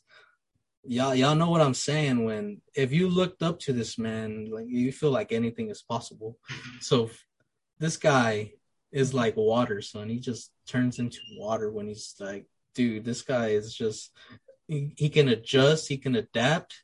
y'all 0.83 1.13
y'all 1.13 1.35
know 1.35 1.49
what 1.49 1.61
I'm 1.61 1.73
saying. 1.73 2.23
When 2.23 2.61
if 2.73 2.93
you 2.93 3.09
looked 3.09 3.43
up 3.43 3.59
to 3.61 3.73
this 3.73 3.97
man, 3.97 4.49
like 4.49 4.67
you 4.67 4.93
feel 4.93 5.11
like 5.11 5.33
anything 5.33 5.69
is 5.69 5.81
possible. 5.81 6.37
So 6.79 7.09
this 7.79 7.97
guy 7.97 8.51
is 8.91 9.13
like 9.13 9.35
water, 9.35 9.81
son. 9.81 10.09
He 10.09 10.19
just 10.19 10.51
turns 10.65 10.99
into 10.99 11.19
water 11.37 11.69
when 11.71 11.87
he's 11.87 12.15
like, 12.19 12.45
dude, 12.73 13.03
this 13.03 13.21
guy 13.21 13.49
is 13.49 13.73
just 13.73 14.11
he, 14.67 14.93
he 14.97 15.09
can 15.09 15.27
adjust, 15.27 15.87
he 15.87 15.97
can 15.97 16.15
adapt. 16.15 16.81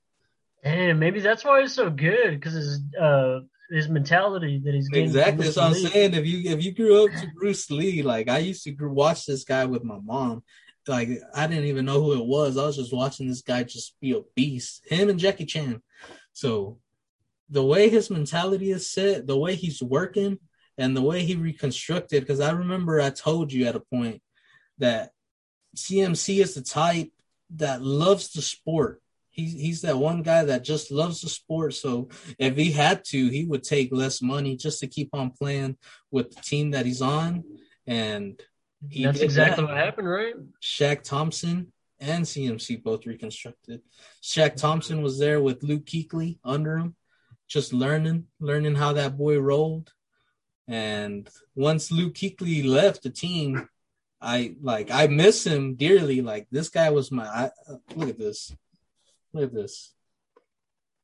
And 0.64 0.99
maybe 0.99 1.20
that's 1.20 1.43
why 1.43 1.61
he's 1.61 1.74
so 1.74 1.89
good 1.89 2.32
because 2.32 2.53
his 2.53 2.82
uh 2.99 3.39
his 3.74 3.90
mentality 3.90 4.62
that 4.64 4.74
he's 4.74 4.88
getting. 4.88 5.06
Exactly, 5.06 5.46
that's 5.46 5.58
what 5.58 5.66
I'm 5.66 5.74
saying. 5.74 6.14
If 6.14 6.26
you 6.26 6.52
if 6.52 6.64
you 6.64 6.72
grew 6.74 7.06
up 7.06 7.12
to 7.20 7.28
Bruce 7.36 7.70
Lee, 7.72 8.04
like 8.04 8.30
I 8.30 8.38
used 8.38 8.64
to 8.64 8.76
watch 8.88 9.26
this 9.26 9.44
guy 9.44 9.66
with 9.66 9.84
my 9.84 10.00
mom. 10.00 10.44
Like 10.88 11.10
I 11.34 11.48
didn't 11.48 11.66
even 11.66 11.86
know 11.86 12.02
who 12.02 12.14
it 12.14 12.26
was. 12.26 12.58
I 12.58 12.66
was 12.66 12.76
just 12.76 12.94
watching 12.94 13.28
this 13.28 13.42
guy 13.42 13.64
just 13.64 14.00
be 14.00 14.12
a 14.14 14.22
beast. 14.36 14.84
Him 14.86 15.10
and 15.10 15.20
Jackie 15.20 15.46
Chan. 15.46 15.82
So 16.34 16.80
the 17.50 17.64
way 17.64 17.90
his 17.90 18.10
mentality 18.10 18.72
is 18.72 18.90
set, 18.90 19.28
the 19.28 19.38
way 19.38 19.56
he's 19.56 19.82
working, 19.82 20.40
and 20.78 20.96
the 20.96 21.02
way 21.02 21.24
he 21.24 21.36
reconstructed. 21.36 22.22
Because 22.22 22.40
I 22.40 22.52
remember 22.52 23.00
I 23.02 23.10
told 23.10 23.52
you 23.52 23.66
at 23.66 23.76
a 23.76 23.80
point 23.80 24.22
that 24.78 25.12
CMC 25.76 26.42
is 26.42 26.54
the 26.54 26.62
type 26.62 27.12
that 27.56 27.82
loves 27.82 28.34
the 28.34 28.42
sport. 28.42 29.02
He's 29.34 29.54
he's 29.54 29.82
that 29.82 29.98
one 29.98 30.22
guy 30.22 30.46
that 30.46 30.64
just 30.64 30.92
loves 30.92 31.22
the 31.22 31.30
sport. 31.30 31.74
So 31.74 32.10
if 32.38 32.56
he 32.56 32.72
had 32.72 33.04
to, 33.06 33.30
he 33.30 33.46
would 33.46 33.64
take 33.64 33.92
less 33.92 34.22
money 34.22 34.56
just 34.56 34.80
to 34.82 34.88
keep 34.88 35.10
on 35.12 35.32
playing 35.32 35.78
with 36.12 36.36
the 36.36 36.42
team 36.42 36.72
that 36.72 36.86
he's 36.86 37.02
on. 37.02 37.44
And 37.88 38.40
he 38.90 39.04
That's 39.04 39.22
exactly 39.22 39.66
that. 39.66 39.72
what 39.72 39.84
happened, 39.84 40.08
right? 40.08 40.36
Shaq 40.62 41.02
Thompson 41.02 41.74
and 42.00 42.26
CMC 42.26 42.84
both 42.84 43.08
reconstructed. 43.08 43.82
Shaq 44.22 44.56
Thompson 44.56 45.02
was 45.02 45.18
there 45.18 45.42
with 45.42 45.64
Luke 45.64 45.86
Kuechly 45.86 46.38
under 46.44 46.78
him, 46.78 46.96
just 47.48 47.74
learning, 47.74 48.28
learning 48.40 48.76
how 48.76 48.94
that 48.94 49.18
boy 49.18 49.40
rolled. 49.40 49.92
And 50.68 51.28
once 51.56 51.92
Luke 51.92 52.14
Kuechly 52.14 52.64
left 52.66 53.02
the 53.02 53.10
team, 53.10 53.68
I 54.22 54.56
like 54.62 54.90
I 54.90 55.08
miss 55.08 55.46
him 55.46 55.76
dearly. 55.76 56.22
Like 56.22 56.48
this 56.52 56.70
guy 56.70 56.90
was 56.92 57.12
my. 57.12 57.26
I, 57.26 57.50
look 57.96 58.10
at 58.10 58.18
this. 58.18 58.56
Look 59.34 59.46
at 59.46 59.54
this. 59.54 59.94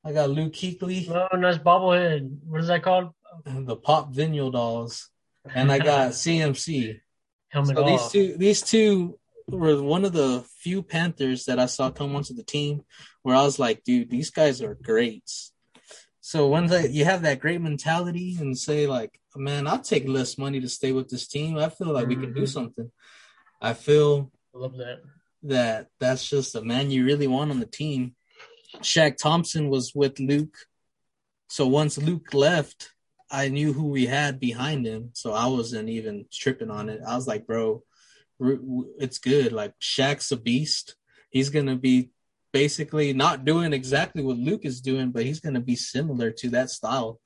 I 0.05 0.13
got 0.13 0.29
Luke 0.29 0.53
Kuechly, 0.53 1.09
Oh, 1.09 1.35
nice 1.35 1.57
bobblehead. 1.57 2.29
What 2.45 2.61
is 2.61 2.67
that 2.67 2.83
called? 2.83 3.09
the 3.45 3.75
Pop 3.75 4.13
Vinyl 4.13 4.51
dolls, 4.51 5.09
and 5.53 5.71
I 5.71 5.79
got 5.79 6.11
CMC. 6.11 6.99
Helmet 7.49 7.75
So 7.75 7.83
these 7.83 8.07
two, 8.11 8.37
these 8.37 8.61
two 8.61 9.19
were 9.47 9.81
one 9.81 10.05
of 10.05 10.13
the 10.13 10.45
few 10.59 10.83
Panthers 10.83 11.45
that 11.45 11.59
I 11.59 11.65
saw 11.65 11.89
come 11.89 12.15
onto 12.15 12.33
the 12.35 12.43
team 12.43 12.83
where 13.23 13.35
I 13.35 13.41
was 13.41 13.57
like, 13.57 13.83
dude, 13.83 14.09
these 14.11 14.29
guys 14.29 14.61
are 14.61 14.75
greats. 14.75 15.51
So 16.21 16.47
when 16.47 16.69
you 16.93 17.05
have 17.05 17.23
that 17.23 17.39
great 17.39 17.59
mentality 17.59 18.37
and 18.39 18.55
say 18.55 18.85
like, 18.85 19.19
man, 19.35 19.65
I'll 19.65 19.79
take 19.81 20.07
less 20.07 20.37
money 20.37 20.59
to 20.61 20.69
stay 20.69 20.91
with 20.91 21.09
this 21.09 21.27
team. 21.27 21.57
I 21.57 21.69
feel 21.69 21.91
like 21.91 22.07
we 22.07 22.15
can 22.15 22.33
do 22.33 22.43
Mhm. 22.43 22.49
something. 22.49 22.91
I 23.59 23.73
feel 23.73 24.31
I 24.53 24.59
love 24.59 24.77
that. 24.77 24.99
that 25.43 25.87
that's 25.99 26.29
just 26.29 26.53
a 26.53 26.61
man 26.61 26.91
you 26.91 27.03
really 27.03 27.27
want 27.27 27.49
on 27.49 27.59
the 27.59 27.65
team. 27.65 28.15
Shaq 28.77 29.17
Thompson 29.17 29.69
was 29.69 29.93
with 29.93 30.19
Luke. 30.19 30.55
So 31.49 31.67
once 31.67 31.97
Luke 31.97 32.33
left, 32.33 32.91
I 33.31 33.49
knew 33.49 33.73
who 33.73 33.87
we 33.87 34.05
had 34.05 34.39
behind 34.39 34.85
him. 34.85 35.11
So 35.13 35.33
I 35.33 35.47
wasn't 35.47 35.89
even 35.89 36.25
tripping 36.31 36.71
on 36.71 36.89
it. 36.89 37.01
I 37.05 37.15
was 37.15 37.27
like, 37.27 37.45
bro, 37.45 37.83
it's 38.39 39.17
good. 39.17 39.51
Like 39.51 39.73
Shaq's 39.79 40.31
a 40.31 40.37
beast. 40.37 40.95
He's 41.29 41.49
going 41.49 41.67
to 41.67 41.75
be 41.75 42.09
basically 42.51 43.13
not 43.13 43.45
doing 43.45 43.73
exactly 43.73 44.23
what 44.23 44.37
Luke 44.37 44.65
is 44.65 44.81
doing, 44.81 45.11
but 45.11 45.25
he's 45.25 45.39
going 45.39 45.53
to 45.53 45.59
be 45.59 45.75
similar 45.75 46.31
to 46.31 46.49
that 46.51 46.69
style. 46.69 47.19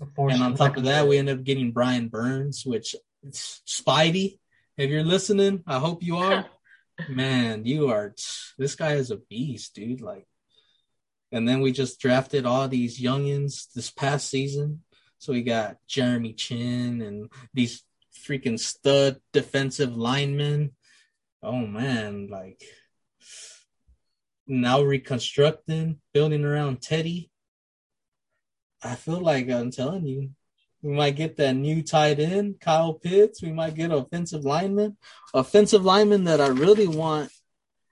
And 0.00 0.42
on 0.42 0.56
top 0.56 0.76
of 0.76 0.84
that, 0.84 1.06
we 1.06 1.16
ended 1.16 1.38
up 1.38 1.44
getting 1.44 1.72
Brian 1.72 2.08
Burns, 2.08 2.64
which 2.66 2.96
Spidey, 3.30 4.38
if 4.76 4.90
you're 4.90 5.04
listening, 5.04 5.62
I 5.66 5.78
hope 5.78 6.02
you 6.02 6.16
are. 6.16 6.46
Man, 7.08 7.66
you 7.66 7.90
are 7.90 8.14
this 8.58 8.74
guy 8.74 8.94
is 8.94 9.10
a 9.10 9.16
beast, 9.16 9.74
dude. 9.74 10.00
Like, 10.00 10.26
and 11.32 11.48
then 11.48 11.60
we 11.60 11.72
just 11.72 12.00
drafted 12.00 12.46
all 12.46 12.68
these 12.68 13.00
youngins 13.00 13.72
this 13.72 13.90
past 13.90 14.28
season. 14.28 14.82
So 15.18 15.32
we 15.32 15.42
got 15.42 15.78
Jeremy 15.88 16.34
Chinn 16.34 17.02
and 17.02 17.30
these 17.52 17.82
freaking 18.26 18.58
stud 18.58 19.20
defensive 19.32 19.96
linemen. 19.96 20.72
Oh 21.42 21.66
man, 21.66 22.28
like 22.30 22.62
now 24.46 24.82
reconstructing, 24.82 26.00
building 26.12 26.44
around 26.44 26.82
Teddy. 26.82 27.30
I 28.82 28.94
feel 28.94 29.20
like 29.20 29.50
I'm 29.50 29.70
telling 29.70 30.06
you, 30.06 30.30
we 30.82 30.92
might 30.92 31.16
get 31.16 31.36
that 31.38 31.56
new 31.56 31.82
tight 31.82 32.20
end, 32.20 32.60
Kyle 32.60 32.94
Pitts. 32.94 33.42
We 33.42 33.52
might 33.52 33.74
get 33.74 33.90
offensive 33.90 34.44
lineman. 34.44 34.96
Offensive 35.34 35.84
lineman 35.84 36.24
that 36.24 36.40
I 36.40 36.48
really 36.48 36.86
want 36.86 37.32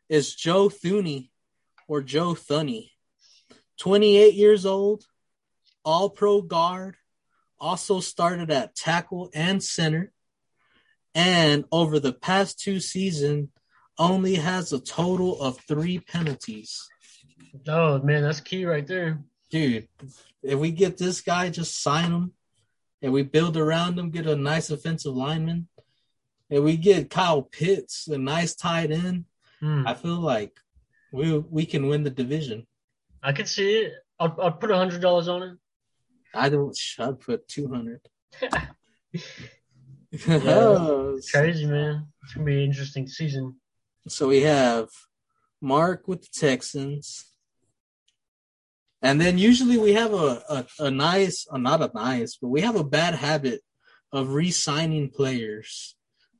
is 0.08 0.34
Joe 0.34 0.68
Thuney 0.68 1.30
or 1.88 2.02
Joe 2.02 2.34
Thuney. 2.34 2.90
28 3.78 4.34
years 4.34 4.66
old, 4.66 5.04
all 5.84 6.10
pro 6.10 6.42
guard, 6.42 6.96
also 7.58 8.00
started 8.00 8.50
at 8.50 8.74
tackle 8.74 9.30
and 9.34 9.62
center. 9.62 10.12
And 11.14 11.64
over 11.70 12.00
the 12.00 12.12
past 12.12 12.58
two 12.58 12.80
seasons, 12.80 13.48
only 13.98 14.34
has 14.34 14.72
a 14.72 14.80
total 14.80 15.40
of 15.40 15.58
three 15.68 16.00
penalties. 16.00 16.88
Oh 17.68 18.00
man, 18.00 18.22
that's 18.22 18.40
key 18.40 18.64
right 18.64 18.86
there. 18.86 19.22
Dude, 19.50 19.86
if 20.42 20.58
we 20.58 20.72
get 20.72 20.98
this 20.98 21.20
guy, 21.20 21.48
just 21.50 21.80
sign 21.80 22.10
him 22.10 22.32
and 23.00 23.12
we 23.12 23.22
build 23.22 23.56
around 23.56 23.98
him, 23.98 24.10
get 24.10 24.26
a 24.26 24.34
nice 24.34 24.70
offensive 24.70 25.14
lineman, 25.14 25.68
and 26.50 26.64
we 26.64 26.76
get 26.76 27.10
Kyle 27.10 27.42
Pitts, 27.42 28.08
a 28.08 28.18
nice 28.18 28.54
tight 28.56 28.90
end, 28.90 29.26
Hmm. 29.60 29.86
I 29.86 29.94
feel 29.94 30.20
like 30.20 30.58
we 31.12 31.38
we 31.38 31.64
can 31.64 31.86
win 31.88 32.02
the 32.02 32.10
division. 32.10 32.66
I 33.24 33.32
can 33.32 33.46
see 33.46 33.78
it. 33.78 33.92
I'll, 34.20 34.36
I'll 34.40 34.52
put 34.52 34.70
a 34.70 34.76
hundred 34.76 35.00
dollars 35.00 35.28
on 35.28 35.42
it. 35.42 35.56
I 36.34 36.50
don't. 36.50 36.76
I'd 36.98 37.20
put 37.20 37.48
two 37.48 37.68
hundred. 37.68 38.00
It's 40.12 41.30
crazy, 41.30 41.66
man. 41.66 42.06
It's 42.22 42.34
gonna 42.34 42.46
be 42.46 42.56
an 42.56 42.70
interesting 42.70 43.08
season. 43.08 43.56
so 44.06 44.28
we 44.28 44.42
have 44.42 44.88
Mark 45.60 46.06
with 46.06 46.22
the 46.22 46.28
Texans, 46.32 47.32
and 49.02 49.20
then 49.20 49.38
usually 49.38 49.78
we 49.78 49.94
have 49.94 50.12
a 50.12 50.42
a, 50.48 50.66
a 50.80 50.90
nice, 50.90 51.46
uh, 51.50 51.56
not 51.56 51.82
a 51.82 51.90
nice, 51.94 52.36
but 52.36 52.48
we 52.48 52.60
have 52.60 52.76
a 52.76 52.84
bad 52.84 53.14
habit 53.14 53.62
of 54.12 54.34
re-signing 54.34 55.10
players 55.10 55.96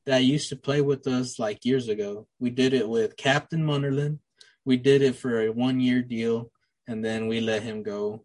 that 0.06 0.18
used 0.18 0.50
to 0.50 0.56
play 0.56 0.80
with 0.80 1.06
us 1.06 1.38
like 1.38 1.64
years 1.64 1.88
ago. 1.88 2.28
We 2.38 2.50
did 2.50 2.74
it 2.74 2.88
with 2.88 3.16
Captain 3.16 3.64
Munnerlyn. 3.64 4.18
We 4.64 4.76
did 4.76 5.02
it 5.02 5.16
for 5.16 5.40
a 5.40 5.50
one-year 5.50 6.02
deal, 6.02 6.52
and 6.86 7.04
then 7.04 7.26
we 7.26 7.40
let 7.40 7.62
him 7.62 7.82
go. 7.82 8.24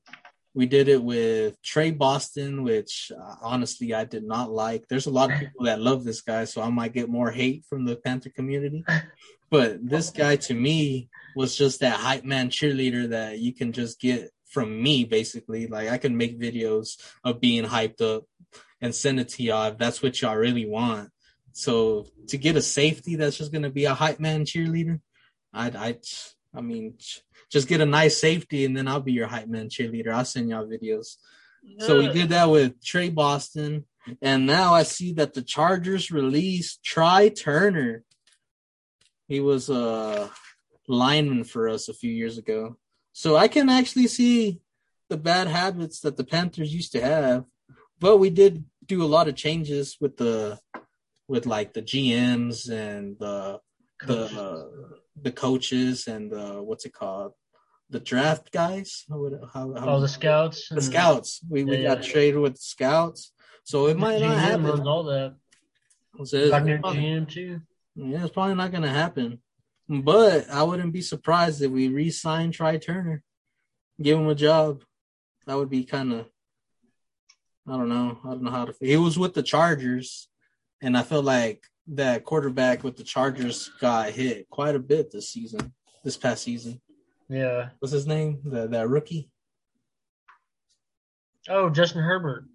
We 0.53 0.65
did 0.65 0.87
it 0.87 1.01
with 1.01 1.61
Tre 1.61 1.91
Boston, 1.91 2.63
which 2.63 3.11
uh, 3.15 3.35
honestly 3.41 3.93
I 3.93 4.03
did 4.03 4.23
not 4.23 4.51
like. 4.51 4.87
There's 4.87 5.05
a 5.05 5.11
lot 5.11 5.31
of 5.31 5.39
people 5.39 5.65
that 5.65 5.79
love 5.79 6.03
this 6.03 6.21
guy, 6.21 6.45
so 6.45 6.61
I 6.61 6.69
might 6.69 6.93
get 6.93 7.07
more 7.07 7.31
hate 7.31 7.65
from 7.69 7.85
the 7.85 7.95
Panther 7.95 8.29
community. 8.29 8.83
But 9.51 9.87
this 9.87 10.11
guy 10.11 10.35
to 10.35 10.53
me 10.53 11.09
was 11.35 11.57
just 11.57 11.79
that 11.79 11.99
hype 11.99 12.23
man 12.23 12.49
cheerleader 12.49 13.09
that 13.09 13.39
you 13.39 13.51
can 13.51 13.71
just 13.71 13.99
get 13.99 14.29
from 14.45 14.81
me, 14.81 15.05
basically. 15.05 15.67
Like 15.67 15.89
I 15.89 15.97
can 15.97 16.15
make 16.15 16.39
videos 16.39 16.97
of 17.23 17.41
being 17.41 17.65
hyped 17.65 18.01
up 18.01 18.25
and 18.81 18.93
send 18.93 19.19
it 19.19 19.29
to 19.29 19.43
y'all 19.43 19.71
if 19.71 19.77
that's 19.77 20.01
what 20.01 20.21
y'all 20.21 20.35
really 20.35 20.65
want. 20.65 21.09
So 21.53 22.05
to 22.27 22.37
get 22.37 22.55
a 22.55 22.61
safety 22.61 23.15
that's 23.15 23.37
just 23.37 23.51
gonna 23.51 23.71
be 23.71 23.85
a 23.85 23.93
hype 23.93 24.19
man 24.19 24.45
cheerleader, 24.45 24.99
I'd 25.53 25.75
I 25.75 25.97
I 26.53 26.61
mean 26.61 26.95
just 27.49 27.67
get 27.67 27.81
a 27.81 27.85
nice 27.85 28.19
safety 28.19 28.65
and 28.65 28.75
then 28.75 28.87
I'll 28.87 28.99
be 28.99 29.13
your 29.13 29.27
hype 29.27 29.47
man 29.47 29.69
cheerleader. 29.69 30.13
I'll 30.13 30.25
send 30.25 30.49
y'all 30.49 30.65
videos. 30.65 31.15
So 31.79 31.99
we 31.99 32.07
did 32.07 32.29
that 32.29 32.49
with 32.49 32.83
Tre 32.83 33.09
Boston, 33.09 33.85
and 34.21 34.45
now 34.45 34.73
I 34.73 34.83
see 34.83 35.13
that 35.13 35.33
the 35.33 35.41
Chargers 35.41 36.09
released 36.09 36.83
Trai 36.83 37.35
Turner. 37.37 38.03
He 39.27 39.39
was 39.39 39.69
a 39.69 40.31
lineman 40.87 41.43
for 41.43 41.69
us 41.69 41.89
a 41.89 41.93
few 41.93 42.11
years 42.11 42.37
ago. 42.37 42.77
So 43.13 43.35
I 43.35 43.47
can 43.47 43.69
actually 43.69 44.07
see 44.07 44.61
the 45.09 45.17
bad 45.17 45.47
habits 45.47 45.99
that 46.01 46.17
the 46.17 46.23
Panthers 46.23 46.73
used 46.73 46.93
to 46.93 47.01
have. 47.01 47.45
But 47.99 48.17
we 48.17 48.29
did 48.29 48.63
do 48.85 49.03
a 49.03 49.05
lot 49.05 49.27
of 49.27 49.35
changes 49.35 49.97
with 49.99 50.17
the 50.17 50.59
with 51.27 51.45
like 51.45 51.73
the 51.73 51.81
GMs 51.81 52.69
and 52.69 53.17
the 53.19 53.59
the 54.05 54.23
uh, 54.25 54.97
the 55.21 55.31
coaches 55.31 56.07
and 56.07 56.31
the 56.31 56.63
what's 56.63 56.85
it 56.85 56.93
called 56.93 57.33
the 57.89 57.99
draft 57.99 58.51
guys? 58.51 59.05
How, 59.09 59.29
how, 59.53 59.73
how 59.73 59.89
Oh, 59.89 59.99
the 59.99 60.07
scouts. 60.07 60.69
the 60.69 60.81
scouts. 60.81 61.41
We, 61.49 61.63
we 61.63 61.83
got 61.83 62.03
yeah. 62.05 62.11
traded 62.11 62.39
with 62.39 62.53
the 62.53 62.61
scouts. 62.61 63.31
So 63.63 63.87
it 63.87 63.97
might 63.97 64.19
not 64.21 64.37
GM 64.37 64.63
runs 64.63 64.69
happen. 64.69 64.87
all 64.87 65.03
that. 65.05 65.35
So 66.23 66.37
it's 66.37 66.49
probably- 66.49 66.77
GM 67.01 67.29
too. 67.29 67.61
yeah 67.95 68.23
it's 68.23 68.33
probably 68.33 68.55
not 68.55 68.71
gonna 68.71 68.89
happen. 68.89 69.39
But 69.87 70.49
I 70.51 70.61
wouldn't 70.63 70.93
be 70.93 71.01
surprised 71.01 71.61
if 71.63 71.71
we 71.71 71.87
re-sign 71.87 72.51
Trai 72.51 72.79
Turner. 72.81 73.23
Give 74.01 74.19
him 74.19 74.27
a 74.27 74.35
job. 74.35 74.83
That 75.47 75.55
would 75.57 75.69
be 75.69 75.83
kind 75.83 76.13
of 76.13 76.25
I 77.67 77.73
don't 77.77 77.89
know. 77.89 78.19
I 78.23 78.29
don't 78.29 78.43
know 78.43 78.51
how 78.51 78.65
to 78.65 78.73
he 78.79 78.97
was 78.97 79.17
with 79.17 79.33
the 79.33 79.43
Chargers 79.43 80.27
and 80.81 80.97
I 80.97 81.03
feel 81.03 81.21
like 81.23 81.63
that 81.87 82.23
quarterback 82.23 82.83
with 82.83 82.97
the 82.97 83.03
Chargers 83.03 83.69
got 83.81 84.11
hit 84.11 84.47
quite 84.49 84.75
a 84.75 84.79
bit 84.79 85.11
this 85.11 85.29
season 85.29 85.73
this 86.03 86.17
past 86.17 86.43
season 86.43 86.79
Yeah. 87.29 87.69
what's 87.79 87.93
his 87.93 88.07
name? 88.07 88.41
The 88.43 88.67
that 88.67 88.89
rookie. 88.89 89.29
Oh, 91.47 91.69
Justin 91.69 92.01
Herbert. 92.01 92.45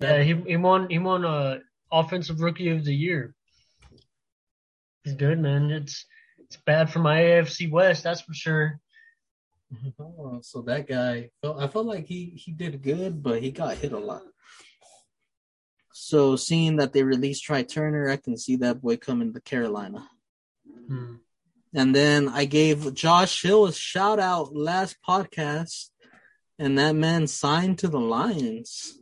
Yeah, 0.00 0.22
he 0.22 0.34
he 0.46 0.56
won 0.56 0.88
he 0.88 0.98
won 0.98 1.24
uh 1.24 1.58
offensive 1.90 2.40
rookie 2.40 2.70
of 2.70 2.84
the 2.84 2.94
year. 2.94 3.34
He's 5.02 5.14
good, 5.14 5.38
man. 5.38 5.70
It's 5.70 6.06
it's 6.38 6.56
bad 6.56 6.90
for 6.90 7.00
my 7.00 7.20
AFC 7.20 7.70
West, 7.70 8.04
that's 8.04 8.20
for 8.20 8.34
sure. 8.34 8.80
Oh, 10.00 10.40
so 10.42 10.62
that 10.62 10.88
guy, 10.88 11.28
felt, 11.42 11.60
I 11.60 11.68
felt 11.68 11.84
like 11.84 12.06
he 12.06 12.32
he 12.36 12.52
did 12.52 12.82
good, 12.82 13.22
but 13.22 13.42
he 13.42 13.50
got 13.50 13.76
hit 13.76 13.92
a 13.92 13.98
lot. 13.98 14.22
So 15.92 16.36
seeing 16.36 16.76
that 16.76 16.94
they 16.94 17.02
released 17.02 17.46
Trai 17.46 17.68
Turner, 17.68 18.08
I 18.08 18.16
can 18.16 18.38
see 18.38 18.56
that 18.56 18.80
boy 18.80 18.96
coming 18.96 19.34
to 19.34 19.40
Carolina. 19.40 20.08
Hmm. 20.86 21.16
And 21.74 21.94
then 21.94 22.28
I 22.28 22.46
gave 22.46 22.94
Josh 22.94 23.42
Hill 23.42 23.66
a 23.66 23.72
shout 23.72 24.18
out 24.18 24.54
last 24.54 24.96
podcast, 25.06 25.90
and 26.58 26.78
that 26.78 26.94
man 26.94 27.26
signed 27.26 27.78
to 27.80 27.88
the 27.88 28.00
Lions. 28.00 28.98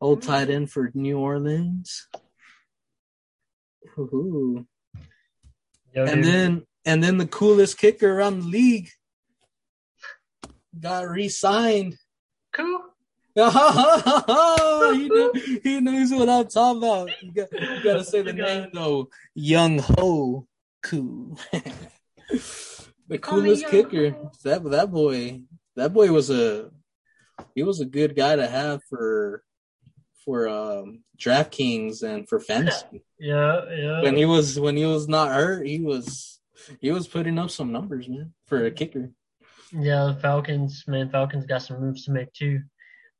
Old 0.00 0.20
mm-hmm. 0.20 0.30
tight 0.30 0.50
end 0.50 0.70
for 0.70 0.90
New 0.94 1.18
Orleans. 1.18 2.08
Ooh. 3.98 4.66
Yo, 5.94 6.04
And 6.04 6.22
dude. 6.22 6.32
then 6.32 6.66
and 6.84 7.02
then 7.02 7.18
the 7.18 7.26
coolest 7.26 7.78
kicker 7.78 8.18
around 8.18 8.40
the 8.40 8.46
league 8.46 8.90
got 10.78 11.08
re-signed. 11.08 11.96
cool. 12.52 12.82
he, 14.94 15.60
he 15.62 15.80
knows 15.80 16.10
what 16.10 16.28
I'm 16.28 16.48
talking 16.48 16.78
about. 16.78 17.10
You, 17.22 17.32
got, 17.32 17.52
you 17.52 17.84
gotta 17.84 18.04
say 18.04 18.22
the 18.22 18.32
name 18.34 18.70
though. 18.72 19.08
Young 19.34 19.78
Ho 19.78 20.46
Koo. 20.82 21.36
the 23.08 23.18
coolest 23.18 23.62
Young 23.62 23.70
kicker. 23.70 24.16
That 24.44 24.64
that 24.64 24.90
boy. 24.90 25.42
That 25.76 25.92
boy 25.92 26.10
was 26.10 26.30
a 26.30 26.70
he 27.54 27.62
was 27.62 27.80
a 27.80 27.84
good 27.84 28.16
guy 28.16 28.36
to 28.36 28.46
have 28.46 28.82
for 28.88 29.42
for 30.24 30.48
um 30.48 31.04
DraftKings 31.18 32.02
and 32.02 32.28
for 32.28 32.40
fantasy. 32.40 33.02
Yeah, 33.18 33.62
yeah. 33.74 34.02
when 34.02 34.16
he 34.16 34.24
was 34.24 34.58
when 34.58 34.76
he 34.76 34.84
was 34.84 35.08
not 35.08 35.34
hurt, 35.34 35.66
he 35.66 35.80
was 35.80 36.40
he 36.80 36.90
was 36.90 37.08
putting 37.08 37.38
up 37.38 37.50
some 37.50 37.72
numbers, 37.72 38.08
man, 38.08 38.32
for 38.46 38.64
a 38.66 38.70
kicker. 38.70 39.10
Yeah, 39.72 40.06
the 40.06 40.20
Falcons, 40.20 40.84
man, 40.86 41.10
Falcons 41.10 41.46
got 41.46 41.62
some 41.62 41.80
moves 41.80 42.04
to 42.04 42.12
make 42.12 42.32
too. 42.32 42.62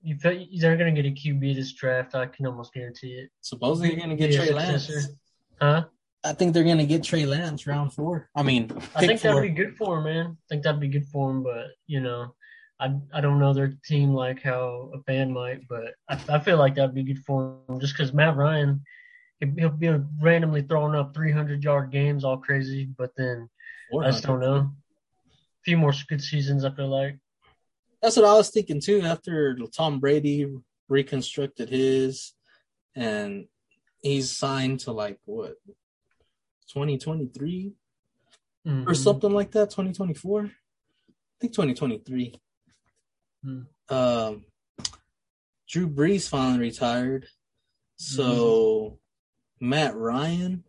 You 0.03 0.17
feel 0.17 0.47
they're 0.61 0.77
gonna 0.77 0.93
get 0.93 1.07
a 1.07 1.11
QB 1.11 1.55
this 1.55 1.73
draft. 1.73 2.15
I 2.15 2.27
can 2.27 2.47
almost 2.47 2.73
guarantee 2.73 3.15
it. 3.15 3.31
Supposedly 3.41 3.93
you're 3.93 4.01
gonna 4.01 4.17
get 4.17 4.31
Be 4.31 4.37
a 4.37 4.39
Trey 4.39 4.53
Lance. 4.53 5.09
Huh? 5.61 5.85
I 6.25 6.33
think 6.33 6.53
they're 6.53 6.65
gonna 6.65 6.87
get 6.87 7.05
Trey 7.05 7.27
Lance 7.27 7.67
round 7.67 7.93
four. 7.93 8.29
I 8.35 8.43
mean, 8.43 8.71
I 8.95 9.07
think 9.07 9.21
four. 9.21 9.35
that'd 9.35 9.55
be 9.55 9.63
good 9.65 9.77
for 9.77 9.99
him, 9.99 10.05
man. 10.05 10.27
I 10.27 10.45
think 10.49 10.65
that'd 10.65 10.81
be 10.81 10.89
good 10.89 11.07
for 11.07 11.31
him, 11.31 11.43
but 11.43 11.67
you 11.87 12.01
know, 12.01 12.35
I 12.81 12.95
I 13.13 13.21
don't 13.21 13.39
know 13.39 13.53
their 13.55 13.75
team 13.85 14.13
like 14.13 14.43
how 14.43 14.91
a 14.95 15.03
fan 15.05 15.33
might, 15.33 15.69
but 15.69 15.95
I, 16.09 16.21
I 16.29 16.39
feel 16.41 16.59
like 16.59 16.75
that'd 16.75 16.95
be 16.95 17.05
good 17.05 17.25
for 17.25 17.59
him 17.69 17.81
just 17.81 17.95
because 17.95 18.13
Matt 18.13 18.37
Ryan, 18.37 18.83
he- 19.41 19.53
he'll 19.59 19.71
be 19.71 19.89
randomly 20.21 20.63
throwing 20.63 20.95
up 20.95 21.15
300 21.15 21.63
yard 21.63 21.91
games 21.93 22.25
all 22.25 22.39
crazy, 22.39 22.89
but 22.97 23.13
then 23.17 23.49
I 24.03 24.11
just 24.11 24.25
don't 24.25 24.41
know. 24.41 24.57
A 24.57 24.71
few 25.65 25.77
more 25.77 25.93
good 26.09 26.23
seasons, 26.23 26.65
I 26.65 26.71
feel 26.71 26.89
like. 26.89 27.19
That's 28.03 28.17
what 28.17 28.27
I 28.27 28.35
was 28.35 28.51
thinking 28.51 28.81
too. 28.81 29.01
After 29.03 29.57
Tom 29.77 29.99
Brady 29.99 30.47
reconstructed 30.89 31.69
his, 31.69 32.33
and 32.95 33.47
he's 34.03 34.31
signed 34.31 34.81
to 34.81 34.93
like 34.93 35.19
what, 35.25 35.55
twenty 36.73 36.99
twenty 36.99 37.27
three 37.27 37.73
or 38.87 38.95
something 38.95 39.31
like 39.33 39.51
that. 39.53 39.71
Twenty 39.71 39.93
twenty 39.93 40.15
four. 40.15 40.45
I 40.45 41.37
think 41.41 41.55
twenty 41.55 41.75
twenty 41.75 41.99
three. 41.99 42.35
Hmm. 43.45 43.61
Um, 43.89 44.45
Drew 45.69 45.89
Brees 45.89 46.29
finally 46.29 46.61
retired, 46.61 47.27
so 47.97 48.99
Matt 49.61 49.95
Ryan. 49.97 50.65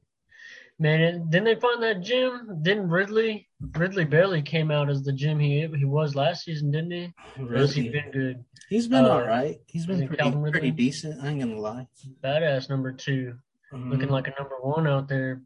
Man, 0.82 1.30
didn't 1.30 1.44
they 1.44 1.56
find 1.60 1.84
that 1.84 2.02
gym? 2.02 2.60
Didn't 2.62 2.90
Ridley? 2.90 3.50
Ridley 3.78 4.06
barely 4.06 4.42
came 4.42 4.72
out 4.72 4.90
as 4.90 5.04
the 5.04 5.12
gym 5.12 5.38
he 5.38 5.68
he 5.78 5.84
was 5.84 6.16
last 6.16 6.46
season, 6.46 6.72
didn't 6.72 6.92
he? 6.92 7.14
Or 7.44 7.54
has 7.56 7.74
he 7.76 7.90
Really, 7.90 7.92
been 8.02 8.12
good? 8.12 8.46
he's 8.70 8.88
been 8.88 9.04
uh, 9.04 9.10
all 9.10 9.22
right. 9.26 9.60
He's 9.68 9.86
been 9.86 10.08
pretty, 10.08 10.32
pretty 10.52 10.72
decent. 10.72 11.22
I 11.22 11.30
ain't 11.30 11.42
gonna 11.42 11.60
lie. 11.60 11.88
Badass 12.24 12.70
number 12.70 12.94
two, 12.94 13.36
looking 13.74 14.08
Mhm. 14.08 14.12
like 14.12 14.28
a 14.28 14.34
number 14.40 14.56
one 14.62 14.88
out 14.88 15.10
there. 15.10 15.42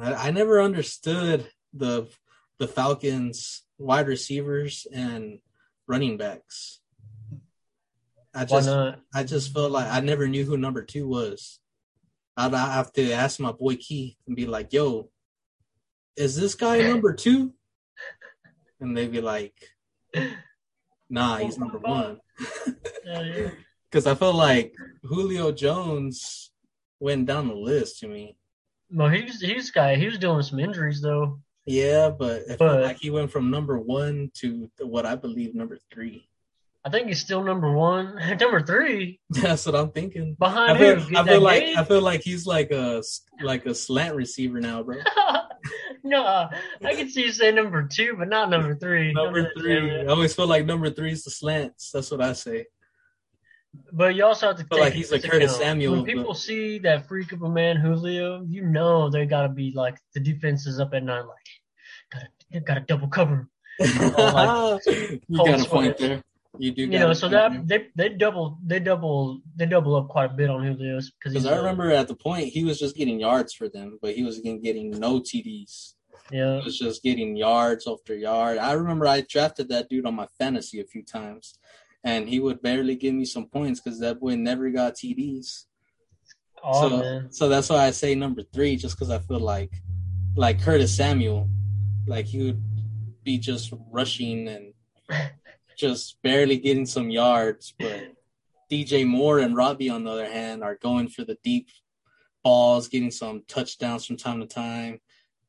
I, 0.00 0.28
I 0.28 0.30
never 0.30 0.60
understood 0.60 1.50
the 1.72 2.08
the 2.58 2.68
Falcons 2.68 3.62
wide 3.78 4.08
receivers 4.08 4.86
and 4.92 5.38
running 5.86 6.16
backs. 6.16 6.80
I 8.34 8.40
Why 8.40 8.44
just 8.44 8.68
not? 8.68 9.00
I 9.14 9.24
just 9.24 9.52
felt 9.52 9.72
like 9.72 9.90
I 9.90 10.00
never 10.00 10.28
knew 10.28 10.44
who 10.44 10.56
number 10.56 10.82
two 10.82 11.08
was. 11.08 11.60
I'd 12.36 12.54
I 12.54 12.74
have 12.74 12.92
to 12.94 13.12
ask 13.12 13.40
my 13.40 13.52
boy 13.52 13.76
Keith 13.76 14.16
and 14.26 14.36
be 14.36 14.46
like, 14.46 14.72
"Yo, 14.72 15.10
is 16.16 16.36
this 16.36 16.54
guy 16.54 16.80
number 16.82 17.14
two? 17.14 17.54
And 18.80 18.96
they'd 18.96 19.10
be 19.10 19.20
like, 19.20 19.54
"Nah, 21.10 21.38
he's 21.38 21.58
number 21.58 21.78
one." 21.78 22.20
Yeah, 23.04 23.22
yeah. 23.22 23.50
Because 23.90 24.06
I 24.06 24.14
felt 24.14 24.34
like 24.34 24.74
Julio 25.02 25.50
Jones 25.50 26.52
went 27.00 27.24
down 27.24 27.48
the 27.48 27.54
list 27.54 28.00
to 28.00 28.06
me. 28.06 28.37
No, 28.90 29.08
he's 29.08 29.40
he's 29.40 29.70
guy. 29.70 29.96
He 29.96 30.06
was 30.06 30.18
dealing 30.18 30.38
with 30.38 30.46
some 30.46 30.60
injuries 30.60 31.00
though. 31.00 31.40
Yeah, 31.66 32.10
but 32.10 32.42
But- 32.58 32.82
like 32.82 32.98
he 32.98 33.10
went 33.10 33.30
from 33.30 33.50
number 33.50 33.78
one 33.78 34.30
to 34.36 34.70
what 34.80 35.04
I 35.06 35.16
believe 35.16 35.54
number 35.54 35.78
three. 35.92 36.26
I 36.84 36.90
think 36.90 37.08
he's 37.08 37.20
still 37.20 37.42
number 37.44 37.70
one, 37.72 38.14
number 38.40 38.62
three 38.62 39.20
That's 39.28 39.66
what 39.66 39.74
I'm 39.74 39.90
thinking. 39.90 40.34
behind 40.38 40.72
I 40.72 40.78
feel, 40.78 40.96
who? 41.00 41.16
I 41.18 41.24
feel 41.26 41.40
like 41.42 41.60
Gabe? 41.64 41.76
I 41.76 41.84
feel 41.84 42.00
like 42.00 42.20
he's 42.22 42.46
like 42.46 42.70
a 42.70 43.02
like 43.42 43.66
a 43.66 43.74
slant 43.74 44.14
receiver 44.14 44.60
now, 44.60 44.82
bro. 44.82 44.96
no, 46.04 46.24
I 46.24 46.94
can 46.94 47.10
see 47.10 47.24
you 47.24 47.32
say 47.32 47.50
number 47.52 47.86
two, 47.86 48.14
but 48.16 48.28
not 48.28 48.48
number 48.48 48.74
three. 48.76 49.12
Number 49.12 49.42
Don't 49.42 49.58
three. 49.58 50.00
I 50.02 50.06
always 50.06 50.34
feel 50.34 50.46
like 50.46 50.64
number 50.64 50.88
three 50.88 51.12
is 51.12 51.24
the 51.24 51.30
slants. 51.30 51.90
That's 51.90 52.10
what 52.10 52.22
I 52.22 52.32
say. 52.32 52.66
But 53.92 54.14
you 54.14 54.24
also 54.24 54.48
have 54.48 54.56
to 54.58 54.64
feel 54.64 54.80
like 54.80 54.92
he's 54.94 55.12
a 55.12 55.16
into 55.16 55.28
Curtis 55.28 55.52
account, 55.52 55.62
Samuel, 55.62 55.92
When 55.92 56.00
but- 56.04 56.14
people 56.14 56.34
see 56.34 56.78
that 56.80 57.06
freak 57.06 57.32
of 57.32 57.42
a 57.42 57.48
man 57.48 57.76
Julio, 57.76 58.42
you 58.48 58.62
know 58.64 59.10
they 59.10 59.26
gotta 59.26 59.48
be 59.48 59.72
like 59.74 59.96
the 60.14 60.20
defense 60.20 60.66
is 60.66 60.80
up 60.80 60.94
at 60.94 61.02
night, 61.04 61.22
like 61.22 61.48
gotta 62.10 62.60
gotta 62.64 62.80
double 62.80 63.08
cover. 63.08 63.48
Oh, 63.80 64.80
you 64.86 65.20
got 65.36 65.60
a 65.60 65.68
point 65.68 65.98
there. 65.98 66.22
You 66.58 66.72
do. 66.72 66.82
You 66.82 66.98
know, 66.98 67.12
so 67.12 67.28
that 67.28 67.68
they 67.68 67.88
they 67.94 68.08
double 68.08 68.58
they 68.64 68.80
double 68.80 69.40
they 69.54 69.66
double 69.66 69.94
up 69.96 70.08
quite 70.08 70.30
a 70.32 70.34
bit 70.34 70.50
on 70.50 70.64
Julio 70.64 70.96
because 70.96 71.12
Because 71.34 71.46
I 71.46 71.56
remember 71.56 71.90
at 71.92 72.08
the 72.08 72.16
point 72.16 72.48
he 72.48 72.64
was 72.64 72.78
just 72.78 72.96
getting 72.96 73.20
yards 73.20 73.52
for 73.52 73.68
them, 73.68 73.98
but 74.00 74.14
he 74.14 74.24
was 74.24 74.38
getting, 74.38 74.60
getting 74.62 74.90
no 74.90 75.20
TDs. 75.20 75.94
yeah 76.32 76.58
He 76.58 76.64
was 76.64 76.78
just 76.78 77.02
getting 77.02 77.36
yards 77.36 77.86
after 77.86 78.14
yard. 78.14 78.58
I 78.58 78.72
remember 78.72 79.06
I 79.06 79.20
drafted 79.20 79.68
that 79.68 79.88
dude 79.88 80.06
on 80.06 80.14
my 80.16 80.26
fantasy 80.38 80.80
a 80.80 80.84
few 80.84 81.04
times, 81.04 81.58
and 82.04 82.28
he 82.28 82.40
would 82.40 82.62
barely 82.62 82.96
give 82.96 83.14
me 83.14 83.24
some 83.24 83.46
points 83.46 83.80
because 83.80 84.00
that 84.00 84.20
boy 84.20 84.36
never 84.36 84.70
got 84.70 84.94
TDs. 84.94 85.64
Oh 86.62 86.88
so, 86.88 86.96
man, 86.98 87.32
so 87.32 87.48
that's 87.48 87.70
why 87.70 87.86
I 87.86 87.90
say 87.90 88.14
number 88.14 88.42
three, 88.42 88.76
just 88.76 88.96
because 88.96 89.10
I 89.10 89.18
feel 89.18 89.40
like, 89.40 89.72
like 90.36 90.60
Curtis 90.62 90.96
Samuel, 90.96 91.48
like 92.06 92.26
he 92.26 92.44
would 92.44 92.62
be 93.24 93.38
just 93.38 93.72
rushing 93.90 94.48
and 94.48 94.72
just 95.76 96.20
barely 96.22 96.58
getting 96.58 96.86
some 96.86 97.10
yards, 97.10 97.74
but 97.78 98.14
DJ 98.70 99.06
Moore 99.06 99.38
and 99.38 99.56
Robbie, 99.56 99.90
on 99.90 100.04
the 100.04 100.10
other 100.10 100.30
hand, 100.30 100.62
are 100.62 100.76
going 100.76 101.08
for 101.08 101.24
the 101.24 101.38
deep 101.42 101.68
balls, 102.42 102.88
getting 102.88 103.10
some 103.10 103.42
touchdowns 103.48 104.04
from 104.04 104.16
time 104.16 104.40
to 104.40 104.46
time, 104.46 105.00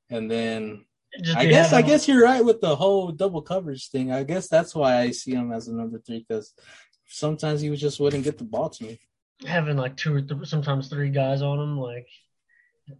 and 0.09 0.29
then 0.29 0.85
I 1.35 1.45
guess 1.45 1.73
I 1.73 1.81
guess 1.81 2.07
you're 2.07 2.23
right 2.23 2.43
with 2.43 2.61
the 2.61 2.75
whole 2.75 3.11
double 3.11 3.41
coverage 3.41 3.89
thing. 3.89 4.11
I 4.11 4.23
guess 4.23 4.47
that's 4.47 4.75
why 4.75 4.99
I 4.99 5.11
see 5.11 5.31
him 5.33 5.51
as 5.51 5.67
a 5.67 5.73
number 5.73 5.99
three 5.99 6.19
because 6.27 6.53
sometimes 7.07 7.61
he 7.61 7.75
just 7.75 7.99
wouldn't 7.99 8.23
get 8.23 8.37
the 8.37 8.43
ball 8.43 8.69
to 8.69 8.83
me. 8.83 8.99
having 9.45 9.77
like 9.77 9.97
two 9.97 10.15
or 10.15 10.21
th- 10.21 10.45
sometimes 10.47 10.87
three 10.89 11.09
guys 11.09 11.41
on 11.41 11.59
him, 11.59 11.79
like 11.79 12.07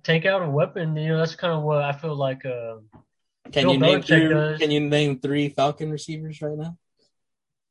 take 0.03 0.26
out 0.26 0.41
a 0.41 0.49
weapon. 0.49 0.95
You 0.95 1.10
know, 1.10 1.18
that's 1.18 1.36
kind 1.36 1.53
of 1.53 1.64
what 1.64 1.82
I 1.84 1.91
feel 1.91 2.16
like. 2.16 2.45
Uh, 2.45 2.78
Can 3.51 3.64
Bill 3.66 3.74
you 3.74 3.80
name 3.80 4.01
three. 4.01 4.57
Can 4.57 4.72
you 4.72 4.80
name 4.82 5.20
three 5.20 5.49
Falcon 5.49 5.91
receivers 5.91 6.41
right 6.41 6.57
now? 6.57 6.78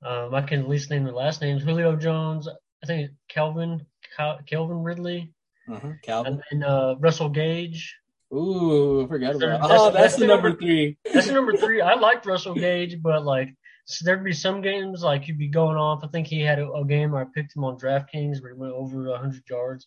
um, 0.04 0.32
I 0.34 0.42
can 0.42 0.60
at 0.60 0.68
least 0.68 0.90
name 0.90 1.04
the 1.04 1.12
last 1.12 1.40
names: 1.42 1.62
Julio 1.64 1.96
Jones, 1.96 2.48
I 2.82 2.86
think 2.86 3.10
Kelvin 3.28 3.84
Cal- 4.16 4.38
Kelvin 4.46 4.82
Ridley, 4.84 5.32
Uh-huh. 5.68 5.92
Calvin. 6.02 6.40
and 6.50 6.62
then 6.62 6.70
uh, 6.70 6.94
Russell 7.00 7.28
Gage. 7.30 7.96
Ooh, 8.34 9.04
I 9.04 9.08
forgot 9.08 9.34
about. 9.36 9.60
that's- 9.62 9.80
Oh, 9.80 9.84
that's 9.90 9.96
that's 9.96 10.16
the 10.16 10.26
number 10.26 10.52
three. 10.54 10.98
That's 11.12 11.26
the 11.26 11.32
number 11.32 11.56
three. 11.56 11.80
I 11.80 11.94
liked 11.94 12.26
Russell 12.26 12.54
Gage, 12.54 13.00
but 13.02 13.24
like 13.24 13.54
so 13.86 14.04
there'd 14.04 14.22
be 14.24 14.34
some 14.34 14.60
games 14.60 15.02
like 15.02 15.24
he'd 15.24 15.38
be 15.38 15.48
going 15.48 15.76
off. 15.78 16.04
I 16.04 16.08
think 16.08 16.26
he 16.26 16.40
had 16.42 16.58
a, 16.58 16.70
a 16.72 16.84
game 16.84 17.12
where 17.12 17.22
I 17.22 17.26
picked 17.34 17.56
him 17.56 17.64
on 17.64 17.78
DraftKings 17.78 18.42
where 18.42 18.52
he 18.52 18.58
went 18.58 18.74
over 18.74 19.16
hundred 19.16 19.42
yards, 19.48 19.86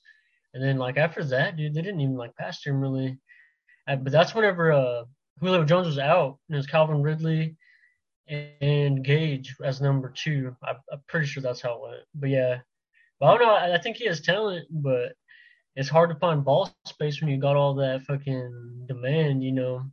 and 0.55 0.63
then 0.63 0.77
like 0.77 0.97
after 0.97 1.23
that, 1.25 1.55
dude, 1.55 1.73
they 1.75 1.81
didn't 1.83 2.01
even 2.01 2.15
like 2.15 2.35
pass 2.35 2.61
to 2.61 2.71
him 2.71 2.81
really. 2.81 3.17
Uh, 3.87 3.95
but 3.97 4.11
that's 4.11 4.33
whenever 4.33 4.71
uh, 4.71 5.03
Julio 5.39 5.63
Jones 5.63 5.85
was 5.87 5.99
out, 5.99 6.39
and 6.49 6.55
it 6.55 6.57
was 6.57 6.65
Calvin 6.67 7.03
Ridley 7.03 7.55
and, 8.27 8.49
and 8.61 9.03
Gage 9.05 9.55
as 9.63 9.81
number 9.81 10.09
two. 10.09 10.55
I, 10.63 10.71
I'm 10.91 11.01
pretty 11.07 11.27
sure 11.27 11.43
that's 11.43 11.61
how 11.61 11.75
it 11.75 11.81
went. 11.89 12.03
But 12.15 12.29
yeah, 12.31 12.57
but 13.19 13.27
I 13.27 13.37
don't 13.37 13.47
know. 13.47 13.53
I, 13.53 13.75
I 13.75 13.81
think 13.81 13.97
he 13.97 14.07
has 14.07 14.19
talent, 14.21 14.65
but 14.71 15.13
it's 15.75 15.89
hard 15.89 16.09
to 16.09 16.15
find 16.15 16.43
ball 16.43 16.73
space 16.85 17.21
when 17.21 17.29
you 17.29 17.37
got 17.37 17.55
all 17.55 17.73
that 17.75 18.03
fucking 18.03 18.85
demand, 18.87 19.43
you 19.43 19.51
know. 19.51 19.85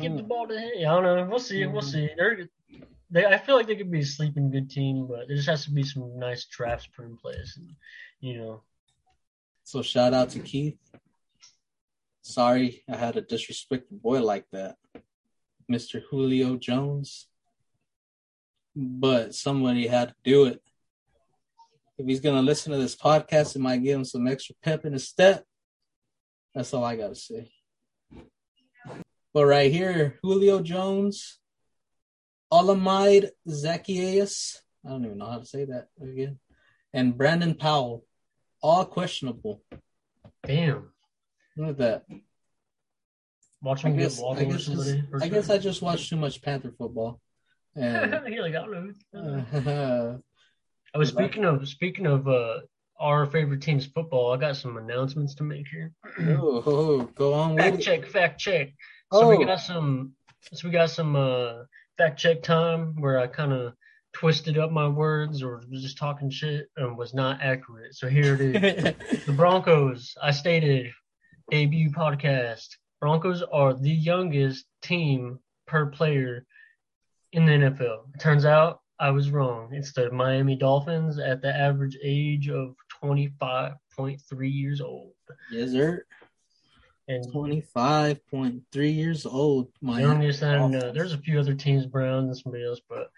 Give 0.00 0.14
the 0.16 0.22
Hmm. 0.22 0.28
ball 0.28 0.46
to 0.48 0.58
him. 0.58 0.70
I 0.80 0.82
don't 0.82 1.02
know. 1.04 1.26
We'll 1.30 1.38
see. 1.38 1.64
We'll 1.66 1.80
Hmm. 1.82 1.88
see. 1.88 2.10
They're, 2.16 2.48
they, 3.10 3.24
I 3.24 3.38
feel 3.38 3.56
like 3.56 3.66
they 3.68 3.76
could 3.76 3.90
be 3.90 4.00
a 4.00 4.04
sleeping 4.04 4.50
good 4.50 4.68
team, 4.68 5.06
but 5.06 5.28
there 5.28 5.36
just 5.36 5.48
has 5.48 5.64
to 5.64 5.70
be 5.70 5.82
some 5.84 6.18
nice 6.18 6.44
drafts 6.46 6.88
put 6.88 7.04
in 7.06 7.16
place. 7.16 7.56
And, 7.56 7.74
you 8.20 8.36
know, 8.38 8.62
So 9.64 9.82
shout 9.82 10.12
out 10.14 10.30
to 10.30 10.40
Keith. 10.40 10.78
Sorry, 12.22 12.82
I 12.88 12.96
had 12.96 13.14
to 13.14 13.20
disrespect 13.20 13.90
boy 13.90 14.20
like 14.22 14.46
that, 14.50 14.76
Mr. 15.70 16.02
Julio 16.10 16.56
Jones. 16.56 17.28
But 18.74 19.34
somebody 19.34 19.86
had 19.86 20.08
to 20.10 20.14
do 20.24 20.44
it. 20.46 20.62
If 21.98 22.06
he's 22.06 22.20
gonna 22.20 22.42
listen 22.42 22.72
to 22.72 22.78
this 22.78 22.94
podcast, 22.96 23.56
it 23.56 23.60
might 23.60 23.82
give 23.82 23.96
him 23.98 24.04
some 24.04 24.26
extra 24.26 24.54
pep 24.62 24.84
in 24.84 24.92
his 24.92 25.08
step. 25.08 25.44
That's 26.54 26.72
all 26.74 26.84
I 26.84 26.96
gotta 26.96 27.14
say. 27.14 27.50
But 29.32 29.46
right 29.46 29.70
here, 29.72 30.18
Julio 30.22 30.60
Jones, 30.60 31.38
Olamide 32.52 33.30
Zaccheaus. 33.48 34.56
I 34.84 34.90
don't 34.90 35.04
even 35.04 35.18
know 35.18 35.30
how 35.30 35.38
to 35.38 35.46
say 35.46 35.64
that 35.66 35.88
again. 36.00 36.38
And 36.94 37.16
Brandon 37.16 37.54
Powell, 37.54 38.04
all 38.62 38.84
questionable. 38.86 39.62
damn. 40.46 40.90
Look 41.56 41.70
at 41.70 41.78
that. 41.78 42.04
Watch 43.62 43.84
I 43.84 43.90
guess, 43.90 44.22
I, 44.22 44.44
guess 44.44 44.66
just- 44.66 44.96
I 45.22 45.28
guess 45.28 45.50
I 45.50 45.58
just 45.58 45.82
watched 45.82 46.08
too 46.10 46.16
much 46.16 46.40
Panther 46.42 46.72
football. 46.76 47.20
And 47.74 48.32
You're 48.32 48.42
like, 48.42 48.54
I 48.54 48.64
don't 48.66 48.94
know. 49.12 49.70
uh, 49.72 50.18
I 50.96 50.98
was 50.98 51.10
speaking 51.10 51.44
of 51.44 51.68
speaking 51.68 52.06
of 52.06 52.26
uh, 52.26 52.60
our 52.98 53.26
favorite 53.26 53.60
team's 53.60 53.84
football. 53.84 54.32
I 54.32 54.38
got 54.38 54.56
some 54.56 54.78
announcements 54.78 55.34
to 55.34 55.42
make 55.42 55.68
here. 55.68 55.92
oh, 56.20 56.62
oh, 56.64 57.02
go 57.14 57.34
on 57.34 57.54
with 57.54 57.64
fact 57.64 57.76
it. 57.76 57.82
check, 57.82 58.06
fact 58.06 58.40
check. 58.40 58.68
So 59.12 59.24
Oh, 59.24 59.36
we 59.36 59.44
got 59.44 59.60
some. 59.60 60.12
So 60.54 60.66
we 60.66 60.72
got 60.72 60.88
some 60.88 61.14
uh, 61.14 61.64
fact 61.98 62.18
check 62.18 62.42
time 62.42 62.98
where 62.98 63.18
I 63.18 63.26
kind 63.26 63.52
of 63.52 63.74
twisted 64.14 64.56
up 64.56 64.72
my 64.72 64.88
words 64.88 65.42
or 65.42 65.60
was 65.70 65.82
just 65.82 65.98
talking 65.98 66.30
shit 66.30 66.68
and 66.78 66.96
was 66.96 67.12
not 67.12 67.42
accurate. 67.42 67.94
So 67.94 68.08
here 68.08 68.34
it 68.34 68.40
is. 68.40 69.24
the 69.26 69.32
Broncos. 69.32 70.14
I 70.22 70.30
stated 70.30 70.92
debut 71.50 71.90
podcast. 71.90 72.68
Broncos 73.02 73.42
are 73.42 73.74
the 73.74 73.90
youngest 73.90 74.64
team 74.80 75.40
per 75.66 75.84
player 75.84 76.46
in 77.32 77.44
the 77.44 77.52
NFL. 77.52 78.14
It 78.14 78.20
turns 78.20 78.46
out 78.46 78.80
I 78.98 79.10
was 79.10 79.30
wrong. 79.30 79.72
It's 79.72 79.92
the 79.92 80.10
Miami 80.10 80.56
Dolphins 80.56 81.18
at 81.18 81.42
the 81.42 81.54
average 81.54 81.98
age 82.02 82.48
of 82.48 82.74
25.3 83.02 84.18
years 84.52 84.80
old. 84.80 85.12
yes, 85.50 85.72
sir. 85.72 86.04
And 87.08 87.24
25.3 87.32 88.94
years 88.94 89.26
old. 89.26 89.68
Youngest, 89.82 90.42
and 90.42 90.74
uh, 90.74 90.92
there's 90.92 91.12
a 91.12 91.18
few 91.18 91.38
other 91.38 91.54
teams, 91.54 91.86
Browns 91.86 92.26
and 92.28 92.36
somebody 92.36 92.64
else, 92.64 92.80
but 92.88 93.10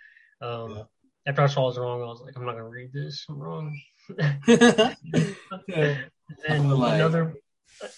um, 0.47 0.77
Yeah. 0.77 0.83
after 1.27 1.43
I 1.43 1.47
saw 1.47 1.63
I 1.63 1.67
was 1.67 1.79
wrong, 1.79 2.03
I 2.03 2.07
was 2.07 2.21
like, 2.21 2.37
I'm 2.37 2.45
not 2.45 2.53
gonna 2.53 2.69
read 2.69 2.93
this. 2.93 3.25
I'm 3.29 3.39
wrong. 3.39 3.81
And 6.47 6.71
another 6.73 7.35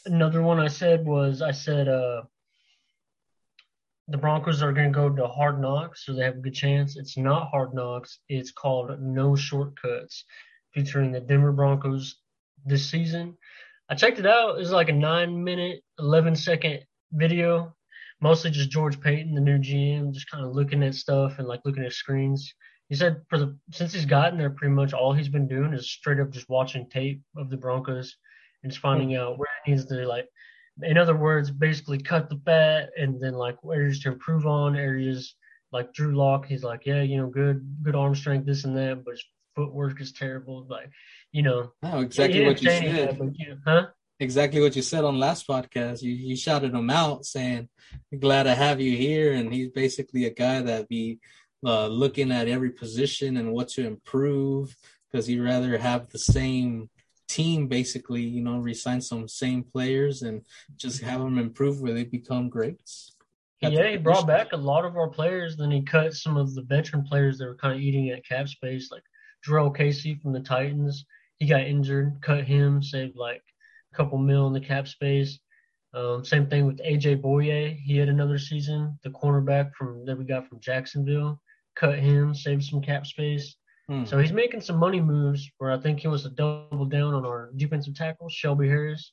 another 0.07 0.43
one 0.43 0.61
I 0.61 0.68
said 0.68 1.05
was 1.05 1.43
I 1.43 1.51
said 1.51 1.89
uh 1.89 2.22
the 4.11 4.19
Broncos 4.19 4.61
are 4.61 4.73
going 4.73 4.93
to 4.93 4.95
go 4.95 5.09
to 5.09 5.29
Hard 5.29 5.61
Knocks, 5.61 6.05
so 6.05 6.13
they 6.13 6.25
have 6.25 6.37
a 6.37 6.41
good 6.41 6.55
chance. 6.55 6.97
It's 6.97 7.17
not 7.17 7.49
Hard 7.51 7.75
Knocks. 7.75 8.19
It's 8.29 8.51
called 8.51 9.01
No 9.01 9.37
Shortcuts, 9.37 10.25
featuring 10.75 11.13
the 11.13 11.21
Denver 11.21 11.53
Broncos 11.53 12.17
this 12.67 12.91
season. 12.91 13.37
I 13.89 13.95
checked 13.95 14.19
it 14.19 14.27
out. 14.27 14.57
It 14.57 14.59
was 14.59 14.73
like 14.73 14.89
a 14.89 14.93
nine 14.93 15.45
minute, 15.45 15.83
11 16.01 16.35
second 16.35 16.81
video, 17.13 17.77
mostly 18.21 18.51
just 18.51 18.71
George 18.71 19.01
Paton, 19.01 19.35
the 19.35 19.41
new 19.41 19.59
GM, 19.59 20.13
just 20.13 20.31
kind 20.31 20.45
of 20.45 20.55
looking 20.55 20.83
at 20.83 20.97
stuff 20.97 21.39
and 21.39 21.47
like 21.47 21.61
looking 21.65 21.85
at 21.85 21.93
screens. 21.93 22.53
He 22.89 22.97
said 22.97 23.23
for 23.29 23.39
the 23.39 23.57
since 23.71 23.93
he's 23.93 24.07
gotten 24.07 24.39
there, 24.39 24.51
pretty 24.51 24.75
much 24.75 24.93
all 24.93 25.13
he's 25.13 25.29
been 25.29 25.47
doing 25.47 25.73
is 25.73 25.89
straight 25.89 26.19
up 26.19 26.31
just 26.31 26.49
watching 26.49 26.89
tape 26.89 27.23
of 27.37 27.49
the 27.49 27.57
Broncos 27.57 28.17
and 28.65 28.73
just 28.73 28.83
finding 28.83 29.15
out 29.15 29.39
where 29.39 29.49
he 29.65 29.71
needs 29.71 29.87
to 29.87 29.95
like 30.07 30.29
in 30.83 30.97
other 30.99 31.16
words, 31.16 31.51
basically 31.51 31.99
cut 31.99 32.29
the 32.29 32.41
fat 32.45 32.91
and 32.97 33.21
then 33.21 33.35
like 33.35 33.57
areas 33.64 34.01
to 34.01 34.12
improve 34.12 34.47
on, 34.47 34.77
areas 34.77 35.35
like 35.73 35.93
Drew 35.93 36.14
Lock, 36.14 36.47
he's 36.47 36.64
like, 36.64 36.87
Yeah, 36.87 37.03
you 37.03 37.18
know, 37.18 37.29
good 37.29 37.64
good 37.83 37.95
arm 37.95 38.14
strength, 38.14 38.47
this 38.47 38.64
and 38.64 38.77
that, 38.77 39.05
but 39.05 39.12
his 39.12 39.25
footwork 39.55 40.01
is 40.01 40.12
terrible. 40.12 40.66
Like, 40.68 40.91
you 41.33 41.43
know. 41.43 41.73
No, 41.83 42.01
exactly 42.01 42.45
what 42.45 42.62
you 42.62 42.71
say 42.71 42.77
any 42.77 42.89
of 42.89 42.95
said. 42.95 43.09
that, 43.09 43.18
but, 43.18 43.39
you 43.39 43.49
know, 43.49 43.57
huh? 43.64 43.87
Exactly 44.18 44.61
what 44.61 44.77
you 44.77 44.83
said 44.83 45.05
on 45.05 45.18
last 45.18 45.49
podcast. 45.49 46.03
You 46.03 46.12
you 46.12 46.37
shouted 46.37 46.75
him 46.75 46.91
out 46.91 47.25
saying, 47.25 47.68
"Glad 48.18 48.43
to 48.43 48.55
have 48.55 48.81
you 48.81 48.97
here." 48.97 49.33
And 49.33 49.53
he's 49.53 49.71
basically 49.71 50.27
a 50.27 50.31
guy 50.31 50.61
that 50.61 50.89
be 50.89 51.21
uh, 51.64 51.87
looking 51.87 52.31
at 52.31 52.49
every 52.49 52.71
position 52.71 53.39
and 53.39 53.53
what 53.53 53.68
to 53.68 53.87
improve 53.87 54.77
because 55.11 55.27
he'd 55.27 55.41
rather 55.41 55.79
have 55.79 56.09
the 56.09 56.18
same 56.18 56.91
team, 57.31 57.68
basically, 57.68 58.22
you 58.22 58.43
know, 58.43 58.59
resign 58.59 59.01
some 59.01 59.28
same 59.28 59.62
players 59.62 60.22
and 60.22 60.43
just 60.76 61.01
have 61.01 61.20
them 61.20 61.39
improve 61.39 61.81
where 61.81 61.95
they 61.95 62.05
become 62.05 62.49
greats. 62.49 63.14
at 63.62 63.72
Yeah, 63.72 63.89
he 63.89 63.97
brought 63.97 64.26
back 64.26 64.53
a 64.53 64.57
lot 64.57 64.85
of 64.85 64.97
our 64.97 65.09
players. 65.09 65.57
Then 65.57 65.70
he 65.70 65.83
cut 65.83 66.14
some 66.14 66.37
of 66.37 66.55
the 66.55 66.62
veteran 66.62 67.05
players 67.05 67.39
that 67.39 67.47
were 67.47 67.55
kind 67.55 67.74
of 67.74 67.81
eating 67.81 68.11
at 68.11 68.26
cap 68.26 68.49
space, 68.49 68.91
like 68.91 69.05
Jurrell 69.47 69.74
Casey 69.74 70.16
from 70.16 70.33
the 70.33 70.41
Titans. 70.41 71.05
He 71.39 71.47
got 71.47 71.61
injured, 71.61 72.18
cut 72.20 72.45
him, 72.45 72.83
saved 72.83 73.16
like 73.16 73.43
a 73.93 73.97
couple 73.97 74.18
mil 74.18 74.49
in 74.49 74.53
the 74.53 74.61
cap 74.61 74.89
space. 74.89 75.39
Um, 75.95 76.24
same 76.24 76.49
thing 76.49 76.66
with 76.66 76.78
AJ 76.78 77.22
Bouye. 77.22 77.76
He 77.76 77.97
had 77.97 78.09
another 78.09 78.39
season. 78.39 78.99
The 79.03 79.11
cornerback 79.11 79.72
from 79.74 80.05
that 80.05 80.18
we 80.18 80.24
got 80.24 80.49
from 80.49 80.61
Jacksonville, 80.61 81.41
cut 81.76 81.99
him, 81.99 82.35
saved 82.35 82.64
some 82.64 82.83
cap 82.83 83.07
space. 83.07 83.57
Hmm. 83.91 84.05
So 84.05 84.18
he's 84.18 84.32
making 84.32 84.61
some 84.61 84.76
money 84.76 85.01
moves 85.01 85.51
where 85.59 85.72
I 85.72 85.78
think 85.80 85.99
he 85.99 86.07
wants 86.07 86.22
to 86.22 86.30
double 86.30 86.84
down 86.84 87.12
on 87.12 87.26
our 87.26 87.51
defensive 87.57 87.97
tackle, 87.97 88.28
Shelby 88.28 88.68
Harris. 88.68 89.12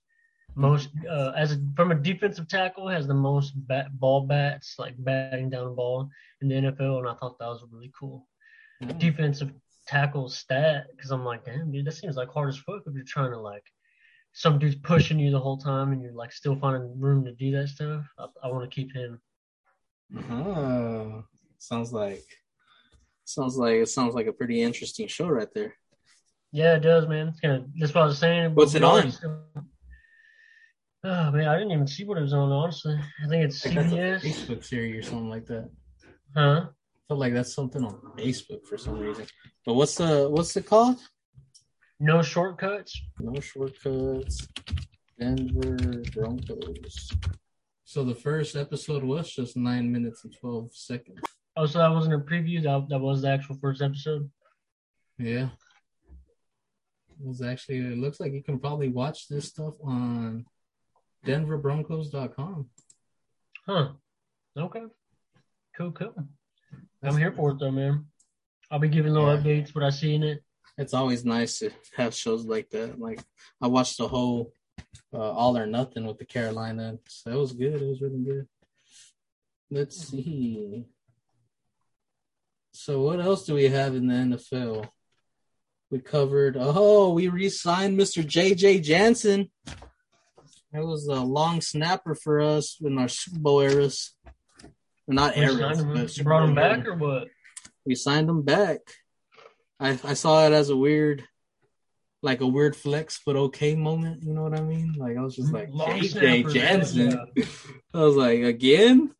Most 0.53 0.89
uh, 1.09 1.31
as 1.35 1.53
a, 1.53 1.61
from 1.75 1.91
a 1.91 1.95
defensive 1.95 2.47
tackle 2.47 2.87
has 2.87 3.07
the 3.07 3.13
most 3.15 3.53
bat, 3.67 3.87
ball 3.99 4.27
bats, 4.27 4.75
like 4.77 4.93
batting 4.99 5.49
down 5.49 5.65
the 5.65 5.71
ball 5.71 6.07
in 6.41 6.47
the 6.47 6.55
NFL, 6.55 6.99
and 6.99 7.09
I 7.09 7.15
thought 7.15 7.39
that 7.39 7.47
was 7.47 7.65
really 7.71 7.91
cool. 7.99 8.27
Yeah. 8.79 8.91
Defensive 8.93 9.51
tackle 9.87 10.29
stat 10.29 10.85
because 10.95 11.09
I'm 11.09 11.25
like, 11.25 11.43
damn, 11.43 11.71
dude, 11.71 11.85
that 11.85 11.93
seems 11.93 12.15
like 12.15 12.29
hard 12.29 12.49
as 12.49 12.57
fuck 12.57 12.83
if 12.85 12.93
you're 12.93 13.03
trying 13.03 13.31
to 13.31 13.39
like 13.39 13.63
some 14.33 14.59
dude's 14.59 14.75
pushing 14.75 15.17
you 15.17 15.31
the 15.31 15.39
whole 15.39 15.57
time 15.57 15.91
and 15.91 16.03
you're 16.03 16.13
like 16.13 16.31
still 16.31 16.55
finding 16.55 16.99
room 16.99 17.25
to 17.25 17.31
do 17.31 17.49
that 17.51 17.69
stuff. 17.69 18.05
I, 18.19 18.27
I 18.43 18.47
want 18.51 18.69
to 18.69 18.75
keep 18.75 18.93
him. 18.93 19.19
Oh, 20.31 21.23
sounds 21.57 21.91
like 21.91 22.25
Sounds 23.27 23.57
like 23.57 23.73
it 23.73 23.89
sounds 23.89 24.15
like 24.15 24.27
a 24.27 24.31
pretty 24.31 24.61
interesting 24.61 25.07
show 25.09 25.27
right 25.27 25.53
there. 25.53 25.75
Yeah, 26.53 26.75
it 26.75 26.79
does, 26.79 27.09
man. 27.09 27.27
It's 27.27 27.41
kind 27.41 27.55
of 27.55 27.65
that's 27.77 27.93
what 27.93 28.03
I 28.03 28.05
was 28.05 28.17
saying. 28.17 28.55
What's 28.55 28.73
it 28.73 28.85
on? 28.85 29.11
Oh 31.03 31.31
man, 31.31 31.45
I 31.47 31.57
didn't 31.57 31.73
even 31.73 31.87
see 31.87 32.05
what 32.05 32.17
it 32.17 32.21
was 32.21 32.31
on. 32.31 32.53
Honestly, 32.53 32.97
I 33.23 33.27
think 33.27 33.43
it's 33.43 33.65
Like 33.65 33.75
CBS. 33.75 34.21
Facebook 34.21 34.63
series 34.63 35.05
or 35.05 35.09
something 35.09 35.29
like 35.29 35.45
that. 35.47 35.69
Huh? 36.37 36.67
I 36.67 36.99
felt 37.09 37.19
like 37.19 37.33
that's 37.33 37.53
something 37.53 37.83
on 37.83 37.99
Facebook 38.17 38.65
for 38.65 38.77
some 38.77 38.97
reason. 38.97 39.25
But 39.65 39.73
what's 39.73 39.95
the 39.95 40.29
what's 40.29 40.55
it 40.55 40.65
called? 40.65 40.97
No 41.99 42.21
shortcuts. 42.21 42.97
No 43.19 43.37
shortcuts. 43.41 44.47
Denver 45.19 46.01
Broncos. 46.13 47.11
So 47.83 48.05
the 48.05 48.15
first 48.15 48.55
episode 48.55 49.03
was 49.03 49.29
just 49.33 49.57
nine 49.57 49.91
minutes 49.91 50.23
and 50.23 50.33
twelve 50.33 50.73
seconds. 50.73 51.19
Oh, 51.59 51.65
so 51.65 51.79
that 51.79 51.91
wasn't 51.91 52.13
a 52.13 52.19
preview. 52.19 52.61
That 52.63 52.87
that 52.89 52.99
was 52.99 53.23
the 53.23 53.29
actual 53.29 53.55
first 53.59 53.81
episode. 53.81 54.29
Yeah. 55.17 55.49
It 57.19 57.25
was 57.25 57.41
actually 57.41 57.79
it 57.79 57.97
looks 57.97 58.19
like 58.19 58.31
you 58.33 58.43
can 58.43 58.59
probably 58.59 58.89
watch 58.89 59.27
this 59.27 59.47
stuff 59.47 59.73
on 59.83 60.45
denverbroncos.com. 61.25 62.69
Huh. 63.65 63.89
Okay. 64.55 64.83
Cool, 65.75 65.91
cool. 65.91 66.13
I'm 67.03 67.17
here 67.17 67.31
for 67.31 67.51
it 67.51 67.59
though, 67.59 67.71
man. 67.71 68.05
I'll 68.69 68.79
be 68.79 68.87
giving 68.89 69.13
little 69.13 69.33
Yeah. 69.33 69.41
updates 69.41 69.73
what 69.73 69.83
I 69.83 69.89
see 69.89 70.13
in 70.13 70.23
it. 70.23 70.43
It's 70.77 70.93
always 70.93 71.25
nice 71.25 71.57
to 71.59 71.71
have 71.95 72.13
shows 72.13 72.45
like 72.45 72.69
that. 72.69 72.99
Like 72.99 73.19
I 73.61 73.67
watched 73.67 73.97
the 73.97 74.07
whole 74.07 74.53
uh, 75.11 75.17
All 75.31 75.57
or 75.57 75.65
Nothing 75.65 76.05
with 76.05 76.19
the 76.19 76.25
Carolina. 76.25 76.99
So 77.07 77.31
it 77.31 77.35
was 77.35 77.53
good. 77.53 77.81
It 77.81 77.87
was 77.87 78.01
really 78.01 78.23
good. 78.23 78.47
Let's 79.71 79.97
see. 80.07 80.85
So 82.77 83.01
what 83.01 83.19
else 83.19 83.45
do 83.45 83.55
we 83.55 83.69
have 83.69 83.95
in 83.95 84.07
the 84.07 84.13
NFL? 84.37 84.87
We 85.89 85.99
covered. 85.99 86.55
Oh, 86.59 87.11
we 87.13 87.27
re-signed 87.27 87.97
Mr. 87.99 88.23
JJ 88.23 88.83
Jansen. 88.83 89.49
That 90.73 90.83
was 90.85 91.07
a 91.07 91.15
long 91.15 91.61
snapper 91.61 92.13
for 92.13 92.39
us 92.39 92.77
in 92.81 92.97
our 92.97 93.07
Super 93.07 93.39
Bowl 93.39 93.61
eras. 93.61 94.13
Not 95.07 95.37
You 95.37 95.43
eras, 95.43 95.57
signed 95.59 95.79
him- 95.79 95.93
but 95.93 96.11
Super 96.11 96.23
brought 96.25 96.39
Bowl 96.41 96.49
him 96.49 96.57
era. 96.57 96.77
back 96.77 96.87
or 96.87 96.95
what? 96.95 97.27
we 97.85 97.95
signed 97.95 98.29
him 98.29 98.41
back. 98.43 98.79
I 99.79 99.97
I 100.03 100.13
saw 100.13 100.45
it 100.45 100.51
as 100.53 100.69
a 100.69 100.75
weird, 100.77 101.23
like 102.21 102.41
a 102.41 102.47
weird 102.47 102.75
flex, 102.75 103.21
but 103.25 103.35
okay 103.37 103.75
moment. 103.75 104.23
You 104.23 104.33
know 104.33 104.43
what 104.43 104.57
I 104.59 104.61
mean? 104.61 104.93
Like 104.97 105.17
I 105.17 105.21
was 105.21 105.35
just 105.35 105.53
like 105.53 105.69
Long 105.71 105.99
JJ 105.99 106.51
Jansen. 106.53 107.11
yeah. 107.35 107.45
I 107.93 107.99
was 108.03 108.15
like, 108.15 108.41
again, 108.41 109.15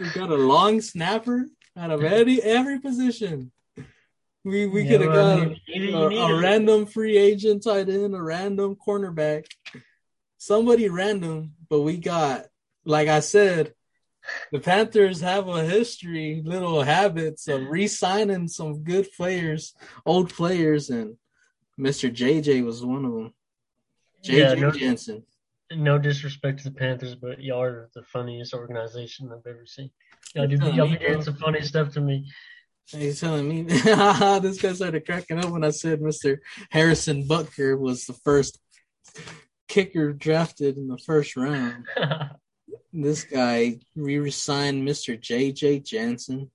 we 0.00 0.08
got 0.10 0.30
a 0.30 0.36
long 0.36 0.80
snapper 0.80 1.46
out 1.78 1.90
of 1.90 2.02
every 2.02 2.42
every 2.42 2.80
position. 2.80 3.52
We 4.44 4.66
we 4.66 4.82
Yeah, 4.84 4.90
could 4.90 5.00
have 5.02 5.12
well, 5.12 5.38
got 5.38 5.56
you 5.68 5.96
a, 5.96 6.10
you 6.10 6.18
a 6.18 6.40
random 6.40 6.86
free 6.86 7.16
agent 7.16 7.62
tight 7.64 7.88
end, 7.88 8.14
a 8.14 8.22
random 8.22 8.76
cornerback, 8.76 9.46
somebody 10.38 10.88
random, 10.88 11.54
but 11.68 11.82
we 11.82 11.96
got, 11.96 12.46
like 12.84 13.08
I 13.08 13.20
said, 13.20 13.74
the 14.52 14.60
Panthers 14.60 15.20
have 15.20 15.48
a 15.48 15.64
history, 15.64 16.42
little 16.44 16.82
habits 16.82 17.48
of 17.48 17.62
re-signing 17.68 18.48
some 18.48 18.82
good 18.84 19.08
players, 19.16 19.74
old 20.04 20.32
players, 20.32 20.90
and 20.90 21.16
Mr. 21.78 22.10
JJ 22.14 22.64
was 22.64 22.84
one 22.84 23.04
of 23.04 23.12
them. 23.12 23.34
Yeah, 24.24 24.54
JJ 24.54 24.60
no- 24.60 24.70
Jansen. 24.70 25.22
No 25.72 25.98
disrespect 25.98 26.58
to 26.58 26.64
the 26.70 26.74
Panthers, 26.74 27.14
but 27.14 27.42
y'all 27.42 27.62
are 27.62 27.90
the 27.94 28.02
funniest 28.02 28.54
organization 28.54 29.30
I've 29.32 29.46
ever 29.46 29.66
seen. 29.66 29.90
Y'all 30.34 30.46
do 30.46 30.56
y'all 30.56 30.88
be 30.88 30.96
doing 30.96 31.22
some 31.22 31.36
funny 31.36 31.62
stuff 31.62 31.92
to 31.92 32.00
me. 32.00 32.26
He's 32.86 33.20
telling 33.20 33.46
me 33.48 33.62
this 33.62 34.60
guy 34.62 34.72
started 34.72 35.04
cracking 35.04 35.38
up 35.44 35.50
when 35.50 35.62
I 35.64 35.70
said 35.70 36.00
Mr. 36.00 36.38
Harrison 36.70 37.28
Butker 37.28 37.78
was 37.78 38.06
the 38.06 38.14
first 38.24 38.58
kicker 39.68 40.14
drafted 40.14 40.78
in 40.78 40.88
the 40.88 40.98
first 40.98 41.36
round. 41.36 41.86
This 42.90 43.22
guy 43.24 43.78
re-signed 43.94 44.86
Mr. 44.88 45.20
J.J. 45.20 45.80
Jansen. 45.80 46.50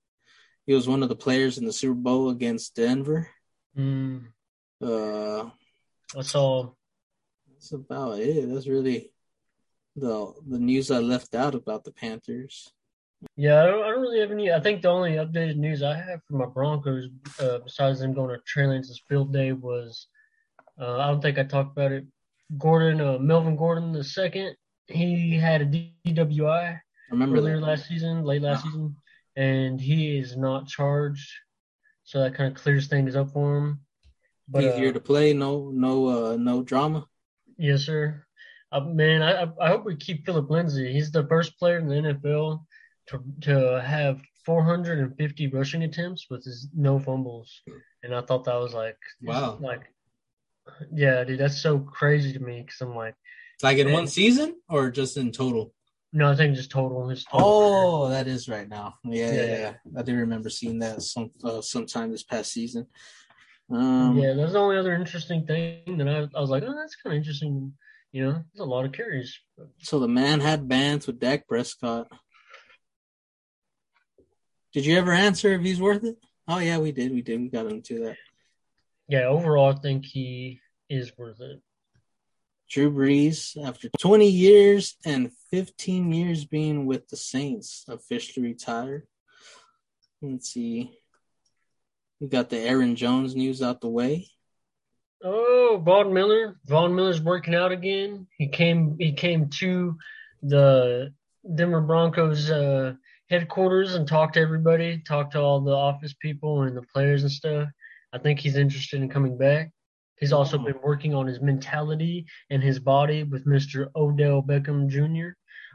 He 0.66 0.74
was 0.74 0.88
one 0.88 1.04
of 1.04 1.10
the 1.10 1.16
players 1.16 1.60
in 1.60 1.66
the 1.66 1.72
Super 1.72 1.94
Bowl 1.94 2.32
against 2.32 2.76
Denver. 2.76 3.30
mm, 3.78 4.24
Uh, 4.82 5.44
I 6.18 6.22
saw. 6.22 6.72
That's 7.64 7.72
about 7.72 8.20
it. 8.20 8.50
That's 8.50 8.68
really 8.68 9.12
the 9.96 10.34
the 10.48 10.60
news 10.60 10.92
I 10.92 11.00
left 11.00 11.34
out 11.36 11.56
about 11.56 11.84
the 11.84 11.92
Panthers. 11.92 12.72
Yeah, 13.38 13.64
I 13.64 13.68
don't, 13.68 13.84
I 13.84 13.90
don't 13.90 14.02
really 14.02 14.20
have 14.20 14.32
any. 14.32 14.52
I 14.52 14.60
think 14.60 14.82
the 14.82 14.90
only 14.90 15.12
updated 15.12 15.56
news 15.56 15.82
I 15.82 15.96
have 15.96 16.22
for 16.28 16.36
my 16.36 16.46
Broncos, 16.46 17.08
uh, 17.40 17.60
besides 17.60 18.00
them 18.00 18.14
going 18.14 18.36
to 18.36 18.44
Trey 18.46 18.68
Lance's 18.68 19.02
field 19.08 19.32
day, 19.32 19.54
was 19.54 20.08
uh, 20.80 20.98
I 20.98 21.08
don't 21.08 21.22
think 21.22 21.38
I 21.40 21.44
talked 21.44 21.78
about 21.78 21.94
it. 21.94 22.06
Gordon, 22.58 23.00
uh, 23.00 23.18
Melvin 23.20 23.56
Gordon 23.56 23.94
the 23.94 24.04
second, 24.04 24.56
he 24.88 25.38
had 25.38 25.62
a 25.62 25.88
DWI 26.06 26.80
Remember 27.12 27.38
earlier 27.38 27.60
that? 27.60 27.66
last 27.66 27.88
season, 27.88 28.24
late 28.26 28.42
last 28.42 28.64
season, 28.64 28.98
and 29.38 29.80
he 29.80 30.18
is 30.18 30.36
not 30.36 30.68
charged, 30.68 31.32
so 32.04 32.20
that 32.20 32.36
kind 32.36 32.54
of 32.54 32.62
clears 32.62 32.88
things 32.88 33.16
up 33.16 33.32
for 33.32 33.58
him. 33.58 33.80
But 34.50 34.66
Easier 34.66 34.90
uh, 34.90 34.94
to 34.94 35.00
play. 35.00 35.32
No, 35.32 35.72
no, 35.74 36.08
uh, 36.08 36.36
no 36.36 36.62
drama. 36.62 37.08
Yes, 37.58 37.82
sir. 37.84 38.26
Uh, 38.72 38.82
man, 38.82 39.22
I 39.22 39.44
I- 39.62 39.68
hope 39.70 39.86
we 39.86 39.96
keep 39.96 40.26
Philip 40.26 40.50
Lindsay. 40.50 40.92
He's 40.92 41.12
the 41.12 41.28
first 41.28 41.58
player 41.60 41.78
in 41.80 41.88
the 41.88 41.96
NFL 41.96 42.66
to 43.08 43.24
to 43.42 43.82
have 43.82 44.20
450 44.46 45.48
rushing 45.48 45.84
attempts 45.84 46.28
with 46.30 46.44
his 46.44 46.68
no 46.76 47.00
fumbles, 47.00 47.62
and 48.04 48.14
I 48.16 48.22
thought 48.22 48.46
that 48.46 48.56
was 48.56 48.74
like 48.74 48.98
Wow. 49.22 49.58
like 49.62 49.82
yeah, 50.94 51.24
dude, 51.24 51.40
that's 51.40 51.62
so 51.62 51.80
crazy 51.80 52.34
to 52.34 52.40
me 52.40 52.62
because 52.62 52.80
I'm 52.82 52.96
like, 52.96 53.16
Like 53.62 53.78
in 53.78 53.88
Yeah. 53.90 53.94
one 53.94 54.08
season 54.08 54.56
or 54.70 54.90
just 54.92 55.18
in 55.18 55.32
total? 55.32 55.74
no, 56.16 56.32
I 56.32 56.36
think 56.36 56.56
just 56.56 56.70
total. 56.72 57.10
His 57.10 57.26
total 57.26 57.48
Oh, 58.06 58.10
that 58.10 58.28
is 58.28 58.48
right 58.48 58.70
now. 58.70 58.96
Yeah, 59.04 59.32
yeah, 59.32 59.46
Yeah. 59.46 59.58
yeah. 59.58 59.74
I 60.00 60.04
do 60.04 60.16
remember 60.16 60.50
seeing 60.50 60.80
that 60.80 61.02
some 61.02 61.32
uh, 61.44 61.62
sometime 61.62 62.12
this 62.12 62.24
past 62.24 62.52
season. 62.52 62.88
Um, 63.72 64.18
yeah, 64.18 64.34
that's 64.34 64.54
the 64.54 64.60
only 64.60 64.78
other 64.78 64.94
interesting 64.94 65.46
thing 65.46 65.98
that 65.98 66.08
I 66.08 66.38
I 66.38 66.42
was 66.42 66.50
like, 66.50 66.64
oh, 66.64 66.76
that's 66.76 66.96
kind 66.96 67.14
of 67.14 67.18
interesting. 67.18 67.74
You 68.12 68.26
know, 68.26 68.32
there's 68.32 68.60
a 68.60 68.66
lot 68.66 68.86
of 68.86 68.92
carries. 68.92 69.40
So 69.80 70.00
the 70.00 70.08
man 70.08 70.40
had 70.40 70.68
bands 70.68 71.08
with 71.08 71.20
Dak 71.20 71.48
Prescott. 71.48 72.08
Did 74.74 74.86
you 74.86 74.98
ever 74.98 75.12
answer 75.12 75.54
if 75.54 75.62
he's 75.62 75.82
worth 75.82 76.04
it? 76.04 76.18
Oh 76.48 76.60
yeah, 76.60 76.78
we 76.78 76.92
did. 76.92 77.12
We 77.12 77.22
did. 77.22 77.40
We 77.40 77.50
got 77.50 77.68
into 77.68 78.06
that. 78.06 78.18
Yeah, 79.08 79.26
overall, 79.26 79.74
I 79.74 79.80
think 79.80 80.06
he 80.06 80.60
is 80.90 81.12
worth 81.18 81.42
it. 81.42 81.62
Drew 82.70 82.92
Brees, 82.92 83.56
after 83.64 83.90
20 84.00 84.28
years 84.28 84.96
and 85.06 85.32
15 85.52 86.12
years 86.12 86.46
being 86.46 86.88
with 86.88 87.08
the 87.08 87.18
Saints, 87.18 87.86
officially 87.88 88.48
retired. 88.48 89.06
Let's 90.22 90.50
see. 90.50 90.98
We 92.24 92.30
got 92.30 92.50
the 92.50 92.58
Aaron 92.58 92.96
Jones 92.96 93.36
news 93.36 93.62
out 93.62 93.82
the 93.82 93.90
way. 93.90 94.30
Oh, 95.22 95.82
Von 95.84 96.14
Miller. 96.14 96.56
Von 96.66 96.96
Miller's 96.96 97.20
working 97.22 97.54
out 97.54 97.74
again. 97.74 98.28
He 98.38 98.48
came 98.48 98.96
he 98.98 99.12
came 99.12 99.50
to 99.60 99.98
the 100.42 101.14
Denver 101.54 101.82
Broncos 101.82 102.50
uh, 102.50 102.94
headquarters 103.30 103.96
and 103.96 104.08
talked 104.08 104.36
to 104.36 104.40
everybody, 104.40 105.04
talked 105.06 105.34
to 105.34 105.42
all 105.42 105.60
the 105.60 105.74
office 105.76 106.14
people 106.22 106.62
and 106.62 106.78
the 106.78 106.82
players 106.94 107.24
and 107.24 107.32
stuff. 107.32 107.68
I 108.14 108.20
think 108.20 108.40
he's 108.40 108.56
interested 108.56 109.02
in 109.02 109.10
coming 109.10 109.38
back. 109.38 109.72
He's 110.18 110.32
also 110.32 110.58
Oh. 110.58 110.64
been 110.64 110.80
working 110.82 111.14
on 111.14 111.28
his 111.28 111.42
mentality 111.42 112.26
and 112.50 112.64
his 112.64 112.80
body 112.80 113.24
with 113.24 113.46
Mr. 113.46 113.88
Odell 113.98 114.42
Beckham 114.42 114.88
Jr. 114.88 115.32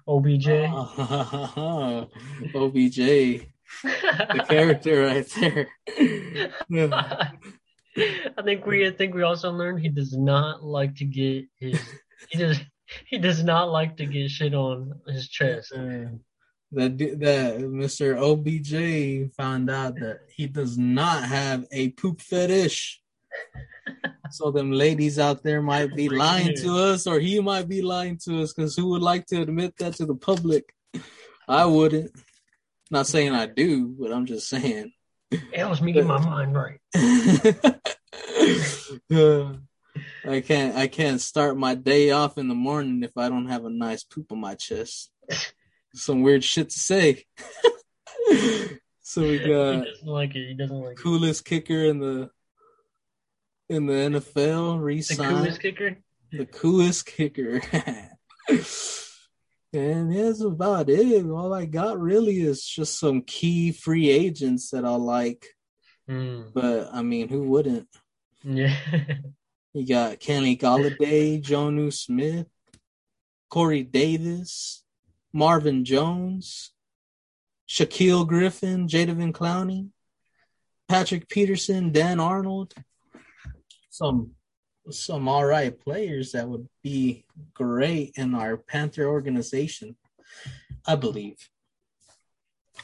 OBJ. 0.06 0.48
OBJ, 2.54 3.46
the 3.82 4.44
character 4.48 5.02
right 5.04 5.28
there. 5.40 5.68
I 8.36 8.42
think 8.42 8.66
we 8.66 8.86
I 8.86 8.92
think 8.92 9.14
we 9.14 9.22
also 9.22 9.50
learned 9.50 9.80
he 9.80 9.88
does 9.88 10.16
not 10.16 10.62
like 10.62 10.96
to 10.96 11.04
get 11.04 11.46
his 11.58 11.80
he 12.28 12.38
does 12.38 12.60
he 13.06 13.18
does 13.18 13.42
not 13.42 13.70
like 13.70 13.96
to 13.98 14.06
get 14.06 14.30
shit 14.30 14.54
on 14.54 15.00
his 15.06 15.28
chest. 15.28 15.72
that 15.72 16.18
that 16.72 17.58
Mr. 17.58 18.16
OBJ 18.16 19.34
found 19.34 19.70
out 19.70 19.94
that 19.96 20.20
he 20.34 20.46
does 20.46 20.78
not 20.78 21.24
have 21.24 21.66
a 21.72 21.90
poop 21.90 22.20
fetish. 22.20 23.00
so 24.30 24.50
them 24.50 24.72
ladies 24.72 25.18
out 25.18 25.42
there 25.42 25.62
might 25.62 25.94
be 25.94 26.08
lying 26.08 26.54
to 26.56 26.76
us, 26.76 27.06
or 27.06 27.18
he 27.18 27.40
might 27.40 27.68
be 27.68 27.82
lying 27.82 28.18
to 28.24 28.42
us, 28.42 28.52
because 28.52 28.76
who 28.76 28.88
would 28.88 29.02
like 29.02 29.26
to 29.26 29.40
admit 29.40 29.76
that 29.78 29.94
to 29.94 30.06
the 30.06 30.14
public? 30.14 30.74
I 31.46 31.64
wouldn't. 31.64 32.12
Not 32.90 33.06
saying 33.06 33.32
I 33.34 33.46
do, 33.46 33.88
but 33.98 34.12
I'm 34.12 34.26
just 34.26 34.48
saying. 34.48 34.92
It 35.30 35.40
helps 35.56 35.80
me 35.82 35.92
get 35.92 36.06
my 36.06 36.18
mind 36.18 36.54
right. 36.56 36.80
I 40.26 40.40
can't 40.40 40.76
I 40.76 40.86
can't 40.88 41.20
start 41.20 41.56
my 41.56 41.74
day 41.74 42.10
off 42.10 42.38
in 42.38 42.48
the 42.48 42.54
morning 42.54 43.02
if 43.02 43.16
I 43.16 43.28
don't 43.28 43.48
have 43.48 43.64
a 43.64 43.70
nice 43.70 44.04
poop 44.04 44.32
on 44.32 44.40
my 44.40 44.54
chest. 44.54 45.10
Some 45.94 46.22
weird 46.22 46.44
shit 46.44 46.70
to 46.70 46.78
say. 46.78 47.24
So 49.10 49.22
we 49.22 49.38
got 49.38 49.84
doesn't 49.86 50.06
like 50.06 50.34
it. 50.36 50.48
He 50.48 50.54
doesn't 50.54 50.78
like 50.78 50.92
it. 50.92 50.98
coolest 50.98 51.46
kicker 51.46 51.82
in 51.86 51.98
the 51.98 52.28
in 53.70 53.86
the 53.86 53.94
NFL 53.94 54.74
The 54.76 54.80
re-signed. 54.84 55.30
coolest 55.38 55.62
kicker. 55.62 55.96
the 56.30 56.44
coolest 56.44 57.06
kicker. 57.06 57.62
and 59.72 60.14
that's 60.14 60.40
about 60.40 60.88
it. 60.88 61.26
All 61.26 61.52
I 61.52 61.66
got 61.66 62.00
really 62.00 62.40
is 62.40 62.64
just 62.64 62.98
some 62.98 63.22
key 63.22 63.72
free 63.72 64.08
agents 64.08 64.70
that 64.70 64.84
I 64.84 64.94
like. 64.94 65.46
Mm. 66.08 66.52
But 66.54 66.90
I 66.92 67.02
mean, 67.02 67.28
who 67.28 67.42
wouldn't? 67.44 67.88
Yeah. 68.42 68.76
You 69.74 69.86
got 69.86 70.18
Kenny 70.18 70.56
Golladay, 70.56 71.40
Jonnu 71.40 71.92
Smith, 71.92 72.46
Corey 73.50 73.84
Davis, 73.84 74.82
Marvin 75.32 75.84
Jones, 75.84 76.72
Shaquill 77.68 78.26
Griffin, 78.26 78.88
Jadeveon 78.88 79.30
Clowney, 79.32 79.90
Patrick 80.88 81.28
Peterson, 81.28 81.92
Dan 81.92 82.18
Arnold. 82.18 82.74
Some 83.90 84.32
some 84.90 85.28
all 85.28 85.44
right 85.44 85.78
players 85.78 86.32
that 86.32 86.48
would 86.48 86.68
be 86.82 87.24
great 87.54 88.12
in 88.16 88.34
our 88.34 88.56
Panther 88.56 89.06
organization, 89.06 89.96
I 90.86 90.96
believe. 90.96 91.36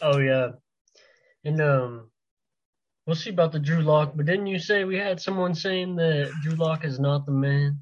oh 0.03 0.19
yeah. 0.19 0.53
And 1.45 1.61
um, 1.61 2.11
we'll 3.07 3.17
see 3.17 3.31
about 3.31 3.53
the 3.53 3.59
Drew 3.59 3.83
Lock. 3.83 4.13
But 4.15 4.27
didn't 4.27 4.47
you 4.47 4.59
say 4.59 4.85
we 4.85 4.97
had 4.97 5.21
someone 5.21 5.55
saying 5.55 5.97
that 5.97 6.33
Drew 6.43 6.55
Lock 6.55 6.85
is 6.85 6.99
not 6.99 7.27
the 7.27 7.33
man? 7.33 7.81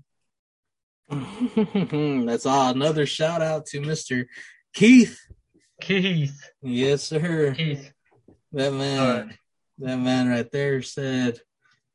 That's 2.27 2.47
all. 2.47 2.70
Another 2.70 3.07
shout 3.07 3.43
out 3.43 3.66
to 3.66 3.81
Mr. 3.81 4.27
Keith. 4.75 5.18
Keith. 5.81 6.51
Yes, 6.62 7.03
sir. 7.05 7.55
Keith. 7.55 7.93
That 8.53 8.73
man, 8.73 9.27
right. 9.27 9.37
that 9.79 9.97
man 9.97 10.29
right 10.29 10.51
there 10.51 10.83
said 10.83 11.41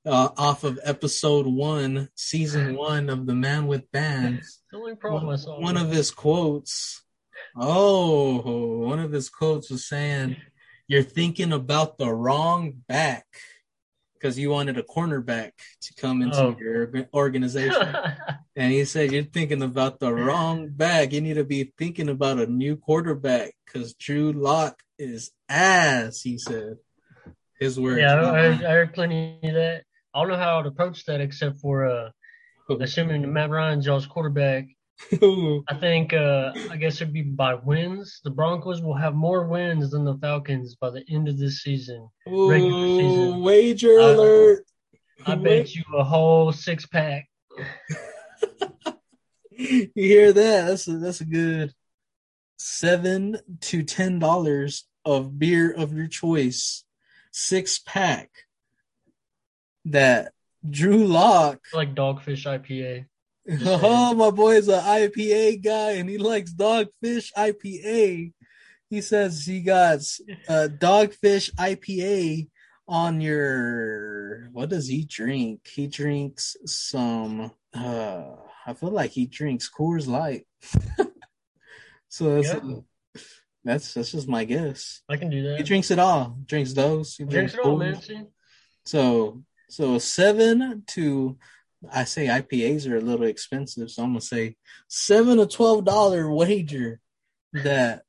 uh, 0.07 0.29
off 0.37 0.63
of 0.63 0.79
episode 0.83 1.45
one, 1.45 2.09
season 2.15 2.75
one 2.89 3.09
of 3.09 3.25
the 3.25 3.35
Man 3.35 3.67
with 3.67 3.91
Bands. 3.91 4.59
The 4.71 4.77
only 4.77 4.95
problem 4.95 5.35
saw. 5.37 5.59
One 5.59 5.77
of 5.77 5.89
his 5.91 6.11
quotes. 6.11 7.03
Oh, 7.55 8.79
one 8.85 8.99
of 8.99 9.11
his 9.11 9.29
quotes 9.29 9.69
was 9.69 9.85
saying, 9.87 10.37
"You're 10.87 11.03
thinking 11.03 11.51
about 11.53 11.97
the 11.97 12.11
wrong 12.13 12.73
back." 12.87 13.25
Because 14.13 14.39
you 14.39 14.49
wanted 14.49 14.79
a 14.79 14.83
cornerback 14.83 15.51
to 15.81 15.93
come 15.93 16.23
into 16.23 16.37
Oh. 16.39 16.55
your 16.59 16.89
organization. 17.13 17.95
And 18.55 18.71
he 18.71 18.85
said, 18.85 19.11
You're 19.11 19.21
thinking 19.21 19.61
about 19.61 19.99
the 19.99 20.11
wrong 20.11 20.69
back. 20.69 21.13
You 21.13 21.21
need 21.21 21.35
to 21.35 21.43
be 21.43 21.71
thinking 21.77 22.09
about 22.09 22.39
a 22.39 22.47
new 22.47 22.75
quarterback 22.75 23.53
because 23.63 23.93
Drew 23.93 24.31
Lock 24.33 24.81
is 24.97 25.29
ass, 25.47 26.21
he 26.21 26.39
said. 26.39 26.77
His 27.59 27.79
words. 27.79 27.99
yeah, 28.01 28.15
I, 28.19 28.25
heard. 28.33 28.63
I 28.65 28.71
heard 28.71 28.93
plenty 28.95 29.37
of 29.43 29.53
that. 29.53 29.83
I 30.17 30.21
don't 30.21 30.29
know 30.31 30.37
how 30.37 30.59
I'd 30.59 30.65
approach 30.65 31.05
that 31.05 31.21
except 31.21 31.59
for 31.59 31.85
uh, 31.85 32.09
assuming 32.79 33.31
Matt 33.31 33.51
Ryan's 33.51 33.85
y'all's 33.85 34.07
quarterback. 34.07 34.65
I 35.21 35.75
think 35.79 36.11
uh, 36.11 36.53
I 36.71 36.77
guess 36.77 36.95
it'd 36.95 37.13
be 37.13 37.21
by 37.21 37.53
wins. 37.53 38.19
The 38.23 38.31
Broncos 38.31 38.81
will 38.81 38.95
have 38.95 39.13
more 39.13 39.45
wins 39.47 39.91
than 39.91 40.05
the 40.05 40.17
Falcons 40.17 40.73
by 40.73 40.89
the 40.89 41.03
end 41.07 41.27
of 41.27 41.37
this 41.37 41.61
season. 41.61 42.09
regular 42.25 42.97
season. 42.97 43.41
wager 43.43 43.99
I- 43.99 44.03
alert. 44.05 44.63
I 45.27 45.35
bet 45.35 45.75
you 45.75 45.83
a 45.95 46.03
whole 46.03 46.51
six 46.51 46.85
pack. 46.87 47.27
You 49.59 49.89
hear 49.95 50.33
that? 50.33 50.67
That's 50.67 50.87
a, 50.87 50.97
that's 50.99 51.21
a 51.21 51.25
good 51.25 51.73
seven 52.59 53.39
to 53.61 53.81
ten 53.81 54.19
dollars 54.19 54.87
of 55.03 55.39
beer 55.39 55.71
of 55.71 55.93
your 55.93 56.07
choice, 56.07 56.83
six 57.31 57.79
pack. 57.79 58.29
That 59.91 60.33
Drew 60.69 61.05
Lock 61.05 61.59
like 61.73 61.95
Dogfish 61.95 62.45
IPA. 62.45 63.05
Oh, 63.65 64.13
my 64.13 64.29
boy's 64.29 64.67
an 64.67 64.81
IPA 64.81 65.63
guy 65.63 65.91
and 65.91 66.09
he 66.09 66.17
likes 66.17 66.53
Dogfish 66.53 67.31
IPA. 67.33 68.33
He 68.89 69.01
says 69.01 69.45
he 69.45 69.61
got 69.61 69.99
uh, 70.49 70.67
Dogfish 70.69 71.53
IPA 71.55 72.49
on 72.89 73.21
your. 73.21 74.49
What 74.51 74.67
does 74.69 74.87
he 74.87 75.05
drink? 75.05 75.65
He 75.67 75.87
drinks 75.87 76.57
some. 76.65 77.51
Uh, 77.73 78.25
I 78.65 78.73
feel 78.73 78.91
like 78.91 79.11
he 79.11 79.27
drinks 79.27 79.69
Coors 79.69 80.07
Light. 80.07 80.45
so 82.09 82.35
that's, 82.35 82.53
Yeah. 82.53 82.75
that's 83.63 83.93
that's 83.93 84.11
just 84.11 84.27
my 84.27 84.43
guess. 84.43 85.01
I 85.09 85.15
can 85.17 85.29
do 85.29 85.43
that. 85.43 85.57
He 85.57 85.63
drinks 85.63 85.91
it 85.91 85.99
all. 85.99 86.37
Drinks 86.45 86.73
those. 86.73 87.15
He 87.15 87.23
Drinks 87.23 87.53
it 87.53 87.59
all, 87.61 87.77
man. 87.77 87.97
So 88.85 89.43
so 89.69 89.97
seven 89.97 90.83
to 90.87 91.37
I 91.91 92.05
say 92.05 92.27
IPAs 92.27 92.89
are 92.89 92.97
a 92.97 93.01
little 93.01 93.25
expensive, 93.25 93.91
so 93.91 94.03
I'm 94.03 94.09
gonna 94.09 94.21
say 94.21 94.55
seven 94.87 95.37
to 95.37 95.45
twelve 95.45 95.85
dollar 95.85 96.29
wager 96.29 96.99
that 97.53 98.03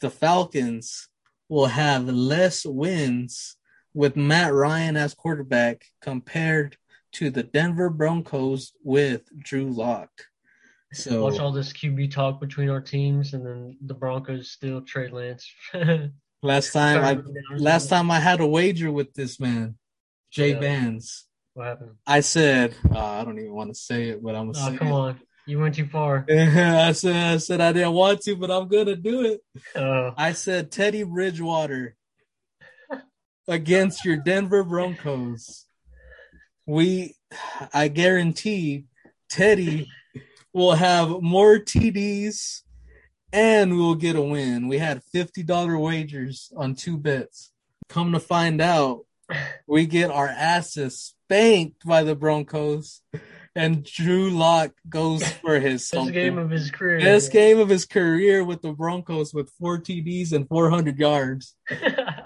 the 0.00 0.10
Falcons 0.10 1.08
will 1.48 1.66
have 1.66 2.08
less 2.08 2.64
wins 2.64 3.56
with 3.94 4.16
Matt 4.16 4.52
Ryan 4.52 4.96
as 4.96 5.14
quarterback 5.14 5.84
compared 6.00 6.76
to 7.12 7.30
the 7.30 7.42
Denver 7.42 7.90
Broncos 7.90 8.72
with 8.82 9.22
Drew 9.38 9.70
Lock. 9.70 10.10
So 10.92 11.24
Watch 11.24 11.38
all 11.38 11.52
this 11.52 11.72
QB 11.72 12.10
talk 12.10 12.40
between 12.40 12.70
our 12.70 12.80
teams, 12.80 13.34
and 13.34 13.44
then 13.44 13.76
the 13.84 13.94
Broncos 13.94 14.50
still 14.50 14.80
trade 14.82 15.12
Lance. 15.12 15.50
last 16.42 16.72
time 16.72 17.04
I 17.04 17.56
last 17.56 17.88
time 17.88 18.10
I 18.10 18.20
had 18.20 18.40
a 18.40 18.46
wager 18.46 18.90
with 18.90 19.12
this 19.14 19.38
man, 19.38 19.76
Jay 20.30 20.50
Yeah. 20.50 20.60
Vans. 20.60 21.26
What 21.54 21.66
happened? 21.66 21.96
I 22.06 22.20
said, 22.20 22.74
uh, 22.94 22.98
I 23.04 23.24
don't 23.24 23.38
even 23.38 23.52
want 23.54 23.70
to 23.70 23.74
say 23.74 24.10
it, 24.10 24.22
but 24.22 24.34
I'm 24.36 24.52
gonna 24.52 24.66
Oh, 24.66 24.70
say 24.70 24.76
come 24.78 24.88
it. 24.88 24.92
on. 24.92 25.20
You 25.46 25.58
went 25.58 25.74
too 25.74 25.86
far. 25.86 26.26
I 26.30 26.92
said, 26.92 27.16
I 27.34 27.36
said 27.38 27.60
I 27.60 27.72
didn't 27.72 27.94
want 27.94 28.20
to, 28.22 28.36
but 28.36 28.50
I'm 28.50 28.68
gonna 28.68 28.96
do 28.96 29.22
it. 29.24 29.40
Uh, 29.74 30.12
I 30.16 30.32
said 30.32 30.70
Teddy 30.70 31.02
Bridgewater 31.02 31.96
against 33.48 34.04
your 34.04 34.16
Denver 34.16 34.62
Broncos. 34.64 35.66
We, 36.66 37.16
I 37.72 37.88
guarantee, 37.88 38.84
Teddy 39.30 39.88
will 40.52 40.74
have 40.74 41.08
more 41.22 41.58
TDs, 41.58 42.60
and 43.32 43.74
we'll 43.76 43.94
get 43.94 44.16
a 44.16 44.22
win. 44.22 44.68
We 44.68 44.78
had 44.78 45.02
fifty 45.02 45.42
dollar 45.42 45.78
wagers 45.78 46.52
on 46.56 46.74
two 46.74 46.98
bets. 46.98 47.52
Come 47.88 48.12
to 48.12 48.20
find 48.20 48.60
out, 48.60 49.06
we 49.66 49.86
get 49.86 50.10
our 50.10 50.28
asses 50.28 51.14
spanked 51.24 51.84
by 51.86 52.02
the 52.02 52.14
Broncos, 52.14 53.02
and 53.54 53.84
Drew 53.84 54.30
Lock 54.30 54.72
goes 54.88 55.26
for 55.28 55.58
his 55.58 55.90
best 55.90 56.12
game 56.12 56.38
of 56.38 56.50
his 56.50 56.70
career. 56.70 57.00
Best 57.00 57.32
game 57.32 57.58
of 57.58 57.68
his 57.68 57.86
career 57.86 58.44
with 58.44 58.62
the 58.62 58.72
Broncos 58.72 59.34
with 59.34 59.50
four 59.58 59.78
TDs 59.78 60.32
and 60.32 60.48
400 60.48 60.98
yards. 60.98 61.54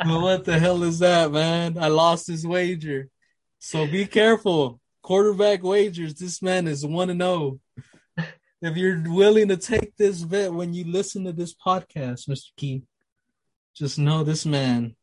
Well, 0.04 0.22
what 0.22 0.44
the 0.44 0.58
hell 0.58 0.82
is 0.82 0.98
that, 0.98 1.30
man? 1.30 1.78
I 1.78 1.86
lost 1.86 2.26
his 2.26 2.44
wager. 2.44 3.08
So 3.60 3.86
be 3.86 4.04
careful. 4.04 4.80
Quarterback 5.00 5.62
wagers. 5.62 6.14
This 6.14 6.42
man 6.42 6.66
is 6.66 6.84
1 6.84 7.10
and 7.10 7.20
0. 7.20 7.60
If 8.62 8.76
you're 8.76 9.00
willing 9.06 9.46
to 9.46 9.56
take 9.56 9.96
this 9.96 10.24
bet 10.24 10.52
when 10.52 10.74
you 10.74 10.84
listen 10.90 11.22
to 11.24 11.32
this 11.32 11.54
podcast, 11.54 12.28
Mr. 12.28 12.48
Key, 12.56 12.82
just 13.76 13.96
know 13.96 14.24
this 14.24 14.44
man 14.44 14.96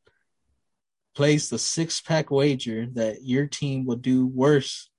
placed 1.15 1.51
a 1.51 1.57
six 1.57 2.01
pack 2.01 2.31
wager 2.31 2.87
that 2.93 3.23
your 3.23 3.47
team 3.47 3.85
will 3.85 3.95
do 3.95 4.25
worse 4.25 4.89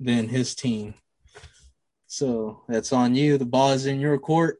than 0.00 0.28
his 0.28 0.54
team. 0.54 0.94
So 2.06 2.62
that's 2.68 2.92
on 2.92 3.14
you. 3.14 3.38
The 3.38 3.44
ball 3.44 3.72
is 3.72 3.86
in 3.86 4.00
your 4.00 4.18
court. 4.18 4.58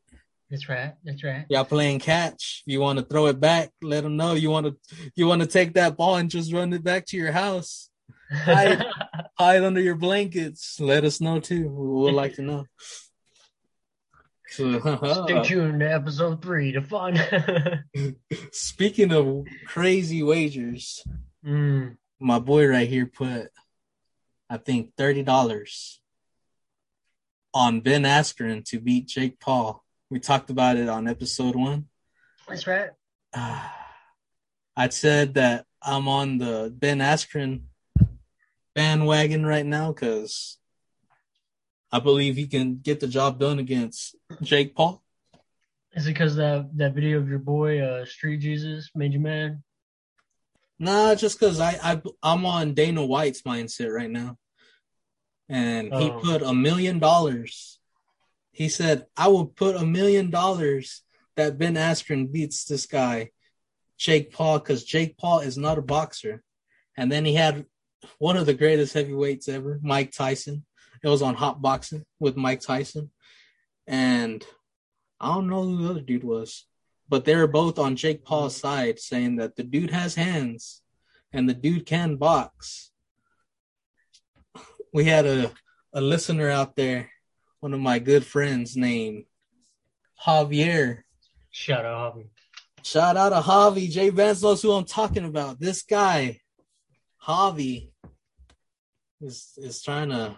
That's 0.51 0.69
right. 0.69 0.95
That's 1.05 1.23
right. 1.23 1.45
Y'all 1.51 1.65
playing 1.65 2.01
catch. 2.01 2.63
If 2.67 2.73
you 2.73 2.81
want 2.81 2.99
to 2.99 3.05
throw 3.05 3.27
it 3.27 3.39
back, 3.39 3.71
let 3.83 4.03
them 4.03 4.17
know. 4.17 4.35
You 4.35 4.51
want 4.51 4.67
to 4.67 4.77
you 5.15 5.27
want 5.27 5.43
to 5.43 5.47
take 5.47 5.75
that 5.75 5.97
ball 5.97 6.17
and 6.17 6.31
just 6.31 6.53
run 6.53 6.73
it 6.73 6.83
back 6.83 7.07
to 7.07 7.17
your 7.17 7.33
house. 7.33 7.91
Hide, 8.31 8.85
hide 9.39 9.63
under 9.63 9.81
your 9.81 9.95
blankets. 9.95 10.81
Let 10.81 11.05
us 11.05 11.21
know 11.21 11.39
too. 11.41 11.69
We 11.69 12.03
would 12.05 12.15
like 12.15 12.35
to 12.35 12.43
know. 12.43 12.65
So, 14.51 14.81
Stay 15.25 15.43
tuned 15.45 15.81
to 15.81 15.93
episode 15.93 16.43
three 16.43 16.73
to 16.73 16.81
find. 16.81 17.19
speaking 18.53 19.13
of 19.13 19.45
crazy 19.67 20.23
wagers, 20.23 21.05
mm, 21.45 21.97
my 22.19 22.39
boy 22.39 22.67
right 22.67 22.89
here 22.89 23.07
put, 23.07 23.51
I 24.49 24.57
think 24.57 24.95
thirty 24.97 25.23
dollars 25.23 26.01
on 27.53 27.81
Ben 27.81 28.03
Askren 28.03 28.65
to 28.67 28.81
beat 28.81 29.07
Jake 29.07 29.39
Paul. 29.39 29.85
We 30.11 30.21
talked 30.21 30.51
about 30.51 30.77
it 30.77 30.89
on 30.89 31.09
episode 31.09 31.55
one. 31.55 31.87
that's 32.49 32.67
right. 32.67 32.91
uh, 33.35 33.69
I 34.77 34.89
said 34.91 35.35
that 35.35 35.67
I'm 35.83 36.07
on 36.09 36.39
the 36.39 36.73
Ben 36.75 36.99
Askren 36.99 37.63
bandwagon 38.75 39.45
right 39.45 39.67
now 39.67 39.93
because 39.93 40.58
I 41.91 42.01
believe 42.01 42.37
he 42.37 42.47
can 42.47 42.79
get 42.79 43.01
the 43.01 43.09
job 43.09 43.39
done 43.39 43.59
against 43.59 44.15
Jake 44.43 44.75
Paul. 44.75 45.03
Is 45.95 46.07
it 46.07 46.11
because 46.11 46.37
that 46.37 46.69
that 46.77 46.95
video 46.95 47.19
of 47.19 47.29
your 47.29 47.39
boy 47.39 47.81
uh, 47.81 48.05
Street 48.05 48.39
Jesus 48.39 48.91
made 48.95 49.15
you 49.15 49.21
mad? 49.21 49.63
Nah, 50.79 51.15
just 51.15 51.41
because 51.41 51.59
I, 51.61 51.79
I 51.83 52.03
I'm 52.23 52.45
on 52.47 52.75
Dana 52.75 53.05
White's 53.05 53.43
mindset 53.43 53.91
right 53.93 54.11
now, 54.11 54.37
and 55.49 55.87
he 55.93 56.11
Oh. 56.11 56.21
put 56.21 56.43
a 56.43 56.53
million 56.55 56.99
dollars. 56.99 57.81
He 58.53 58.69
said, 58.69 59.07
"I 59.17 59.29
will 59.29 59.47
put 59.47 59.77
a 59.77 59.87
million 59.87 60.31
dollars 60.31 61.03
that 61.37 61.59
Ben 61.59 61.75
Askren 61.75 62.31
beats 62.31 62.65
this 62.65 62.87
guy, 62.87 63.31
Jake 63.97 64.31
Paul, 64.33 64.59
because 64.59 64.85
Jake 64.85 65.17
Paul 65.17 65.41
is 65.41 65.57
not 65.57 65.79
a 65.79 65.83
boxer." 65.83 66.43
And 66.97 67.11
then 67.11 67.25
he 67.25 67.35
had 67.35 67.65
one 68.19 68.37
of 68.37 68.47
the 68.47 68.55
greatest 68.55 68.93
heavyweights 68.95 69.49
ever, 69.49 69.81
Mike 69.83 70.13
Tyson. 70.13 70.65
It 71.03 71.09
was 71.09 71.23
on 71.23 71.35
Hot 71.35 71.61
Boxing 71.63 72.05
with 72.19 72.37
Mike 72.37 72.61
Tyson, 72.61 73.11
and 73.87 74.45
I 75.21 75.35
don't 75.35 75.49
know 75.49 75.63
who 75.63 75.83
the 75.83 75.91
other 75.91 76.01
dude 76.01 76.25
was, 76.25 76.67
but 77.09 77.25
they 77.25 77.37
were 77.37 77.47
both 77.47 77.79
on 77.79 77.97
Jake 77.97 78.25
Paul's 78.25 78.57
side, 78.57 78.99
saying 78.99 79.37
that 79.37 79.57
the 79.57 79.63
dude 79.63 79.91
has 79.91 80.15
hands 80.15 80.83
and 81.33 81.49
the 81.49 81.55
dude 81.55 81.87
can 81.87 82.17
box. 82.17 82.91
We 84.93 85.05
had 85.05 85.27
a 85.27 85.53
a 85.93 86.01
listener 86.01 86.51
out 86.51 86.77
there, 86.77 87.11
one 87.61 87.75
of 87.75 87.81
my 87.81 87.99
good 87.99 88.25
friends 88.25 88.77
named 88.77 89.25
Javier. 90.25 91.03
Shout 91.51 91.85
out, 91.85 92.17
Javi. 92.17 92.27
Shout 92.83 93.17
out 93.17 93.31
to 93.31 93.41
Javi. 93.41 93.91
Jay 93.91 94.11
Vance 94.11 94.43
knows 94.43 94.63
who 94.63 94.73
I'm 94.73 94.85
talking 94.85 95.25
about. 95.25 95.59
This 95.59 95.83
guy, 95.83 96.41
Javi, 97.27 97.91
is 99.21 99.53
is 99.57 99.83
trying 99.83 100.11
to 100.11 100.37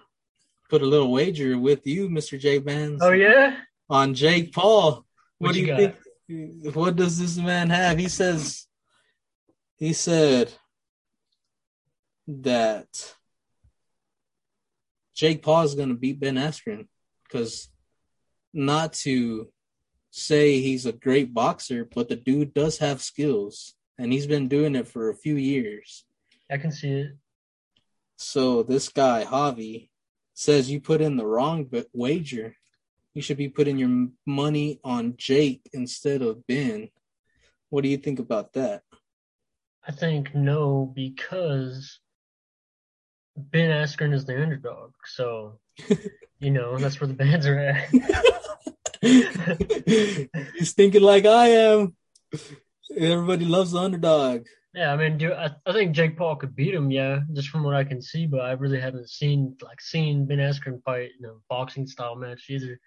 put 0.70 0.82
a 0.82 0.86
little 0.86 1.10
wager 1.10 1.58
with 1.58 1.86
you, 1.86 2.08
Mr. 2.08 2.38
J 2.38 2.58
Vance, 2.58 3.00
Oh 3.02 3.10
yeah. 3.12 3.56
on 3.88 4.14
Jake 4.14 4.52
Paul. 4.52 5.04
What, 5.38 5.48
What 5.48 5.54
do 5.54 5.60
you 5.60 5.66
you 5.66 5.72
got? 5.72 5.78
think? 5.78 6.74
What 6.76 6.96
does 6.96 7.18
this 7.18 7.36
man 7.36 7.70
have? 7.70 7.98
He 7.98 8.08
says, 8.08 8.66
he 9.78 9.92
said 9.92 10.52
that 12.28 13.14
Jake 15.14 15.42
Paul 15.42 15.64
is 15.64 15.74
going 15.74 15.88
to 15.88 15.94
beat 15.96 16.20
Ben 16.20 16.36
Askren 16.36 16.86
because 17.24 17.68
not 18.54 18.92
to 19.04 19.48
say 20.12 20.60
he's 20.60 20.86
a 20.86 20.92
great 20.92 21.34
boxer, 21.34 21.84
but 21.92 22.08
the 22.08 22.16
dude 22.16 22.54
does 22.54 22.78
have 22.78 23.02
skills 23.02 23.74
and 23.98 24.12
he's 24.12 24.26
been 24.26 24.48
doing 24.48 24.74
it 24.76 24.86
for 24.88 25.10
a 25.10 25.16
few 25.16 25.34
years. 25.34 26.04
I 26.50 26.58
can 26.58 26.72
see 26.72 26.90
it. 26.90 27.16
So 28.16 28.62
this 28.62 28.88
guy 28.88 29.24
Javi 29.24 29.89
says 30.34 30.70
you 30.70 30.80
put 30.80 31.00
in 31.00 31.16
the 31.16 31.26
wrong 31.26 31.68
wager. 31.92 32.56
You 33.14 33.22
should 33.22 33.36
be 33.36 33.48
putting 33.48 33.78
your 33.78 34.08
money 34.24 34.80
on 34.84 35.14
Jake 35.16 35.68
instead 35.72 36.22
of 36.22 36.46
Ben. 36.46 36.88
What 37.68 37.82
do 37.82 37.88
you 37.88 37.96
think 37.96 38.18
about 38.18 38.52
that? 38.54 38.82
I 39.86 39.92
think 39.92 40.34
no 40.34 40.90
because 40.94 41.98
Ben 43.36 43.70
Askren 43.70 44.12
is 44.12 44.24
the 44.24 44.40
underdog. 44.40 44.92
So 45.04 45.58
you 46.38 46.50
know 46.50 46.78
that's 46.78 47.00
where 47.00 47.08
the 47.08 47.14
bands 47.14 47.46
are 47.46 47.58
at. 47.58 47.88
He's 50.58 50.72
thinking 50.72 51.02
like 51.02 51.24
I 51.26 51.48
am. 51.48 51.96
Everybody 52.96 53.44
loves 53.44 53.72
the 53.72 53.78
underdog. 53.78 54.46
Yeah, 54.72 54.92
I 54.92 54.96
mean, 54.96 55.18
dude, 55.18 55.32
I, 55.32 55.50
I 55.66 55.72
think 55.72 55.96
Jake 55.96 56.16
Paul 56.16 56.36
could 56.36 56.54
beat 56.54 56.74
him, 56.74 56.92
yeah, 56.92 57.20
just 57.32 57.48
from 57.48 57.64
what 57.64 57.74
I 57.74 57.82
can 57.82 58.00
see. 58.00 58.26
But 58.26 58.42
I 58.42 58.52
really 58.52 58.80
haven't 58.80 59.10
seen 59.10 59.56
like 59.60 59.80
seen 59.80 60.26
Ben 60.26 60.38
Askren 60.38 60.82
fight 60.84 61.10
in 61.18 61.28
a 61.28 61.32
boxing 61.48 61.86
style 61.88 62.14
match 62.14 62.44
either. 62.48 62.78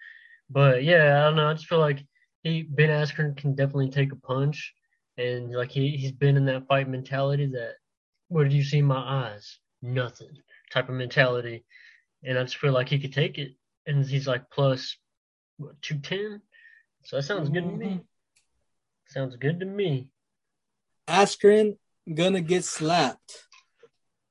But 0.48 0.82
yeah, 0.82 1.20
I 1.20 1.24
don't 1.24 1.36
know. 1.36 1.48
I 1.48 1.52
just 1.54 1.66
feel 1.66 1.80
like 1.80 2.02
he 2.42 2.62
Ben 2.62 2.88
Askren 2.88 3.36
can 3.36 3.54
definitely 3.54 3.90
take 3.90 4.12
a 4.12 4.16
punch, 4.16 4.72
and 5.18 5.52
like 5.52 5.70
he 5.70 5.90
he's 5.96 6.12
been 6.12 6.38
in 6.38 6.46
that 6.46 6.66
fight 6.68 6.88
mentality 6.88 7.46
that 7.46 7.74
what 8.28 8.44
did 8.44 8.54
you 8.54 8.64
see 8.64 8.78
in 8.78 8.86
my 8.86 8.96
eyes? 8.96 9.58
Nothing 9.82 10.30
type 10.70 10.88
of 10.88 10.94
mentality, 10.94 11.64
and 12.22 12.38
I 12.38 12.42
just 12.44 12.56
feel 12.56 12.72
like 12.72 12.88
he 12.88 12.98
could 12.98 13.12
take 13.12 13.36
it. 13.36 13.52
And 13.86 14.06
he's 14.06 14.26
like 14.26 14.44
two 15.82 15.98
ten, 15.98 16.40
so 17.04 17.16
that 17.16 17.24
sounds 17.24 17.50
good 17.50 17.64
to 17.64 17.76
me. 17.76 17.86
Mm-hmm. 17.86 17.98
Sounds 19.08 19.36
good 19.36 19.60
to 19.60 19.66
me. 19.66 20.10
Askren 21.08 21.76
gonna 22.12 22.40
get 22.40 22.64
slapped. 22.64 23.44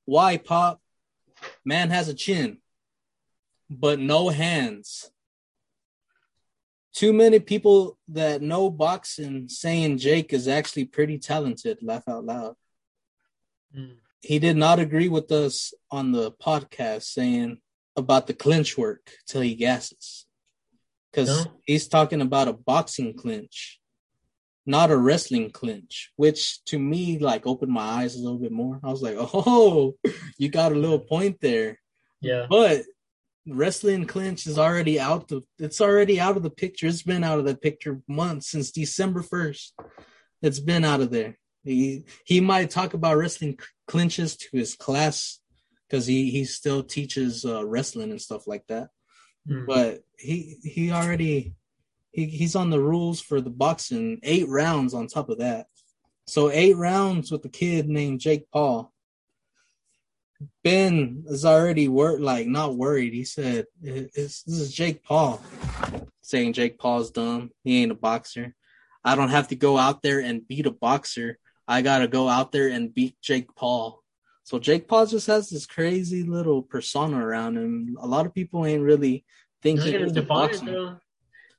Why, 0.04 0.36
Pop? 0.36 0.80
Man 1.64 1.90
has 1.90 2.08
a 2.08 2.14
chin, 2.14 2.58
but 3.68 3.98
no 3.98 4.28
hands. 4.30 5.10
Too 6.94 7.12
many 7.12 7.40
people 7.40 7.98
that 8.08 8.40
know 8.40 8.70
boxing 8.70 9.48
saying 9.48 9.98
Jake 9.98 10.32
is 10.32 10.46
actually 10.46 10.84
pretty 10.84 11.18
talented. 11.18 11.78
Laugh 11.82 12.06
out 12.08 12.24
loud. 12.24 12.54
Mm. 13.76 13.96
He 14.22 14.38
did 14.38 14.56
not 14.56 14.78
agree 14.78 15.08
with 15.08 15.30
us 15.32 15.74
on 15.90 16.12
the 16.12 16.30
podcast 16.32 17.02
saying 17.02 17.58
about 17.96 18.26
the 18.26 18.34
clinch 18.34 18.78
work 18.78 19.10
till 19.26 19.40
he 19.40 19.54
gasses. 19.54 20.24
Because 21.10 21.44
No? 21.44 21.52
he's 21.66 21.88
talking 21.88 22.20
about 22.20 22.48
a 22.48 22.52
boxing 22.52 23.14
clinch, 23.14 23.80
not 24.66 24.90
a 24.90 24.96
wrestling 24.96 25.50
clinch, 25.50 26.10
which 26.16 26.64
to 26.64 26.78
me 26.78 27.18
like 27.18 27.46
opened 27.46 27.72
my 27.72 27.82
eyes 27.82 28.16
a 28.16 28.22
little 28.22 28.38
bit 28.38 28.52
more. 28.52 28.80
I 28.82 28.90
was 28.90 29.02
like, 29.02 29.16
oh, 29.18 29.94
you 30.38 30.48
got 30.48 30.72
a 30.72 30.76
little 30.76 31.00
point 31.00 31.38
there. 31.40 31.78
Yeah. 32.20 32.46
But 32.48 32.82
wrestling 33.46 34.06
clinch 34.06 34.46
is 34.46 34.58
already 34.58 34.98
out 34.98 35.28
the 35.28 35.42
it's 35.58 35.80
already 35.80 36.18
out 36.18 36.36
of 36.36 36.42
the 36.42 36.50
picture. 36.50 36.86
It's 36.86 37.02
been 37.02 37.24
out 37.24 37.38
of 37.38 37.44
the 37.44 37.56
picture 37.56 38.00
months 38.08 38.50
since 38.50 38.70
December 38.70 39.22
1st. 39.22 39.72
It's 40.42 40.60
been 40.60 40.84
out 40.84 41.00
of 41.00 41.10
there. 41.10 41.38
He 41.62 42.04
he 42.24 42.40
might 42.40 42.70
talk 42.70 42.94
about 42.94 43.16
wrestling 43.16 43.58
clinches 43.86 44.36
to 44.36 44.48
his 44.52 44.76
class 44.76 45.40
because 45.88 46.06
he 46.06 46.30
he 46.30 46.44
still 46.44 46.82
teaches 46.82 47.44
uh, 47.44 47.64
wrestling 47.66 48.10
and 48.10 48.20
stuff 48.20 48.46
like 48.46 48.66
that. 48.68 48.88
Mm. 49.48 49.66
But 49.66 50.00
he 50.18 50.56
he 50.62 50.90
already 50.90 51.54
he 52.14 52.26
he's 52.26 52.54
on 52.54 52.70
the 52.70 52.80
rules 52.80 53.20
for 53.20 53.40
the 53.40 53.50
boxing 53.50 54.20
eight 54.22 54.48
rounds 54.48 54.94
on 54.94 55.08
top 55.08 55.28
of 55.28 55.38
that. 55.38 55.66
So 56.26 56.50
eight 56.50 56.76
rounds 56.76 57.30
with 57.30 57.42
the 57.42 57.48
kid 57.48 57.88
named 57.88 58.20
Jake 58.20 58.48
Paul. 58.50 58.92
Ben 60.62 61.24
is 61.26 61.44
already 61.44 61.88
wor- 61.88 62.18
like 62.20 62.46
not 62.46 62.76
worried. 62.76 63.12
He 63.12 63.24
said, 63.24 63.66
it's, 63.82 64.42
"This 64.42 64.58
is 64.58 64.72
Jake 64.72 65.02
Paul." 65.02 65.42
Saying 66.22 66.54
Jake 66.54 66.78
Paul's 66.78 67.10
dumb. 67.10 67.50
He 67.64 67.82
ain't 67.82 67.92
a 67.92 67.96
boxer. 67.96 68.54
I 69.04 69.14
don't 69.16 69.28
have 69.28 69.48
to 69.48 69.56
go 69.56 69.76
out 69.76 70.00
there 70.02 70.20
and 70.20 70.46
beat 70.46 70.66
a 70.66 70.70
boxer. 70.70 71.38
I 71.68 71.82
gotta 71.82 72.08
go 72.08 72.28
out 72.28 72.52
there 72.52 72.68
and 72.68 72.94
beat 72.94 73.16
Jake 73.20 73.54
Paul. 73.54 74.02
So 74.44 74.58
Jake 74.58 74.88
Paul 74.88 75.06
just 75.06 75.26
has 75.26 75.48
this 75.50 75.66
crazy 75.66 76.22
little 76.22 76.62
persona 76.62 77.18
around 77.18 77.56
him. 77.56 77.96
A 78.00 78.06
lot 78.06 78.26
of 78.26 78.34
people 78.34 78.64
ain't 78.64 78.82
really 78.82 79.24
thinking 79.62 80.04
he's 80.04 80.16
a 80.16 80.22
boxer. 80.22 80.66
though? 80.66 80.96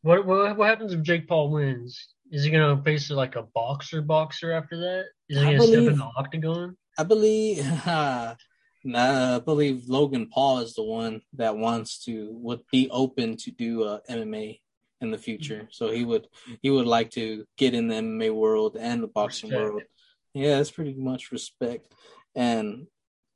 What, 0.06 0.28
what 0.28 0.56
what 0.56 0.68
happens 0.70 0.94
if 0.94 1.02
Jake 1.02 1.28
Paul 1.28 1.50
wins? 1.50 2.10
Is 2.32 2.44
he 2.44 2.52
gonna 2.52 2.80
face 2.84 3.10
like 3.10 3.36
a 3.36 3.42
boxer 3.42 4.04
boxer 4.04 4.52
after 4.52 4.78
that? 4.78 5.06
Is 5.30 5.40
he 5.40 5.44
I 5.44 5.46
gonna 5.54 5.62
step 5.62 5.72
believe- 5.74 5.90
in 5.94 5.98
the 5.98 6.12
octagon? 6.16 6.78
I 6.98 7.04
believe, 7.04 7.66
nah, 7.88 8.36
I 9.36 9.40
believe 9.40 9.90
Logan 9.90 10.28
Paul 10.32 10.60
is 10.60 10.76
the 10.76 10.84
one 10.84 11.22
that 11.34 11.58
wants 11.58 12.06
to 12.06 12.30
would 12.34 12.62
be 12.72 12.88
open 12.92 13.36
to 13.38 13.52
do 13.52 13.84
uh, 13.84 14.00
MMA 14.08 14.62
in 15.02 15.10
the 15.10 15.18
future. 15.18 15.68
So 15.72 15.90
he 15.90 16.06
would 16.06 16.28
he 16.62 16.70
would 16.70 16.86
like 16.86 17.10
to 17.12 17.44
get 17.58 17.74
in 17.74 17.88
the 17.88 17.96
MMA 17.96 18.32
world 18.32 18.78
and 18.80 19.02
the 19.02 19.08
boxing 19.08 19.50
Respect. 19.50 19.72
world. 19.72 19.84
Yeah, 20.36 20.60
it's 20.60 20.70
pretty 20.70 20.94
much 20.94 21.32
respect. 21.32 21.92
And 22.36 22.86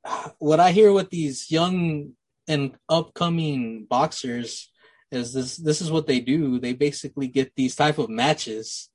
what 0.38 0.60
I 0.60 0.70
hear 0.70 0.92
with 0.92 1.10
these 1.10 1.50
young 1.50 2.12
and 2.46 2.76
upcoming 2.88 3.86
boxers 3.90 4.69
is 5.10 5.32
this 5.32 5.56
this 5.56 5.80
is 5.80 5.90
what 5.90 6.06
they 6.06 6.20
do. 6.20 6.58
They 6.58 6.72
basically 6.72 7.28
get 7.28 7.54
these 7.56 7.74
type 7.74 7.98
of 7.98 8.08
matches 8.08 8.88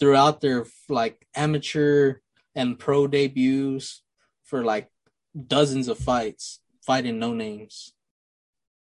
throughout 0.00 0.40
their 0.40 0.66
like 0.88 1.26
amateur 1.34 2.16
and 2.54 2.78
pro 2.78 3.06
debuts 3.06 4.02
for 4.44 4.64
like 4.64 4.88
dozens 5.46 5.88
of 5.88 5.98
fights, 5.98 6.60
fighting 6.84 7.18
no 7.18 7.32
names. 7.32 7.94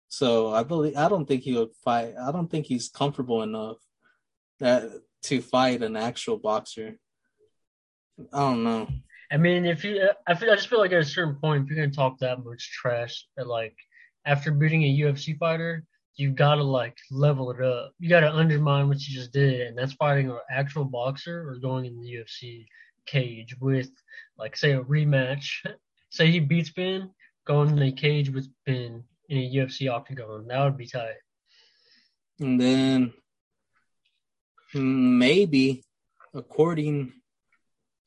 So 0.09 0.53
I 0.53 0.63
believe 0.63 0.97
I 0.97 1.09
don't 1.09 1.27
think 1.27 1.43
he 1.43 1.55
would 1.55 1.75
fight. 1.85 2.15
I 2.21 2.33
don't 2.33 2.51
think 2.51 2.67
he's 2.67 2.89
comfortable 2.89 3.43
enough 3.43 3.77
that 4.61 4.85
to 5.25 5.41
fight 5.41 5.83
an 5.83 5.97
actual 5.97 6.39
boxer. 6.39 6.99
I 8.33 8.39
don't 8.39 8.65
know. 8.65 8.89
I 9.31 9.37
mean, 9.37 9.67
if 9.67 9.85
you, 9.85 10.09
I 10.27 10.35
feel, 10.35 10.51
I 10.51 10.55
just 10.55 10.69
feel 10.69 10.79
like 10.79 10.93
at 10.93 11.01
a 11.01 11.05
certain 11.05 11.37
point, 11.37 11.65
if 11.65 11.71
you're 11.71 11.85
gonna 11.85 11.95
talk 11.95 12.19
that 12.19 12.43
much 12.43 12.71
trash, 12.73 13.27
that 13.37 13.47
like 13.47 13.77
after 14.25 14.51
beating 14.51 14.85
a 14.85 14.99
UFC 15.01 15.37
fighter, 15.39 15.85
you 16.19 16.33
gotta 16.33 16.65
like 16.65 16.99
level 17.13 17.53
it 17.53 17.63
up. 17.63 17.93
You 18.01 18.09
gotta 18.09 18.35
undermine 18.35 18.89
what 18.89 19.01
you 19.07 19.15
just 19.15 19.33
did, 19.33 19.69
and 19.69 19.79
that's 19.79 19.93
fighting 19.93 20.29
an 20.29 20.39
actual 20.51 20.85
boxer 20.85 21.49
or 21.49 21.57
going 21.59 21.85
in 21.87 22.01
the 22.01 22.13
UFC 22.13 22.67
cage 23.07 23.57
with, 23.61 23.91
like, 24.37 24.57
say 24.57 24.73
a 24.73 24.83
rematch. 24.83 25.65
say 26.11 26.31
he 26.31 26.41
beats 26.41 26.71
Ben, 26.71 27.11
going 27.47 27.71
in 27.71 27.77
the 27.77 27.93
cage 27.93 28.31
with 28.31 28.49
Ben 28.67 29.05
in 29.29 29.39
a 29.39 29.55
UFC 29.55 29.91
octagon. 29.91 30.49
That 30.49 30.65
would 30.65 30.77
be 30.77 30.87
tight. 30.87 31.15
And 32.41 32.61
then 32.61 33.13
hmm, 34.73 35.19
maybe, 35.19 35.85
according 36.35 37.13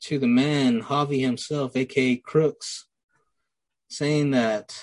to 0.01 0.19
the 0.19 0.27
man 0.27 0.81
Javi 0.81 1.21
himself, 1.21 1.77
aka 1.77 2.17
Crooks, 2.17 2.87
saying 3.89 4.31
that 4.31 4.75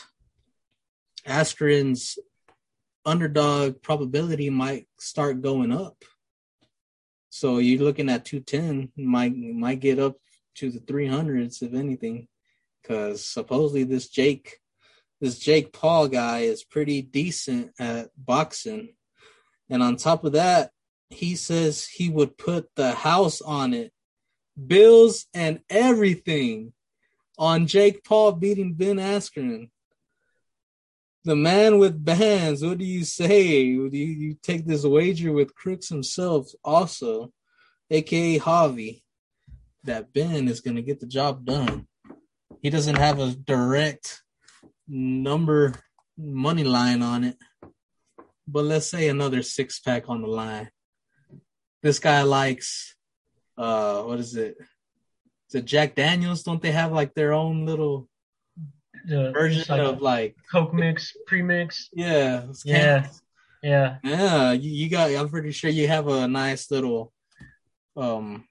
Askren's 1.27 2.19
underdog 3.05 3.83
probability 3.83 4.51
might 4.51 4.87
start 4.99 5.43
going 5.43 5.73
up. 5.73 6.05
So 7.31 7.59
you're 7.59 7.83
looking 7.83 8.09
at 8.09 8.25
210, 8.25 8.93
might 8.97 9.37
might 9.37 9.81
get 9.81 9.99
up 9.99 10.17
to 10.57 10.71
the 10.71 10.81
300s 10.81 11.63
if 11.63 11.75
anything, 11.75 12.29
because 12.83 13.25
supposedly 13.25 13.85
this 13.85 14.09
Jake, 14.09 14.59
this 15.21 15.39
Jake 15.39 15.73
Paul 15.73 16.09
guy 16.09 16.41
is 16.41 16.65
pretty 16.65 17.03
decent 17.03 17.73
at 17.79 18.11
boxing, 18.17 18.95
and 19.71 19.83
on 19.83 19.97
top 19.97 20.25
of 20.25 20.33
that, 20.33 20.71
he 21.11 21.37
says 21.37 21.87
he 21.87 22.11
would 22.11 22.37
put 22.39 22.69
the 22.77 22.93
house 22.93 23.41
on 23.41 23.75
it, 23.75 23.93
bills 24.67 25.27
and 25.33 25.61
everything, 25.71 26.73
on 27.39 27.67
Jake 27.67 28.03
Paul 28.05 28.33
beating 28.33 28.75
Ben 28.75 28.97
Askren 28.97 29.71
the 31.29 31.37
man 31.37 31.79
with 31.79 32.03
bands. 32.03 32.65
What 32.65 32.79
do 32.79 32.87
you 32.87 33.05
say? 33.05 33.75
Do 33.75 33.91
you, 33.93 34.07
you 34.07 34.37
take 34.43 34.65
this 34.65 34.83
wager 34.83 35.31
with 35.31 35.55
Crooks 35.55 35.91
himself, 35.91 36.49
also, 36.65 37.31
aka 37.91 38.39
Javi, 38.39 39.03
that 39.85 40.15
Ben 40.15 40.49
is 40.49 40.61
going 40.61 40.77
to 40.77 40.83
get 40.83 41.01
the 41.01 41.07
job 41.07 41.45
done. 41.45 41.87
He 42.63 42.71
doesn't 42.71 42.97
have 42.97 43.21
a 43.21 43.35
direct 43.35 44.23
number 44.89 45.75
money 46.17 46.65
line 46.65 47.03
on 47.03 47.25
it, 47.25 47.37
but 48.47 48.65
let's 48.65 48.87
say 48.87 49.09
another 49.09 49.43
six 49.43 49.81
pack 49.81 50.09
on 50.09 50.23
the 50.23 50.29
line. 50.29 50.71
This 51.83 51.99
guy 51.99 52.23
likes, 52.23 52.97
uh, 53.59 54.03
what 54.03 54.19
is 54.19 54.35
it? 54.35 54.57
Is 55.51 55.57
it 55.57 55.67
Jack 55.67 55.95
Daniels? 55.95 56.43
Don't 56.43 56.63
they 56.63 56.73
have 56.73 56.93
like 56.93 57.13
their 57.13 57.35
own 57.35 57.67
little 57.67 58.08
The 59.07 59.33
version 59.33 59.65
like 59.69 59.81
of 59.81 60.01
like 60.03 60.37
Coke 60.51 60.73
mix, 60.75 61.17
pre-mix. 61.27 61.89
yeah 61.93 62.47
Yeah. 62.65 63.07
Yeah. 63.63 63.99
yeah 64.05 64.53
you, 64.53 64.71
you 64.71 64.89
got 64.89 65.11
i'm 65.11 65.29
pretty 65.29 65.51
sure 65.51 65.69
you 65.71 65.89
have 65.89 66.07
a 66.07 66.29
nice 66.29 66.71
little 66.71 67.13
um 67.97 68.47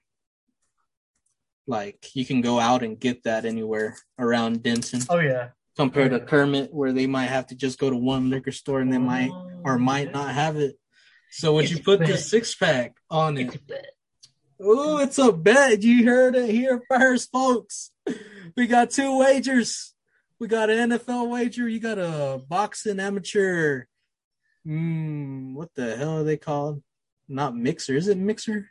like 1.66 2.14
you 2.14 2.24
can 2.26 2.40
go 2.40 2.58
out 2.60 2.82
and 2.82 2.98
get 3.00 3.24
that 3.24 3.44
anywhere 3.44 3.96
around 4.18 4.62
denton. 4.62 5.00
Oh 5.08 5.18
yeah. 5.18 5.48
compared 5.76 6.10
to 6.12 6.20
kermit 6.20 6.72
where 6.72 6.92
they 6.92 7.06
might 7.06 7.26
have 7.26 7.46
to 7.48 7.54
just 7.54 7.78
go 7.78 7.88
to 7.90 7.96
one 7.96 8.30
liquor 8.30 8.52
store 8.52 8.80
and 8.80 8.92
they 8.92 8.98
might 8.98 9.30
or 9.64 9.78
might 9.78 10.12
not 10.12 10.34
have 10.34 10.56
it. 10.56 10.76
So 11.30 11.54
would 11.54 11.64
It's 11.64 11.74
you 11.74 11.82
put 11.82 12.00
the 12.00 12.16
six 12.16 12.54
pack 12.54 12.96
on 13.10 13.36
It's 13.36 13.54
it? 13.54 13.86
oh 14.60 14.98
it's 14.98 15.18
a 15.18 15.30
bet. 15.32 15.82
You 15.82 16.04
heard 16.04 16.34
it 16.36 16.50
here 16.50 16.82
first 16.90 17.30
folks. 17.30 17.90
We 18.56 18.66
got 18.66 18.90
two 18.90 19.18
wagers 19.18 19.94
we 20.40 20.46
got 20.48 20.70
an 20.70 20.90
nfl 20.90 21.28
wager. 21.28 21.68
You 21.68 21.80
got 21.80 21.98
a 21.98 22.40
boxing 22.48 23.00
amateur. 23.00 23.84
Mm, 24.66 25.54
what 25.54 25.70
the 25.74 25.96
hell 25.96 26.18
are 26.18 26.24
they 26.24 26.36
called? 26.36 26.82
Not 27.28 27.56
mixer. 27.56 27.96
Is 27.96 28.08
it 28.08 28.18
mixer? 28.18 28.68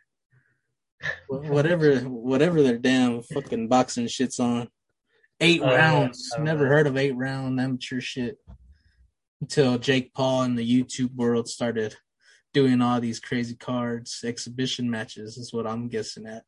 Whatever 1.28 2.00
whatever 2.02 2.64
their 2.64 2.78
damn 2.78 3.22
fucking 3.22 3.68
boxing 3.68 4.08
shit's 4.08 4.40
on. 4.40 4.68
Eight 5.40 5.62
Uh, 5.62 5.68
rounds. 5.68 6.32
Never 6.40 6.64
know. 6.64 6.70
heard 6.70 6.88
of 6.88 6.98
eight 6.98 7.16
round 7.16 7.60
amateur 7.60 8.00
shit 8.02 8.38
until 9.42 9.78
jake 9.78 10.12
paul 10.16 10.42
and 10.42 10.58
the 10.58 10.68
youtube 10.84 11.14
world 11.14 11.48
started 11.48 11.96
doing 12.54 12.82
all 12.82 13.00
these 13.00 13.20
crazy 13.20 13.56
cards. 13.56 14.22
Exhibition 14.24 14.90
matches 14.90 15.38
is 15.38 15.54
what 15.54 15.68
i'm 15.68 15.88
guessing 15.90 16.26
at 16.26 16.44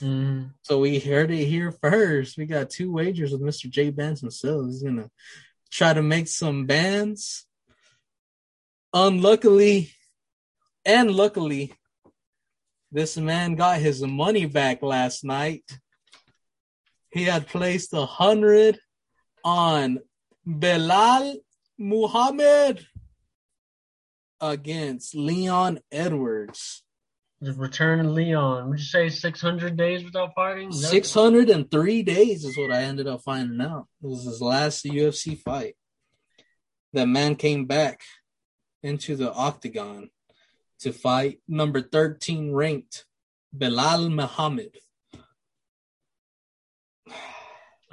Mhm. 0.00 0.52
so 0.62 0.80
we 0.80 0.98
heard 0.98 1.30
it 1.30 1.46
here 1.46 1.72
first. 1.72 2.36
We 2.36 2.46
got 2.46 2.70
two 2.70 2.92
wagers 2.92 3.32
with 3.32 3.42
Mr. 3.42 3.70
J 3.70 3.90
Bands 3.90 4.20
himself. 4.20 4.66
He's 4.66 4.82
gonna 4.82 5.10
try 5.70 5.92
to 5.92 6.02
make 6.02 6.28
some 6.28 6.66
bands. 6.66 7.46
Unluckily 8.92 9.92
and 10.84 11.10
luckily, 11.10 11.74
this 12.92 13.16
man 13.16 13.54
got 13.54 13.80
his 13.80 14.02
money 14.02 14.46
back 14.46 14.82
last 14.82 15.24
night. 15.24 15.64
He 17.10 17.24
had 17.24 17.46
placed 17.46 17.92
a 17.92 18.06
hundred 18.06 18.78
on 19.44 20.00
Belal 20.46 21.36
Muhammad 21.78 22.86
against 24.40 25.14
Leon 25.14 25.80
Edwards. 25.90 26.84
The 27.44 27.52
return 27.52 28.00
of 28.00 28.06
Leon. 28.06 28.70
Would 28.70 28.78
you 28.78 28.84
say 28.86 29.10
600 29.10 29.76
days 29.76 30.02
without 30.02 30.34
fighting? 30.34 30.72
603 30.72 32.02
days 32.02 32.42
is 32.42 32.56
what 32.56 32.72
I 32.72 32.84
ended 32.84 33.06
up 33.06 33.20
finding 33.20 33.60
out. 33.60 33.86
It 34.02 34.06
was 34.06 34.24
his 34.24 34.40
last 34.40 34.86
UFC 34.86 35.38
fight. 35.38 35.74
That 36.94 37.06
man 37.06 37.36
came 37.36 37.66
back 37.66 38.00
into 38.82 39.14
the 39.14 39.30
octagon 39.30 40.08
to 40.80 40.92
fight 40.94 41.40
number 41.46 41.82
13 41.82 42.50
ranked 42.52 43.04
Belal 43.54 44.10
Muhammad. 44.10 44.78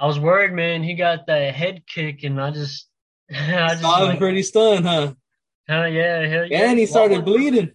I 0.00 0.06
was 0.06 0.18
worried, 0.18 0.54
man. 0.54 0.82
He 0.82 0.94
got 0.94 1.26
the 1.26 1.52
head 1.52 1.82
kick, 1.86 2.24
and 2.24 2.40
I 2.40 2.52
just, 2.52 2.88
I 3.30 3.68
just 3.68 3.82
Saw 3.82 3.98
him 4.00 4.08
like, 4.08 4.18
pretty 4.18 4.44
stunned, 4.44 4.86
huh? 4.86 5.12
huh, 5.68 5.84
yeah, 5.84 6.26
hell 6.26 6.46
yeah. 6.46 6.70
And 6.70 6.78
he 6.78 6.86
started 6.86 7.26
bleeding. 7.26 7.72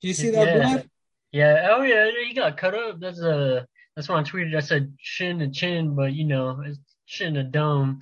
Did 0.00 0.08
you 0.08 0.14
see 0.14 0.30
that 0.30 0.46
Yeah. 0.46 0.62
blood? 0.62 0.90
Yeah, 1.34 1.68
oh 1.72 1.82
yeah, 1.82 2.08
he 2.28 2.32
got 2.32 2.56
cut 2.56 2.76
up. 2.76 3.00
That's 3.00 3.20
a 3.20 3.66
that's 3.96 4.08
why 4.08 4.20
I 4.20 4.22
tweeted. 4.22 4.56
I 4.56 4.60
said 4.60 4.94
shin 5.00 5.40
to 5.40 5.50
chin, 5.50 5.96
but 5.96 6.12
you 6.12 6.24
know, 6.24 6.62
it's 6.64 6.78
shin 7.06 7.34
to 7.34 7.42
dome. 7.42 7.98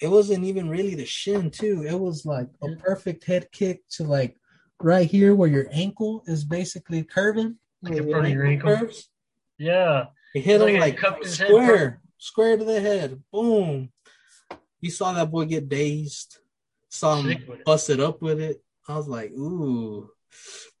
It 0.00 0.08
wasn't 0.08 0.44
even 0.44 0.70
really 0.70 0.94
the 0.94 1.04
shin, 1.04 1.50
too. 1.50 1.84
It 1.86 1.98
was 2.00 2.24
like 2.24 2.48
a 2.62 2.74
perfect 2.76 3.24
head 3.24 3.48
kick 3.52 3.82
to 3.96 4.04
like 4.04 4.38
right 4.80 5.06
here 5.08 5.34
where 5.34 5.48
your 5.48 5.66
ankle 5.72 6.22
is 6.26 6.42
basically 6.42 7.04
curving. 7.04 7.56
Like 7.82 7.96
in 7.96 8.10
front 8.10 8.26
of 8.28 8.32
your 8.32 8.46
ankle. 8.46 8.76
curves. 8.78 9.10
Yeah, 9.58 10.06
He 10.32 10.40
hit 10.40 10.54
It's 10.54 10.64
him 10.64 10.72
like 10.72 10.80
like 10.80 10.94
he 10.94 11.00
cupped 11.00 11.24
his 11.24 11.38
head 11.38 11.48
square, 11.48 12.00
square 12.16 12.56
to 12.56 12.64
the 12.64 12.80
head. 12.80 13.22
Boom. 13.30 13.90
You 14.80 14.90
saw 14.90 15.12
that 15.12 15.30
boy 15.30 15.44
get 15.44 15.68
dazed. 15.68 16.38
Saw 16.88 17.16
him 17.20 17.26
with 17.26 17.60
it. 17.60 17.64
busted 17.66 18.00
up 18.00 18.22
with 18.22 18.40
it. 18.40 18.62
I 18.88 18.96
was 18.96 19.06
like, 19.06 19.32
ooh, 19.32 20.10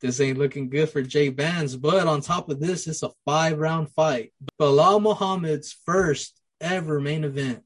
this 0.00 0.20
ain't 0.20 0.38
looking 0.38 0.68
good 0.68 0.88
for 0.90 1.02
Jay 1.02 1.28
Bands. 1.28 1.76
But 1.76 2.06
on 2.06 2.20
top 2.20 2.48
of 2.50 2.60
this, 2.60 2.86
it's 2.86 3.02
a 3.02 3.10
five 3.24 3.58
round 3.58 3.90
fight. 3.92 4.32
Belal 4.60 5.00
Muhammad's 5.00 5.72
first 5.84 6.38
ever 6.60 7.00
main 7.00 7.24
event. 7.24 7.62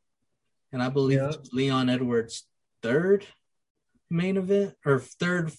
And 0.73 0.83
I 0.83 0.89
believe 0.89 1.19
Yeah. 1.19 1.31
it's 1.31 1.53
Leon 1.53 1.89
Edwards' 1.89 2.45
third 2.83 3.25
main 4.11 4.37
event 4.37 4.75
or 4.85 4.99
third 5.01 5.49
f- 5.49 5.59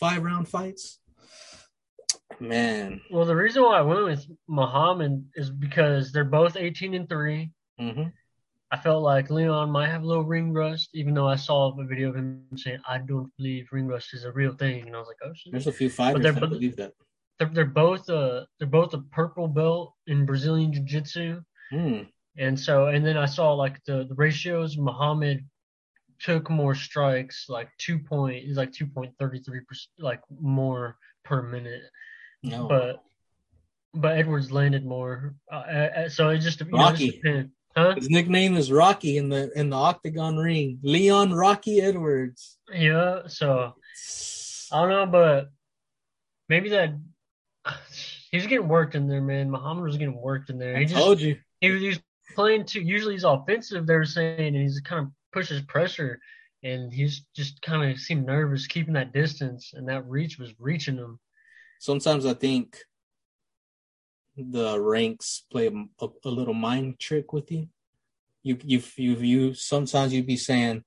five 0.00 0.22
round 0.22 0.48
fights. 0.48 0.98
Man. 2.40 3.00
Well, 3.10 3.24
the 3.24 3.36
reason 3.36 3.62
why 3.62 3.78
I 3.78 3.82
went 3.82 4.04
with 4.04 4.26
Muhammad 4.48 5.24
is 5.34 5.50
because 5.50 6.12
they're 6.12 6.24
both 6.24 6.56
18 6.56 6.94
and 6.94 7.08
three. 7.08 7.50
hmm 7.78 8.04
I 8.72 8.76
felt 8.78 9.02
like 9.02 9.30
Leon 9.30 9.70
might 9.70 9.88
have 9.88 10.02
a 10.02 10.06
little 10.06 10.24
ring 10.24 10.52
rust, 10.52 10.90
even 10.92 11.14
though 11.14 11.28
I 11.28 11.36
saw 11.36 11.78
a 11.78 11.84
video 11.84 12.08
of 12.08 12.16
him 12.16 12.44
saying, 12.56 12.80
"I 12.88 12.98
don't 12.98 13.30
believe 13.36 13.68
ring 13.70 13.86
rust 13.86 14.12
is 14.12 14.24
a 14.24 14.32
real 14.32 14.54
thing," 14.54 14.86
and 14.86 14.96
I 14.96 14.98
was 14.98 15.06
like, 15.08 15.18
"Oh 15.24 15.32
shit." 15.34 15.52
There's 15.52 15.68
a 15.68 15.72
few 15.72 15.88
fighters 15.88 16.22
that 16.22 16.40
both- 16.40 16.50
believe 16.50 16.76
that. 16.76 16.92
They're, 17.38 17.48
they're 17.48 17.64
both 17.66 18.08
uh 18.08 18.46
they're 18.58 18.66
both 18.66 18.94
a 18.94 18.98
purple 19.12 19.46
belt 19.46 19.94
in 20.06 20.24
Brazilian 20.24 20.72
Jiu 20.72 20.82
Jitsu. 20.82 21.42
Hmm. 21.70 22.02
And 22.38 22.58
so, 22.58 22.86
and 22.86 23.04
then 23.04 23.16
I 23.16 23.26
saw 23.26 23.52
like 23.52 23.82
the, 23.84 24.04
the 24.08 24.14
ratios. 24.14 24.76
Muhammad 24.76 25.44
took 26.18 26.50
more 26.50 26.74
strikes, 26.74 27.46
like 27.48 27.68
two 27.78 27.98
point, 27.98 28.44
he's 28.44 28.56
like 28.56 28.72
two 28.72 28.86
point 28.86 29.12
thirty 29.18 29.38
three 29.40 29.60
percent, 29.60 29.90
like 29.98 30.20
more 30.40 30.96
per 31.24 31.42
minute. 31.42 31.82
No. 32.42 32.68
But 32.68 33.02
but 33.94 34.18
Edwards 34.18 34.52
landed 34.52 34.84
more. 34.84 35.34
Uh, 35.50 35.56
uh, 35.56 36.08
so 36.08 36.30
it 36.30 36.38
just 36.38 36.60
you 36.60 36.66
know, 36.70 36.92
just 36.92 37.16
depend. 37.16 37.50
Huh? 37.76 37.94
His 37.96 38.10
nickname 38.10 38.56
is 38.56 38.72
Rocky 38.72 39.16
in 39.18 39.28
the 39.28 39.50
in 39.58 39.70
the 39.70 39.76
octagon 39.76 40.36
ring. 40.36 40.78
Leon 40.82 41.32
Rocky 41.32 41.80
Edwards. 41.80 42.58
Yeah. 42.72 43.22
So 43.26 43.74
I 44.72 44.80
don't 44.80 44.88
know, 44.88 45.06
but 45.06 45.50
maybe 46.48 46.70
that 46.70 46.94
he's 48.30 48.46
getting 48.46 48.68
worked 48.68 48.94
in 48.94 49.08
there, 49.08 49.20
man. 49.22 49.50
Muhammad 49.50 49.84
was 49.84 49.96
getting 49.96 50.20
worked 50.20 50.50
in 50.50 50.58
there. 50.58 50.76
I 50.76 50.80
He 50.80 50.84
just 50.86 50.96
told 50.96 51.20
you. 51.20 51.36
he 51.60 51.70
was, 51.70 51.80
he 51.80 51.88
was 51.88 52.00
playing 52.34 52.64
too. 52.64 52.80
Usually 52.80 53.14
he's 53.14 53.24
offensive. 53.24 53.86
They 53.86 53.94
were 53.94 54.04
saying, 54.04 54.54
and 54.54 54.56
he's 54.56 54.80
kind 54.80 55.06
of 55.06 55.12
pushes 55.32 55.62
pressure, 55.62 56.20
and 56.62 56.92
he's 56.92 57.24
just 57.34 57.60
kind 57.62 57.90
of 57.90 57.98
seemed 57.98 58.26
nervous 58.26 58.66
keeping 58.66 58.94
that 58.94 59.12
distance, 59.12 59.72
and 59.74 59.88
that 59.88 60.08
reach 60.08 60.38
was 60.38 60.52
reaching 60.58 60.96
him. 60.96 61.18
Sometimes 61.78 62.24
I 62.24 62.34
think 62.34 62.78
the 64.36 64.80
ranks 64.80 65.44
play 65.50 65.66
a, 65.68 66.04
a, 66.04 66.08
a 66.24 66.28
little 66.28 66.54
mind 66.54 66.98
trick 66.98 67.32
with 67.32 67.50
you. 67.50 67.68
You 68.42 68.58
you 68.62 68.82
you 68.96 69.14
you 69.16 69.54
sometimes 69.54 70.12
you'd 70.12 70.26
be 70.26 70.36
saying, 70.36 70.84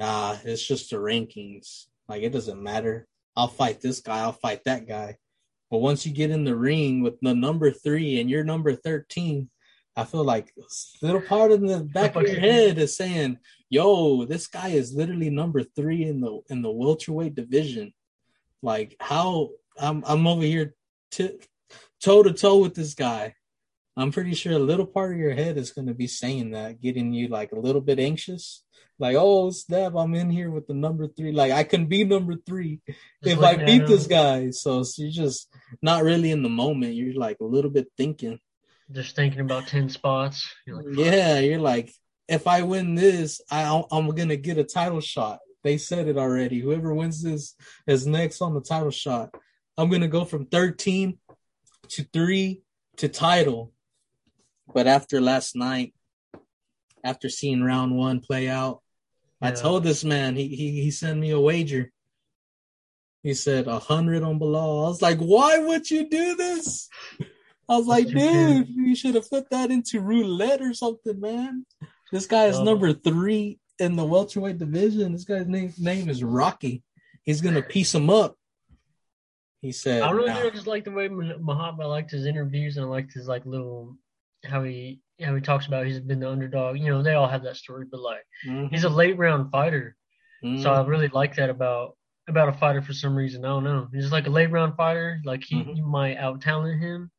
ah, 0.00 0.38
it's 0.44 0.66
just 0.66 0.90
the 0.90 0.96
rankings. 0.96 1.86
Like 2.08 2.22
it 2.22 2.32
doesn't 2.32 2.62
matter. 2.62 3.06
I'll 3.36 3.48
fight 3.48 3.80
this 3.80 4.00
guy. 4.00 4.18
I'll 4.20 4.32
fight 4.32 4.64
that 4.64 4.86
guy. 4.86 5.16
But 5.70 5.78
once 5.78 6.06
you 6.06 6.12
get 6.12 6.30
in 6.30 6.44
the 6.44 6.56
ring 6.56 7.02
with 7.02 7.20
the 7.20 7.34
number 7.34 7.70
three 7.70 8.20
and 8.20 8.30
you're 8.30 8.44
number 8.44 8.74
13, 8.74 9.50
I 9.96 10.04
feel 10.04 10.24
like 10.24 10.52
a 10.58 11.06
little 11.06 11.20
part 11.20 11.52
in 11.52 11.66
the 11.66 11.80
back 11.80 12.14
of 12.16 12.22
your 12.22 12.38
head 12.40 12.78
is 12.78 12.96
saying, 12.96 13.38
yo, 13.68 14.24
this 14.24 14.46
guy 14.46 14.68
is 14.68 14.94
literally 14.94 15.30
number 15.30 15.62
three 15.62 16.04
in 16.04 16.20
the 16.20 16.40
in 16.50 16.62
the 16.62 16.70
welterweight 16.70 17.34
division. 17.34 17.92
Like 18.62 18.96
how 19.00 19.50
I'm 19.78 20.04
I'm 20.06 20.26
over 20.26 20.42
here 20.42 20.74
t- 21.10 21.38
toe 22.02 22.22
to 22.22 22.32
toe 22.32 22.58
with 22.58 22.74
this 22.74 22.94
guy. 22.94 23.34
I'm 23.96 24.12
pretty 24.12 24.34
sure 24.34 24.52
a 24.52 24.58
little 24.58 24.86
part 24.86 25.12
of 25.12 25.18
your 25.18 25.32
head 25.32 25.56
is 25.56 25.72
going 25.72 25.86
to 25.86 25.94
be 25.94 26.06
saying 26.06 26.50
that, 26.50 26.82
getting 26.82 27.12
you 27.14 27.28
like 27.28 27.52
a 27.52 27.58
little 27.58 27.80
bit 27.80 27.98
anxious. 27.98 28.62
Like, 28.98 29.16
oh 29.18 29.50
snap, 29.50 29.94
I'm 29.94 30.14
in 30.14 30.30
here 30.30 30.50
with 30.50 30.66
the 30.66 30.74
number 30.74 31.06
three. 31.06 31.32
Like, 31.32 31.52
I 31.52 31.64
can 31.64 31.86
be 31.86 32.04
number 32.04 32.34
three 32.34 32.80
just 32.86 32.98
if 33.24 33.42
I 33.42 33.56
beat 33.56 33.86
this 33.86 34.06
guy. 34.06 34.50
So, 34.50 34.82
so 34.82 35.02
you're 35.02 35.10
just 35.10 35.48
not 35.82 36.02
really 36.02 36.30
in 36.30 36.42
the 36.42 36.48
moment. 36.48 36.94
You're 36.94 37.14
like 37.14 37.38
a 37.40 37.44
little 37.44 37.70
bit 37.70 37.88
thinking. 37.96 38.38
Just 38.92 39.16
thinking 39.16 39.40
about 39.40 39.66
10 39.66 39.88
spots. 39.88 40.48
You're 40.66 40.82
like, 40.82 40.96
yeah, 40.96 41.38
you're 41.40 41.60
like, 41.60 41.90
if 42.28 42.46
I 42.46 42.62
win 42.62 42.94
this, 42.94 43.40
I, 43.50 43.82
I'm 43.90 44.08
going 44.10 44.28
to 44.28 44.36
get 44.36 44.58
a 44.58 44.64
title 44.64 45.00
shot. 45.00 45.40
They 45.64 45.78
said 45.78 46.06
it 46.06 46.16
already. 46.16 46.60
Whoever 46.60 46.94
wins 46.94 47.22
this 47.22 47.54
is 47.86 48.06
next 48.06 48.40
on 48.40 48.54
the 48.54 48.60
title 48.60 48.90
shot. 48.90 49.34
I'm 49.76 49.88
going 49.88 50.02
to 50.02 50.08
go 50.08 50.24
from 50.24 50.46
13 50.46 51.18
to 51.90 52.04
3 52.12 52.60
to 52.98 53.08
title. 53.08 53.72
But 54.72 54.86
after 54.86 55.20
last 55.20 55.56
night, 55.56 55.94
after 57.04 57.28
seeing 57.28 57.62
round 57.62 57.96
one 57.96 58.20
play 58.20 58.48
out, 58.48 58.82
yeah. 59.40 59.48
I 59.48 59.50
told 59.52 59.84
this 59.84 60.04
man, 60.04 60.34
he, 60.34 60.48
he, 60.48 60.82
he 60.82 60.90
sent 60.90 61.18
me 61.18 61.30
a 61.30 61.40
wager. 61.40 61.92
He 63.22 63.34
said 63.34 63.66
a 63.66 63.78
hundred 63.78 64.22
on 64.22 64.38
Belal. 64.38 64.86
I 64.86 64.88
was 64.88 65.02
like, 65.02 65.18
why 65.18 65.58
would 65.58 65.90
you 65.90 66.08
do 66.08 66.36
this? 66.36 66.88
I 67.68 67.76
was 67.76 67.86
like, 67.86 68.06
dude, 68.06 68.68
you 68.68 68.94
should 68.94 69.16
have 69.16 69.28
put 69.28 69.50
that 69.50 69.70
into 69.70 70.00
roulette 70.00 70.62
or 70.62 70.72
something, 70.72 71.20
man. 71.20 71.66
This 72.12 72.26
guy 72.26 72.44
is 72.46 72.58
um, 72.58 72.64
number 72.64 72.92
three 72.92 73.58
in 73.78 73.96
the 73.96 74.04
welterweight 74.04 74.58
division. 74.58 75.12
This 75.12 75.24
guy's 75.24 75.48
name 75.48 75.72
name 75.78 76.08
is 76.08 76.22
Rocky. 76.22 76.84
He's 77.24 77.40
gonna 77.40 77.62
piece 77.62 77.94
him 77.94 78.10
up. 78.10 78.36
He 79.66 79.72
said. 79.72 80.02
I 80.02 80.12
really 80.12 80.28
nah. 80.28 80.48
just 80.50 80.68
like 80.68 80.84
the 80.84 80.92
way 80.92 81.08
Muhammad 81.08 81.86
liked 81.86 82.12
his 82.12 82.24
interviews 82.24 82.76
and 82.76 82.86
I 82.86 82.88
liked 82.88 83.12
his 83.12 83.26
like 83.26 83.44
little 83.44 83.96
how 84.44 84.62
he 84.62 85.00
how 85.20 85.34
he 85.34 85.40
talks 85.40 85.66
about 85.66 85.86
he's 85.86 85.98
been 85.98 86.20
the 86.20 86.30
underdog. 86.30 86.78
You 86.78 86.86
know, 86.86 87.02
they 87.02 87.14
all 87.14 87.26
have 87.26 87.42
that 87.42 87.56
story, 87.56 87.84
but 87.90 87.98
like 87.98 88.24
mm-hmm. 88.46 88.72
he's 88.72 88.84
a 88.84 88.88
late 88.88 89.18
round 89.18 89.50
fighter. 89.50 89.96
Mm-hmm. 90.44 90.62
So 90.62 90.72
I 90.72 90.76
mm-hmm. 90.76 90.88
really 90.90 91.08
like 91.08 91.34
that 91.34 91.50
about 91.50 91.96
about 92.28 92.48
a 92.48 92.52
fighter 92.52 92.80
for 92.80 92.92
some 92.92 93.16
reason. 93.16 93.44
I 93.44 93.48
don't 93.48 93.64
know. 93.64 93.88
He's 93.92 94.12
like 94.12 94.28
a 94.28 94.30
late 94.30 94.52
round 94.52 94.76
fighter. 94.76 95.20
Like 95.24 95.42
he 95.42 95.56
mm-hmm. 95.56 95.72
you 95.72 95.84
might 95.84 96.16
out 96.16 96.42
talent 96.42 96.80
him, 96.80 97.10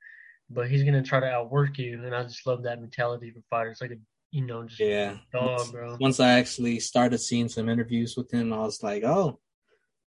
but 0.49 0.69
he's 0.69 0.85
gonna 0.85 1.03
try 1.03 1.19
to 1.19 1.29
outwork 1.29 1.77
you. 1.77 2.01
And 2.01 2.15
I 2.15 2.23
just 2.23 2.47
love 2.47 2.63
that 2.63 2.79
mentality 2.79 3.31
for 3.31 3.41
fighters. 3.49 3.79
Like 3.81 3.91
a 3.91 3.97
you 4.31 4.45
know, 4.45 4.63
just 4.63 4.79
yeah, 4.79 5.17
dog, 5.33 5.57
once, 5.57 5.71
bro. 5.71 5.97
Once 5.99 6.21
I 6.21 6.39
actually 6.39 6.79
started 6.79 7.17
seeing 7.17 7.49
some 7.49 7.67
interviews 7.67 8.15
with 8.15 8.31
him, 8.31 8.53
I 8.53 8.59
was 8.59 8.81
like, 8.81 9.03
oh, 9.03 9.37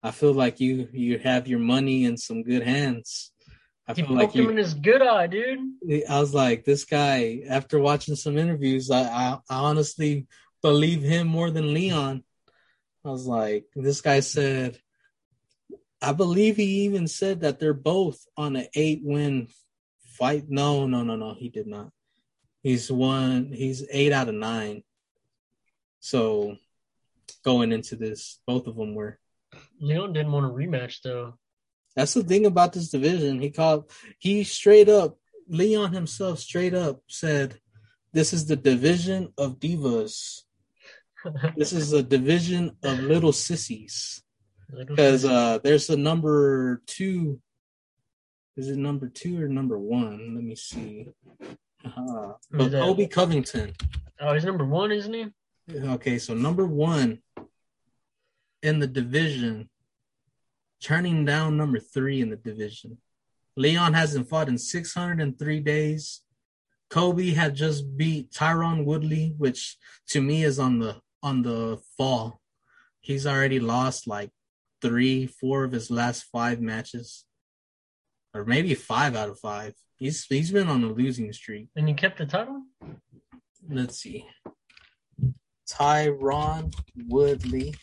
I 0.02 0.10
feel 0.12 0.32
like 0.32 0.60
you 0.60 0.88
you 0.92 1.18
have 1.18 1.46
your 1.46 1.58
money 1.58 2.04
in 2.04 2.16
some 2.16 2.42
good 2.42 2.62
hands. 2.62 3.32
I 3.86 3.94
he 3.94 4.02
feel 4.02 4.16
like 4.16 4.32
him 4.32 4.50
in 4.50 4.56
his 4.56 4.74
good 4.74 5.02
eye, 5.02 5.26
dude. 5.26 5.58
I 6.08 6.20
was 6.20 6.32
like, 6.32 6.64
this 6.64 6.84
guy. 6.84 7.42
After 7.48 7.78
watching 7.78 8.14
some 8.14 8.38
interviews, 8.38 8.90
I, 8.90 9.02
I, 9.02 9.38
I 9.50 9.56
honestly 9.56 10.26
believe 10.62 11.02
him 11.02 11.26
more 11.26 11.50
than 11.50 11.74
Leon. 11.74 12.22
I 13.04 13.10
was 13.10 13.26
like, 13.26 13.64
this 13.74 14.00
guy 14.00 14.20
said, 14.20 14.78
I 16.00 16.12
believe 16.12 16.56
he 16.56 16.84
even 16.84 17.08
said 17.08 17.40
that 17.40 17.58
they're 17.58 17.74
both 17.74 18.24
on 18.36 18.56
an 18.56 18.68
eight 18.74 19.00
win 19.02 19.48
fight. 20.18 20.44
No, 20.48 20.86
no, 20.86 21.02
no, 21.02 21.16
no, 21.16 21.34
he 21.34 21.48
did 21.48 21.66
not. 21.66 21.90
He's 22.62 22.92
one. 22.92 23.52
He's 23.52 23.84
eight 23.90 24.12
out 24.12 24.28
of 24.28 24.34
nine. 24.34 24.82
So 26.00 26.56
going 27.44 27.72
into 27.72 27.96
this, 27.96 28.38
both 28.46 28.66
of 28.66 28.76
them 28.76 28.94
were. 28.94 29.18
Leon 29.80 30.12
didn't 30.12 30.32
want 30.32 30.46
a 30.46 30.48
rematch 30.48 31.02
though. 31.02 31.34
That's 31.96 32.14
the 32.14 32.22
thing 32.22 32.46
about 32.46 32.72
this 32.72 32.90
division. 32.90 33.40
He 33.40 33.50
called. 33.50 33.90
He 34.18 34.44
straight 34.44 34.88
up. 34.88 35.18
Leon 35.48 35.92
himself 35.92 36.38
straight 36.38 36.74
up 36.74 37.02
said, 37.08 37.58
"This 38.12 38.32
is 38.32 38.46
the 38.46 38.56
division 38.56 39.32
of 39.36 39.58
divas. 39.58 40.42
this 41.56 41.72
is 41.72 41.92
a 41.92 42.02
division 42.02 42.76
of 42.82 43.00
little 43.00 43.32
sissies." 43.32 44.22
Because 44.76 45.24
uh, 45.24 45.58
there's 45.64 45.90
a 45.90 45.96
number 45.96 46.82
two. 46.86 47.40
Is 48.56 48.68
it 48.68 48.76
number 48.76 49.08
two 49.08 49.42
or 49.42 49.48
number 49.48 49.78
one? 49.78 50.34
Let 50.34 50.44
me 50.44 50.54
see. 50.54 51.08
Uh, 51.84 52.32
but 52.50 53.10
Covington. 53.10 53.72
Oh, 54.20 54.34
he's 54.34 54.44
number 54.44 54.64
one, 54.64 54.92
isn't 54.92 55.12
he? 55.12 55.26
Okay, 55.74 56.18
so 56.18 56.34
number 56.34 56.66
one 56.66 57.20
in 58.62 58.78
the 58.78 58.86
division, 58.86 59.68
turning 60.82 61.24
down 61.24 61.56
number 61.56 61.78
three 61.78 62.20
in 62.20 62.30
the 62.30 62.36
division. 62.36 62.98
Leon 63.56 63.94
hasn't 63.94 64.28
fought 64.28 64.48
in 64.48 64.58
603 64.58 65.60
days. 65.60 66.22
Colby 66.88 67.32
had 67.34 67.54
just 67.54 67.96
beat 67.96 68.30
Tyron 68.32 68.84
Woodley, 68.84 69.34
which 69.38 69.76
to 70.08 70.20
me 70.20 70.44
is 70.44 70.58
on 70.58 70.78
the 70.78 71.00
on 71.22 71.42
the 71.42 71.80
fall. 71.96 72.40
He's 73.00 73.26
already 73.26 73.60
lost 73.60 74.06
like 74.06 74.30
three, 74.82 75.26
four 75.26 75.64
of 75.64 75.72
his 75.72 75.90
last 75.90 76.24
five 76.24 76.60
matches, 76.60 77.26
or 78.34 78.44
maybe 78.44 78.74
five 78.74 79.14
out 79.14 79.28
of 79.28 79.38
five. 79.38 79.74
He's 79.96 80.24
he's 80.24 80.50
been 80.50 80.68
on 80.68 80.82
a 80.82 80.88
losing 80.88 81.32
streak. 81.32 81.68
And 81.76 81.86
he 81.86 81.94
kept 81.94 82.18
the 82.18 82.26
title. 82.26 82.62
Let's 83.68 83.98
see. 83.98 84.26
Tyron 85.68 86.74
Woodley 87.06 87.74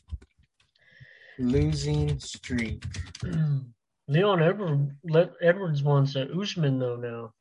losing 1.40 2.20
streak. 2.20 2.84
Leon 4.08 4.42
Edward, 4.42 4.96
let 5.04 5.32
Edwards 5.42 5.84
wants 5.84 6.16
a 6.16 6.32
Usman 6.34 6.80
though 6.80 6.96
now. 6.96 7.34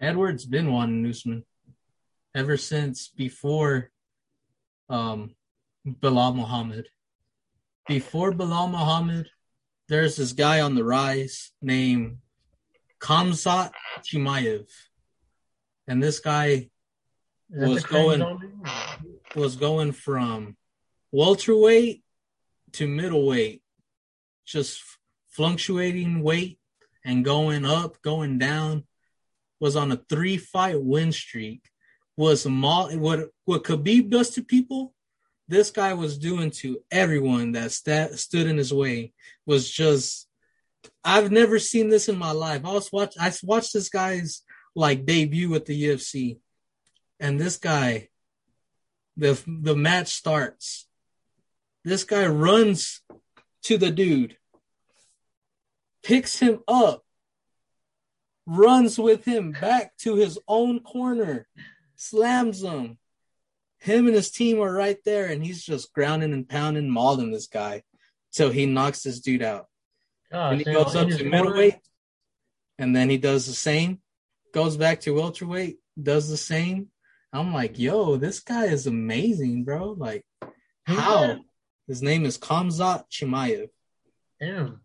Edwards 0.00 0.44
been 0.44 0.72
wanting 0.72 1.06
Usman 1.06 1.44
ever 2.34 2.56
since 2.56 3.08
before 3.08 3.90
um 4.88 5.34
Belal 5.86 6.34
Muhammad. 6.34 6.88
Before 7.86 8.32
Belal 8.32 8.70
Muhammad, 8.70 9.28
there's 9.88 10.16
this 10.16 10.32
guy 10.32 10.60
on 10.60 10.74
the 10.74 10.84
rise 10.84 11.52
named 11.60 12.18
Khamzat 13.00 13.70
Chimaev. 14.02 14.66
And 15.86 16.02
this 16.02 16.20
guy 16.20 16.70
was 17.50 17.84
going 17.84 18.40
was 19.36 19.56
going 19.56 19.92
from 19.92 20.56
welterweight 21.14 22.02
to 22.72 22.88
middleweight, 22.88 23.62
just 24.44 24.82
fluctuating 25.28 26.22
weight 26.22 26.58
and 27.04 27.24
going 27.24 27.64
up, 27.64 28.02
going 28.02 28.38
down. 28.38 28.84
Was 29.60 29.76
on 29.76 29.92
a 29.92 30.02
three 30.08 30.36
fight 30.36 30.82
win 30.82 31.12
streak. 31.12 31.62
Was 32.16 32.44
what 32.46 33.28
what 33.44 33.64
Khabib 33.64 34.10
does 34.10 34.30
to 34.30 34.42
people, 34.42 34.92
this 35.48 35.70
guy 35.70 35.94
was 35.94 36.18
doing 36.18 36.50
to 36.50 36.80
everyone 36.90 37.52
that 37.52 37.70
st- 37.72 38.18
stood 38.18 38.46
in 38.46 38.56
his 38.56 38.74
way. 38.74 39.12
Was 39.46 39.70
just 39.70 40.28
I've 41.04 41.30
never 41.30 41.58
seen 41.58 41.88
this 41.88 42.08
in 42.08 42.18
my 42.18 42.32
life. 42.32 42.62
I 42.64 42.72
was 42.72 42.90
watch 42.92 43.14
I 43.18 43.32
watched 43.42 43.72
this 43.72 43.88
guy's 43.88 44.42
like 44.74 45.06
debut 45.06 45.54
at 45.54 45.66
the 45.66 45.84
UFC, 45.84 46.38
and 47.20 47.38
this 47.38 47.56
guy, 47.56 48.08
the 49.16 49.40
the 49.46 49.76
match 49.76 50.08
starts. 50.08 50.88
This 51.84 52.04
guy 52.04 52.26
runs 52.26 53.02
to 53.64 53.76
the 53.76 53.90
dude, 53.90 54.36
picks 56.02 56.38
him 56.38 56.60
up, 56.66 57.04
runs 58.46 58.98
with 58.98 59.24
him 59.24 59.52
back 59.52 59.96
to 59.98 60.16
his 60.16 60.38
own 60.48 60.80
corner, 60.80 61.46
slams 61.96 62.62
him. 62.62 62.98
Him 63.78 64.06
and 64.06 64.16
his 64.16 64.30
team 64.30 64.60
are 64.60 64.72
right 64.72 64.96
there, 65.04 65.26
and 65.26 65.44
he's 65.44 65.62
just 65.62 65.92
grounding 65.92 66.32
and 66.32 66.48
pounding, 66.48 66.88
mauling 66.88 67.30
this 67.30 67.48
guy 67.48 67.82
till 68.32 68.50
he 68.50 68.64
knocks 68.64 69.02
this 69.02 69.20
dude 69.20 69.42
out. 69.42 69.66
Oh, 70.32 70.48
and 70.48 70.58
he 70.58 70.64
goes 70.64 70.96
up 70.96 71.08
to 71.08 71.24
middleweight, 71.24 71.76
and 72.78 72.96
then 72.96 73.10
he 73.10 73.18
does 73.18 73.46
the 73.46 73.52
same. 73.52 74.00
Goes 74.54 74.78
back 74.78 75.00
to 75.00 75.10
welterweight, 75.10 75.76
does 76.02 76.30
the 76.30 76.38
same. 76.38 76.88
I'm 77.30 77.52
like, 77.52 77.78
yo, 77.78 78.16
this 78.16 78.40
guy 78.40 78.66
is 78.66 78.86
amazing, 78.86 79.64
bro. 79.64 79.90
Like, 79.90 80.24
how? 80.84 81.40
His 81.86 82.02
name 82.02 82.24
is 82.24 82.38
Khamzat 82.38 83.04
Chimaev. 83.10 83.68
Damn. 84.40 84.80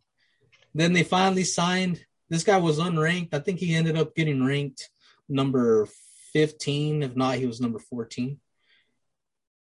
Then 0.74 0.94
they 0.94 1.04
finally 1.04 1.44
signed. 1.44 2.06
This 2.30 2.44
guy 2.44 2.58
was 2.58 2.80
unranked. 2.80 3.34
I 3.34 3.40
think 3.40 3.60
he 3.60 3.76
ended 3.76 3.98
up 3.98 4.16
getting 4.16 4.46
ranked 4.46 4.90
number 5.28 5.88
15. 6.34 7.04
If 7.04 7.16
not, 7.16 7.36
he 7.36 7.46
was 7.46 7.62
number 7.62 7.80
14. 7.80 8.40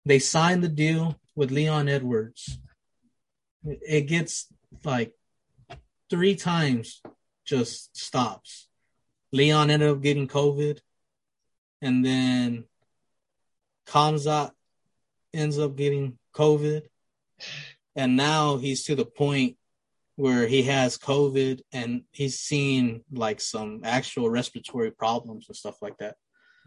They 0.05 0.19
signed 0.19 0.63
the 0.63 0.69
deal 0.69 1.19
with 1.35 1.51
Leon 1.51 1.87
Edwards. 1.87 2.59
It 3.63 4.07
gets 4.07 4.47
like 4.83 5.13
three 6.09 6.35
times 6.35 7.01
just 7.45 7.95
stops. 7.97 8.67
Leon 9.31 9.69
ended 9.69 9.89
up 9.89 10.01
getting 10.01 10.27
COVID, 10.27 10.79
and 11.81 12.03
then 12.03 12.65
Khamzat 13.87 14.51
ends 15.33 15.59
up 15.59 15.75
getting 15.75 16.17
COVID, 16.33 16.83
and 17.95 18.15
now 18.15 18.57
he's 18.57 18.83
to 18.85 18.95
the 18.95 19.05
point 19.05 19.57
where 20.15 20.47
he 20.47 20.63
has 20.63 20.97
COVID 20.97 21.61
and 21.71 22.03
he's 22.11 22.39
seen 22.39 23.03
like 23.11 23.39
some 23.39 23.81
actual 23.85 24.29
respiratory 24.29 24.91
problems 24.91 25.45
and 25.47 25.55
stuff 25.55 25.81
like 25.81 25.97
that. 25.99 26.17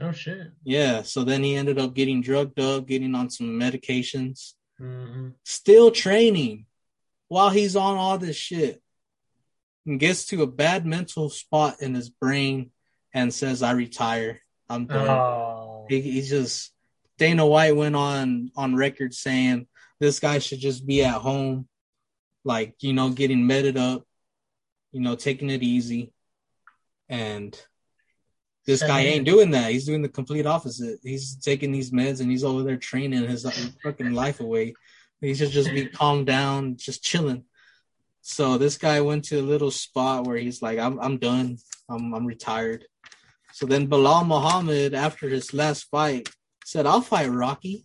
Oh 0.00 0.12
shit. 0.12 0.48
Yeah, 0.64 1.02
so 1.02 1.22
then 1.22 1.42
he 1.42 1.54
ended 1.54 1.78
up 1.78 1.94
getting 1.94 2.22
drugged 2.22 2.58
up, 2.58 2.86
getting 2.86 3.14
on 3.14 3.30
some 3.30 3.48
medications, 3.60 4.54
hmm 4.78 5.28
still 5.44 5.90
training 5.90 6.66
while 7.28 7.50
he's 7.50 7.76
on 7.76 7.96
all 7.96 8.18
this 8.18 8.36
shit. 8.36 8.82
And 9.84 10.00
gets 10.00 10.26
to 10.26 10.42
a 10.42 10.46
bad 10.46 10.86
mental 10.86 11.28
spot 11.28 11.82
in 11.82 11.94
his 11.94 12.08
brain 12.08 12.70
and 13.12 13.34
says, 13.34 13.62
I 13.62 13.72
retire. 13.72 14.40
I'm 14.68 14.86
done. 14.86 15.08
Oh. 15.08 15.86
He, 15.88 16.00
he 16.00 16.22
just 16.22 16.72
Dana 17.18 17.46
White 17.46 17.76
went 17.76 17.96
on 17.96 18.50
on 18.56 18.74
record 18.74 19.12
saying 19.12 19.66
this 20.02 20.18
guy 20.18 20.40
should 20.40 20.58
just 20.58 20.84
be 20.84 21.04
at 21.04 21.14
home, 21.20 21.68
like 22.44 22.74
you 22.80 22.92
know, 22.92 23.10
getting 23.10 23.46
meted 23.46 23.76
up, 23.76 24.02
you 24.90 25.00
know, 25.00 25.14
taking 25.14 25.48
it 25.48 25.62
easy, 25.62 26.12
and 27.08 27.56
this 28.66 28.82
guy 28.82 29.00
ain't 29.00 29.24
doing 29.24 29.52
that. 29.52 29.70
He's 29.70 29.86
doing 29.86 30.02
the 30.02 30.08
complete 30.08 30.46
opposite. 30.46 30.98
He's 31.04 31.36
taking 31.36 31.70
these 31.70 31.90
meds 31.90 32.20
and 32.20 32.30
he's 32.30 32.44
over 32.44 32.62
there 32.62 32.76
training 32.76 33.28
his 33.28 33.44
fucking 33.82 34.12
life 34.12 34.40
away. 34.40 34.74
He 35.20 35.34
should 35.34 35.50
just 35.50 35.70
be 35.70 35.86
calmed 36.00 36.26
down, 36.26 36.76
just 36.76 37.02
chilling. 37.02 37.44
So 38.20 38.58
this 38.58 38.78
guy 38.78 39.00
went 39.00 39.24
to 39.26 39.40
a 39.40 39.42
little 39.42 39.70
spot 39.70 40.26
where 40.26 40.36
he's 40.36 40.62
like, 40.62 40.78
I'm 40.78 40.98
I'm 41.00 41.18
done. 41.18 41.58
I'm 41.88 42.12
I'm 42.12 42.26
retired. 42.26 42.86
So 43.52 43.66
then 43.66 43.88
Belal 43.88 44.26
Muhammad, 44.26 44.94
after 44.94 45.28
his 45.28 45.52
last 45.52 45.84
fight, 45.90 46.28
said, 46.64 46.86
I'll 46.86 47.02
fight 47.02 47.30
Rocky. 47.30 47.84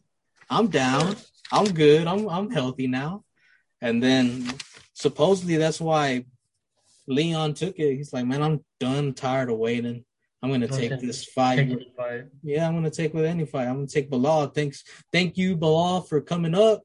I'm 0.50 0.68
down. 0.68 1.16
I'm 1.52 1.74
good. 1.74 2.08
I'm 2.08 2.28
I'm 2.30 2.50
healthy 2.52 2.88
now. 2.88 3.24
And 3.82 4.02
then 4.02 4.52
supposedly 4.94 5.58
that's 5.58 5.80
why 5.80 6.26
Leon 7.08 7.54
took 7.54 7.78
it. 7.80 7.96
He's 7.96 8.12
like, 8.14 8.26
Man, 8.26 8.42
I'm 8.42 8.64
done, 8.80 9.14
tired 9.14 9.50
of 9.50 9.58
waiting. 9.58 10.04
I'm 10.42 10.52
gonna 10.52 10.68
take 10.68 10.92
Okay. 10.92 11.06
this 11.06 11.26
fight. 11.26 11.56
Take 11.58 11.96
fight. 11.96 12.26
Yeah, 12.44 12.68
I'm 12.68 12.76
gonna 12.76 12.92
take 12.92 13.14
with 13.14 13.26
any 13.26 13.46
fight. 13.46 13.68
I'm 13.68 13.76
gonna 13.76 13.88
take 13.88 14.10
Belal. 14.12 14.54
Thanks, 14.54 14.84
thank 15.12 15.38
you, 15.38 15.58
Belal, 15.58 16.08
for 16.08 16.22
coming 16.22 16.54
up. 16.54 16.84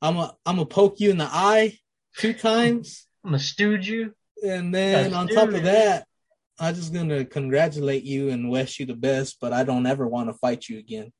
I'm 0.00 0.16
a, 0.16 0.34
I'm 0.46 0.56
gonna 0.56 0.66
poke 0.66 1.00
you 1.00 1.10
in 1.10 1.18
the 1.18 1.28
eye 1.30 1.78
two 2.18 2.32
times, 2.32 3.06
I'm 3.24 3.30
gonna 3.32 3.42
stooge 3.42 3.88
you. 3.88 4.14
and 4.44 4.74
then 4.74 5.12
on 5.12 5.28
top 5.28 5.50
of 5.50 5.62
that, 5.64 6.06
I'm 6.58 6.74
just 6.74 6.92
gonna 6.94 7.24
congratulate 7.24 8.04
you 8.04 8.30
and 8.30 8.50
wish 8.50 8.80
you 8.80 8.86
the 8.86 8.94
best. 8.94 9.38
But 9.40 9.52
I 9.52 9.64
don't 9.64 9.86
ever 9.86 10.06
want 10.06 10.30
to 10.30 10.34
fight 10.34 10.68
you 10.68 10.78
again. 10.78 11.12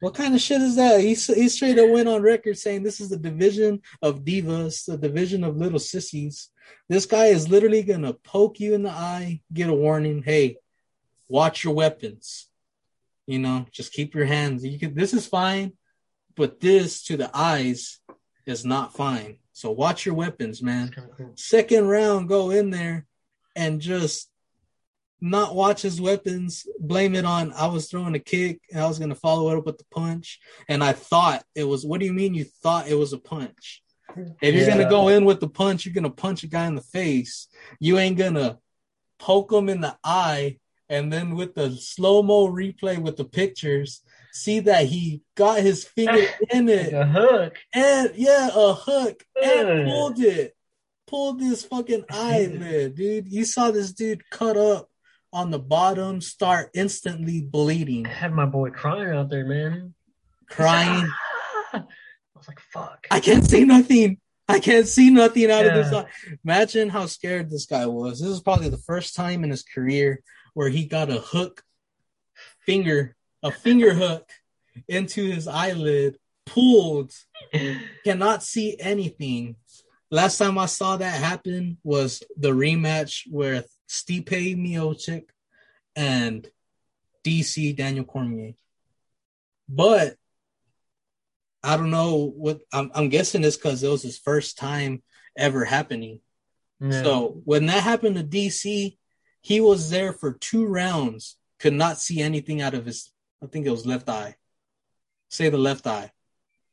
What 0.00 0.14
kind 0.14 0.34
of 0.34 0.40
shit 0.40 0.60
is 0.60 0.76
that? 0.76 1.00
He 1.00 1.14
he 1.14 1.48
straight 1.48 1.78
up 1.78 1.90
went 1.90 2.08
on 2.08 2.22
record 2.22 2.58
saying 2.58 2.82
this 2.82 3.00
is 3.00 3.10
the 3.10 3.16
division 3.16 3.80
of 4.02 4.24
divas, 4.24 4.84
the 4.84 4.98
division 4.98 5.44
of 5.44 5.56
little 5.56 5.78
sissies. 5.78 6.50
This 6.88 7.06
guy 7.06 7.26
is 7.26 7.48
literally 7.48 7.82
gonna 7.82 8.12
poke 8.12 8.60
you 8.60 8.74
in 8.74 8.82
the 8.82 8.90
eye, 8.90 9.40
get 9.52 9.70
a 9.70 9.74
warning. 9.74 10.22
Hey, 10.22 10.58
watch 11.28 11.64
your 11.64 11.74
weapons. 11.74 12.48
You 13.26 13.38
know, 13.38 13.66
just 13.72 13.92
keep 13.92 14.14
your 14.14 14.26
hands. 14.26 14.64
You 14.64 14.78
can. 14.78 14.94
This 14.94 15.14
is 15.14 15.26
fine, 15.26 15.72
but 16.36 16.60
this 16.60 17.02
to 17.04 17.16
the 17.16 17.30
eyes 17.32 18.00
is 18.46 18.64
not 18.64 18.94
fine. 18.94 19.38
So 19.52 19.70
watch 19.70 20.04
your 20.04 20.16
weapons, 20.16 20.62
man. 20.62 20.88
It's 20.88 20.96
kind 20.96 21.10
of 21.10 21.16
cool. 21.16 21.32
Second 21.36 21.88
round, 21.88 22.28
go 22.28 22.50
in 22.50 22.70
there 22.70 23.06
and 23.56 23.80
just 23.80 24.28
not 25.24 25.54
watch 25.54 25.80
his 25.80 26.00
weapons. 26.02 26.66
Blame 26.78 27.14
it 27.14 27.24
on 27.24 27.52
I 27.52 27.66
was 27.66 27.88
throwing 27.88 28.14
a 28.14 28.18
kick 28.18 28.60
and 28.70 28.82
I 28.82 28.86
was 28.86 28.98
gonna 28.98 29.14
follow 29.14 29.50
it 29.50 29.56
up 29.58 29.64
with 29.66 29.78
the 29.78 29.86
punch, 29.90 30.38
and 30.68 30.84
I 30.84 30.92
thought 30.92 31.44
it 31.54 31.64
was. 31.64 31.84
What 31.86 32.00
do 32.00 32.06
you 32.06 32.12
mean 32.12 32.34
you 32.34 32.44
thought 32.44 32.88
it 32.88 32.94
was 32.94 33.12
a 33.14 33.18
punch? 33.18 33.82
If 34.42 34.54
you're 34.54 34.64
Yeah. 34.64 34.68
gonna 34.76 34.88
go 34.90 35.08
in 35.08 35.24
with 35.24 35.40
the 35.40 35.48
punch, 35.48 35.86
you're 35.86 35.94
gonna 35.94 36.10
punch 36.10 36.42
a 36.44 36.46
guy 36.46 36.66
in 36.66 36.74
the 36.74 36.82
face. 36.82 37.48
You 37.80 37.98
ain't 37.98 38.18
gonna 38.18 38.58
poke 39.18 39.50
him 39.50 39.68
in 39.70 39.80
the 39.80 39.96
eye 40.04 40.58
and 40.90 41.10
then 41.10 41.34
with 41.34 41.54
the 41.54 41.70
slow 41.76 42.22
mo 42.22 42.46
replay 42.48 42.98
with 42.98 43.16
the 43.16 43.24
pictures, 43.24 44.02
see 44.32 44.60
that 44.60 44.84
he 44.86 45.22
got 45.36 45.60
his 45.60 45.84
finger 45.84 46.26
in 46.50 46.66
Like 46.66 46.76
it 46.76 46.92
a 46.92 47.06
hook. 47.06 47.58
and 47.72 48.12
yeah, 48.14 48.50
a 48.54 48.74
hook 48.74 49.24
and 49.42 49.86
pulled 49.88 50.20
it, 50.20 50.54
pulled 51.06 51.40
his 51.40 51.64
fucking 51.64 52.04
eyelid, 52.10 52.94
dude. 52.96 53.32
You 53.32 53.46
saw 53.46 53.70
this 53.70 53.92
dude 53.92 54.28
cut 54.30 54.58
up 54.58 54.90
on 55.34 55.50
the 55.50 55.58
bottom, 55.58 56.20
start 56.20 56.70
instantly 56.74 57.42
bleeding, 57.42 58.06
I 58.06 58.10
had 58.10 58.32
my 58.32 58.46
boy 58.46 58.70
crying 58.70 59.14
out 59.14 59.28
there, 59.28 59.44
man. 59.44 59.92
crying. 60.48 61.10
I 61.72 61.82
was 62.36 62.46
like, 62.46 62.60
fuck. 62.60 63.06
I 63.10 63.18
can't 63.18 63.44
see 63.44 63.64
nothing. 63.64 64.18
I 64.48 64.60
can't 64.60 64.86
see 64.86 65.10
nothing 65.10 65.50
out 65.50 65.66
of 65.66 65.74
this. 65.74 65.92
Yeah. 65.92 66.00
eye. 66.00 66.36
Imagine 66.44 66.88
how 66.88 67.06
scared 67.06 67.50
this 67.50 67.66
guy 67.66 67.86
was. 67.86 68.20
This 68.20 68.30
is 68.30 68.40
probably 68.40 68.68
the 68.68 68.78
first 68.78 69.16
time 69.16 69.42
in 69.42 69.50
his 69.50 69.62
career 69.62 70.22
where 70.52 70.68
he 70.68 70.84
got 70.84 71.10
a 71.10 71.18
hook 71.18 71.62
finger, 72.60 73.16
a 73.42 73.50
finger 73.50 73.92
hook 73.92 74.30
into 74.86 75.24
his 75.24 75.48
eyelid, 75.48 76.16
pulled, 76.46 77.12
cannot 78.04 78.44
see 78.44 78.76
anything. 78.78 79.56
Last 80.10 80.38
time 80.38 80.58
I 80.58 80.66
saw 80.66 80.96
that 80.96 81.20
happen 81.20 81.78
was 81.82 82.22
the 82.36 82.50
rematch 82.50 83.22
with 83.28 83.66
Stipe 83.88 84.56
Miocic 84.56 85.24
and 85.96 86.48
DC 87.24 87.76
Daniel 87.76 88.04
Cormier. 88.04 88.54
But 89.68 90.16
I 91.62 91.76
don't 91.76 91.90
know 91.90 92.32
what 92.36 92.60
I'm, 92.72 92.90
I'm 92.94 93.08
guessing 93.08 93.42
this 93.42 93.56
because 93.56 93.82
it 93.82 93.88
was 93.88 94.02
his 94.02 94.18
first 94.18 94.58
time 94.58 95.02
ever 95.36 95.64
happening. 95.64 96.20
Yeah. 96.80 97.02
So 97.02 97.40
when 97.44 97.66
that 97.66 97.82
happened 97.82 98.16
to 98.16 98.24
DC, 98.24 98.96
he 99.40 99.60
was 99.60 99.90
there 99.90 100.12
for 100.12 100.34
two 100.34 100.66
rounds, 100.66 101.36
could 101.58 101.72
not 101.72 101.98
see 101.98 102.20
anything 102.20 102.60
out 102.60 102.74
of 102.74 102.84
his, 102.84 103.10
I 103.42 103.46
think 103.46 103.66
it 103.66 103.70
was 103.70 103.86
left 103.86 104.08
eye. 104.08 104.36
Say 105.30 105.48
the 105.48 105.58
left 105.58 105.86
eye. 105.86 106.12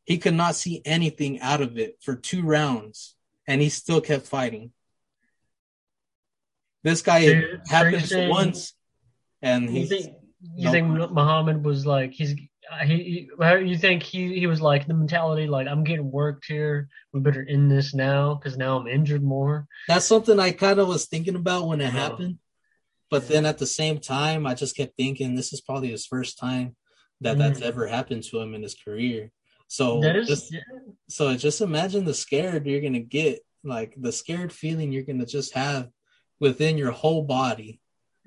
He 0.03 0.17
could 0.17 0.33
not 0.33 0.55
see 0.55 0.81
anything 0.83 1.39
out 1.39 1.61
of 1.61 1.77
it 1.77 1.97
for 2.01 2.15
two 2.15 2.43
rounds, 2.43 3.15
and 3.47 3.61
he 3.61 3.69
still 3.69 4.01
kept 4.01 4.27
fighting. 4.27 4.71
This 6.83 7.01
guy 7.01 7.25
Dude, 7.25 7.61
happens 7.67 8.09
saying- 8.09 8.29
once, 8.29 8.73
and 9.41 9.65
you 9.65 9.69
he's 9.81 9.89
think 9.89 10.15
you 10.55 10.71
think 10.71 10.87
Muhammad 10.87 11.63
was 11.63 11.85
like 11.85 12.11
he's 12.13 12.31
he, 12.31 12.47
he 12.85 13.29
you 13.41 13.77
think 13.77 14.01
he 14.01 14.39
he 14.39 14.47
was 14.47 14.61
like 14.61 14.87
the 14.87 14.93
mentality 14.93 15.45
like 15.47 15.67
I'm 15.67 15.83
getting 15.83 16.09
worked 16.09 16.45
here 16.45 16.87
we 17.13 17.19
better 17.19 17.45
end 17.47 17.69
this 17.69 17.93
now 17.93 18.35
because 18.35 18.57
now 18.57 18.77
I'm 18.79 18.87
injured 18.87 19.21
more 19.23 19.67
that's 19.87 20.05
something 20.05 20.39
I 20.39 20.51
kind 20.51 20.79
of 20.79 20.87
was 20.87 21.05
thinking 21.05 21.35
about 21.35 21.67
when 21.67 21.81
it 21.81 21.85
Yeah. 21.85 21.89
happened. 21.91 22.37
But 23.09 23.27
then 23.27 23.45
at 23.45 23.57
the 23.57 23.65
same 23.67 23.99
time, 23.99 24.47
I 24.47 24.53
just 24.53 24.77
kept 24.77 24.95
thinking 24.95 25.35
this 25.35 25.51
is 25.51 25.59
probably 25.59 25.91
his 25.91 26.05
first 26.05 26.39
time 26.39 26.77
that 27.19 27.37
that's 27.37 27.59
Mm. 27.59 27.65
ever 27.65 27.87
happened 27.87 28.23
to 28.23 28.39
him 28.39 28.55
in 28.55 28.63
his 28.63 28.73
career. 28.75 29.31
So 29.67 29.99
that 29.99 30.15
is 30.15 30.27
just 30.27 30.53
yeah, 30.53 30.61
so 31.09 31.35
just 31.35 31.59
imagine 31.61 32.05
the 32.05 32.13
scared 32.13 32.65
you're 32.65 32.79
gonna 32.81 32.99
get, 33.01 33.41
like 33.65 33.93
the 33.97 34.13
scared 34.13 34.53
feeling 34.53 34.91
you're 34.93 35.03
gonna 35.03 35.25
just 35.25 35.53
have 35.55 35.89
within 36.41 36.77
your 36.77 36.91
whole 36.91 37.23
body. 37.23 37.79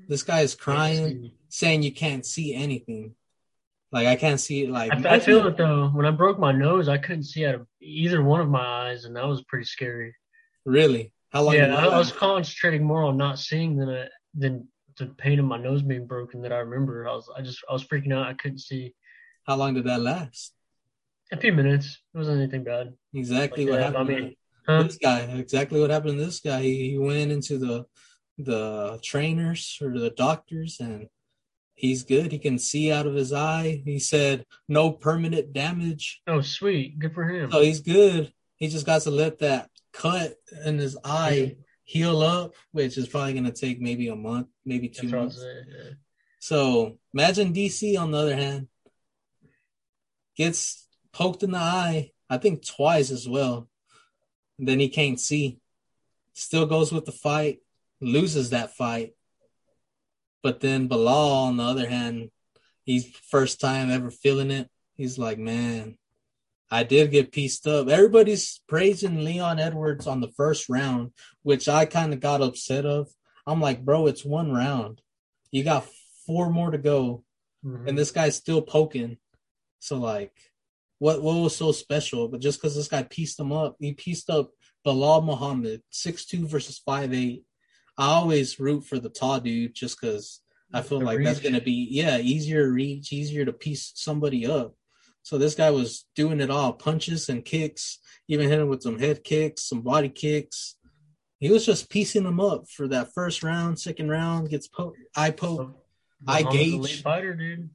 This 0.09 0.23
guy 0.23 0.41
is 0.41 0.55
crying, 0.55 1.32
saying 1.51 1.82
you 1.82 1.93
can't 1.93 2.24
see 2.24 2.55
anything. 2.55 3.15
Like 3.93 4.07
I 4.07 4.16
can't 4.16 4.41
see 4.41 4.66
like 4.66 4.93
I, 4.93 5.16
I 5.16 5.19
feel 5.20 5.47
it 5.47 5.57
though 5.57 5.89
when 5.89 6.07
I 6.07 6.11
broke 6.11 6.39
my 6.39 6.51
nose 6.51 6.89
I 6.89 6.99
couldn't 6.99 7.24
see 7.24 7.47
out 7.47 7.55
of 7.55 7.66
either 7.81 8.23
one 8.24 8.41
of 8.41 8.49
my 8.49 8.65
eyes 8.89 9.05
and 9.05 9.15
that 9.15 9.24
was 9.27 9.43
pretty 9.45 9.66
scary 9.66 10.15
really. 10.65 11.12
How 11.32 11.43
long? 11.43 11.55
yeah 11.55 11.77
I, 11.77 11.85
I 11.86 11.99
was 11.99 12.11
concentrating 12.11 12.82
more 12.82 13.05
on 13.05 13.16
not 13.16 13.39
seeing 13.39 13.77
than 13.77 13.89
I, 13.91 14.07
than 14.35 14.66
the 14.99 15.07
pain 15.07 15.39
of 15.39 15.45
my 15.45 15.59
nose 15.59 15.82
being 15.82 16.09
broken 16.09 16.43
that 16.43 16.53
I 16.53 16.59
remember 16.59 17.09
I 17.09 17.12
was 17.15 17.31
I 17.36 17.43
just 17.43 17.61
I 17.69 17.73
was 17.73 17.85
freaking 17.85 18.12
out 18.12 18.27
I 18.27 18.35
couldn't 18.35 18.59
see 18.59 18.95
How 19.47 19.55
long 19.55 19.74
did 19.74 19.85
that 19.85 20.01
last? 20.01 20.53
a 21.31 21.36
few 21.36 21.53
minutes 21.53 21.99
it 22.12 22.19
wasn't 22.19 22.39
anything 22.41 22.65
bad 22.65 22.95
Exactly 23.12 23.65
Like, 23.65 23.70
what 23.70 23.78
yeah, 23.81 23.86
happened. 23.86 24.11
I 24.11 24.20
mean, 24.20 24.36
huh? 24.66 24.82
this 24.82 24.97
guy 24.99 25.20
exactly 25.20 25.81
what 25.81 25.91
happened 25.91 26.19
to 26.19 26.24
this 26.24 26.41
guy. 26.41 26.62
He, 26.62 26.91
he 26.91 26.99
went 26.99 27.32
into 27.32 27.59
the 27.59 27.86
the 28.39 28.99
trainers 29.03 29.78
or 29.81 29.99
the 29.99 30.11
doctors 30.11 30.78
and 30.81 31.09
he's 31.74 32.03
good. 32.05 32.32
He 32.32 32.39
can 32.39 32.59
see 32.59 32.91
out 32.91 33.07
of 33.07 33.15
his 33.15 33.32
eye. 33.32 33.82
He 33.85 33.99
said 33.99 34.45
no 34.69 34.91
permanent 34.93 35.53
damage. 35.53 36.20
Oh 36.27 36.41
sweet. 36.41 36.99
Good 36.99 37.15
for 37.15 37.24
him. 37.28 37.51
So 37.51 37.61
he's 37.62 37.81
good. 37.81 38.32
He 38.57 38.69
just 38.69 38.86
got 38.86 39.03
to 39.03 39.11
let 39.11 39.39
that 39.41 39.69
cut 39.93 40.35
in 40.65 40.78
his 40.78 40.99
eye 41.05 41.57
heal 41.85 42.23
up 42.23 42.55
which 42.73 42.97
is 42.97 43.07
probably 43.07 43.35
going 43.35 43.45
to 43.45 43.53
take 43.53 43.78
maybe 43.81 44.09
a 44.09 44.16
month 44.16 44.49
maybe 44.65 44.89
two 44.89 45.03
That's 45.03 45.12
what 45.12 45.20
I 45.20 45.24
was 45.24 45.36
months. 45.36 45.43
saying, 45.43 45.65
yeah. 45.69 45.91
so 46.41 46.99
imagine 47.12 47.53
dc 47.53 48.01
on 48.01 48.11
the 48.11 48.19
other 48.19 48.35
hand 48.35 48.69
gets 50.36 50.89
poked 51.12 51.43
in 51.43 51.51
the 51.53 51.59
eye 51.59 52.11
i 52.31 52.39
think 52.39 52.66
twice 52.66 53.11
as 53.11 53.28
well 53.28 53.69
then 54.59 54.78
he 54.81 54.89
can't 54.89 55.20
see 55.20 55.59
still 56.35 56.66
goes 56.66 56.93
with 56.93 57.05
the 57.05 57.12
fight, 57.12 57.60
loses 58.01 58.51
that 58.51 58.74
fight. 58.74 59.14
But 60.43 60.60
then 60.60 60.89
Belal, 60.89 61.47
on 61.47 61.56
the 61.56 61.62
other 61.62 61.89
hand, 61.89 62.31
he's 62.82 63.06
first 63.31 63.60
time 63.60 63.90
ever 63.90 64.10
feeling 64.10 64.51
it. 64.51 64.68
He's 64.97 65.18
like, 65.18 65.39
man, 65.39 65.97
I 66.70 66.82
did 66.82 67.10
get 67.10 67.32
pieced 67.32 67.66
up. 67.66 67.89
Everybody's 67.89 68.60
praising 68.68 69.24
Leon 69.24 69.59
Edwards 69.59 70.06
on 70.06 70.20
the 70.20 70.32
first 70.36 70.68
round, 70.68 71.12
which 71.43 71.68
I 71.68 71.86
kind 71.86 72.12
of 72.12 72.20
got 72.20 72.43
upset 72.43 72.85
of. 72.85 73.09
I'm 73.47 73.60
like, 73.60 73.85
bro, 73.85 74.06
it's 74.06 74.24
one 74.24 74.52
round. 74.52 75.01
You 75.51 75.64
got 75.64 75.89
four 76.26 76.51
more 76.51 76.70
to 76.70 76.78
go, 76.78 77.24
Mhm. 77.64 77.89
and 77.89 77.97
this 77.98 78.10
guy's 78.10 78.36
still 78.36 78.60
poking. 78.60 79.18
So 79.78 79.97
like, 79.98 80.32
what 81.05 81.22
what 81.22 81.36
was 81.36 81.55
so 81.55 81.70
special? 81.70 82.28
But 82.28 82.40
just 82.40 82.59
because 82.59 82.74
this 82.74 82.89
guy 82.89 83.02
pieced 83.02 83.39
him 83.39 83.52
up, 83.52 83.76
he 83.78 83.93
pieced 83.93 84.31
up 84.31 84.51
Belal 84.86 85.22
Muhammad, 85.22 85.82
six 85.90 86.24
two 86.24 86.47
versus 86.47 86.78
five 86.78 87.12
eight. 87.12 87.44
I 87.98 88.06
always 88.06 88.59
root 88.59 88.86
for 88.86 88.98
the 88.98 89.10
tall 89.10 89.39
dude 89.39 89.74
just 89.74 90.01
because 90.01 90.40
I 90.72 90.81
feel 90.81 91.01
The 91.01 91.05
like 91.05 91.22
that's 91.22 91.40
gonna 91.40 91.60
be 91.60 91.89
yeah 91.90 92.16
easier 92.16 92.64
to 92.64 92.72
reach, 92.72 93.12
easier 93.12 93.44
to 93.44 93.52
piece 93.52 93.93
somebody 93.94 94.47
up. 94.47 94.74
So 95.22 95.36
this 95.36 95.55
guy 95.55 95.70
was 95.70 96.06
doing 96.16 96.40
it 96.40 96.51
all, 96.51 96.72
punches 96.72 97.28
and 97.28 97.44
kicks, 97.44 97.98
even 98.26 98.48
hitting 98.48 98.70
with 98.70 98.82
some 98.82 98.98
head 98.98 99.24
kicks, 99.24 99.68
some 99.68 99.82
body 99.82 100.09
kicks. 100.09 100.76
He 101.39 101.51
was 101.51 101.66
just 101.66 101.90
piecing 101.90 102.24
them 102.24 102.40
up 102.40 102.66
for 102.70 102.89
that 102.89 103.12
first 103.12 103.43
round, 103.43 103.78
second 103.78 104.09
round, 104.09 104.48
gets 104.48 104.68
po- 104.68 104.94
eye 105.14 105.32
poke. 105.32 105.76
I 106.26 106.43
Muhammad's 106.44 106.86
gauge- 106.89 107.02
fighter, 107.02 107.35
dude. 107.35 107.68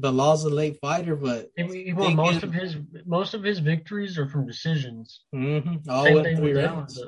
Belal's 0.00 0.44
a 0.44 0.50
late 0.50 0.78
fighter, 0.80 1.16
but 1.16 1.48
He, 1.56 1.84
he 1.84 1.92
won 1.92 2.16
most 2.16 2.38
is- 2.38 2.42
of 2.44 2.52
his 2.52 2.76
most 3.06 3.34
of 3.34 3.42
his 3.42 3.58
victories 3.58 4.18
are 4.18 4.28
from 4.28 4.46
decisions. 4.46 5.22
mhm, 5.34 5.86
all 5.88 6.04
Same 6.04 6.22
thing 6.24 6.40
with 6.40 6.56
rounds. 6.56 7.00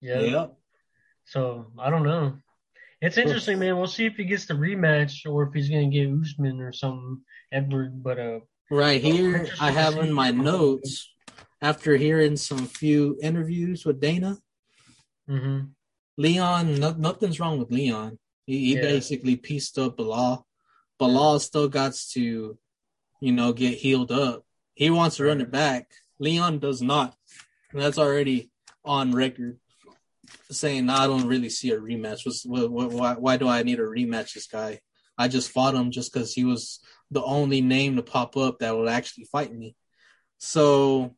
Yeah. 0.00 0.20
Yep. 0.20 0.54
So 1.26 1.72
I 1.78 1.90
don't 1.90 2.04
know. 2.04 2.38
It's 3.00 3.18
interesting, 3.18 3.58
man. 3.58 3.76
We'll 3.76 3.86
see 3.86 4.06
if 4.06 4.16
he 4.16 4.24
gets 4.24 4.46
the 4.46 4.54
rematch 4.54 5.24
or 5.30 5.44
if 5.46 5.54
he's 5.54 5.68
gonna 5.68 5.88
get 5.88 6.08
Usman 6.10 6.60
or 6.60 6.72
something. 6.72 7.20
Edward, 7.52 8.02
but 8.02 8.18
uh, 8.18 8.40
Right 8.70 9.00
here, 9.02 9.48
I 9.60 9.70
have 9.70 9.96
in 9.98 10.12
my 10.12 10.30
notes 10.30 11.10
after 11.62 11.96
hearing 11.96 12.36
some 12.36 12.66
few 12.66 13.18
interviews 13.22 13.84
with 13.86 14.00
Dana. 14.00 14.36
hmm 15.26 15.60
Leon, 16.16 16.80
no, 16.80 16.92
nothing's 16.92 17.38
wrong 17.38 17.58
with 17.58 17.70
Leon. 17.70 18.18
He, 18.46 18.58
he 18.66 18.74
Yeah. 18.74 18.82
basically 18.82 19.36
pieced 19.36 19.78
up 19.78 19.98
Belal. 21.00 21.36
Belal 21.36 21.40
still 21.40 21.68
got 21.68 21.94
to, 22.12 22.58
you 23.20 23.32
know, 23.32 23.52
get 23.52 23.78
healed 23.78 24.12
up. 24.12 24.44
He 24.74 24.90
wants 24.90 25.16
to 25.16 25.24
run 25.24 25.40
it 25.40 25.50
back. 25.50 25.90
Leon 26.18 26.58
does 26.58 26.82
not. 26.82 27.14
And 27.72 27.82
that's 27.82 27.98
already 27.98 28.50
on 28.84 29.12
record 29.12 29.58
saying, 30.50 30.86
nah, 30.86 31.04
I 31.04 31.06
don't 31.06 31.26
really 31.26 31.48
see 31.48 31.70
a 31.70 31.78
rematch. 31.78 32.24
What, 32.44 32.70
what, 32.70 32.90
why, 32.90 33.14
why 33.14 33.36
do 33.36 33.48
I 33.48 33.62
need 33.62 33.80
a 33.80 33.84
rematch 33.84 34.34
this 34.34 34.46
guy? 34.46 34.80
I 35.16 35.28
just 35.28 35.50
fought 35.50 35.74
him 35.74 35.90
just 35.90 36.12
because 36.12 36.32
he 36.32 36.44
was 36.44 36.80
the 37.10 37.22
only 37.22 37.60
name 37.60 37.96
to 37.96 38.02
pop 38.02 38.36
up 38.36 38.58
that 38.58 38.76
would 38.76 38.88
actually 38.88 39.24
fight 39.24 39.52
me. 39.52 39.74
So 40.38 41.16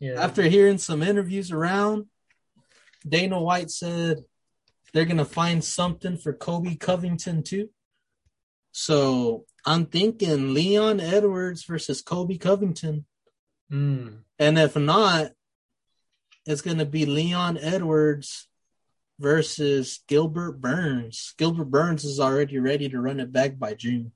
yeah. 0.00 0.22
after 0.22 0.42
hearing 0.42 0.78
some 0.78 1.02
interviews 1.02 1.52
around, 1.52 2.06
Dana 3.06 3.40
White 3.40 3.70
said 3.70 4.24
they're 4.92 5.04
gonna 5.04 5.24
find 5.24 5.62
something 5.62 6.16
for 6.16 6.32
Colby 6.32 6.76
Covington 6.76 7.42
too. 7.42 7.68
So 8.78 9.46
I'm 9.64 9.86
thinking 9.86 10.52
Leon 10.52 11.00
Edwards 11.00 11.64
versus 11.64 12.02
Colby 12.02 12.36
Covington, 12.36 13.06
Mm. 13.72 14.24
and 14.38 14.58
if 14.58 14.76
not, 14.76 15.32
it's 16.44 16.60
gonna 16.60 16.84
be 16.84 17.06
Leon 17.06 17.56
Edwards 17.56 18.48
versus 19.18 20.00
Gilbert 20.06 20.60
Burns. 20.60 21.32
Gilbert 21.38 21.70
Burns 21.70 22.04
is 22.04 22.20
already 22.20 22.58
ready 22.58 22.86
to 22.90 23.00
run 23.00 23.18
it 23.18 23.32
back 23.32 23.58
by 23.58 23.72
June. 23.72 24.12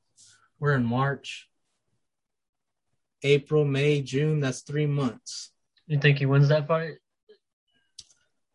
We're 0.59 0.74
in 0.74 0.85
March, 0.85 1.49
April, 3.23 3.65
May, 3.65 4.03
June. 4.03 4.41
That's 4.41 4.61
three 4.61 4.87
months. 4.87 5.53
You 5.87 5.99
think 5.99 6.19
he 6.19 6.27
wins 6.27 6.51
that 6.51 6.69
fight? 6.69 6.99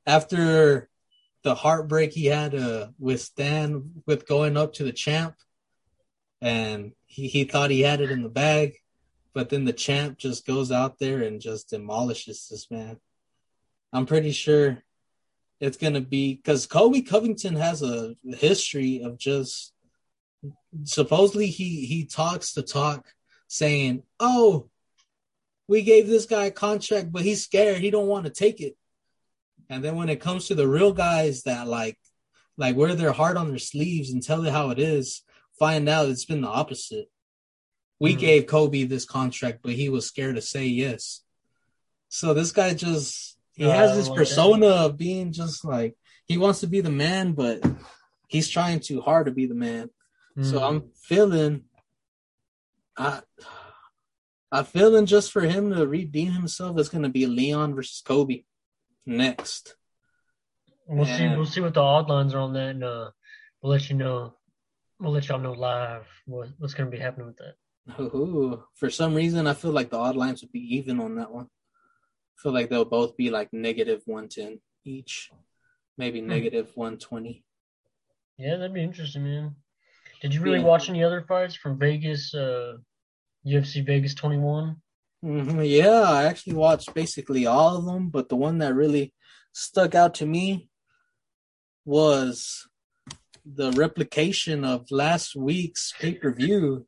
after 0.07 0.87
the 1.41 1.55
heartbreak 1.55 2.11
he 2.13 2.27
had 2.27 2.51
to 2.51 2.93
withstand 2.99 4.03
with 4.05 4.27
going 4.27 4.55
up 4.55 4.73
to 4.73 4.83
the 4.83 4.93
champ 4.93 5.35
and 6.45 6.93
he, 7.05 7.27
he 7.27 7.43
thought 7.43 7.71
he 7.71 7.81
had 7.81 8.01
it 8.01 8.11
in 8.11 8.23
the 8.23 8.29
bag 8.29 8.75
but 9.35 9.49
then 9.49 9.65
the 9.65 9.73
champ 9.73 10.17
just 10.17 10.47
goes 10.47 10.71
out 10.71 10.97
there 10.97 11.21
and 11.21 11.41
just 11.41 11.69
demolishes 11.69 12.47
this 12.49 12.71
man. 12.71 12.97
I'm 13.91 14.05
pretty 14.05 14.31
sure 14.31 14.81
it's 15.59 15.77
to 15.77 16.01
be 16.01 16.35
because 16.35 16.65
colby 16.65 17.01
covington 17.01 17.55
has 17.55 17.81
a 17.81 18.15
history 18.23 19.01
of 19.03 19.17
just 19.17 19.73
supposedly 20.83 21.47
he 21.47 21.85
he 21.85 22.05
talks 22.05 22.53
the 22.53 22.61
talk 22.61 23.05
saying 23.47 24.03
oh 24.19 24.69
we 25.67 25.81
gave 25.81 26.07
this 26.07 26.25
guy 26.25 26.45
a 26.45 26.51
contract 26.51 27.11
but 27.11 27.23
he's 27.23 27.43
scared. 27.43 27.81
He 27.81 27.91
don't 27.91 28.07
want 28.07 28.25
to 28.25 28.31
take 28.31 28.61
it. 28.61 28.77
And 29.69 29.83
then 29.83 29.95
when 29.95 30.09
it 30.09 30.21
comes 30.21 30.47
to 30.47 30.55
the 30.55 30.67
real 30.67 30.93
guys 30.93 31.43
that 31.43 31.67
like 31.67 31.97
like 32.57 32.77
wear 32.77 32.95
their 32.95 33.11
heart 33.11 33.35
on 33.35 33.49
their 33.49 33.59
sleeves 33.59 34.11
and 34.11 34.23
tell 34.23 34.45
it 34.45 34.53
how 34.53 34.69
it 34.69 34.79
is, 34.79 35.23
find 35.59 35.87
out 35.89 36.09
it's 36.09 36.25
been 36.25 36.41
the 36.41 36.47
opposite. 36.47 37.09
We 37.99 38.15
Mhm. 38.15 38.19
gave 38.19 38.47
Colby 38.47 38.83
this 38.85 39.05
contract, 39.05 39.59
but 39.63 39.73
he 39.73 39.89
was 39.89 40.05
scared 40.05 40.35
to 40.35 40.41
say 40.41 40.65
yes. 40.65 41.23
So 42.09 42.33
this 42.33 42.51
guy 42.51 42.73
just 42.73 43.37
he 43.53 43.65
Uh, 43.65 43.71
has 43.71 43.95
this 43.95 44.07
like 44.09 44.17
that. 44.17 44.21
persona 44.25 44.67
of 44.67 44.97
being 44.97 45.31
just 45.31 45.63
like 45.63 45.95
he 46.25 46.37
wants 46.37 46.59
to 46.59 46.67
be 46.67 46.81
the 46.81 46.91
man, 46.91 47.31
but 47.33 47.63
he's 48.27 48.49
trying 48.49 48.79
too 48.81 48.99
hard 49.01 49.27
to 49.27 49.31
be 49.31 49.45
the 49.45 49.55
man. 49.55 49.89
So 50.41 50.59
Mm. 50.59 50.67
I'm 50.67 50.91
feeling 51.03 51.69
I 52.97 53.21
I'm 54.51 54.63
feeling 54.65 55.05
just 55.05 55.31
for 55.31 55.41
him 55.41 55.73
to 55.73 55.85
redeem 55.87 56.31
himself 56.31 56.77
is 56.79 56.87
gonna 56.89 57.09
be 57.09 57.25
Leon 57.25 57.75
versus 57.75 58.01
Colby 58.01 58.45
next. 59.05 59.75
We'll 60.87 61.05
see. 61.05 61.27
We'll 61.27 61.45
see 61.45 61.61
what 61.61 61.73
the 61.73 61.81
odd 61.81 62.07
lines 62.09 62.33
are 62.33 62.39
on 62.39 62.53
that, 62.53 62.69
and 62.69 62.83
uh, 62.83 63.11
we'll 63.61 63.71
let 63.71 63.89
you 63.89 63.95
know. 63.97 64.35
We'll 64.99 65.11
let 65.11 65.27
y'all 65.27 65.39
know 65.39 65.51
live 65.53 66.07
what, 66.25 66.49
what's 66.57 66.73
going 66.73 66.89
to 66.89 66.95
be 66.95 67.01
happening 67.01 67.27
with 67.27 67.37
that. 67.37 67.55
Ooh, 67.99 68.63
for 68.75 68.89
some 68.89 69.13
reason, 69.13 69.45
I 69.45 69.53
feel 69.53 69.71
like 69.71 69.89
the 69.89 69.97
odd 69.97 70.15
lines 70.15 70.41
would 70.41 70.51
be 70.51 70.75
even 70.77 70.99
on 70.99 71.15
that 71.15 71.31
one. 71.31 71.45
I 71.45 72.41
feel 72.41 72.51
like 72.51 72.69
they'll 72.69 72.85
both 72.85 73.15
be 73.15 73.29
like 73.29 73.51
negative 73.53 74.01
110 74.05 74.59
each, 74.85 75.31
maybe 75.97 76.21
Hmm. 76.21 76.27
negative 76.27 76.71
120. 76.75 77.43
Yeah, 78.37 78.57
that'd 78.57 78.73
be 78.73 78.83
interesting, 78.83 79.23
man. 79.23 79.55
Did 80.21 80.33
you 80.33 80.41
really 80.41 80.59
Yeah. 80.59 80.65
watch 80.65 80.89
any 80.89 81.03
other 81.03 81.21
fights 81.23 81.55
from 81.55 81.77
Vegas? 81.77 82.33
Uh, 82.33 82.77
UFC 83.45 83.81
Vegas 83.85 84.15
21. 84.15 84.81
hmm 85.21 85.61
Yeah, 85.61 86.01
I 86.01 86.23
actually 86.25 86.55
watched 86.55 86.93
basically 86.93 87.45
all 87.45 87.77
of 87.77 87.85
them, 87.85 88.09
but 88.09 88.29
the 88.29 88.35
one 88.35 88.57
that 88.59 88.73
really 88.73 89.13
stuck 89.53 89.93
out 89.95 90.15
to 90.15 90.25
me 90.25 90.69
was 91.85 92.67
the 93.45 93.71
replication 93.73 94.65
of 94.65 94.89
last 94.91 95.35
week's 95.35 95.93
pay 95.99 96.13
per 96.15 96.31
view. 96.31 96.87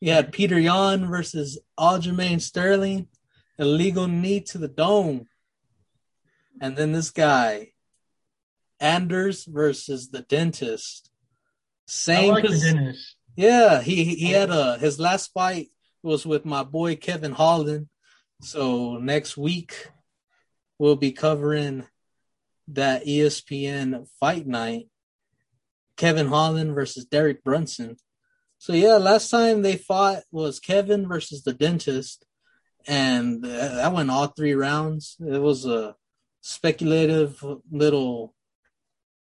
You 0.00 0.12
had 0.12 0.32
Petr 0.32 0.60
Yan 0.60 1.08
versus 1.08 1.60
Aljamain 1.78 2.40
Sterling, 2.40 3.06
illegal 3.56 4.08
knee 4.08 4.40
to 4.40 4.58
the 4.58 4.66
dome. 4.66 5.28
And 6.60 6.76
then 6.76 6.90
this 6.90 7.10
guy, 7.10 7.68
Anders 8.80 9.44
versus 9.44 10.10
the 10.10 10.22
dentist. 10.22 11.08
Same 11.86 12.32
like 12.32 12.42
the 12.42 12.58
dentist. 12.58 13.16
yeah, 13.36 13.80
he 13.80 14.16
he 14.16 14.32
had 14.32 14.50
a 14.50 14.76
his 14.78 14.98
last 14.98 15.32
fight 15.32 15.68
was 16.02 16.26
with 16.26 16.44
my 16.44 16.64
boy 16.64 16.96
Kevin 16.96 17.32
Holland. 17.32 17.88
So 18.40 18.96
next 18.96 19.36
week 19.36 19.88
we'll 20.78 20.96
be 20.96 21.12
covering 21.12 21.86
that 22.68 23.06
ESPN 23.06 24.08
fight 24.18 24.48
night. 24.48 24.88
Kevin 26.02 26.26
Holland 26.26 26.74
versus 26.74 27.04
Derek 27.04 27.44
Brunson. 27.44 27.96
So 28.58 28.72
yeah, 28.72 28.96
last 28.96 29.30
time 29.30 29.62
they 29.62 29.76
fought 29.76 30.24
was 30.32 30.58
Kevin 30.58 31.06
versus 31.06 31.44
the 31.44 31.52
dentist, 31.52 32.26
and 32.88 33.44
that 33.44 33.92
went 33.92 34.10
all 34.10 34.26
three 34.26 34.54
rounds. 34.54 35.16
It 35.20 35.40
was 35.40 35.64
a 35.64 35.94
speculative 36.40 37.40
little 37.70 38.34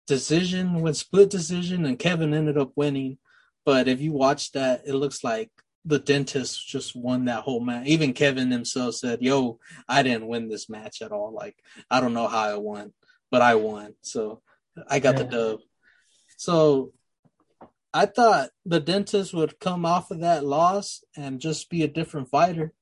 decision, 0.06 0.80
went 0.80 0.96
split 0.96 1.28
decision, 1.28 1.84
and 1.86 1.98
Kevin 1.98 2.32
ended 2.32 2.56
up 2.56 2.70
winning. 2.76 3.18
But 3.64 3.88
if 3.88 4.00
you 4.00 4.12
watch 4.12 4.52
that, 4.52 4.82
it 4.86 4.94
looks 4.94 5.24
like 5.24 5.50
the 5.84 5.98
dentist 5.98 6.68
just 6.68 6.94
won 6.94 7.24
that 7.24 7.42
whole 7.42 7.58
match. 7.58 7.88
Even 7.88 8.12
Kevin 8.12 8.52
himself 8.52 8.94
said, 8.94 9.22
"Yo, 9.22 9.58
I 9.88 10.04
didn't 10.04 10.28
win 10.28 10.48
this 10.48 10.70
match 10.70 11.02
at 11.02 11.10
all. 11.10 11.32
Like 11.32 11.56
I 11.90 12.00
don't 12.00 12.14
know 12.14 12.28
how 12.28 12.48
I 12.48 12.54
won, 12.58 12.92
but 13.28 13.42
I 13.42 13.56
won. 13.56 13.94
So 14.02 14.42
I 14.88 15.00
got 15.00 15.16
the 15.16 15.24
Yeah. 15.24 15.30
dub." 15.30 15.60
So 16.40 16.94
I 17.92 18.06
thought 18.06 18.48
the 18.64 18.80
dentist 18.80 19.34
would 19.34 19.60
come 19.60 19.84
off 19.84 20.10
of 20.10 20.20
that 20.20 20.42
loss 20.42 21.04
and 21.14 21.38
just 21.38 21.68
be 21.68 21.82
a 21.82 21.86
different 21.88 22.30
fighter. 22.30 22.72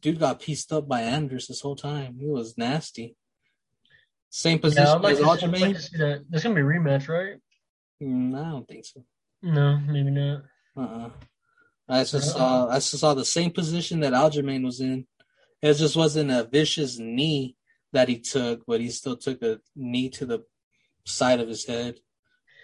dude 0.00 0.20
got 0.20 0.38
pieced 0.38 0.72
up 0.72 0.86
by 0.86 1.00
Anders 1.02 1.48
this 1.48 1.60
whole 1.60 1.74
time. 1.74 2.18
He 2.20 2.28
was 2.28 2.56
nasty. 2.56 3.16
Same 4.30 4.60
position 4.60 4.84
Yeah, 4.84 4.92
like 4.92 5.14
as 5.14 5.18
to, 5.18 5.24
I'd 5.24 5.60
like 5.60 5.76
to. 5.76 6.24
There's 6.30 6.44
gonna 6.44 6.54
be 6.54 6.60
a 6.60 6.64
rematch, 6.64 7.08
right? 7.08 7.38
Mm, 8.00 8.40
I 8.40 8.50
don't 8.50 8.68
think 8.68 8.84
so. 8.84 9.04
No, 9.42 9.78
maybe 9.78 10.12
not. 10.12 10.44
Uh-uh. 10.76 11.10
I 11.88 12.04
just 12.04 12.14
Uh-uh. 12.14 12.38
saw 12.38 12.68
I 12.68 12.76
just 12.76 12.96
saw 12.96 13.14
the 13.14 13.24
same 13.24 13.50
position 13.50 13.98
that 14.00 14.12
Aljamain 14.12 14.64
was 14.64 14.80
in. 14.80 15.08
It 15.60 15.74
just 15.74 15.96
wasn't 15.96 16.30
a 16.30 16.44
vicious 16.44 17.00
knee 17.00 17.56
that 17.92 18.08
he 18.08 18.20
took, 18.20 18.64
but 18.68 18.80
he 18.80 18.88
still 18.90 19.16
took 19.16 19.42
a 19.42 19.58
knee 19.74 20.10
to 20.10 20.26
the 20.26 20.44
side 21.04 21.40
of 21.40 21.48
his 21.48 21.64
head. 21.64 21.96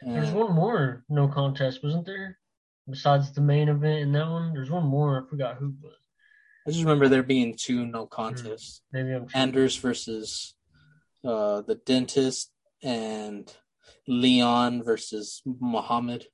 There's 0.02 0.30
one 0.30 0.52
more 0.52 1.04
no 1.08 1.28
contest, 1.28 1.82
wasn't 1.82 2.06
there? 2.06 2.38
Besides 2.88 3.32
the 3.32 3.40
main 3.40 3.68
event 3.68 4.02
and 4.02 4.14
that 4.14 4.28
one, 4.28 4.52
there's 4.52 4.70
one 4.70 4.86
more. 4.86 5.22
I 5.22 5.28
forgot 5.28 5.56
who, 5.56 5.74
but 5.82 5.92
I 6.66 6.70
just 6.70 6.84
remember 6.84 7.08
there 7.08 7.22
being 7.22 7.54
two 7.56 7.84
no 7.84 8.06
contests. 8.06 8.82
maybe 8.92 9.12
I'm. 9.12 9.26
Anders 9.34 9.76
versus 9.76 10.54
uh, 11.24 11.62
the 11.62 11.74
dentist 11.74 12.52
and 12.82 13.52
Leon 14.06 14.84
versus 14.84 15.42
Muhammad. 15.44 16.26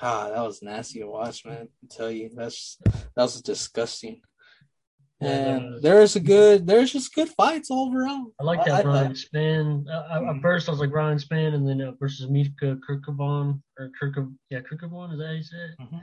Ah, 0.00 0.30
that 0.30 0.42
was 0.42 0.62
nasty 0.62 1.00
to 1.00 1.06
watch, 1.06 1.44
man. 1.44 1.68
I 1.84 1.86
tell 1.90 2.10
you, 2.10 2.30
that's 2.34 2.78
that 2.84 3.22
was 3.22 3.42
disgusting. 3.42 4.20
Yeah, 5.20 5.28
And 5.30 5.72
was- 5.74 5.82
there's 5.82 6.14
a 6.16 6.20
good, 6.20 6.66
there's 6.66 6.92
just 6.92 7.12
good 7.14 7.28
fights 7.30 7.70
all 7.70 7.92
around. 7.96 8.32
I 8.40 8.44
like 8.44 8.60
I- 8.60 8.64
that 8.66 8.86
I- 8.86 8.88
Ryan 8.88 9.12
Spann. 9.12 9.84
I, 9.90 10.18
I. 10.18 10.30
At 10.36 10.40
first, 10.42 10.68
I 10.68 10.70
was 10.70 10.80
like 10.80 10.92
Ryan 10.92 11.18
Spann, 11.18 11.54
and 11.54 11.66
then 11.68 11.80
uh, 11.80 11.92
versus 11.98 12.28
Mika 12.30 12.76
Kirkabon 12.88 13.60
or 13.78 13.90
Kirk, 13.98 14.16
yeah, 14.50 14.60
Kirkabon. 14.60 15.12
Is 15.12 15.18
that 15.18 15.26
how 15.26 15.32
you 15.32 15.42
say 15.42 15.56
it? 15.56 15.78
Mhm. 15.80 16.00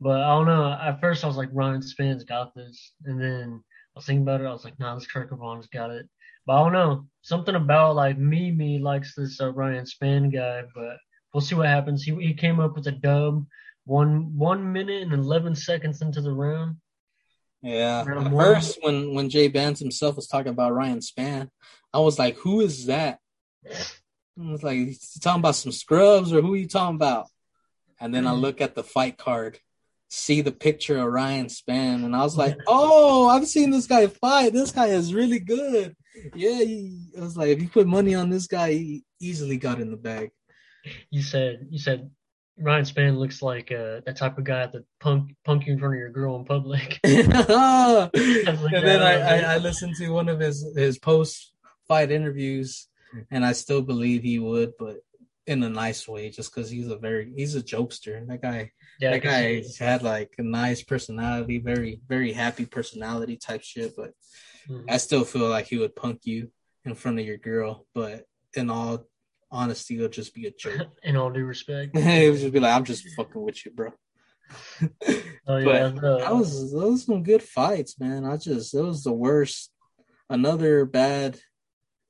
But 0.00 0.20
I 0.20 0.28
don't 0.28 0.46
know. 0.46 0.70
At 0.72 1.00
first, 1.00 1.24
I 1.24 1.26
was 1.28 1.38
like, 1.38 1.48
Ryan 1.52 1.80
Spann's 1.80 2.24
got 2.24 2.54
this. 2.54 2.92
And 3.06 3.18
then 3.18 3.62
I 3.64 3.98
was 3.98 4.04
thinking 4.04 4.22
about 4.22 4.42
it. 4.42 4.46
I 4.46 4.52
was 4.52 4.64
like, 4.64 4.78
nah, 4.78 4.94
this 4.94 5.06
Kirkabon's 5.10 5.68
got 5.68 5.90
it. 5.90 6.06
But 6.44 6.56
I 6.56 6.58
don't 6.58 6.74
know. 6.74 7.06
Something 7.22 7.54
about 7.54 7.96
like 7.96 8.18
Mimi 8.18 8.78
likes 8.78 9.14
this 9.14 9.40
uh, 9.40 9.50
Ryan 9.54 9.86
Spann 9.86 10.30
guy. 10.30 10.64
But 10.74 10.98
we'll 11.32 11.40
see 11.40 11.54
what 11.54 11.68
happens. 11.68 12.02
He, 12.04 12.14
he 12.16 12.34
came 12.34 12.60
up 12.60 12.74
with 12.76 12.86
a 12.88 12.92
dub 12.92 13.46
one 13.86 14.36
one 14.36 14.70
minute 14.70 15.02
and 15.04 15.12
11 15.14 15.54
seconds 15.54 16.02
into 16.02 16.20
the 16.20 16.32
round. 16.32 16.76
Yeah. 17.66 18.04
At 18.08 18.30
first, 18.30 18.78
when 18.82 19.14
when 19.14 19.28
Jay 19.28 19.48
Bands 19.48 19.80
himself 19.80 20.14
was 20.14 20.28
talking 20.28 20.52
about 20.52 20.72
Ryan 20.72 21.00
Spann, 21.00 21.50
I 21.92 21.98
was 21.98 22.16
like, 22.16 22.36
"Who 22.38 22.60
is 22.60 22.86
that?" 22.86 23.18
I 23.68 24.50
was 24.52 24.62
like, 24.62 24.76
"You 24.76 24.94
talking 25.20 25.40
about 25.40 25.56
some 25.56 25.72
scrubs 25.72 26.32
or 26.32 26.40
who 26.42 26.54
are 26.54 26.58
you 26.58 26.68
talking 26.68 26.94
about?" 26.94 27.26
And 27.98 28.14
then 28.14 28.26
I 28.26 28.32
Mhm. 28.32 28.40
look 28.40 28.60
at 28.60 28.76
the 28.76 28.84
fight 28.84 29.18
card, 29.18 29.58
see 30.08 30.42
the 30.42 30.52
picture 30.52 30.98
of 30.98 31.12
Ryan 31.12 31.46
Spann, 31.46 32.04
and 32.04 32.14
I 32.14 32.22
was 32.22 32.36
like, 32.36 32.56
"Oh, 32.68 33.26
I've 33.28 33.48
seen 33.48 33.70
this 33.70 33.86
guy 33.88 34.06
fight. 34.06 34.52
This 34.52 34.70
guy 34.70 34.86
is 34.86 35.12
really 35.12 35.40
good." 35.40 35.96
Yeah, 36.34 36.58
he, 36.60 37.10
I 37.18 37.20
was 37.20 37.36
like, 37.36 37.48
if 37.48 37.60
you 37.60 37.68
put 37.68 37.86
money 37.88 38.14
on 38.14 38.30
this 38.30 38.46
guy, 38.46 38.72
he 38.72 39.04
easily 39.20 39.56
got 39.56 39.80
in 39.80 39.90
the 39.90 39.96
bag. 39.96 40.30
You 41.10 41.22
said 41.22 41.66
you 41.68 41.80
said 41.80 42.10
Ryan 42.58 42.84
Spann 42.84 43.18
looks 43.18 43.42
like 43.42 43.70
uh, 43.70 44.00
that 44.06 44.16
type 44.16 44.38
of 44.38 44.44
guy 44.44 44.66
that 44.66 44.84
punk 44.98 45.34
punk 45.44 45.66
you 45.66 45.74
in 45.74 45.78
front 45.78 45.94
of 45.94 45.98
your 45.98 46.10
girl 46.10 46.36
in 46.36 46.44
public. 46.44 46.98
and 47.04 48.10
then 48.12 49.02
I, 49.02 49.20
I, 49.20 49.54
I 49.54 49.58
listened 49.58 49.94
to 49.96 50.08
one 50.10 50.28
of 50.28 50.40
his 50.40 50.64
his 50.76 50.98
post 50.98 51.52
fight 51.86 52.10
interviews, 52.10 52.88
and 53.30 53.44
I 53.44 53.52
still 53.52 53.82
believe 53.82 54.22
he 54.22 54.38
would, 54.38 54.72
but 54.78 54.96
in 55.46 55.62
a 55.62 55.68
nice 55.68 56.08
way, 56.08 56.30
just 56.30 56.54
because 56.54 56.70
he's 56.70 56.88
a 56.88 56.96
very 56.96 57.32
he's 57.36 57.54
a 57.54 57.62
jokester. 57.62 58.26
That 58.26 58.40
guy, 58.40 58.72
yeah, 59.00 59.10
that 59.10 59.22
guy 59.22 59.62
had 59.78 60.02
like 60.02 60.32
a 60.38 60.42
nice 60.42 60.82
personality, 60.82 61.58
very 61.58 62.00
very 62.08 62.32
happy 62.32 62.64
personality 62.64 63.36
type 63.36 63.62
shit. 63.62 63.94
But 63.96 64.12
Mhm. 64.68 64.84
I 64.88 64.96
still 64.96 65.24
feel 65.24 65.48
like 65.48 65.66
he 65.66 65.78
would 65.78 65.94
punk 65.94 66.20
you 66.24 66.50
in 66.84 66.94
front 66.94 67.18
of 67.20 67.26
your 67.26 67.36
girl, 67.36 67.86
but 67.94 68.24
in 68.54 68.70
all 68.70 69.06
honesty, 69.56 69.96
it'll 69.96 70.08
just 70.08 70.34
be 70.34 70.46
a 70.46 70.50
joke. 70.50 70.88
In 71.02 71.16
all 71.16 71.30
due 71.30 71.44
respect. 71.44 71.92
it 71.96 72.30
would 72.30 72.40
just 72.40 72.52
be 72.52 72.60
like, 72.60 72.74
I'm 72.74 72.84
just 72.84 73.08
fucking 73.16 73.42
with 73.42 73.64
you, 73.64 73.72
bro. 73.72 73.92
Oh 75.48 75.58
yeah, 75.58 75.88
the- 75.88 76.18
that 76.18 76.34
was 76.34 76.72
those 76.72 77.06
were 77.08 77.14
some 77.14 77.22
good 77.22 77.42
fights, 77.42 78.00
man. 78.00 78.24
I 78.24 78.36
just 78.36 78.72
that 78.72 78.84
was 78.84 79.04
the 79.04 79.12
worst. 79.12 79.72
Another 80.28 80.84
bad 80.84 81.38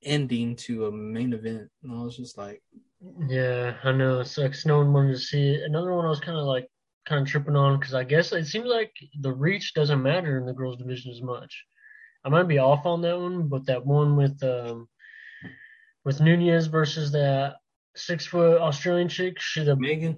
ending 0.02 0.56
to 0.56 0.86
a 0.86 0.92
main 0.92 1.34
event. 1.34 1.68
And 1.82 1.92
I 1.92 2.02
was 2.02 2.16
just 2.16 2.38
like, 2.38 2.62
yeah, 3.28 3.74
I 3.84 3.92
know. 3.92 4.20
It 4.20 4.26
sucks. 4.26 4.64
No 4.64 4.78
one 4.78 4.92
wanted 4.92 5.12
to 5.12 5.18
see 5.18 5.50
it. 5.50 5.64
Another 5.64 5.92
one 5.92 6.06
I 6.06 6.08
was 6.08 6.20
kind 6.20 6.38
of 6.38 6.44
like 6.46 6.68
kind 7.06 7.22
of 7.22 7.28
tripping 7.28 7.56
on 7.56 7.78
because 7.78 7.94
I 7.94 8.04
guess 8.04 8.32
it 8.32 8.46
seems 8.46 8.66
like 8.66 8.92
the 9.20 9.32
reach 9.32 9.74
doesn't 9.74 10.02
matter 10.02 10.38
in 10.38 10.46
the 10.46 10.52
girls 10.54 10.78
division 10.78 11.12
as 11.12 11.22
much. 11.22 11.64
I 12.24 12.28
might 12.28 12.48
be 12.48 12.58
off 12.58 12.86
on 12.86 13.02
that 13.02 13.18
one, 13.20 13.48
but 13.48 13.66
that 13.66 13.84
one 13.84 14.16
with 14.16 14.42
um 14.42 14.88
with 16.06 16.20
Nunes 16.20 16.68
versus 16.68 17.10
that 17.12 17.56
six 17.96 18.24
foot 18.26 18.60
Australian 18.60 19.08
chick, 19.08 19.40
she 19.40 19.64
the 19.64 19.74
Megan, 19.74 20.16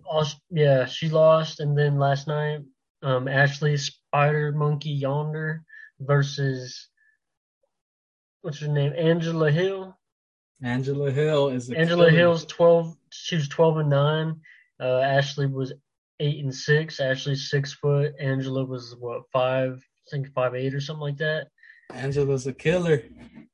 yeah, 0.50 0.84
she 0.84 1.08
lost, 1.08 1.60
and 1.60 1.76
then 1.76 1.98
last 1.98 2.28
night, 2.28 2.60
um, 3.02 3.26
Ashley 3.26 3.78
Spider 3.78 4.52
Monkey 4.52 4.90
Yoder 4.90 5.64
versus 5.98 6.88
what's 8.42 8.60
her 8.60 8.68
name, 8.68 8.92
Angela 8.98 9.50
Hill. 9.50 9.96
Angela 10.62 11.10
Hill 11.10 11.48
is 11.48 11.70
Angela 11.70 12.10
killer. 12.10 12.18
Hill's 12.18 12.44
twelve. 12.44 12.94
She 13.10 13.36
was 13.36 13.48
twelve 13.48 13.78
and 13.78 13.88
nine. 13.88 14.40
Uh, 14.78 15.00
Ashley 15.00 15.46
was 15.46 15.72
eight 16.20 16.44
and 16.44 16.54
six. 16.54 17.00
Ashley's 17.00 17.48
six 17.48 17.72
foot. 17.72 18.12
Angela 18.20 18.62
was 18.62 18.94
what 18.98 19.22
five? 19.32 19.82
I 20.06 20.10
think 20.10 20.34
five 20.34 20.54
eight 20.54 20.74
or 20.74 20.80
something 20.80 21.00
like 21.00 21.16
that. 21.18 21.48
Angela's 21.92 22.46
a 22.46 22.52
killer. 22.52 23.02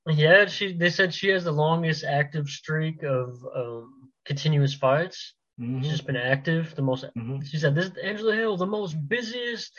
Yeah, 0.09 0.47
she. 0.47 0.77
They 0.77 0.91
said 0.91 1.15
she 1.15 1.29
has 1.29 1.45
the 1.45 1.53
longest 1.53 2.05
active 2.05 2.49
streak 2.49 3.03
of 3.03 3.39
um, 3.57 4.11
continuous 4.27 4.75
fights. 4.75 5.35
Mhm, 5.61 5.83
She's 5.83 5.93
just 5.93 6.07
been 6.07 6.17
active. 6.17 6.75
The 6.75 6.83
most 6.83 7.05
mhm. 7.17 7.47
She 7.47 7.59
said, 7.59 7.75
"This 7.75 7.87
is 7.87 7.93
Angela 8.03 8.35
Hill, 8.35 8.57
the 8.57 8.67
most 8.67 8.95
busiest 9.09 9.73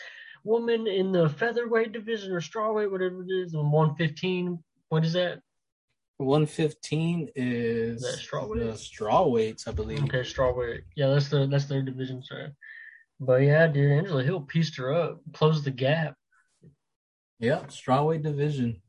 woman 0.43 0.87
in 0.87 1.11
the 1.11 1.27
featherweight 1.29 1.91
division 1.91 2.31
or 2.31 2.39
strawweight, 2.41 2.89
whatever 2.91 3.23
it 3.23 3.31
is, 3.31 3.53
and 3.53 3.71
115. 3.71 4.63
What 4.89 5.03
is 5.05 5.13
that? 5.13 5.41
115 6.17 7.29
is 7.35 8.01
Is 8.01 8.01
that 8.03 8.19
strawweight? 8.25 8.71
the 8.71 8.77
straw 8.77 9.27
weights, 9.27 9.67
I 9.67 9.71
believe. 9.73 10.03
Okay, 10.05 10.21
strawweight. 10.21 10.83
Yeah, 10.95 11.07
that's 11.07 11.27
the 11.29 11.45
that's 11.45 11.65
their 11.65 11.81
division, 11.81 12.23
sorry. 12.23 12.51
But 13.19 13.41
yeah, 13.43 13.67
dude, 13.67 13.91
Angela 13.91 14.23
Hill 14.23 14.41
pieced 14.41 14.77
her 14.77 14.93
up, 14.93 15.19
closed 15.33 15.65
the 15.65 15.71
gap. 15.71 16.15
Yep, 17.39 17.67
strawweight 17.67 18.23
division. 18.23 18.81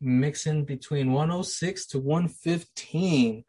Mixing 0.00 0.64
between 0.64 1.12
106 1.12 1.86
to 1.86 1.98
115. 1.98 3.44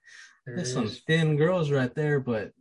There 0.45 0.55
There's 0.55 0.69
it 0.69 0.73
some 0.73 0.87
thin 0.87 1.35
girls 1.35 1.71
right 1.71 1.93
there, 1.93 2.19
but 2.19 2.51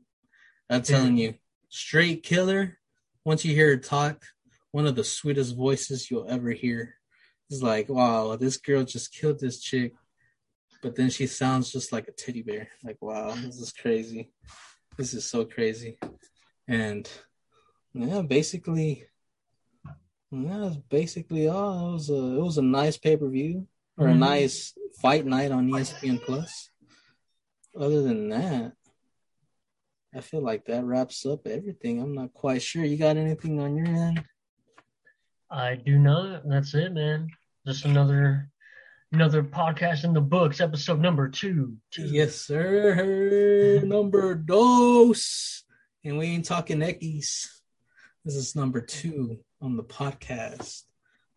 I'm 0.68 0.82
telling 0.82 1.16
you, 1.16 1.34
straight 1.68 2.22
killer. 2.24 2.78
Once 3.24 3.44
you 3.44 3.54
hear 3.54 3.68
her 3.68 3.76
talk, 3.76 4.24
one 4.72 4.86
of 4.86 4.96
the 4.96 5.04
sweetest 5.04 5.56
voices 5.56 6.10
you'll 6.10 6.28
ever 6.28 6.50
hear. 6.50 6.94
It's 7.48 7.62
like, 7.62 7.88
wow, 7.88 8.34
this 8.36 8.56
girl 8.56 8.82
just 8.82 9.14
killed 9.14 9.38
this 9.38 9.60
chick, 9.60 9.94
but 10.82 10.96
then 10.96 11.10
she 11.10 11.28
sounds 11.28 11.70
just 11.70 11.92
like 11.92 12.08
a 12.08 12.12
teddy 12.12 12.42
bear. 12.42 12.68
Like, 12.82 12.96
wow, 13.00 13.30
this 13.36 13.60
is 13.60 13.72
crazy. 13.72 14.32
This 14.98 15.14
is 15.14 15.24
so 15.30 15.44
crazy. 15.44 15.98
And 16.66 17.08
yeah, 17.94 18.22
basically, 18.22 19.06
yeah, 20.44 20.58
that's 20.58 20.76
basically 20.76 21.48
all. 21.48 21.90
It 21.90 21.92
was 21.94 22.10
a 22.10 22.14
it 22.14 22.42
was 22.42 22.58
a 22.58 22.62
nice 22.62 22.96
pay 22.96 23.16
per 23.16 23.28
view 23.28 23.66
or 23.96 24.08
a 24.08 24.12
Mhm. 24.12 24.18
nice 24.18 24.74
fight 25.00 25.24
night 25.26 25.50
on 25.52 25.68
ESPN 25.70 26.18
Plus 26.18 26.70
other 27.78 28.02
than 28.02 28.28
that, 28.30 28.72
I 30.14 30.20
feel 30.22 30.40
like 30.42 30.64
that 30.66 30.84
wraps 30.84 31.26
up 31.26 31.46
everything. 31.46 32.00
I'm 32.00 32.14
not 32.14 32.32
quite 32.32 32.62
sure. 32.62 32.84
You 32.84 32.96
got 32.96 33.16
anything 33.18 33.60
on 33.60 33.76
your 33.76 33.86
end? 33.86 34.24
I 35.50 35.74
do 35.74 35.98
not. 35.98 36.48
That's 36.48 36.74
it, 36.74 36.92
man. 36.92 37.28
Just 37.66 37.84
another 37.84 38.50
another 39.12 39.42
podcast 39.42 40.04
in 40.04 40.12
the 40.12 40.20
books, 40.20 40.60
episode 40.60 41.00
number 41.00 41.28
two. 41.28 41.76
Two. 41.90 42.06
Yes, 42.06 42.34
sir. 42.36 43.80
Number 43.84 44.34
dos. 44.34 45.64
And 46.04 46.18
we 46.18 46.26
ain't 46.26 46.44
talking 46.44 46.78
Eckies. 46.80 47.46
This 48.24 48.34
is 48.34 48.56
number 48.56 48.80
two 48.80 49.38
on 49.60 49.76
the 49.76 49.84
podcast. 49.84 50.82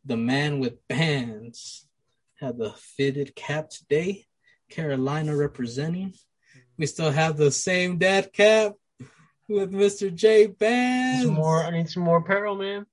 The 0.05 0.17
man 0.17 0.59
with 0.59 0.87
bands 0.87 1.87
had 2.39 2.57
the 2.57 2.71
fitted 2.71 3.35
cap 3.35 3.69
today. 3.69 4.25
Carolina 4.69 5.35
representing. 5.35 6.13
We 6.77 6.85
still 6.85 7.11
have 7.11 7.37
the 7.37 7.51
same 7.51 7.97
dad 7.97 8.31
cap 8.31 8.73
with 9.47 9.71
Mr. 9.71 10.13
J 10.13 10.47
Bands. 10.47 11.25
Some 11.25 11.33
more. 11.33 11.63
I 11.63 11.71
need 11.71 11.89
some 11.89 12.03
more 12.03 12.17
apparel, 12.17 12.55
man. 12.55 12.85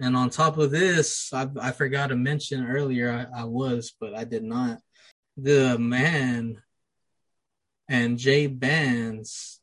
And 0.00 0.16
on 0.16 0.30
top 0.30 0.58
of 0.58 0.70
this, 0.70 1.32
I, 1.32 1.48
I 1.60 1.70
forgot 1.70 2.08
to 2.08 2.16
mention 2.16 2.66
earlier, 2.66 3.28
I, 3.32 3.42
I 3.42 3.44
was, 3.44 3.94
but 4.00 4.14
I 4.14 4.24
did 4.24 4.42
not. 4.42 4.78
The 5.36 5.78
man 5.78 6.62
and 7.88 8.18
J 8.18 8.48
Bands 8.48 9.60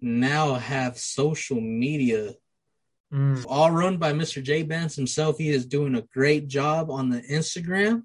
now 0.00 0.54
have 0.54 0.98
social 0.98 1.60
media 1.60 2.34
Mm. 3.12 3.44
All 3.48 3.70
run 3.70 3.98
by 3.98 4.12
Mr. 4.12 4.42
J 4.42 4.62
Bands 4.62 4.96
himself. 4.96 5.36
He 5.38 5.50
is 5.50 5.66
doing 5.66 5.94
a 5.94 6.02
great 6.02 6.48
job 6.48 6.90
on 6.90 7.10
the 7.10 7.20
Instagram. 7.20 8.04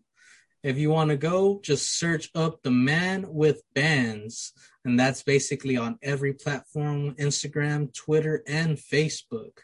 If 0.64 0.78
you 0.78 0.90
want 0.90 1.12
to 1.12 1.18
go, 1.18 1.62
just 1.64 1.98
search 1.98 2.30
up 2.36 2.62
the 2.62 2.72
man 2.72 3.26
with 3.30 3.62
bands. 3.74 4.54
And 4.84 5.00
that's 5.00 5.24
basically 5.24 5.78
on 5.78 5.98
every 6.02 6.34
platform 6.34 7.16
Instagram, 7.16 7.94
Twitter, 7.94 8.44
and 8.48 8.78
Facebook. 8.78 9.60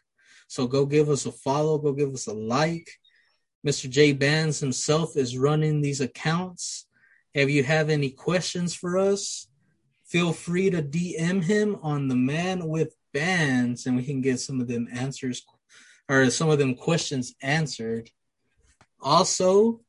So 0.47 0.67
go 0.67 0.85
give 0.85 1.09
us 1.09 1.25
a 1.25 1.31
follow, 1.31 1.77
go 1.77 1.93
give 1.93 2.13
us 2.13 2.27
a 2.27 2.33
like. 2.33 2.89
Mr. 3.65 3.89
J 3.89 4.13
Bands 4.13 4.59
himself 4.59 5.17
is 5.17 5.37
running 5.37 5.81
these 5.81 5.99
accounts. 5.99 6.85
If 7.33 7.49
you 7.49 7.63
have 7.63 7.89
any 7.89 8.11
questions 8.11 8.75
for 8.75 8.97
us, 8.97 9.47
feel 10.05 10.31
free 10.31 10.69
to 10.69 10.81
DM 10.81 11.43
him 11.43 11.77
on 11.81 12.07
the 12.07 12.15
man 12.15 12.67
with 12.67 12.95
bands 13.13 13.85
and 13.85 13.95
we 13.95 14.03
can 14.03 14.21
get 14.21 14.39
some 14.39 14.59
of 14.59 14.67
them 14.67 14.87
answers 14.91 15.43
or 16.09 16.29
some 16.29 16.49
of 16.49 16.59
them 16.59 16.75
questions 16.75 17.33
answered. 17.41 18.09
Also, 19.01 19.81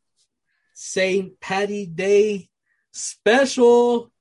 St. 0.74 1.38
Patty 1.40 1.86
Day 1.86 2.48
special 2.92 4.12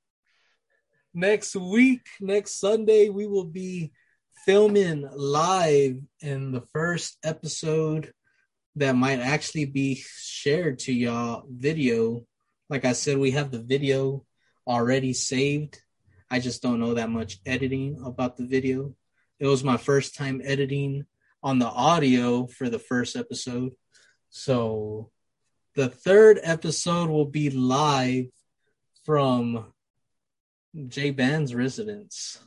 next 1.12 1.54
week, 1.54 2.06
next 2.20 2.58
Sunday, 2.58 3.08
we 3.08 3.26
will 3.26 3.44
be 3.44 3.92
filming 4.44 5.08
live 5.14 6.00
in 6.20 6.52
the 6.52 6.62
first 6.72 7.16
episode 7.24 8.12
that 8.76 8.96
might 8.96 9.20
actually 9.20 9.64
be 9.64 10.04
shared 10.18 10.80
to 10.80 10.92
y'all 10.92 11.44
video. 11.48 12.24
Like 12.68 12.84
I 12.84 12.92
said, 12.92 13.18
we 13.18 13.30
have 13.32 13.50
the 13.50 13.62
video 13.62 14.24
already 14.66 15.12
saved. 15.12 15.80
I 16.34 16.40
just 16.40 16.62
don't 16.62 16.80
know 16.80 16.94
that 16.94 17.10
much 17.10 17.38
editing 17.46 18.02
about 18.04 18.36
the 18.36 18.44
video. 18.44 18.96
It 19.38 19.46
was 19.46 19.62
my 19.62 19.76
first 19.76 20.16
time 20.16 20.42
editing 20.42 21.06
on 21.44 21.60
the 21.60 21.68
audio 21.68 22.48
for 22.48 22.68
the 22.68 22.80
first 22.80 23.14
episode. 23.14 23.70
So 24.30 25.12
the 25.76 25.88
third 25.88 26.40
episode 26.42 27.08
will 27.08 27.26
be 27.26 27.50
live 27.50 28.26
from 29.04 29.72
J 30.88 31.12
Band's 31.12 31.54
residence 31.54 32.40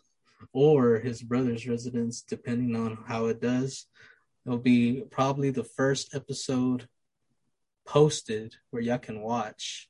or 0.51 0.99
his 0.99 1.21
brother's 1.21 1.65
residence, 1.65 2.21
depending 2.23 2.75
on 2.75 3.05
how 3.07 3.27
it 3.27 3.39
does. 3.39 3.85
It'll 4.45 4.57
be 4.57 5.05
probably 5.09 5.51
the 5.51 5.63
first 5.63 6.13
episode 6.13 6.89
posted 7.85 8.53
where 8.69 8.83
y'all 8.83 8.97
can 8.97 9.21
watch. 9.21 9.87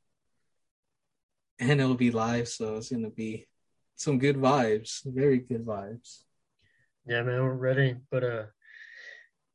And 1.57 1.81
it'll 1.81 1.95
be 1.95 2.11
live, 2.11 2.47
so 2.47 2.75
it's 2.75 2.91
gonna 2.91 3.09
be 3.09 3.47
some 3.97 4.19
good 4.19 4.37
vibes, 4.37 5.01
very 5.05 5.39
good 5.39 5.65
vibes. 5.65 6.19
Yeah, 7.05 7.23
man, 7.23 7.41
we're 7.43 7.53
ready. 7.53 7.95
But 8.09 8.23
uh 8.23 8.43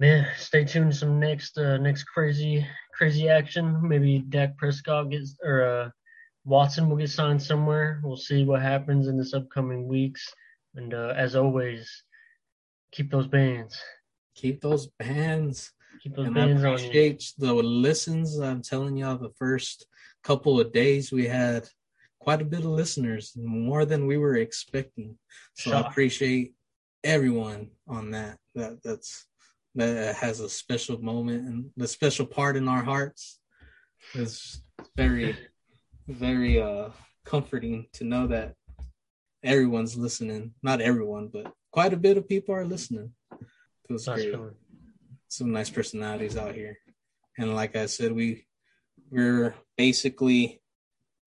man, 0.00 0.26
stay 0.36 0.64
tuned 0.64 0.94
some 0.94 1.18
next 1.20 1.56
uh 1.56 1.78
next 1.78 2.04
crazy 2.04 2.66
crazy 2.92 3.28
action. 3.28 3.88
Maybe 3.88 4.18
Dak 4.18 4.58
Prescott 4.58 5.10
gets 5.10 5.36
or 5.42 5.62
uh 5.64 5.90
Watson 6.44 6.88
will 6.90 6.96
get 6.96 7.10
signed 7.10 7.40
somewhere. 7.42 8.00
We'll 8.04 8.16
see 8.16 8.44
what 8.44 8.60
happens 8.62 9.06
in 9.06 9.16
this 9.16 9.32
upcoming 9.32 9.86
weeks. 9.86 10.28
And 10.74 10.92
uh 10.92 11.14
as 11.16 11.36
always, 11.36 11.88
keep 12.90 13.10
those 13.10 13.28
bands. 13.28 13.80
Keep 14.34 14.60
those 14.60 14.88
bands. 14.98 15.72
Keep 16.02 16.16
those 16.16 16.26
And 16.26 16.38
I 16.38 16.46
bands 16.46 16.64
on 16.64 16.70
you. 16.70 16.74
appreciate 16.74 17.32
the 17.38 17.52
listens. 17.54 18.38
I'm 18.40 18.62
telling 18.62 18.96
y'all, 18.96 19.18
the 19.18 19.32
first 19.38 19.86
couple 20.24 20.58
of 20.58 20.72
days 20.72 21.12
we 21.12 21.26
had 21.26 21.68
quite 22.22 22.40
a 22.40 22.44
bit 22.44 22.60
of 22.60 22.66
listeners, 22.66 23.32
more 23.36 23.84
than 23.84 24.06
we 24.06 24.16
were 24.16 24.36
expecting. 24.36 25.18
So 25.54 25.72
I 25.72 25.80
appreciate 25.80 26.54
everyone 27.02 27.70
on 27.88 28.12
that. 28.12 28.38
That 28.54 28.82
that's 28.82 29.26
that 29.74 30.14
has 30.16 30.40
a 30.40 30.48
special 30.48 31.02
moment 31.02 31.48
and 31.48 31.70
the 31.76 31.88
special 31.88 32.26
part 32.26 32.56
in 32.56 32.68
our 32.68 32.82
hearts. 32.82 33.40
It's 34.14 34.62
very, 34.96 35.36
very 36.06 36.60
uh 36.62 36.90
comforting 37.24 37.86
to 37.94 38.04
know 38.04 38.28
that 38.28 38.54
everyone's 39.42 39.96
listening. 39.96 40.54
Not 40.62 40.80
everyone, 40.80 41.28
but 41.32 41.52
quite 41.72 41.92
a 41.92 41.96
bit 41.96 42.16
of 42.18 42.28
people 42.28 42.54
are 42.54 42.64
listening. 42.64 43.14
Feels 43.88 44.06
great 44.06 44.30
feeling. 44.30 44.54
some 45.28 45.50
nice 45.52 45.70
personalities 45.70 46.36
out 46.36 46.54
here. 46.54 46.78
And 47.36 47.56
like 47.56 47.74
I 47.74 47.86
said, 47.86 48.12
we 48.12 48.46
we're 49.10 49.54
basically 49.76 50.61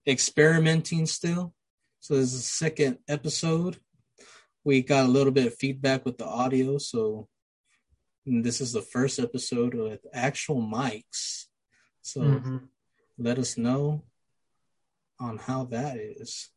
experimenting 0.08 1.06
still. 1.06 1.54
So 2.00 2.16
this 2.16 2.34
is 2.34 2.40
the 2.40 2.44
second 2.44 3.00
episode. 3.08 3.80
We 4.64 4.82
got 4.82 5.06
a 5.06 5.10
little 5.10 5.32
bit 5.32 5.48
of 5.48 5.56
feedback 5.58 6.06
with 6.06 6.18
the 6.18 6.26
audio, 6.26 6.78
so 6.78 7.28
this 8.26 8.62
is 8.62 8.74
the 8.74 8.82
first 8.82 9.20
episode 9.20 9.74
with 9.74 10.06
actual 10.14 10.62
mics. 10.62 11.46
So 12.02 12.22
Mhm. 12.22 12.70
let 13.18 13.38
us 13.40 13.58
know 13.58 14.04
on 15.20 15.38
how 15.38 15.66
that 15.66 15.98
is. 15.98 16.50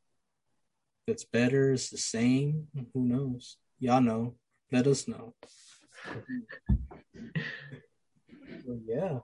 If 1.07 1.15
it's 1.15 1.25
better, 1.25 1.73
it's 1.73 1.91
the 1.91 1.99
same, 1.99 2.69
who 2.93 3.05
knows? 3.07 3.57
Y'all 3.79 4.01
know. 4.01 4.37
Let 4.73 4.87
us 4.87 5.09
know. 5.09 5.35
Well, 8.65 8.81
yeah. 8.85 9.21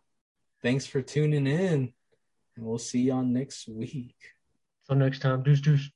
Thanks 0.62 0.86
for 0.86 1.02
tuning 1.02 1.46
in. 1.46 1.92
And 2.56 2.64
we'll 2.64 2.78
see 2.78 3.02
y'all 3.02 3.22
next 3.22 3.68
week. 3.68 4.16
Till 4.86 4.96
next 4.96 5.20
time. 5.20 5.42
Deuce 5.42 5.60
deuce. 5.60 5.90